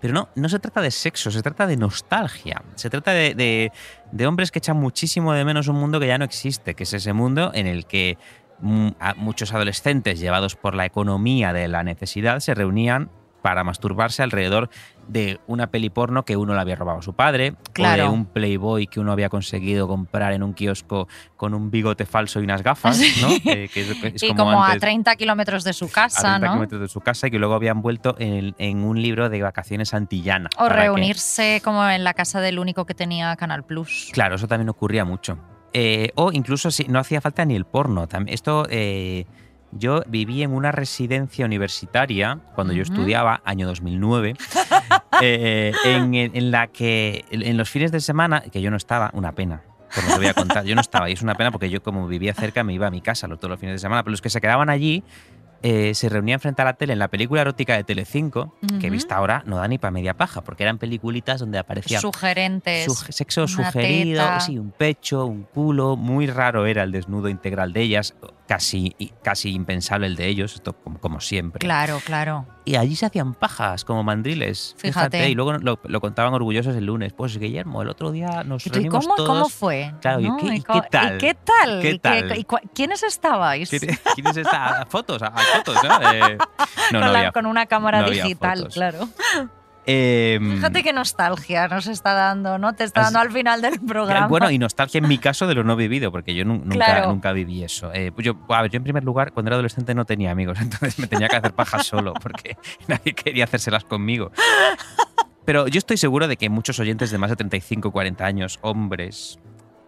Pero 0.00 0.12
no, 0.14 0.28
no 0.34 0.48
se 0.48 0.58
trata 0.58 0.80
de 0.80 0.90
sexo, 0.90 1.30
se 1.30 1.42
trata 1.42 1.66
de 1.66 1.76
nostalgia. 1.76 2.62
Se 2.74 2.90
trata 2.90 3.12
de, 3.12 3.34
de- 3.34 3.72
de 4.12 4.26
hombres 4.26 4.50
que 4.50 4.58
echan 4.58 4.76
muchísimo 4.76 5.32
de 5.32 5.44
menos 5.44 5.68
un 5.68 5.76
mundo 5.76 5.98
que 6.00 6.06
ya 6.06 6.18
no 6.18 6.24
existe, 6.24 6.74
que 6.74 6.82
es 6.84 6.92
ese 6.92 7.12
mundo 7.12 7.50
en 7.54 7.66
el 7.66 7.86
que 7.86 8.18
mm, 8.60 8.88
muchos 9.16 9.52
adolescentes, 9.54 10.20
llevados 10.20 10.54
por 10.56 10.74
la 10.74 10.84
economía 10.84 11.52
de 11.52 11.68
la 11.68 11.82
necesidad, 11.82 12.40
se 12.40 12.54
reunían 12.54 13.10
para 13.42 13.62
masturbarse 13.64 14.22
alrededor 14.22 14.70
de 15.08 15.40
una 15.46 15.68
peli 15.68 15.90
porno 15.90 16.24
que 16.24 16.36
uno 16.36 16.54
le 16.54 16.60
había 16.60 16.76
robado 16.76 16.98
a 16.98 17.02
su 17.02 17.14
padre, 17.14 17.54
o 17.68 17.72
Claro. 17.72 18.02
de 18.04 18.08
un 18.08 18.26
Playboy 18.26 18.86
que 18.86 19.00
uno 19.00 19.12
había 19.12 19.28
conseguido 19.28 19.86
comprar 19.88 20.32
en 20.32 20.42
un 20.42 20.52
kiosco 20.54 21.08
con 21.36 21.54
un 21.54 21.70
bigote 21.70 22.06
falso 22.06 22.40
y 22.40 22.44
unas 22.44 22.62
gafas, 22.62 22.96
Sí. 22.96 23.20
¿no? 23.22 23.28
Eh, 23.52 23.68
que 23.72 23.80
es- 23.82 23.90
es 24.14 24.22
y 24.22 24.34
como, 24.34 24.62
a 24.62 24.66
antes- 24.72 24.80
30 24.80 25.16
kilómetros 25.16 25.64
de 25.64 25.72
su 25.72 25.84
a 25.86 25.90
casa, 25.90 26.20
30 26.22 26.38
¿no? 26.38 26.52
kilómetros 26.52 26.80
de 26.80 26.88
su 26.88 27.00
casa 27.00 27.26
y 27.28 27.30
que 27.30 27.38
luego 27.38 27.54
habían 27.54 27.82
vuelto 27.82 28.16
en, 28.18 28.54
en 28.58 28.78
un 28.84 29.00
libro 29.00 29.28
de 29.28 29.42
vacaciones 29.42 29.94
antillana. 29.94 30.50
O 30.58 30.68
que- 30.68 30.72
reunirse 30.74 31.60
como 31.64 31.86
en 31.88 32.04
la 32.04 32.14
casa 32.14 32.40
del 32.40 32.58
único 32.58 32.84
que 32.86 32.94
tenía 32.94 33.34
Canal 33.36 33.64
Plus. 33.64 34.10
Claro, 34.12 34.36
eso 34.36 34.48
también 34.48 34.68
ocurría 34.68 35.04
mucho. 35.04 35.38
Eh, 35.72 36.10
o 36.14 36.32
incluso 36.32 36.70
si 36.70 36.84
no 36.84 36.98
hacía 36.98 37.20
falta 37.20 37.44
ni 37.44 37.54
el 37.54 37.66
porno. 37.66 38.06
Esto, 38.28 38.66
eh, 38.70 39.26
yo 39.72 40.02
viví 40.06 40.42
en 40.42 40.52
una 40.52 40.72
residencia 40.72 41.44
universitaria 41.44 42.38
cuando 42.54 42.72
yo 42.72 42.82
estudiaba, 42.82 43.40
año 43.44 43.66
2009, 43.66 44.34
eh, 45.20 45.72
en, 45.84 46.14
en 46.14 46.50
la 46.50 46.66
que 46.68 47.24
en 47.30 47.56
los 47.56 47.68
fines 47.70 47.92
de 47.92 48.00
semana, 48.00 48.40
que 48.40 48.60
yo 48.60 48.70
no 48.70 48.76
estaba, 48.76 49.10
una 49.12 49.32
pena. 49.32 49.62
Pues 49.94 50.04
no 50.06 50.12
te 50.12 50.18
voy 50.18 50.26
a 50.26 50.34
contar, 50.34 50.64
yo 50.64 50.74
no 50.74 50.80
estaba 50.80 51.08
y 51.08 51.12
es 51.14 51.22
una 51.22 51.34
pena 51.36 51.50
porque 51.50 51.70
yo 51.70 51.82
como 51.82 52.06
vivía 52.06 52.34
cerca 52.34 52.62
me 52.64 52.74
iba 52.74 52.86
a 52.86 52.90
mi 52.90 53.00
casa 53.00 53.28
todos 53.28 53.48
los 53.48 53.58
fines 53.60 53.74
de 53.76 53.78
semana, 53.78 54.02
pero 54.02 54.10
los 54.10 54.20
que 54.20 54.28
se 54.30 54.40
quedaban 54.40 54.68
allí 54.68 55.02
eh, 55.62 55.94
se 55.94 56.08
reunían 56.10 56.38
frente 56.38 56.60
a 56.60 56.66
la 56.66 56.74
tele 56.74 56.92
en 56.92 56.98
la 56.98 57.08
película 57.08 57.40
erótica 57.40 57.76
de 57.76 57.82
Telecinco, 57.84 58.54
que 58.78 58.88
Ujú. 58.88 58.90
vista 58.90 59.16
ahora 59.16 59.42
no 59.46 59.56
da 59.56 59.66
ni 59.68 59.78
para 59.78 59.90
media 59.92 60.12
paja, 60.14 60.42
porque 60.42 60.64
eran 60.64 60.76
peliculitas 60.78 61.40
donde 61.40 61.58
aparecía 61.58 61.98
Sugerentes. 62.00 62.86
Suge- 62.86 63.10
sexo 63.12 63.48
sugerido, 63.48 64.22
teta. 64.26 64.40
sí, 64.40 64.58
un 64.58 64.70
pecho, 64.70 65.24
un 65.24 65.44
culo, 65.44 65.96
muy 65.96 66.26
raro 66.26 66.66
era 66.66 66.82
el 66.82 66.92
desnudo 66.92 67.28
integral 67.30 67.72
de 67.72 67.80
ellas. 67.80 68.14
Casi, 68.46 68.94
casi 69.22 69.50
impensable 69.52 70.06
el 70.06 70.16
de 70.16 70.26
ellos, 70.28 70.54
esto 70.54 70.72
como, 70.74 70.98
como 71.00 71.20
siempre. 71.20 71.58
Claro, 71.60 72.00
claro. 72.04 72.46
Y 72.64 72.76
allí 72.76 72.96
se 72.96 73.06
hacían 73.06 73.34
pajas 73.34 73.84
como 73.84 74.02
mandriles. 74.02 74.74
Fíjate. 74.78 75.28
Y 75.28 75.34
luego 75.34 75.52
lo, 75.54 75.78
lo 75.84 76.00
contaban 76.00 76.34
orgullosos 76.34 76.74
el 76.76 76.86
lunes. 76.86 77.12
Pues 77.12 77.38
Guillermo, 77.38 77.82
el 77.82 77.88
otro 77.88 78.10
día 78.12 78.42
nos 78.44 78.66
¿Y 78.66 78.70
reunimos 78.70 79.04
cómo, 79.04 79.14
todos. 79.16 79.28
cómo 79.28 79.48
fue? 79.48 79.94
Claro, 80.00 80.20
¿y 80.20 80.30
qué- 80.36 80.54
y 80.56 80.60
co- 80.62 80.72
qué 80.74 80.88
tal? 80.90 81.14
¿Y 81.14 81.18
qué 81.18 81.34
tal? 81.34 81.80
¿Qué 81.82 81.90
¿Y 81.90 81.98
tal? 81.98 82.38
y 82.38 82.44
¿Quiénes 82.74 83.02
estabais? 83.02 83.70
¿Quién- 83.70 83.98
¿Quiénes 84.14 84.36
están? 84.36 84.86
Fotos, 84.88 85.22
hay 85.22 85.44
fotos, 85.56 85.76
¿no? 85.84 85.96
Eh, 86.12 86.38
no, 86.38 86.44
con, 86.90 87.00
no 87.00 87.12
la- 87.12 87.18
había- 87.18 87.32
con 87.32 87.46
una 87.46 87.66
cámara 87.66 88.02
digital, 88.08 88.58
fotos. 88.58 88.74
claro. 88.74 89.08
Em, 89.88 90.56
Fíjate 90.56 90.82
qué 90.82 90.92
nostalgia 90.92 91.68
nos 91.68 91.86
está 91.86 92.12
dando, 92.12 92.58
¿no? 92.58 92.74
Te 92.74 92.82
está 92.82 93.02
dando 93.02 93.20
al 93.20 93.30
final 93.30 93.62
del 93.62 93.78
programa. 93.80 94.26
Bueno, 94.26 94.50
y 94.50 94.58
nostalgia 94.58 94.98
en 94.98 95.06
mi 95.06 95.18
caso 95.18 95.46
de 95.46 95.54
lo 95.54 95.62
no 95.62 95.76
vivido, 95.76 96.10
porque 96.10 96.34
yo 96.34 96.44
nu- 96.44 96.56
nunca, 96.58 96.74
Claro. 96.86 97.08
nunca 97.10 97.30
viví 97.32 97.62
eso. 97.62 97.92
Eh, 97.94 98.10
pues 98.12 98.24
yo, 98.24 98.34
a 98.48 98.62
ver, 98.62 98.70
yo 98.72 98.78
en 98.78 98.82
primer 98.82 99.04
lugar, 99.04 99.32
cuando 99.32 99.48
era 99.50 99.54
adolescente 99.54 99.94
no 99.94 100.04
tenía 100.04 100.32
amigos, 100.32 100.58
entonces 100.60 100.98
me 100.98 101.06
tenía 101.06 101.28
que 101.28 101.36
hacer 101.36 101.52
pajas 101.54 101.86
solo, 101.86 102.14
porque 102.14 102.56
nadie 102.88 103.12
quería 103.14 103.44
hacérselas 103.44 103.84
conmigo. 103.84 104.32
Pero 105.44 105.68
yo 105.68 105.78
estoy 105.78 105.96
seguro 105.96 106.26
de 106.26 106.36
que 106.36 106.48
muchos 106.50 106.80
oyentes 106.80 107.12
de 107.12 107.18
más 107.18 107.30
de 107.30 107.36
35 107.36 107.88
o 107.88 107.92
40 107.92 108.26
años, 108.26 108.58
hombres, 108.62 109.38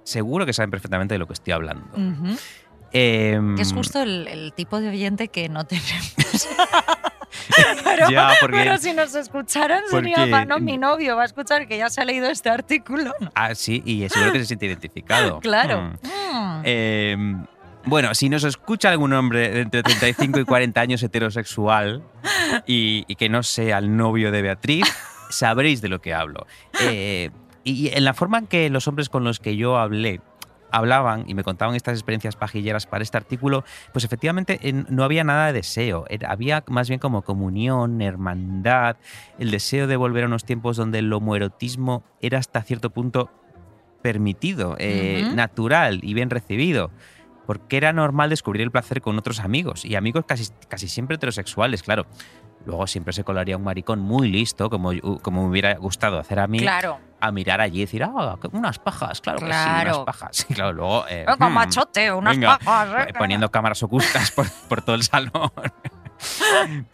seguro 0.05 0.47
que 0.47 0.53
saben 0.53 0.71
perfectamente 0.71 1.15
de 1.15 1.19
lo 1.19 1.27
que 1.27 1.33
estoy 1.33 1.53
hablando. 1.53 1.87
Ujú. 1.97 2.37
Em, 2.93 3.57
Que 3.57 3.63
es 3.63 3.73
justo 3.73 4.01
el, 4.01 4.29
el 4.29 4.53
tipo 4.53 4.79
de 4.81 4.89
oyente 4.91 5.27
que 5.29 5.49
no 5.49 5.65
tenemos. 5.65 6.15
pero, 7.85 8.11
Ya, 8.11 8.33
porque- 8.41 8.57
pero 8.57 8.79
si 8.79 8.93
nos 8.93 9.14
escucharan 9.14 9.83
sería, 9.91 10.16
porque- 10.16 10.31
"Pa, 10.31 10.45
no, 10.45 10.59
mi 10.59 10.79
novio 10.79 11.16
va 11.16 11.22
a 11.22 11.26
escuchar 11.26 11.66
que 11.68 11.76
ya 11.79 11.91
se 11.91 12.01
ha 12.01 12.05
leído 12.05 12.29
este 12.29 12.51
artículo. 12.51 13.12
Ah, 13.35 13.55
sí, 13.55 13.83
y 13.85 14.09
seguro 14.09 14.33
que 14.33 14.41
se 14.41 14.47
siente 14.47 14.66
identificado. 14.66 15.41
Claro. 15.49 15.83
Mm. 15.83 16.09
Mm. 16.09 16.62
Eh, 16.64 17.16
bueno, 17.85 18.14
si 18.14 18.29
nos 18.29 18.45
escucha 18.45 18.91
algún 18.91 19.12
hombre 19.14 19.51
de 19.51 19.61
entre 19.62 19.83
35 19.83 20.41
y 20.41 20.45
40 20.45 20.81
años 20.81 21.03
heterosexual 21.03 22.03
y, 22.66 23.05
y 23.07 23.14
que 23.16 23.29
no 23.29 23.43
sea 23.43 23.79
el 23.79 23.97
novio 23.97 24.31
de 24.31 24.43
Beatriz, 24.43 24.85
sabréis 25.31 25.81
de 25.81 25.89
lo 25.89 26.01
que 26.01 26.12
hablo. 26.14 26.47
Eh, 26.81 27.31
y 27.64 27.89
en 27.89 28.05
la 28.05 28.14
forma 28.14 28.39
en 28.39 28.47
que 28.47 28.70
los 28.70 28.87
hombres 28.89 29.09
con 29.09 29.24
los 29.24 29.41
que 29.41 29.57
yo 29.57 29.76
hablé 29.79 30.20
hablaban 30.71 31.25
y 31.27 31.35
me 31.35 31.43
contaban 31.45 31.75
estas 31.75 31.95
experiencias 31.95 32.37
pajilleras 32.37 32.87
para 32.87 33.03
este 33.03 33.16
artículo, 33.16 33.64
pues 33.93 34.05
efectivamente 34.05 34.69
en- 34.69 34.87
no 34.89 35.05
había 35.05 35.25
nada 35.25 35.47
de 35.49 35.53
deseo, 35.55 36.05
había 36.27 36.64
más 36.69 36.89
bien 36.89 37.01
como 37.01 37.23
comunión, 37.23 38.01
hermandad, 38.03 38.97
el 39.37 39.51
deseo 39.51 39.87
de 39.87 39.97
volver 39.97 40.25
a 40.25 40.27
unos 40.27 40.45
tiempos 40.45 40.77
donde 40.77 40.99
el 41.01 41.12
homoerotismo 41.12 42.05
era 42.21 42.39
hasta 42.39 42.62
cierto 42.62 42.91
punto 42.91 43.31
permitido, 44.01 44.77
eh, 44.79 45.23
natural 45.35 46.01
y 46.03 46.14
bien 46.14 46.31
recibido. 46.31 46.93
Porque 47.49 47.79
era 47.79 47.95
normal 47.95 48.29
descubrir 48.29 48.61
el 48.61 48.71
placer 48.71 49.01
con 49.01 49.19
otros 49.19 49.41
amigos, 49.41 49.87
y 49.87 49.97
amigos 49.97 50.25
casi, 50.29 50.53
casi 50.69 50.87
siempre 50.87 51.17
heterosexuales, 51.17 51.83
claro. 51.83 52.05
Luego 52.67 52.87
siempre 52.87 53.15
se 53.15 53.25
colaría 53.25 53.57
un 53.57 53.65
maricón 53.65 54.01
muy 54.01 54.31
listo, 54.31 54.69
como, 54.69 54.91
como 55.23 55.45
me 55.45 55.49
hubiera 55.49 55.75
gustado 55.77 56.19
hacer 56.19 56.41
a 56.41 56.47
mí, 56.47 56.59
Claro. 56.59 56.99
a 57.21 57.33
mirar 57.33 57.63
allí 57.63 57.79
y 57.79 57.81
decir, 57.87 58.03
ah, 58.05 58.37
unas 58.53 58.79
pajas, 58.79 59.23
claro, 59.23 59.39
que 59.39 59.47
sí, 59.47 59.51
Claro. 59.51 59.91
unas 60.03 60.05
pajas. 60.05 60.47
Y 60.51 60.55
claro, 60.55 60.73
luego... 60.75 61.09
eh, 61.09 61.25
Venga, 61.27 61.49
hmm, 61.49 61.53
machote, 61.55 62.13
unas 62.13 62.35
venga, 62.37 62.59
pajas. 62.59 63.09
¿eh? 63.09 63.13
poniendo 63.17 63.51
cámaras 63.51 63.83
ocultas 63.83 64.31
por, 64.37 64.47
por 64.69 64.83
todo 64.83 64.97
el 64.97 65.05
salón. 65.05 65.51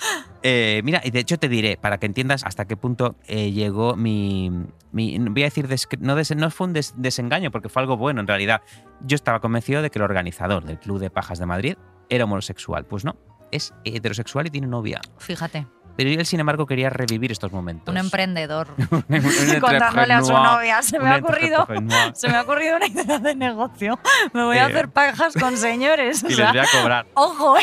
Eh, 0.47 0.83
mira, 0.85 1.01
y 1.03 1.11
de 1.11 1.21
hecho 1.21 1.39
te 1.39 1.49
diré, 1.49 1.79
para 1.79 1.97
que 1.97 2.05
entiendas 2.05 2.45
hasta 2.45 2.67
qué 2.67 2.77
punto 2.77 3.17
eh, 3.27 3.51
llegó 3.53 3.97
mi, 3.97 4.51
mi- 4.93 5.19
Voy 5.19 5.41
a 5.41 5.47
decir, 5.47 5.69
des- 5.69 5.89
no, 6.01 6.15
des- 6.17 6.37
no 6.37 6.51
fue 6.51 6.67
un 6.67 6.75
des- 6.75 6.93
desengaño, 6.99 7.51
porque 7.51 7.71
fue 7.71 7.81
algo 7.81 7.97
bueno 7.97 8.21
en 8.21 8.27
realidad. 8.27 8.61
Yo 9.01 9.15
estaba 9.15 9.41
convencido 9.41 9.81
de 9.81 9.89
que 9.89 9.99
el 9.99 10.03
organizador 10.03 10.65
del 10.65 10.79
Club 10.79 10.99
de 10.99 11.09
Pajas 11.09 11.39
de 11.39 11.47
Madrid 11.47 11.77
era 12.11 12.25
homosexual. 12.25 12.85
Pues 12.85 13.07
no, 13.07 13.17
es 13.53 13.73
heterosexual 13.85 14.47
y 14.49 14.51
tiene 14.51 14.67
novia. 14.67 15.01
Fíjate, 15.17 15.67
Pero 15.97 16.11
él, 16.11 16.27
sin 16.27 16.41
embargo, 16.41 16.67
quería 16.67 16.91
revivir 16.91 17.33
estos 17.33 17.51
momentos. 17.51 17.91
un 17.91 17.97
emprendedor. 17.99 18.69
Un- 18.91 19.05
un 19.09 19.61
Contándole 19.61 20.13
a 20.13 20.23
su 20.23 20.33
novia. 20.35 20.83
Se 20.83 20.99
me 21.01 21.09
ha 21.09 21.17
ocurrido. 21.17 21.67
Se 22.13 22.29
me 22.29 22.37
ha 22.37 22.43
ocurrido 22.43 22.77
una 22.77 22.87
idea 22.87 23.19
de 23.19 23.35
negocio. 23.35 23.99
Me 24.35 24.45
voy 24.45 24.59
a 24.59 24.65
Eh. 24.69 24.73
hacer 24.73 24.91
pajas 24.91 25.33
con 25.41 25.57
señores. 25.57 26.23
o 26.23 26.27
Y 26.27 26.31
les 26.31 26.37
sea, 26.37 26.51
voy 26.51 26.59
a 26.61 26.67
cobrar. 26.71 27.07
Ojo, 27.15 27.57
¿eh? 27.57 27.63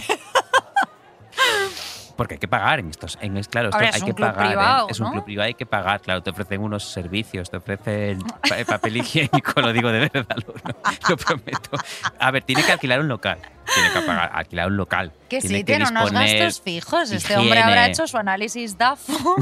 Porque 2.18 2.36
hay 2.36 2.40
que 2.40 2.48
pagar 2.48 2.80
en 2.80 2.90
estos. 2.90 3.18
En, 3.22 3.36
es 3.38 3.48
claro, 3.48 3.70
esto 3.70 3.78
Ahora, 3.78 3.90
es 3.90 3.96
hay 3.96 4.02
un 4.02 4.08
que 4.08 4.14
club 4.14 4.28
pagar. 4.28 4.46
¿eh? 4.46 4.50
privado, 4.50 4.88
Es 4.90 5.00
un 5.00 5.12
club 5.12 5.24
privado, 5.26 5.48
hay 5.48 5.54
que 5.56 5.66
pagar. 5.66 6.02
Claro, 6.02 6.22
te 6.22 6.30
ofrecen 6.30 6.62
unos 6.62 6.84
servicios, 6.84 7.50
te 7.50 7.58
ofrecen 7.58 8.20
pa- 8.48 8.60
eh, 8.60 8.66
papel 8.66 8.98
higiénico, 8.98 9.60
lo 9.62 9.74
digo 9.74 9.90
de 9.92 10.02
verdad, 10.02 10.36
lo, 10.46 10.54
lo- 10.54 11.10
lo 11.10 11.18
prometo. 11.18 11.72
A 12.20 12.30
ver, 12.32 12.44
tiene 12.44 12.64
que 12.64 12.72
alquilar 12.74 13.00
un 13.00 13.08
local. 13.08 13.40
Tiene 13.74 13.90
que 13.92 14.02
pagar, 14.02 14.30
alquilar 14.36 14.68
un 14.68 14.78
local. 14.78 15.12
Que 15.30 15.42
sí, 15.42 15.48
que 15.48 15.64
tiene 15.64 15.86
unos 15.90 16.12
gastos 16.12 16.62
fijos. 16.62 17.10
Este 17.12 17.38
hombre 17.38 17.60
habrá 17.60 17.88
hecho 17.88 18.06
su 18.06 18.18
análisis 18.18 18.78
DAFO. 18.78 19.36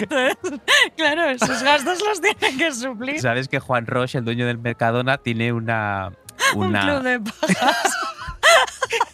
Entonces, 0.00 0.60
claro, 0.96 1.24
esos 1.30 1.62
gastos 1.62 1.98
los 2.06 2.20
tiene 2.20 2.56
que 2.58 2.72
suplir. 2.72 3.20
Sabes 3.20 3.48
que 3.48 3.58
Juan 3.58 3.86
Roche, 3.86 4.18
el 4.18 4.24
dueño 4.24 4.46
del 4.46 4.58
Mercadona, 4.58 5.18
tiene 5.18 5.52
una. 5.52 6.12
Un 6.54 6.72
club 6.72 7.02
de 7.02 7.20
pajas. 7.20 7.92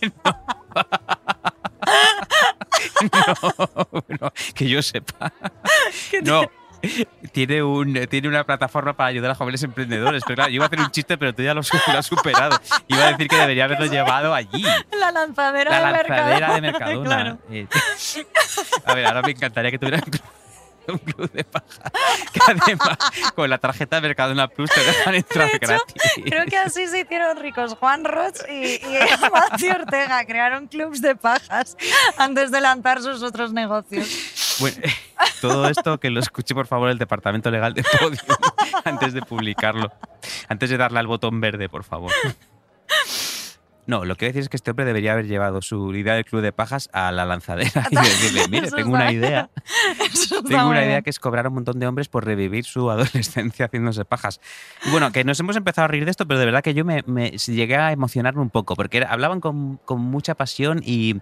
no, 3.13 4.05
no, 4.21 4.33
que 4.55 4.69
yo 4.69 4.83
sepa. 4.83 5.33
No. 6.23 6.43
Tiene, 7.31 7.63
un, 7.63 7.95
tiene 8.11 8.27
una 8.27 8.43
plataforma 8.43 8.95
para 8.95 9.07
ayudar 9.09 9.31
a 9.31 9.35
jóvenes 9.37 9.63
emprendedores. 9.63 10.25
Pero 10.27 10.35
claro, 10.35 10.51
yo 10.51 10.57
iba 10.57 10.65
a 10.65 10.67
hacer 10.67 10.81
un 10.81 10.91
chiste, 10.91 11.17
pero 11.17 11.33
tú 11.33 11.43
ya 11.43 11.55
lo, 11.55 11.61
has 11.61 12.07
superado. 12.07 12.59
Iba 12.89 13.05
a 13.05 13.11
decir 13.13 13.29
que 13.29 13.37
debería 13.37 13.67
haberlo 13.67 13.87
llevado 13.87 14.35
allí. 14.35 14.65
La 14.99 15.13
lanzadera 15.13 15.71
La 15.71 15.87
de 15.87 15.93
lanzadera 15.93 16.49
Mercadona. 16.49 16.55
de 16.55 16.61
Mercadona. 16.61 17.05
Claro. 17.05 17.39
Eh, 17.53 17.67
A 18.85 18.95
ver, 18.95 19.07
ahora 19.07 19.23
me 19.23 19.31
encantaría 19.31 19.71
que 19.71 19.79
tuviera 19.79 20.03
un 20.89 20.99
club- 20.99 21.03
un 21.07 21.13
club 21.13 21.33
de 21.33 21.45
paja. 21.45 21.67
Que 22.33 22.41
además, 22.47 22.99
con 23.35 23.49
la 23.51 23.59
tarjeta 23.59 23.97
de 23.97 24.03
Mercadona 24.03 24.49
Plus 24.49 24.71
te 24.71 24.81
dejan 24.85 25.15
entrar 25.15 25.49
De 25.51 25.57
hecho, 25.57 25.67
gratis. 25.67 26.03
Creo 26.25 26.45
que 26.47 26.57
así 26.57 26.87
se 26.87 27.01
hicieron 27.01 27.37
ricos 27.39 27.75
Juan 27.75 28.05
Roch 28.05 28.37
y, 28.49 28.77
y 28.77 28.99
Amancio 29.25 29.75
Ortega. 29.75 30.25
Crearon 30.25 30.67
clubs 30.69 31.01
de 31.03 31.17
pajas 31.17 31.77
antes 32.17 32.51
de 32.51 32.61
lanzar 32.61 33.01
sus 33.03 33.23
otros 33.23 33.53
negocios. 33.53 34.09
Bueno, 34.61 34.77
todo 35.41 35.69
esto 35.69 35.99
que 35.99 36.11
lo 36.11 36.21
escuche 36.21 36.55
por 36.55 36.67
favor 36.67 36.91
el 36.91 36.99
departamento 36.99 37.51
legal 37.51 37.75
de 37.75 37.83
Podium 37.85 38.17
antes 38.85 39.13
de 39.13 39.23
publicarlo. 39.23 39.93
Antes 40.49 40.71
de 40.71 40.77
darle 40.77 40.99
al 41.01 41.07
botón 41.07 41.41
verde, 41.41 41.69
por 41.69 41.85
favor. 41.85 42.13
No, 43.85 44.05
lo 44.05 44.15
que 44.17 44.27
decir 44.27 44.43
es 44.43 44.49
que 44.49 44.57
este 44.57 44.71
hombre 44.71 44.85
debería 44.85 45.13
haber 45.13 45.27
llevado 45.27 45.61
su 45.61 45.93
idea 45.95 46.15
del 46.15 46.25
club 46.25 46.41
de 46.41 46.53
pajas 46.53 46.89
a 46.93 47.11
la 47.11 47.25
lanzadera 47.27 47.87
y 47.91 47.97
decirle, 47.97 48.43
mire, 48.49 48.69
Eso 48.69 48.77
tengo 48.77 48.91
una 48.95 49.09
bien. 49.11 49.25
idea. 49.25 49.51
Eso 50.13 50.43
Tengo 50.43 50.69
una 50.69 50.85
idea 50.85 51.03
que 51.03 51.11
es 51.11 51.19
cobrar 51.19 51.47
a 51.47 51.49
un 51.49 51.57
montón 51.57 51.81
de 51.81 51.87
hombres 51.89 52.09
por 52.09 52.25
revivir 52.25 52.65
su 52.65 52.89
adolescencia 52.93 53.67
haciéndose 53.67 54.05
pajas. 54.05 54.41
Y 54.87 54.91
bueno, 54.91 55.11
que 55.11 55.25
nos 55.25 55.39
hemos 55.41 55.57
empezado 55.57 55.87
a 55.87 55.89
reír 55.89 56.05
de 56.05 56.13
esto, 56.13 56.27
pero 56.27 56.39
de 56.39 56.47
verdad 56.47 56.63
que 56.63 56.75
yo 56.75 56.85
me, 56.85 57.03
me- 57.07 57.31
llegué 57.33 57.77
a 57.77 57.91
emocionarme 57.91 58.41
un 58.41 58.51
poco, 58.51 58.77
porque 58.77 58.99
era- 58.99 59.11
hablaban 59.13 59.41
con, 59.41 59.79
con 59.85 60.01
mucha 60.01 60.35
pasión 60.37 60.81
y 60.85 61.15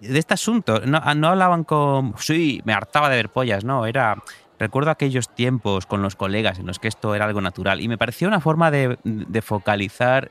de 0.00 0.18
este 0.18 0.34
asunto. 0.34 0.80
No, 0.84 1.00
no 1.14 1.28
hablaban 1.28 1.64
con, 1.64 2.12
sí, 2.18 2.60
me 2.66 2.74
hartaba 2.74 3.08
de 3.08 3.16
ver 3.16 3.28
pollas, 3.30 3.64
no, 3.64 3.86
era... 3.86 4.22
Recuerdo 4.58 4.90
aquellos 4.90 5.34
tiempos 5.34 5.84
con 5.84 6.00
los 6.00 6.16
colegas 6.16 6.58
en 6.58 6.66
los 6.66 6.78
que 6.78 6.88
esto 6.88 7.14
era 7.14 7.26
algo 7.26 7.42
natural 7.42 7.82
y 7.82 7.88
me 7.88 7.98
pareció 7.98 8.26
una 8.26 8.40
forma 8.40 8.70
de, 8.70 8.96
de 9.04 9.42
focalizar 9.42 10.30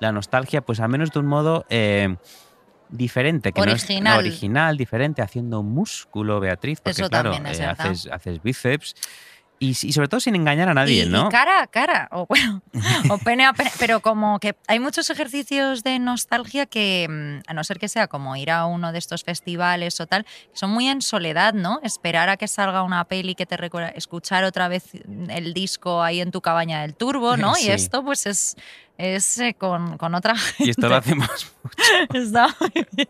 la 0.00 0.12
nostalgia, 0.12 0.60
pues 0.62 0.80
al 0.80 0.88
menos 0.88 1.10
de 1.12 1.18
un 1.20 1.26
modo 1.26 1.64
eh, 1.70 2.16
diferente. 2.88 3.52
Que 3.52 3.60
no 3.60 3.66
es- 3.72 3.84
Original. 3.84 4.18
original, 4.18 4.76
diferente, 4.76 5.22
haciendo 5.22 5.62
músculo, 5.62 6.40
Beatriz, 6.40 6.80
porque 6.80 7.02
Eso 7.02 7.08
claro, 7.10 7.32
es 7.32 7.60
eh, 7.60 7.64
haces, 7.66 8.08
haces 8.10 8.42
bíceps 8.42 8.94
y, 9.62 9.68
y 9.72 9.74
sobre 9.92 10.08
todo 10.08 10.20
sin 10.20 10.34
engañar 10.36 10.70
a 10.70 10.74
nadie, 10.74 11.04
y, 11.04 11.06
¿no? 11.10 11.26
y 11.26 11.28
cara 11.30 11.60
a 11.60 11.66
cara, 11.66 12.08
o 12.12 12.24
bueno, 12.26 12.62
o 13.10 13.18
pene 13.18 13.44
a 13.44 13.52
pene, 13.52 13.70
pero 13.78 14.00
como 14.00 14.38
que 14.40 14.56
hay 14.66 14.80
muchos 14.80 15.10
ejercicios 15.10 15.82
de 15.84 15.98
nostalgia 15.98 16.64
que, 16.64 17.06
mm, 17.10 17.42
a 17.46 17.52
no 17.52 17.62
ser 17.62 17.78
que 17.78 17.90
sea 17.90 18.08
como 18.08 18.34
ir 18.36 18.50
a 18.50 18.64
uno 18.64 18.90
de 18.90 18.98
estos 18.98 19.22
festivales 19.22 20.00
o 20.00 20.06
tal, 20.06 20.24
son 20.54 20.70
muy 20.70 20.88
en 20.88 21.02
soledad, 21.02 21.52
¿no? 21.52 21.78
Esperar 21.82 22.30
a 22.30 22.38
que 22.38 22.48
salga 22.48 22.82
una 22.82 23.04
peli 23.04 23.34
que 23.34 23.44
te 23.44 23.58
recuerda, 23.58 23.90
escuchar 23.90 24.44
otra 24.44 24.66
vez 24.68 24.84
el 25.28 25.52
disco 25.52 26.02
ahí 26.02 26.22
en 26.22 26.30
tu 26.30 26.40
cabaña 26.40 26.80
del 26.80 26.94
turbo, 26.96 27.36
¿no? 27.36 27.54
Sí. 27.60 27.66
Y 27.66 27.70
esto 27.70 28.02
pues 28.02 28.24
es, 28.24 28.56
es 29.00 29.38
eh, 29.38 29.54
con, 29.54 29.96
con 29.98 30.14
otra 30.14 30.36
gente. 30.36 30.64
Y 30.64 30.70
esto 30.70 30.88
lo 30.88 30.96
hacemos. 30.96 31.28
Está 32.14 32.48
muy 32.60 32.86
bien. 32.92 33.08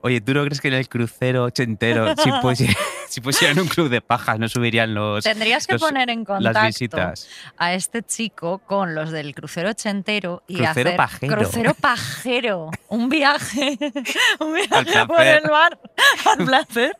Oye, 0.00 0.20
¿tú 0.20 0.32
no 0.34 0.42
crees 0.44 0.60
que 0.60 0.68
en 0.68 0.74
el 0.74 0.88
crucero 0.88 1.44
ochentero, 1.44 2.14
si, 2.16 2.30
pusi- 2.42 2.76
si 3.08 3.20
pusieran 3.20 3.58
un 3.58 3.68
club 3.68 3.88
de 3.90 4.00
pajas, 4.00 4.38
no 4.38 4.48
subirían 4.48 4.94
los. 4.94 5.24
Tendrías 5.24 5.66
que 5.66 5.74
los- 5.74 5.82
poner 5.82 6.10
en 6.10 6.24
contacto 6.24 6.58
Las 6.60 6.66
visitas. 6.66 7.28
a 7.58 7.74
este 7.74 8.02
chico 8.02 8.58
con 8.60 8.94
los 8.94 9.10
del 9.10 9.34
crucero 9.34 9.70
ochentero 9.70 10.42
y 10.46 10.56
Crucero 10.56 10.70
hacer 10.90 10.96
pajero. 10.96 11.36
crucero 11.36 11.74
pajero, 11.74 12.70
un 12.88 13.08
viaje, 13.08 13.78
un 14.40 14.54
viaje 14.54 15.06
por 15.06 15.20
el 15.22 15.42
mar 15.50 15.78
al 16.26 16.44
placer. 16.46 16.96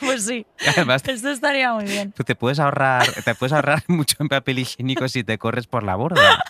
Pues 0.00 0.24
sí, 0.26 0.46
Además, 0.74 1.02
esto 1.06 1.30
estaría 1.30 1.72
muy 1.74 1.84
bien. 1.84 2.12
tú 2.12 2.24
te 2.24 2.34
puedes 2.34 2.58
ahorrar, 2.58 3.06
te 3.24 3.34
puedes 3.34 3.52
ahorrar 3.52 3.82
mucho 3.88 4.16
en 4.20 4.28
papel 4.28 4.58
higiénico 4.60 5.08
si 5.08 5.22
te 5.24 5.36
corres 5.38 5.66
por 5.66 5.82
la 5.82 5.96
borda. 5.96 6.42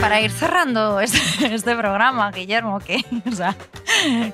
Para 0.00 0.20
ir 0.22 0.30
cerrando 0.30 0.98
este, 1.00 1.54
este 1.54 1.76
programa, 1.76 2.30
Guillermo, 2.32 2.78
que, 2.80 3.04
o 3.30 3.32
sea, 3.32 3.54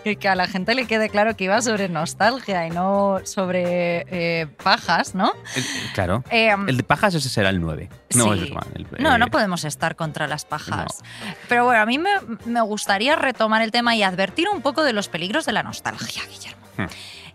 que, 0.05 0.29
a 0.29 0.35
la 0.37 0.47
gente 0.47 0.75
le 0.77 0.87
quede 0.87 1.09
claro 1.11 1.37
que 1.37 1.45
iba 1.45 1.61
sobre 1.61 1.89
nostalgia 1.89 2.67
y 2.67 2.71
no 2.71 3.19
sobre 3.25 4.07
eh, 4.09 4.47
pajas, 4.63 5.15
¿no? 5.17 5.33
El- 5.57 5.65
claro. 5.93 6.23
Eh, 6.31 6.55
el 6.69 6.77
de 6.77 6.83
pajas 6.85 7.15
ese 7.15 7.29
será 7.29 7.51
el 7.51 7.61
9. 7.61 7.89
No, 8.15 8.25
sí. 8.25 8.31
ese 8.35 8.45
es 8.45 8.53
mal, 8.53 8.67
el- 8.75 8.87
No, 9.03 9.17
eh, 9.17 9.19
no 9.19 9.27
podemos 9.27 9.65
estar 9.65 9.97
contra 9.97 10.29
las 10.29 10.45
pajas. 10.45 11.03
Pero 11.49 11.65
bueno, 11.65 11.83
a 11.83 11.87
mí 11.87 11.99
me, 11.99 12.11
me 12.45 12.61
gustaría 12.61 13.17
retomar 13.17 13.61
el 13.63 13.73
tema 13.73 13.97
y 13.97 14.05
advertir 14.05 14.49
un 14.49 14.63
poco 14.63 14.85
de 14.85 14.93
los 14.93 15.09
peligros 15.09 15.47
de 15.47 15.53
la 15.53 15.65
nostalgia, 15.65 16.23
Guillermo. 16.31 16.66
Hmm. 16.77 16.87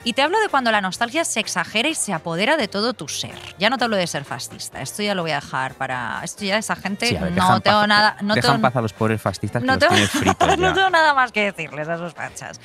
Y 0.03 0.13
te 0.13 0.23
hablo 0.23 0.39
de 0.39 0.49
cuando 0.49 0.71
la 0.71 0.81
nostalgia 0.81 1.23
se 1.25 1.39
exagera 1.39 1.87
y 1.87 1.93
se 1.93 2.11
apodera 2.11 2.57
de 2.57 2.67
todo 2.67 2.93
tu 2.93 3.07
ser. 3.07 3.35
Ya 3.59 3.69
no 3.69 3.77
te 3.77 3.83
hablo 3.83 3.97
de 3.97 4.07
ser 4.07 4.25
fascista. 4.25 4.81
Esto 4.81 5.03
ya 5.03 5.13
lo 5.13 5.21
voy 5.21 5.31
a 5.31 5.35
dejar 5.35 5.75
para. 5.75 6.21
Esto 6.23 6.43
ya 6.43 6.57
esa 6.57 6.75
gente 6.75 7.05
Sí, 7.05 7.15
ver, 7.15 7.31
no 7.33 7.61
tengo 7.61 7.79
paz- 7.81 7.87
nada. 7.87 8.17
No 8.21 8.33
dejan 8.33 8.53
tengo, 8.53 8.61
paz 8.63 8.75
a 8.77 8.81
los 8.81 8.93
pobres 8.93 9.21
fascistas 9.21 9.61
que 9.61 9.67
no 9.67 9.73
los 9.75 9.79
tengo, 9.79 9.95
fritos 10.07 10.57
no 10.57 10.73
tengo 10.73 10.89
nada 10.89 11.13
más 11.13 11.31
que 11.31 11.51
decirles 11.51 11.87
a 11.87 11.95
esos 11.95 12.13
fachas. 12.15 12.59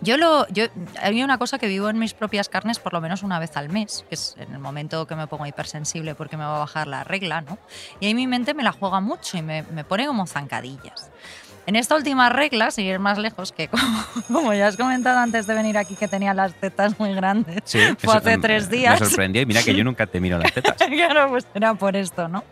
Yo 0.00 0.16
lo, 0.16 0.48
yo, 0.48 0.64
hay 1.00 1.22
una 1.22 1.38
cosa 1.38 1.58
que 1.58 1.68
vivo 1.68 1.88
en 1.88 1.96
mis 1.96 2.12
propias 2.12 2.48
carnes 2.48 2.80
por 2.80 2.92
lo 2.92 3.00
menos 3.00 3.22
una 3.22 3.38
vez 3.38 3.56
al 3.56 3.68
mes, 3.68 4.04
que 4.08 4.16
es 4.16 4.34
en 4.36 4.52
el 4.52 4.58
momento 4.58 5.06
que 5.06 5.14
me 5.14 5.28
pongo 5.28 5.46
hipersensible 5.46 6.16
porque 6.16 6.36
me 6.36 6.42
va 6.44 6.56
a 6.56 6.58
bajar 6.58 6.88
la 6.88 7.04
regla, 7.04 7.40
¿no? 7.40 7.56
Y 8.00 8.06
ahí 8.06 8.14
mi 8.14 8.26
mente 8.26 8.52
me 8.52 8.64
la 8.64 8.72
juega 8.72 9.00
mucho 9.00 9.36
y 9.38 9.42
me, 9.42 9.62
me 9.62 9.84
pone 9.84 10.06
como 10.08 10.26
zancadillas. 10.26 11.10
En 11.64 11.76
esta 11.76 11.94
última 11.94 12.28
regla, 12.28 12.72
sin 12.72 12.86
ir 12.86 12.98
más 12.98 13.18
lejos, 13.18 13.52
que 13.52 13.68
como, 13.68 14.04
como 14.32 14.52
ya 14.54 14.66
has 14.66 14.76
comentado 14.76 15.18
antes 15.18 15.46
de 15.46 15.54
venir 15.54 15.78
aquí 15.78 15.94
que 15.94 16.08
tenía 16.08 16.34
las 16.34 16.54
tetas 16.54 16.98
muy 16.98 17.14
grandes, 17.14 17.60
Sí, 17.64 17.78
fue 17.98 18.16
hace 18.16 18.36
tres 18.38 18.68
Me 18.68 18.76
días. 18.78 18.98
sorprendió 18.98 19.42
y 19.42 19.46
mira 19.46 19.62
que 19.62 19.74
yo 19.74 19.84
nunca 19.84 20.06
te 20.06 20.20
miro 20.20 20.38
las 20.38 20.52
tetas. 20.52 20.76
claro, 20.88 21.28
pues 21.30 21.46
era 21.54 21.74
por 21.74 21.94
esto, 21.96 22.26
¿no? 22.28 22.42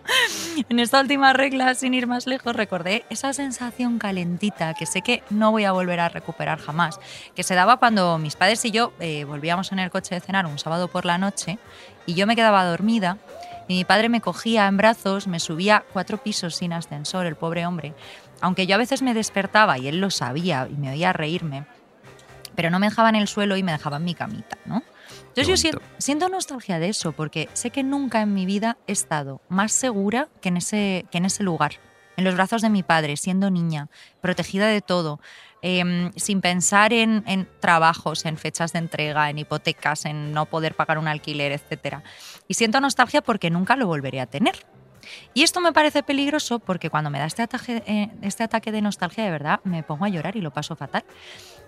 En 0.68 0.78
esta 0.78 1.00
última 1.00 1.32
regla, 1.32 1.74
sin 1.74 1.94
ir 1.94 2.06
más 2.06 2.26
lejos, 2.26 2.54
recordé 2.54 3.04
esa 3.10 3.32
sensación 3.32 3.98
calentita 3.98 4.74
que 4.74 4.86
sé 4.86 5.02
que 5.02 5.22
no 5.30 5.50
voy 5.50 5.64
a 5.64 5.72
volver 5.72 5.98
a 6.00 6.08
recuperar 6.08 6.58
jamás, 6.60 7.00
que 7.34 7.42
se 7.42 7.54
daba 7.54 7.78
cuando 7.78 8.18
mis 8.18 8.36
padres 8.36 8.64
y 8.64 8.70
yo 8.70 8.92
eh, 9.00 9.24
volvíamos 9.24 9.72
en 9.72 9.80
el 9.80 9.90
coche 9.90 10.14
de 10.14 10.20
cenar 10.20 10.46
un 10.46 10.58
sábado 10.58 10.86
por 10.88 11.04
la 11.04 11.18
noche 11.18 11.58
y 12.06 12.14
yo 12.14 12.26
me 12.26 12.36
quedaba 12.36 12.64
dormida 12.64 13.16
y 13.68 13.74
mi 13.74 13.84
padre 13.84 14.08
me 14.08 14.20
cogía 14.20 14.66
en 14.66 14.76
brazos, 14.76 15.26
me 15.28 15.38
subía 15.40 15.84
cuatro 15.92 16.18
pisos 16.18 16.56
sin 16.56 16.72
ascensor, 16.72 17.26
el 17.26 17.36
pobre 17.36 17.66
hombre, 17.66 17.94
aunque 18.40 18.66
yo 18.66 18.74
a 18.74 18.78
veces 18.78 19.02
me 19.02 19.14
despertaba 19.14 19.78
y 19.78 19.88
él 19.88 20.00
lo 20.00 20.10
sabía 20.10 20.68
y 20.70 20.76
me 20.76 20.90
oía 20.90 21.12
reírme, 21.12 21.66
pero 22.54 22.70
no 22.70 22.78
me 22.78 22.88
dejaba 22.88 23.08
en 23.08 23.16
el 23.16 23.28
suelo 23.28 23.56
y 23.56 23.62
me 23.62 23.72
dejaba 23.72 23.98
en 23.98 24.04
mi 24.04 24.14
camita, 24.14 24.58
¿no? 24.64 24.82
Entonces 25.28 25.46
yo 25.46 25.56
siento, 25.56 25.82
siento 25.98 26.28
nostalgia 26.28 26.78
de 26.78 26.88
eso, 26.88 27.12
porque 27.12 27.48
sé 27.52 27.70
que 27.70 27.82
nunca 27.82 28.20
en 28.20 28.34
mi 28.34 28.46
vida 28.46 28.76
he 28.86 28.92
estado 28.92 29.40
más 29.48 29.72
segura 29.72 30.28
que 30.40 30.48
en 30.48 30.56
ese, 30.56 31.06
que 31.10 31.18
en 31.18 31.24
ese 31.24 31.42
lugar, 31.42 31.72
en 32.16 32.24
los 32.24 32.34
brazos 32.34 32.62
de 32.62 32.70
mi 32.70 32.82
padre, 32.82 33.16
siendo 33.16 33.50
niña, 33.50 33.88
protegida 34.20 34.66
de 34.66 34.80
todo, 34.80 35.20
em, 35.62 36.10
sin 36.16 36.40
pensar 36.40 36.92
en, 36.92 37.22
en 37.26 37.48
trabajos, 37.60 38.24
en 38.24 38.38
fechas 38.38 38.72
de 38.72 38.80
entrega, 38.80 39.30
en 39.30 39.38
hipotecas, 39.38 40.04
en 40.04 40.32
no 40.32 40.46
poder 40.46 40.74
pagar 40.74 40.98
un 40.98 41.06
alquiler, 41.06 41.52
etc. 41.52 41.98
Y 42.48 42.54
siento 42.54 42.80
nostalgia 42.80 43.22
porque 43.22 43.50
nunca 43.50 43.76
lo 43.76 43.86
volveré 43.86 44.20
a 44.20 44.26
tener. 44.26 44.66
Y 45.34 45.42
esto 45.42 45.60
me 45.60 45.72
parece 45.72 46.02
peligroso 46.02 46.58
porque 46.58 46.90
cuando 46.90 47.10
me 47.10 47.18
da 47.18 47.26
este 47.26 47.42
ataque, 47.42 47.82
eh, 47.86 48.10
este 48.22 48.44
ataque 48.44 48.72
de 48.72 48.82
nostalgia, 48.82 49.24
de 49.24 49.30
verdad, 49.30 49.60
me 49.64 49.82
pongo 49.82 50.04
a 50.04 50.08
llorar 50.08 50.36
y 50.36 50.40
lo 50.40 50.50
paso 50.50 50.76
fatal. 50.76 51.04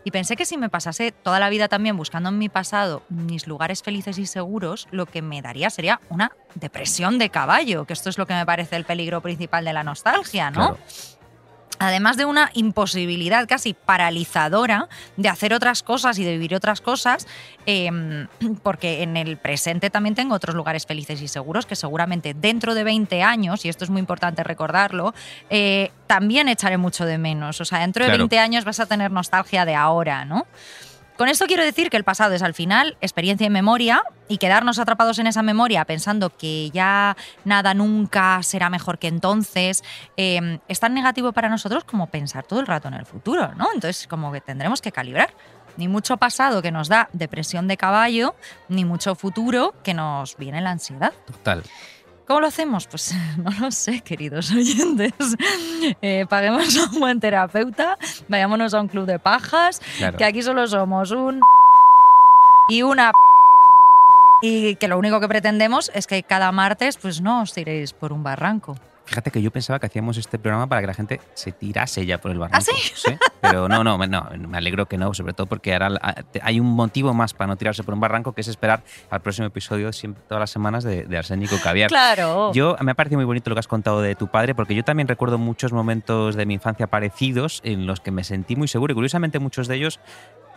Y 0.04 0.10
pensé 0.10 0.34
que 0.34 0.44
si 0.44 0.56
me 0.56 0.68
pasase 0.68 1.12
toda 1.12 1.38
la 1.38 1.48
vida 1.48 1.68
también 1.68 1.96
buscando 1.96 2.28
en 2.30 2.38
mi 2.38 2.48
pasado 2.48 3.02
mis 3.08 3.46
lugares 3.46 3.82
felices 3.82 4.18
y 4.18 4.26
seguros, 4.26 4.88
lo 4.90 5.06
que 5.06 5.22
me 5.22 5.42
daría 5.42 5.70
sería 5.70 6.00
una 6.08 6.32
depresión 6.56 7.18
de 7.18 7.30
caballo, 7.30 7.84
que 7.84 7.92
esto 7.92 8.10
es 8.10 8.18
lo 8.18 8.26
que 8.26 8.34
me 8.34 8.44
parece 8.44 8.76
el 8.76 8.84
peligro 8.84 9.20
principal 9.20 9.64
de 9.64 9.72
la 9.72 9.84
nostalgia, 9.84 10.50
¿no? 10.50 10.76
Además 11.82 12.16
de 12.16 12.24
una 12.24 12.50
imposibilidad 12.54 13.48
casi 13.48 13.74
paralizadora 13.74 14.88
de 15.16 15.28
hacer 15.28 15.52
otras 15.52 15.82
cosas 15.82 16.18
y 16.18 16.24
de 16.24 16.32
vivir 16.32 16.54
otras 16.54 16.80
cosas, 16.80 17.26
eh, 17.66 17.90
porque 18.62 19.02
en 19.02 19.16
el 19.16 19.36
presente 19.36 19.90
también 19.90 20.14
tengo 20.14 20.34
otros 20.34 20.54
lugares 20.54 20.86
felices 20.86 21.20
y 21.20 21.28
seguros 21.28 21.66
que 21.66 21.74
seguramente 21.76 22.34
dentro 22.34 22.74
de 22.74 22.84
20 22.84 23.22
años, 23.22 23.64
y 23.64 23.68
esto 23.68 23.84
es 23.84 23.90
muy 23.90 24.00
importante 24.00 24.44
recordarlo, 24.44 25.14
eh, 25.50 25.90
también 26.06 26.48
echaré 26.48 26.76
mucho 26.76 27.04
de 27.04 27.18
menos. 27.18 27.60
O 27.60 27.64
sea, 27.64 27.80
dentro 27.80 28.04
de 28.04 28.10
Claro. 28.10 28.22
20 28.24 28.38
años 28.38 28.64
vas 28.64 28.78
a 28.80 28.86
tener 28.86 29.10
nostalgia 29.10 29.64
de 29.64 29.74
ahora, 29.74 30.24
¿no? 30.24 30.46
Con 31.22 31.28
esto 31.28 31.46
quiero 31.46 31.62
decir 31.62 31.88
que 31.88 31.96
el 31.96 32.02
pasado 32.02 32.34
es 32.34 32.42
al 32.42 32.52
final 32.52 32.96
experiencia 33.00 33.46
y 33.46 33.50
memoria 33.50 34.02
y 34.26 34.38
quedarnos 34.38 34.80
atrapados 34.80 35.20
en 35.20 35.28
esa 35.28 35.40
memoria 35.40 35.84
pensando 35.84 36.36
que 36.36 36.68
ya 36.70 37.16
nada 37.44 37.74
nunca 37.74 38.42
será 38.42 38.68
mejor 38.68 38.98
que 38.98 39.06
entonces 39.06 39.84
eh, 40.16 40.58
es 40.66 40.80
tan 40.80 40.94
negativo 40.94 41.30
para 41.30 41.48
nosotros 41.48 41.84
como 41.84 42.08
pensar 42.08 42.44
todo 42.44 42.58
el 42.58 42.66
rato 42.66 42.88
en 42.88 42.94
el 42.94 43.06
futuro, 43.06 43.54
¿no? 43.54 43.68
Entonces 43.72 44.08
como 44.08 44.32
que 44.32 44.40
tendremos 44.40 44.82
que 44.82 44.90
calibrar. 44.90 45.32
Ni 45.76 45.86
mucho 45.86 46.16
pasado 46.16 46.60
que 46.60 46.72
nos 46.72 46.88
da 46.88 47.08
depresión 47.12 47.68
de 47.68 47.76
caballo, 47.76 48.34
ni 48.68 48.84
mucho 48.84 49.14
futuro 49.14 49.76
que 49.84 49.94
nos 49.94 50.36
viene 50.36 50.60
la 50.60 50.72
ansiedad. 50.72 51.12
Total. 51.24 51.62
¿Cómo 52.26 52.40
lo 52.40 52.46
hacemos? 52.46 52.86
Pues 52.86 53.14
no 53.38 53.50
lo 53.60 53.70
sé, 53.70 54.00
queridos 54.00 54.50
oyentes. 54.52 55.12
Eh, 56.00 56.26
paguemos 56.28 56.76
a 56.78 56.84
un 56.90 57.00
buen 57.00 57.18
terapeuta, 57.20 57.98
vayámonos 58.28 58.72
a 58.72 58.80
un 58.80 58.86
club 58.88 59.04
de 59.04 59.18
pajas, 59.18 59.80
Claro. 59.98 60.16
que 60.16 60.24
aquí 60.24 60.40
solo 60.42 60.66
somos 60.68 61.10
un 61.10 61.40
y 62.68 62.82
una 62.82 63.10
y 64.42 64.76
que 64.76 64.86
lo 64.88 64.96
único 64.98 65.18
que 65.20 65.26
pretendemos 65.28 65.90
es 65.94 66.06
que 66.06 66.22
cada 66.22 66.52
martes 66.52 66.96
pues 66.98 67.20
no 67.20 67.42
os 67.42 67.52
tiréis 67.52 67.92
por 67.92 68.12
un 68.12 68.22
barranco. 68.22 68.76
Fíjate 69.12 69.30
que 69.30 69.42
yo 69.42 69.50
pensaba 69.50 69.78
que 69.78 69.84
hacíamos 69.84 70.16
este 70.16 70.38
programa 70.38 70.66
para 70.66 70.80
que 70.80 70.86
la 70.86 70.94
gente 70.94 71.20
se 71.34 71.52
tirase 71.52 72.06
ya 72.06 72.18
por 72.18 72.30
el 72.30 72.38
barranco. 72.38 72.56
¿Ah, 72.56 72.60
sí? 72.94 73.10
Pero 73.42 73.68
no, 73.68 73.84
no, 73.84 73.98
me- 73.98 74.08
no, 74.08 74.26
me 74.48 74.56
alegro 74.56 74.86
que 74.86 74.96
no, 74.96 75.12
sobre 75.12 75.34
todo 75.34 75.46
porque 75.46 75.74
ahora 75.74 75.90
ah, 76.00 76.14
hay 76.40 76.58
un 76.60 76.66
motivo 76.70 77.12
más 77.12 77.34
para 77.34 77.48
no 77.48 77.56
tirarse 77.56 77.82
por 77.82 77.92
un 77.92 78.00
barranco, 78.00 78.32
que 78.32 78.40
es 78.40 78.48
esperar 78.48 78.82
al 79.10 79.20
próximo 79.20 79.46
episodio 79.48 79.92
siempre, 79.92 80.22
todas 80.26 80.40
las 80.40 80.50
semanas 80.50 80.82
de, 80.82 81.04
de 81.04 81.18
Arsénico 81.18 81.56
Caviar. 81.62 81.88
Claro. 81.90 82.52
Yo 82.54 82.74
me 82.80 82.92
ha 82.92 82.94
parecido 82.94 83.18
muy 83.18 83.26
bonito 83.26 83.50
lo 83.50 83.54
que 83.56 83.60
has 83.60 83.68
contado 83.68 84.00
de 84.00 84.14
tu 84.14 84.28
padre, 84.28 84.54
porque 84.54 84.74
yo 84.74 84.82
también 84.82 85.08
recuerdo 85.08 85.36
muchos 85.36 85.74
momentos 85.74 86.34
de 86.34 86.46
mi 86.46 86.54
infancia 86.54 86.86
parecidos 86.86 87.60
en 87.64 87.86
los 87.86 88.00
que 88.00 88.12
me 88.12 88.24
sentí 88.24 88.56
muy 88.56 88.66
seguro 88.68 88.92
y 88.92 88.94
curiosamente 88.94 89.38
muchos 89.40 89.68
de 89.68 89.74
ellos 89.76 90.00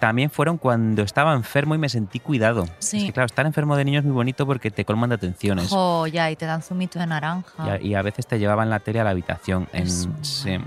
también 0.07 0.29
fueron 0.29 0.59
cuando 0.59 1.01
estaba 1.01 1.33
enfermo 1.33 1.73
y 1.73 1.79
me 1.79 1.89
sentí 1.89 2.19
cuidado. 2.19 2.65
Sí. 2.77 2.97
Es 2.99 3.03
que 3.05 3.11
claro, 3.11 3.25
estar 3.25 3.43
enfermo 3.47 3.75
de 3.75 3.85
niño 3.85 3.97
es 3.99 4.05
muy 4.05 4.13
bonito 4.13 4.45
porque 4.45 4.69
te 4.69 4.85
colman 4.85 5.09
de 5.09 5.15
atenciones. 5.15 5.69
Jo, 5.69 6.05
ya, 6.05 6.29
y 6.29 6.35
te 6.35 6.45
dan 6.45 6.61
zumito 6.61 6.99
de 6.99 7.07
naranja. 7.07 7.65
Y 7.65 7.69
a, 7.69 7.81
y 7.81 7.95
a 7.95 8.03
veces 8.03 8.27
te 8.27 8.37
llevaban 8.37 8.69
la 8.69 8.79
tele 8.81 8.99
a 8.99 9.03
la 9.03 9.09
habitación. 9.09 9.67
En, 9.73 9.89
sí. 9.89 10.57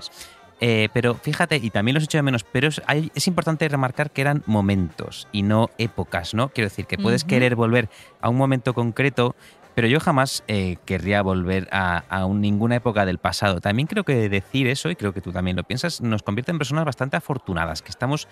Eh, 0.61 0.89
pero 0.93 1.15
fíjate, 1.15 1.55
y 1.57 1.71
también 1.71 1.95
los 1.95 2.03
echo 2.03 2.19
de 2.19 2.23
menos, 2.23 2.43
pero 2.43 2.67
es, 2.67 2.83
hay- 2.89 3.13
es 3.15 3.29
importante 3.29 3.69
remarcar 3.69 4.11
que 4.11 4.23
eran 4.23 4.43
momentos 4.47 5.29
y 5.31 5.43
no 5.43 5.71
épocas, 5.79 6.35
¿no? 6.35 6.49
Quiero 6.49 6.69
decir, 6.69 6.87
que 6.87 6.99
puedes 6.99 7.23
querer 7.23 7.55
volver 7.55 7.89
a 8.21 8.29
un 8.29 8.37
momento 8.37 8.75
concreto, 8.75 9.37
pero 9.77 9.87
yo 9.87 10.01
jamás 10.01 10.43
eh, 10.49 10.77
querría 10.85 11.23
volver 11.23 11.69
a, 11.71 11.99
a 12.09 12.27
un- 12.27 12.41
ninguna 12.41 12.75
época 12.75 13.07
del 13.07 13.19
pasado. 13.19 13.61
También 13.61 13.87
creo 13.87 14.03
que 14.03 14.29
decir 14.29 14.67
eso, 14.67 14.91
y 14.91 14.97
creo 14.97 15.13
que 15.15 15.21
tú 15.21 15.31
también 15.31 15.57
lo 15.57 15.63
piensas, 15.63 16.01
nos 16.01 16.25
convierte 16.25 16.51
en 16.51 16.59
personas 16.59 16.85
bastante 16.85 17.17
afortunadas, 17.17 17.81
que 17.81 17.91
estamos, 17.91 18.27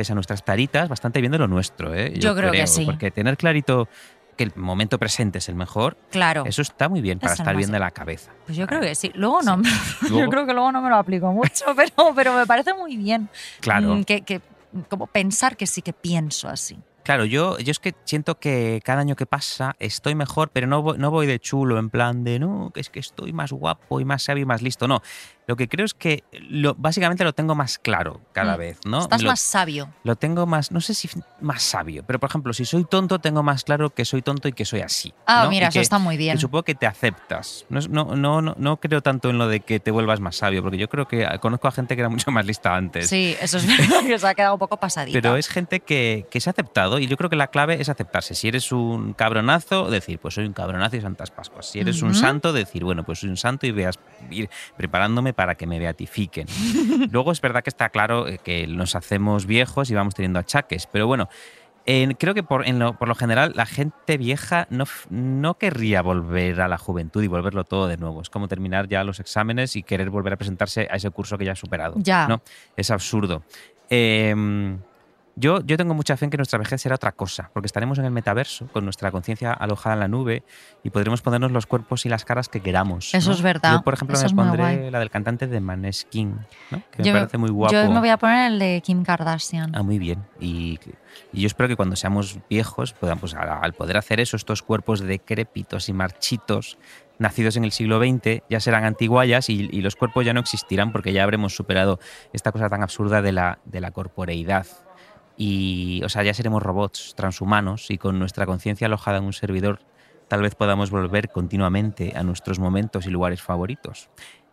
pese 0.00 0.12
a 0.12 0.14
nuestras 0.14 0.42
taritas, 0.42 0.88
bastante 0.88 1.20
bien 1.20 1.30
de 1.30 1.36
lo 1.36 1.46
nuestro, 1.46 1.94
¿eh? 1.94 2.14
Yo 2.18 2.34
creo 2.34 2.50
que 2.52 2.66
sí. 2.66 2.86
Porque 2.86 3.10
tener 3.10 3.36
clarito 3.36 3.86
que 4.34 4.44
el 4.44 4.52
momento 4.56 4.98
presente 4.98 5.36
es 5.36 5.48
el 5.50 5.56
mejor, 5.56 5.98
Claro. 6.10 6.44
eso 6.46 6.62
está 6.62 6.88
muy 6.88 7.02
bien 7.02 7.18
para 7.18 7.34
Es 7.34 7.40
estar 7.40 7.54
bien 7.54 7.70
de 7.70 7.78
la 7.78 7.90
cabeza. 7.90 8.30
Pues 8.46 8.56
yo 8.56 8.66
creo 8.66 8.80
que 8.80 8.94
sí. 8.94 9.10
Luego 9.14 9.42
no, 9.42 9.60
yo 10.02 10.08
Luego- 10.08 10.30
creo 10.30 10.46
que 10.46 10.54
luego 10.54 10.72
no 10.72 10.80
me 10.80 10.88
lo 10.88 10.96
aplico 10.96 11.30
mucho, 11.32 11.66
pero, 11.76 12.14
pero 12.16 12.32
me 12.32 12.46
parece 12.46 12.72
muy 12.72 12.96
bien. 12.96 13.28
Claro. 13.60 13.96
mm, 13.96 14.04
Que, 14.04 14.22
que- 14.22 14.40
como 14.88 15.06
pensar 15.06 15.58
que 15.58 15.66
sí 15.66 15.82
que 15.82 15.92
pienso 15.92 16.48
así. 16.48 16.78
Claro, 17.02 17.24
yo, 17.24 17.58
yo 17.58 17.70
es 17.72 17.78
que 17.78 17.94
siento 18.04 18.38
que 18.38 18.80
cada 18.84 19.00
año 19.00 19.16
que 19.16 19.26
pasa 19.26 19.74
estoy 19.80 20.14
mejor, 20.14 20.50
pero 20.52 20.66
no 20.66 20.80
voy, 20.82 20.96
no 20.98 21.10
voy 21.10 21.26
de 21.26 21.38
chulo, 21.40 21.78
en 21.78 21.90
plan 21.90 22.24
de 22.24 22.38
no, 22.38 22.70
que 22.72 22.80
es 22.80 22.88
que 22.88 23.00
estoy 23.00 23.32
más 23.32 23.52
guapo 23.52 24.00
y 24.00 24.04
más 24.04 24.22
sabio 24.22 24.42
y 24.42 24.46
más 24.46 24.62
listo. 24.62 24.86
No, 24.86 25.02
lo 25.50 25.56
que 25.56 25.66
creo 25.68 25.84
es 25.84 25.94
que 25.94 26.22
lo, 26.48 26.76
básicamente 26.76 27.24
lo 27.24 27.32
tengo 27.32 27.56
más 27.56 27.76
claro 27.80 28.20
cada 28.32 28.54
Mm, 28.54 28.58
vez, 28.60 28.78
¿no? 28.84 29.00
Estás 29.00 29.20
Lo- 29.22 29.30
más 29.30 29.40
sabio. 29.40 29.92
Lo 30.04 30.14
tengo 30.14 30.46
más, 30.46 30.70
no 30.70 30.80
sé 30.80 30.94
si 30.94 31.10
más 31.40 31.60
sabio, 31.64 32.04
pero 32.06 32.20
por 32.20 32.30
ejemplo, 32.30 32.52
si 32.52 32.64
soy 32.64 32.84
tonto, 32.84 33.18
tengo 33.18 33.42
más 33.42 33.64
claro 33.64 33.90
que 33.90 34.04
soy 34.04 34.22
tonto 34.22 34.46
y 34.46 34.52
que 34.52 34.64
soy 34.64 34.82
así. 34.82 35.12
Ah, 35.26 35.42
¿no? 35.44 35.50
mira, 35.50 35.66
Y 35.66 35.68
eso 35.70 35.74
que- 35.74 35.80
está 35.80 35.98
muy 35.98 36.16
bien. 36.16 36.36
que 36.36 36.40
supongo 36.40 36.62
que 36.62 36.76
te 36.76 36.86
aceptas. 36.86 37.66
No, 37.68 37.80
no, 37.88 38.14
no, 38.14 38.54
no, 38.56 38.76
creo 38.76 39.00
tanto 39.02 39.28
en 39.30 39.38
lo 39.38 39.48
de 39.48 39.58
que 39.58 39.80
te 39.80 39.90
vuelvas 39.90 40.20
más 40.20 40.36
sabio, 40.36 40.62
porque 40.62 40.78
yo 40.78 40.88
creo 40.88 41.08
que 41.08 41.26
conozco 41.40 41.66
a 41.66 41.72
gente 41.72 41.96
que 41.96 42.02
era 42.02 42.08
mucho 42.08 42.30
más 42.30 42.46
lista 42.46 42.76
antes. 42.76 43.08
Sí, 43.08 43.34
eso 43.40 43.56
es 43.58 43.66
verdad 43.66 44.04
que 44.06 44.18
se 44.20 44.28
ha 44.28 44.34
quedado 44.36 44.54
un 44.54 44.60
poco 44.60 44.76
pasadita. 44.76 45.16
Pero 45.20 45.36
es 45.36 45.48
gente 45.48 45.80
que, 45.80 46.26
que 46.30 46.40
se 46.40 46.48
ha 46.48 46.52
aceptado 46.52 47.00
y 47.00 47.08
yo 47.08 47.16
creo 47.16 47.28
que 47.28 47.34
la 47.36 47.48
clave 47.48 47.80
es 47.80 47.88
aceptarse. 47.88 48.36
Si 48.36 48.46
eres 48.46 48.70
un 48.70 49.14
cabronazo, 49.14 49.90
decir, 49.90 50.20
pues 50.20 50.34
soy 50.34 50.46
un 50.46 50.52
cabronazo 50.52 50.94
y 50.96 51.00
Santas 51.00 51.32
Pascuas. 51.32 51.66
Si 51.66 51.80
eres 51.80 52.02
un 52.02 52.14
santo, 52.14 52.52
decir, 52.52 52.84
bueno, 52.84 53.02
pues 53.02 53.18
soy 53.18 53.30
un 53.30 53.36
santo 53.36 53.66
y 53.66 53.82
a 53.82 53.90
ir 54.30 54.48
preparándome 54.76 55.32
para 55.40 55.54
que 55.54 55.66
me 55.66 55.78
beatifiquen. 55.78 56.46
Luego 57.10 57.32
es 57.32 57.40
verdad 57.40 57.62
que 57.62 57.70
está 57.70 57.88
claro 57.88 58.28
eh, 58.28 58.38
que 58.44 58.66
nos 58.66 58.94
hacemos 58.94 59.46
viejos 59.46 59.90
y 59.90 59.94
vamos 59.94 60.14
teniendo 60.14 60.38
achaques, 60.38 60.86
pero 60.86 61.06
bueno. 61.06 61.30
Eh, 61.86 62.14
creo 62.18 62.34
que 62.34 62.42
por, 62.42 62.68
en 62.68 62.78
lo, 62.78 62.98
por 62.98 63.08
lo 63.08 63.14
general 63.14 63.52
la 63.56 63.64
gente 63.64 64.18
vieja 64.18 64.66
no, 64.68 64.84
no 65.08 65.54
querría 65.54 66.02
volver 66.02 66.60
a 66.60 66.68
la 66.68 66.76
juventud 66.76 67.22
y 67.22 67.26
volverlo 67.26 67.64
todo 67.64 67.88
de 67.88 67.96
nuevo. 67.96 68.20
Es 68.20 68.28
como 68.28 68.48
terminar 68.48 68.86
ya 68.86 69.02
los 69.02 69.18
exámenes 69.18 69.76
y 69.76 69.82
querer 69.82 70.10
volver 70.10 70.34
a 70.34 70.36
presentarse 70.36 70.86
a 70.90 70.96
ese 70.96 71.10
curso 71.10 71.38
que 71.38 71.46
ya 71.46 71.52
ha 71.52 71.56
superado. 71.56 71.94
Ya. 71.96 72.28
¿no? 72.28 72.42
Es 72.76 72.90
absurdo. 72.90 73.42
Eh, 73.88 74.76
yo, 75.40 75.60
yo 75.64 75.76
tengo 75.76 75.94
mucha 75.94 76.16
fe 76.16 76.26
en 76.26 76.30
que 76.30 76.36
nuestra 76.36 76.58
vejez 76.58 76.82
será 76.82 76.96
otra 76.96 77.12
cosa, 77.12 77.50
porque 77.52 77.66
estaremos 77.66 77.98
en 77.98 78.04
el 78.04 78.10
metaverso 78.10 78.68
con 78.68 78.84
nuestra 78.84 79.10
conciencia 79.10 79.52
alojada 79.52 79.94
en 79.94 80.00
la 80.00 80.08
nube 80.08 80.42
y 80.84 80.90
podremos 80.90 81.22
ponernos 81.22 81.50
los 81.50 81.66
cuerpos 81.66 82.04
y 82.04 82.08
las 82.08 82.24
caras 82.24 82.48
que 82.48 82.60
queramos. 82.60 83.14
Eso 83.14 83.30
¿no? 83.30 83.34
es 83.34 83.42
verdad. 83.42 83.72
Yo, 83.72 83.82
por 83.82 83.94
ejemplo, 83.94 84.16
Eso 84.16 84.28
me 84.34 84.42
pondré 84.42 84.90
la 84.90 84.98
del 84.98 85.10
cantante 85.10 85.46
de 85.46 85.60
Maneskin, 85.60 86.38
¿no? 86.70 86.82
que 86.90 87.02
yo, 87.02 87.12
me 87.12 87.20
parece 87.20 87.38
muy 87.38 87.50
guapo. 87.50 87.72
Yo 87.72 87.90
me 87.90 88.00
voy 88.00 88.10
a 88.10 88.18
poner 88.18 88.52
el 88.52 88.58
de 88.58 88.82
Kim 88.84 89.02
Kardashian. 89.02 89.74
Ah, 89.74 89.82
muy 89.82 89.98
bien. 89.98 90.22
Y, 90.38 90.78
y 91.32 91.40
yo 91.40 91.46
espero 91.46 91.68
que 91.68 91.76
cuando 91.76 91.96
seamos 91.96 92.38
viejos, 92.50 92.92
podamos, 92.92 93.34
al, 93.34 93.48
al 93.48 93.72
poder 93.72 93.96
hacer 93.96 94.20
eso, 94.20 94.36
estos 94.36 94.62
cuerpos 94.62 95.00
decrépitos 95.00 95.88
y 95.88 95.94
marchitos, 95.94 96.76
nacidos 97.18 97.56
en 97.56 97.64
el 97.64 97.72
siglo 97.72 97.98
XX, 97.98 98.42
ya 98.48 98.60
serán 98.60 98.84
antiguallas 98.84 99.48
y, 99.48 99.68
y 99.70 99.80
los 99.80 99.96
cuerpos 99.96 100.24
ya 100.24 100.34
no 100.34 100.40
existirán 100.40 100.92
porque 100.92 101.12
ya 101.12 101.22
habremos 101.22 101.54
superado 101.54 101.98
esta 102.32 102.52
cosa 102.52 102.68
tan 102.68 102.82
absurda 102.82 103.22
de 103.22 103.32
la, 103.32 103.58
de 103.64 103.80
la 103.80 103.90
corporeidad. 103.90 104.66
Y, 105.42 106.02
o 106.04 106.10
sea, 106.10 106.22
ya 106.22 106.34
seremos 106.34 106.62
robots 106.62 107.14
transhumanos 107.16 107.90
y 107.90 107.96
con 107.96 108.18
nuestra 108.18 108.44
conciencia 108.44 108.86
alojada 108.86 109.16
en 109.16 109.24
un 109.24 109.32
servidor, 109.32 109.80
tal 110.28 110.42
vez 110.42 110.54
podamos 110.54 110.90
volver 110.90 111.30
continuamente 111.30 112.12
a 112.14 112.22
nuestros 112.22 112.58
momentos 112.58 113.06
y 113.06 113.10
lugares 113.10 113.40
favoritos. 113.40 114.10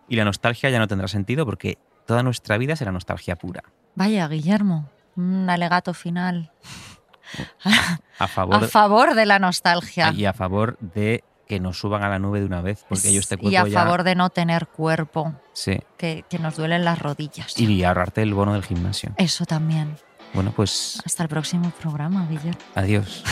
Y 0.08 0.16
la 0.16 0.24
nostalgia 0.24 0.70
ya 0.70 0.80
no 0.80 0.88
tendrá 0.88 1.10
sentido 1.10 1.46
porque 1.46 1.78
toda 2.06 2.24
nuestra 2.24 2.58
vida 2.58 2.78
será 2.78 2.94
nostalgia 2.94 3.36
pura. 3.36 3.64
Vaya, 3.96 4.30
Guillermo, 4.30 4.90
un 5.18 5.50
alegato 5.50 5.94
final 5.94 6.54
A 8.18 8.30
favor, 8.30 8.56
a 8.56 8.60
favor 8.70 9.14
de 9.14 9.26
la 9.26 9.40
nostalgia 9.40 10.14
y 10.14 10.24
a 10.24 10.32
favor 10.32 10.78
de 10.80 11.26
que 11.48 11.60
nos 11.60 11.78
suban 11.78 12.02
a 12.04 12.08
la 12.08 12.18
nube 12.18 12.40
de 12.40 12.46
una 12.46 12.62
vez, 12.62 12.86
porque 12.88 13.12
yo 13.12 13.20
este 13.20 13.36
cuerpo 13.36 13.52
y 13.52 13.58
a 13.58 13.68
ya... 13.68 13.84
favor 13.84 14.04
de 14.04 14.16
no 14.16 14.30
tener 14.30 14.68
cuerpo, 14.68 15.34
Sí. 15.52 15.80
que, 15.98 16.24
que 16.30 16.40
nos 16.40 16.56
duelen 16.56 16.86
las 16.86 17.00
rodillas. 17.00 17.60
Y 17.60 17.84
ahorrarte 17.84 18.22
el 18.22 18.34
bono 18.34 18.54
del 18.54 18.64
gimnasio. 18.64 19.14
Eso 19.18 19.46
también. 19.46 19.98
Bueno, 20.34 20.52
pues 20.56 21.02
Hasta 21.06 21.24
el 21.24 21.30
próximo 21.30 21.72
programa, 21.82 22.28
Guillermo. 22.30 22.60
adiós. 22.76 23.24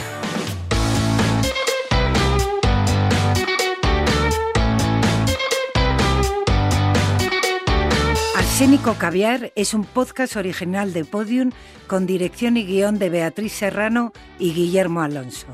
Arsénico 8.35 8.93
Caviar 8.95 9.51
es 9.55 9.73
un 9.73 9.84
podcast 9.85 10.35
original 10.35 10.93
de 10.93 11.05
Podium 11.05 11.51
con 11.88 12.05
dirección 12.05 12.57
y 12.57 12.65
guion 12.65 12.99
de 12.99 13.09
Beatriz 13.09 13.53
Serrano 13.53 14.11
y 14.39 14.53
Guillermo 14.53 15.01
Alonso. 15.01 15.47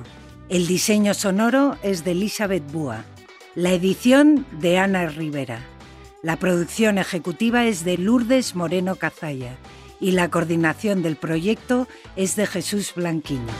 El 0.49 0.67
diseño 0.67 1.13
sonoro 1.13 1.77
es 1.83 2.03
de 2.03 2.11
Elizabeth 2.11 2.69
Búa. 2.71 3.03
La 3.55 3.71
edición 3.71 4.45
de 4.59 4.77
Ana 4.79 5.07
Rivera. 5.07 5.59
La 6.23 6.37
producción 6.37 6.97
ejecutiva 6.97 7.65
es 7.65 7.83
de 7.83 7.97
Lourdes 7.97 8.55
Moreno 8.55 8.95
Cazalla 8.95 9.55
y 10.01 10.11
la 10.11 10.29
coordinación 10.29 11.03
del 11.03 11.15
proyecto 11.15 11.87
es 12.17 12.35
de 12.35 12.47
Jesús 12.47 12.93
Blanquiño. 12.95 13.53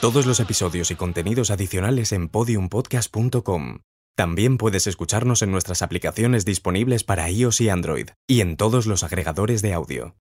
Todos 0.00 0.24
los 0.24 0.40
episodios 0.40 0.90
y 0.90 0.96
contenidos 0.96 1.50
adicionales 1.50 2.12
en 2.12 2.28
podiumpodcast.com. 2.28 3.80
También 4.16 4.56
puedes 4.56 4.86
escucharnos 4.86 5.42
en 5.42 5.52
nuestras 5.52 5.82
aplicaciones 5.82 6.46
disponibles 6.46 7.04
para 7.04 7.30
iOS 7.30 7.60
y 7.60 7.68
Android 7.68 8.08
y 8.26 8.40
en 8.40 8.56
todos 8.56 8.86
los 8.86 9.02
agregadores 9.02 9.60
de 9.60 9.74
audio. 9.74 10.16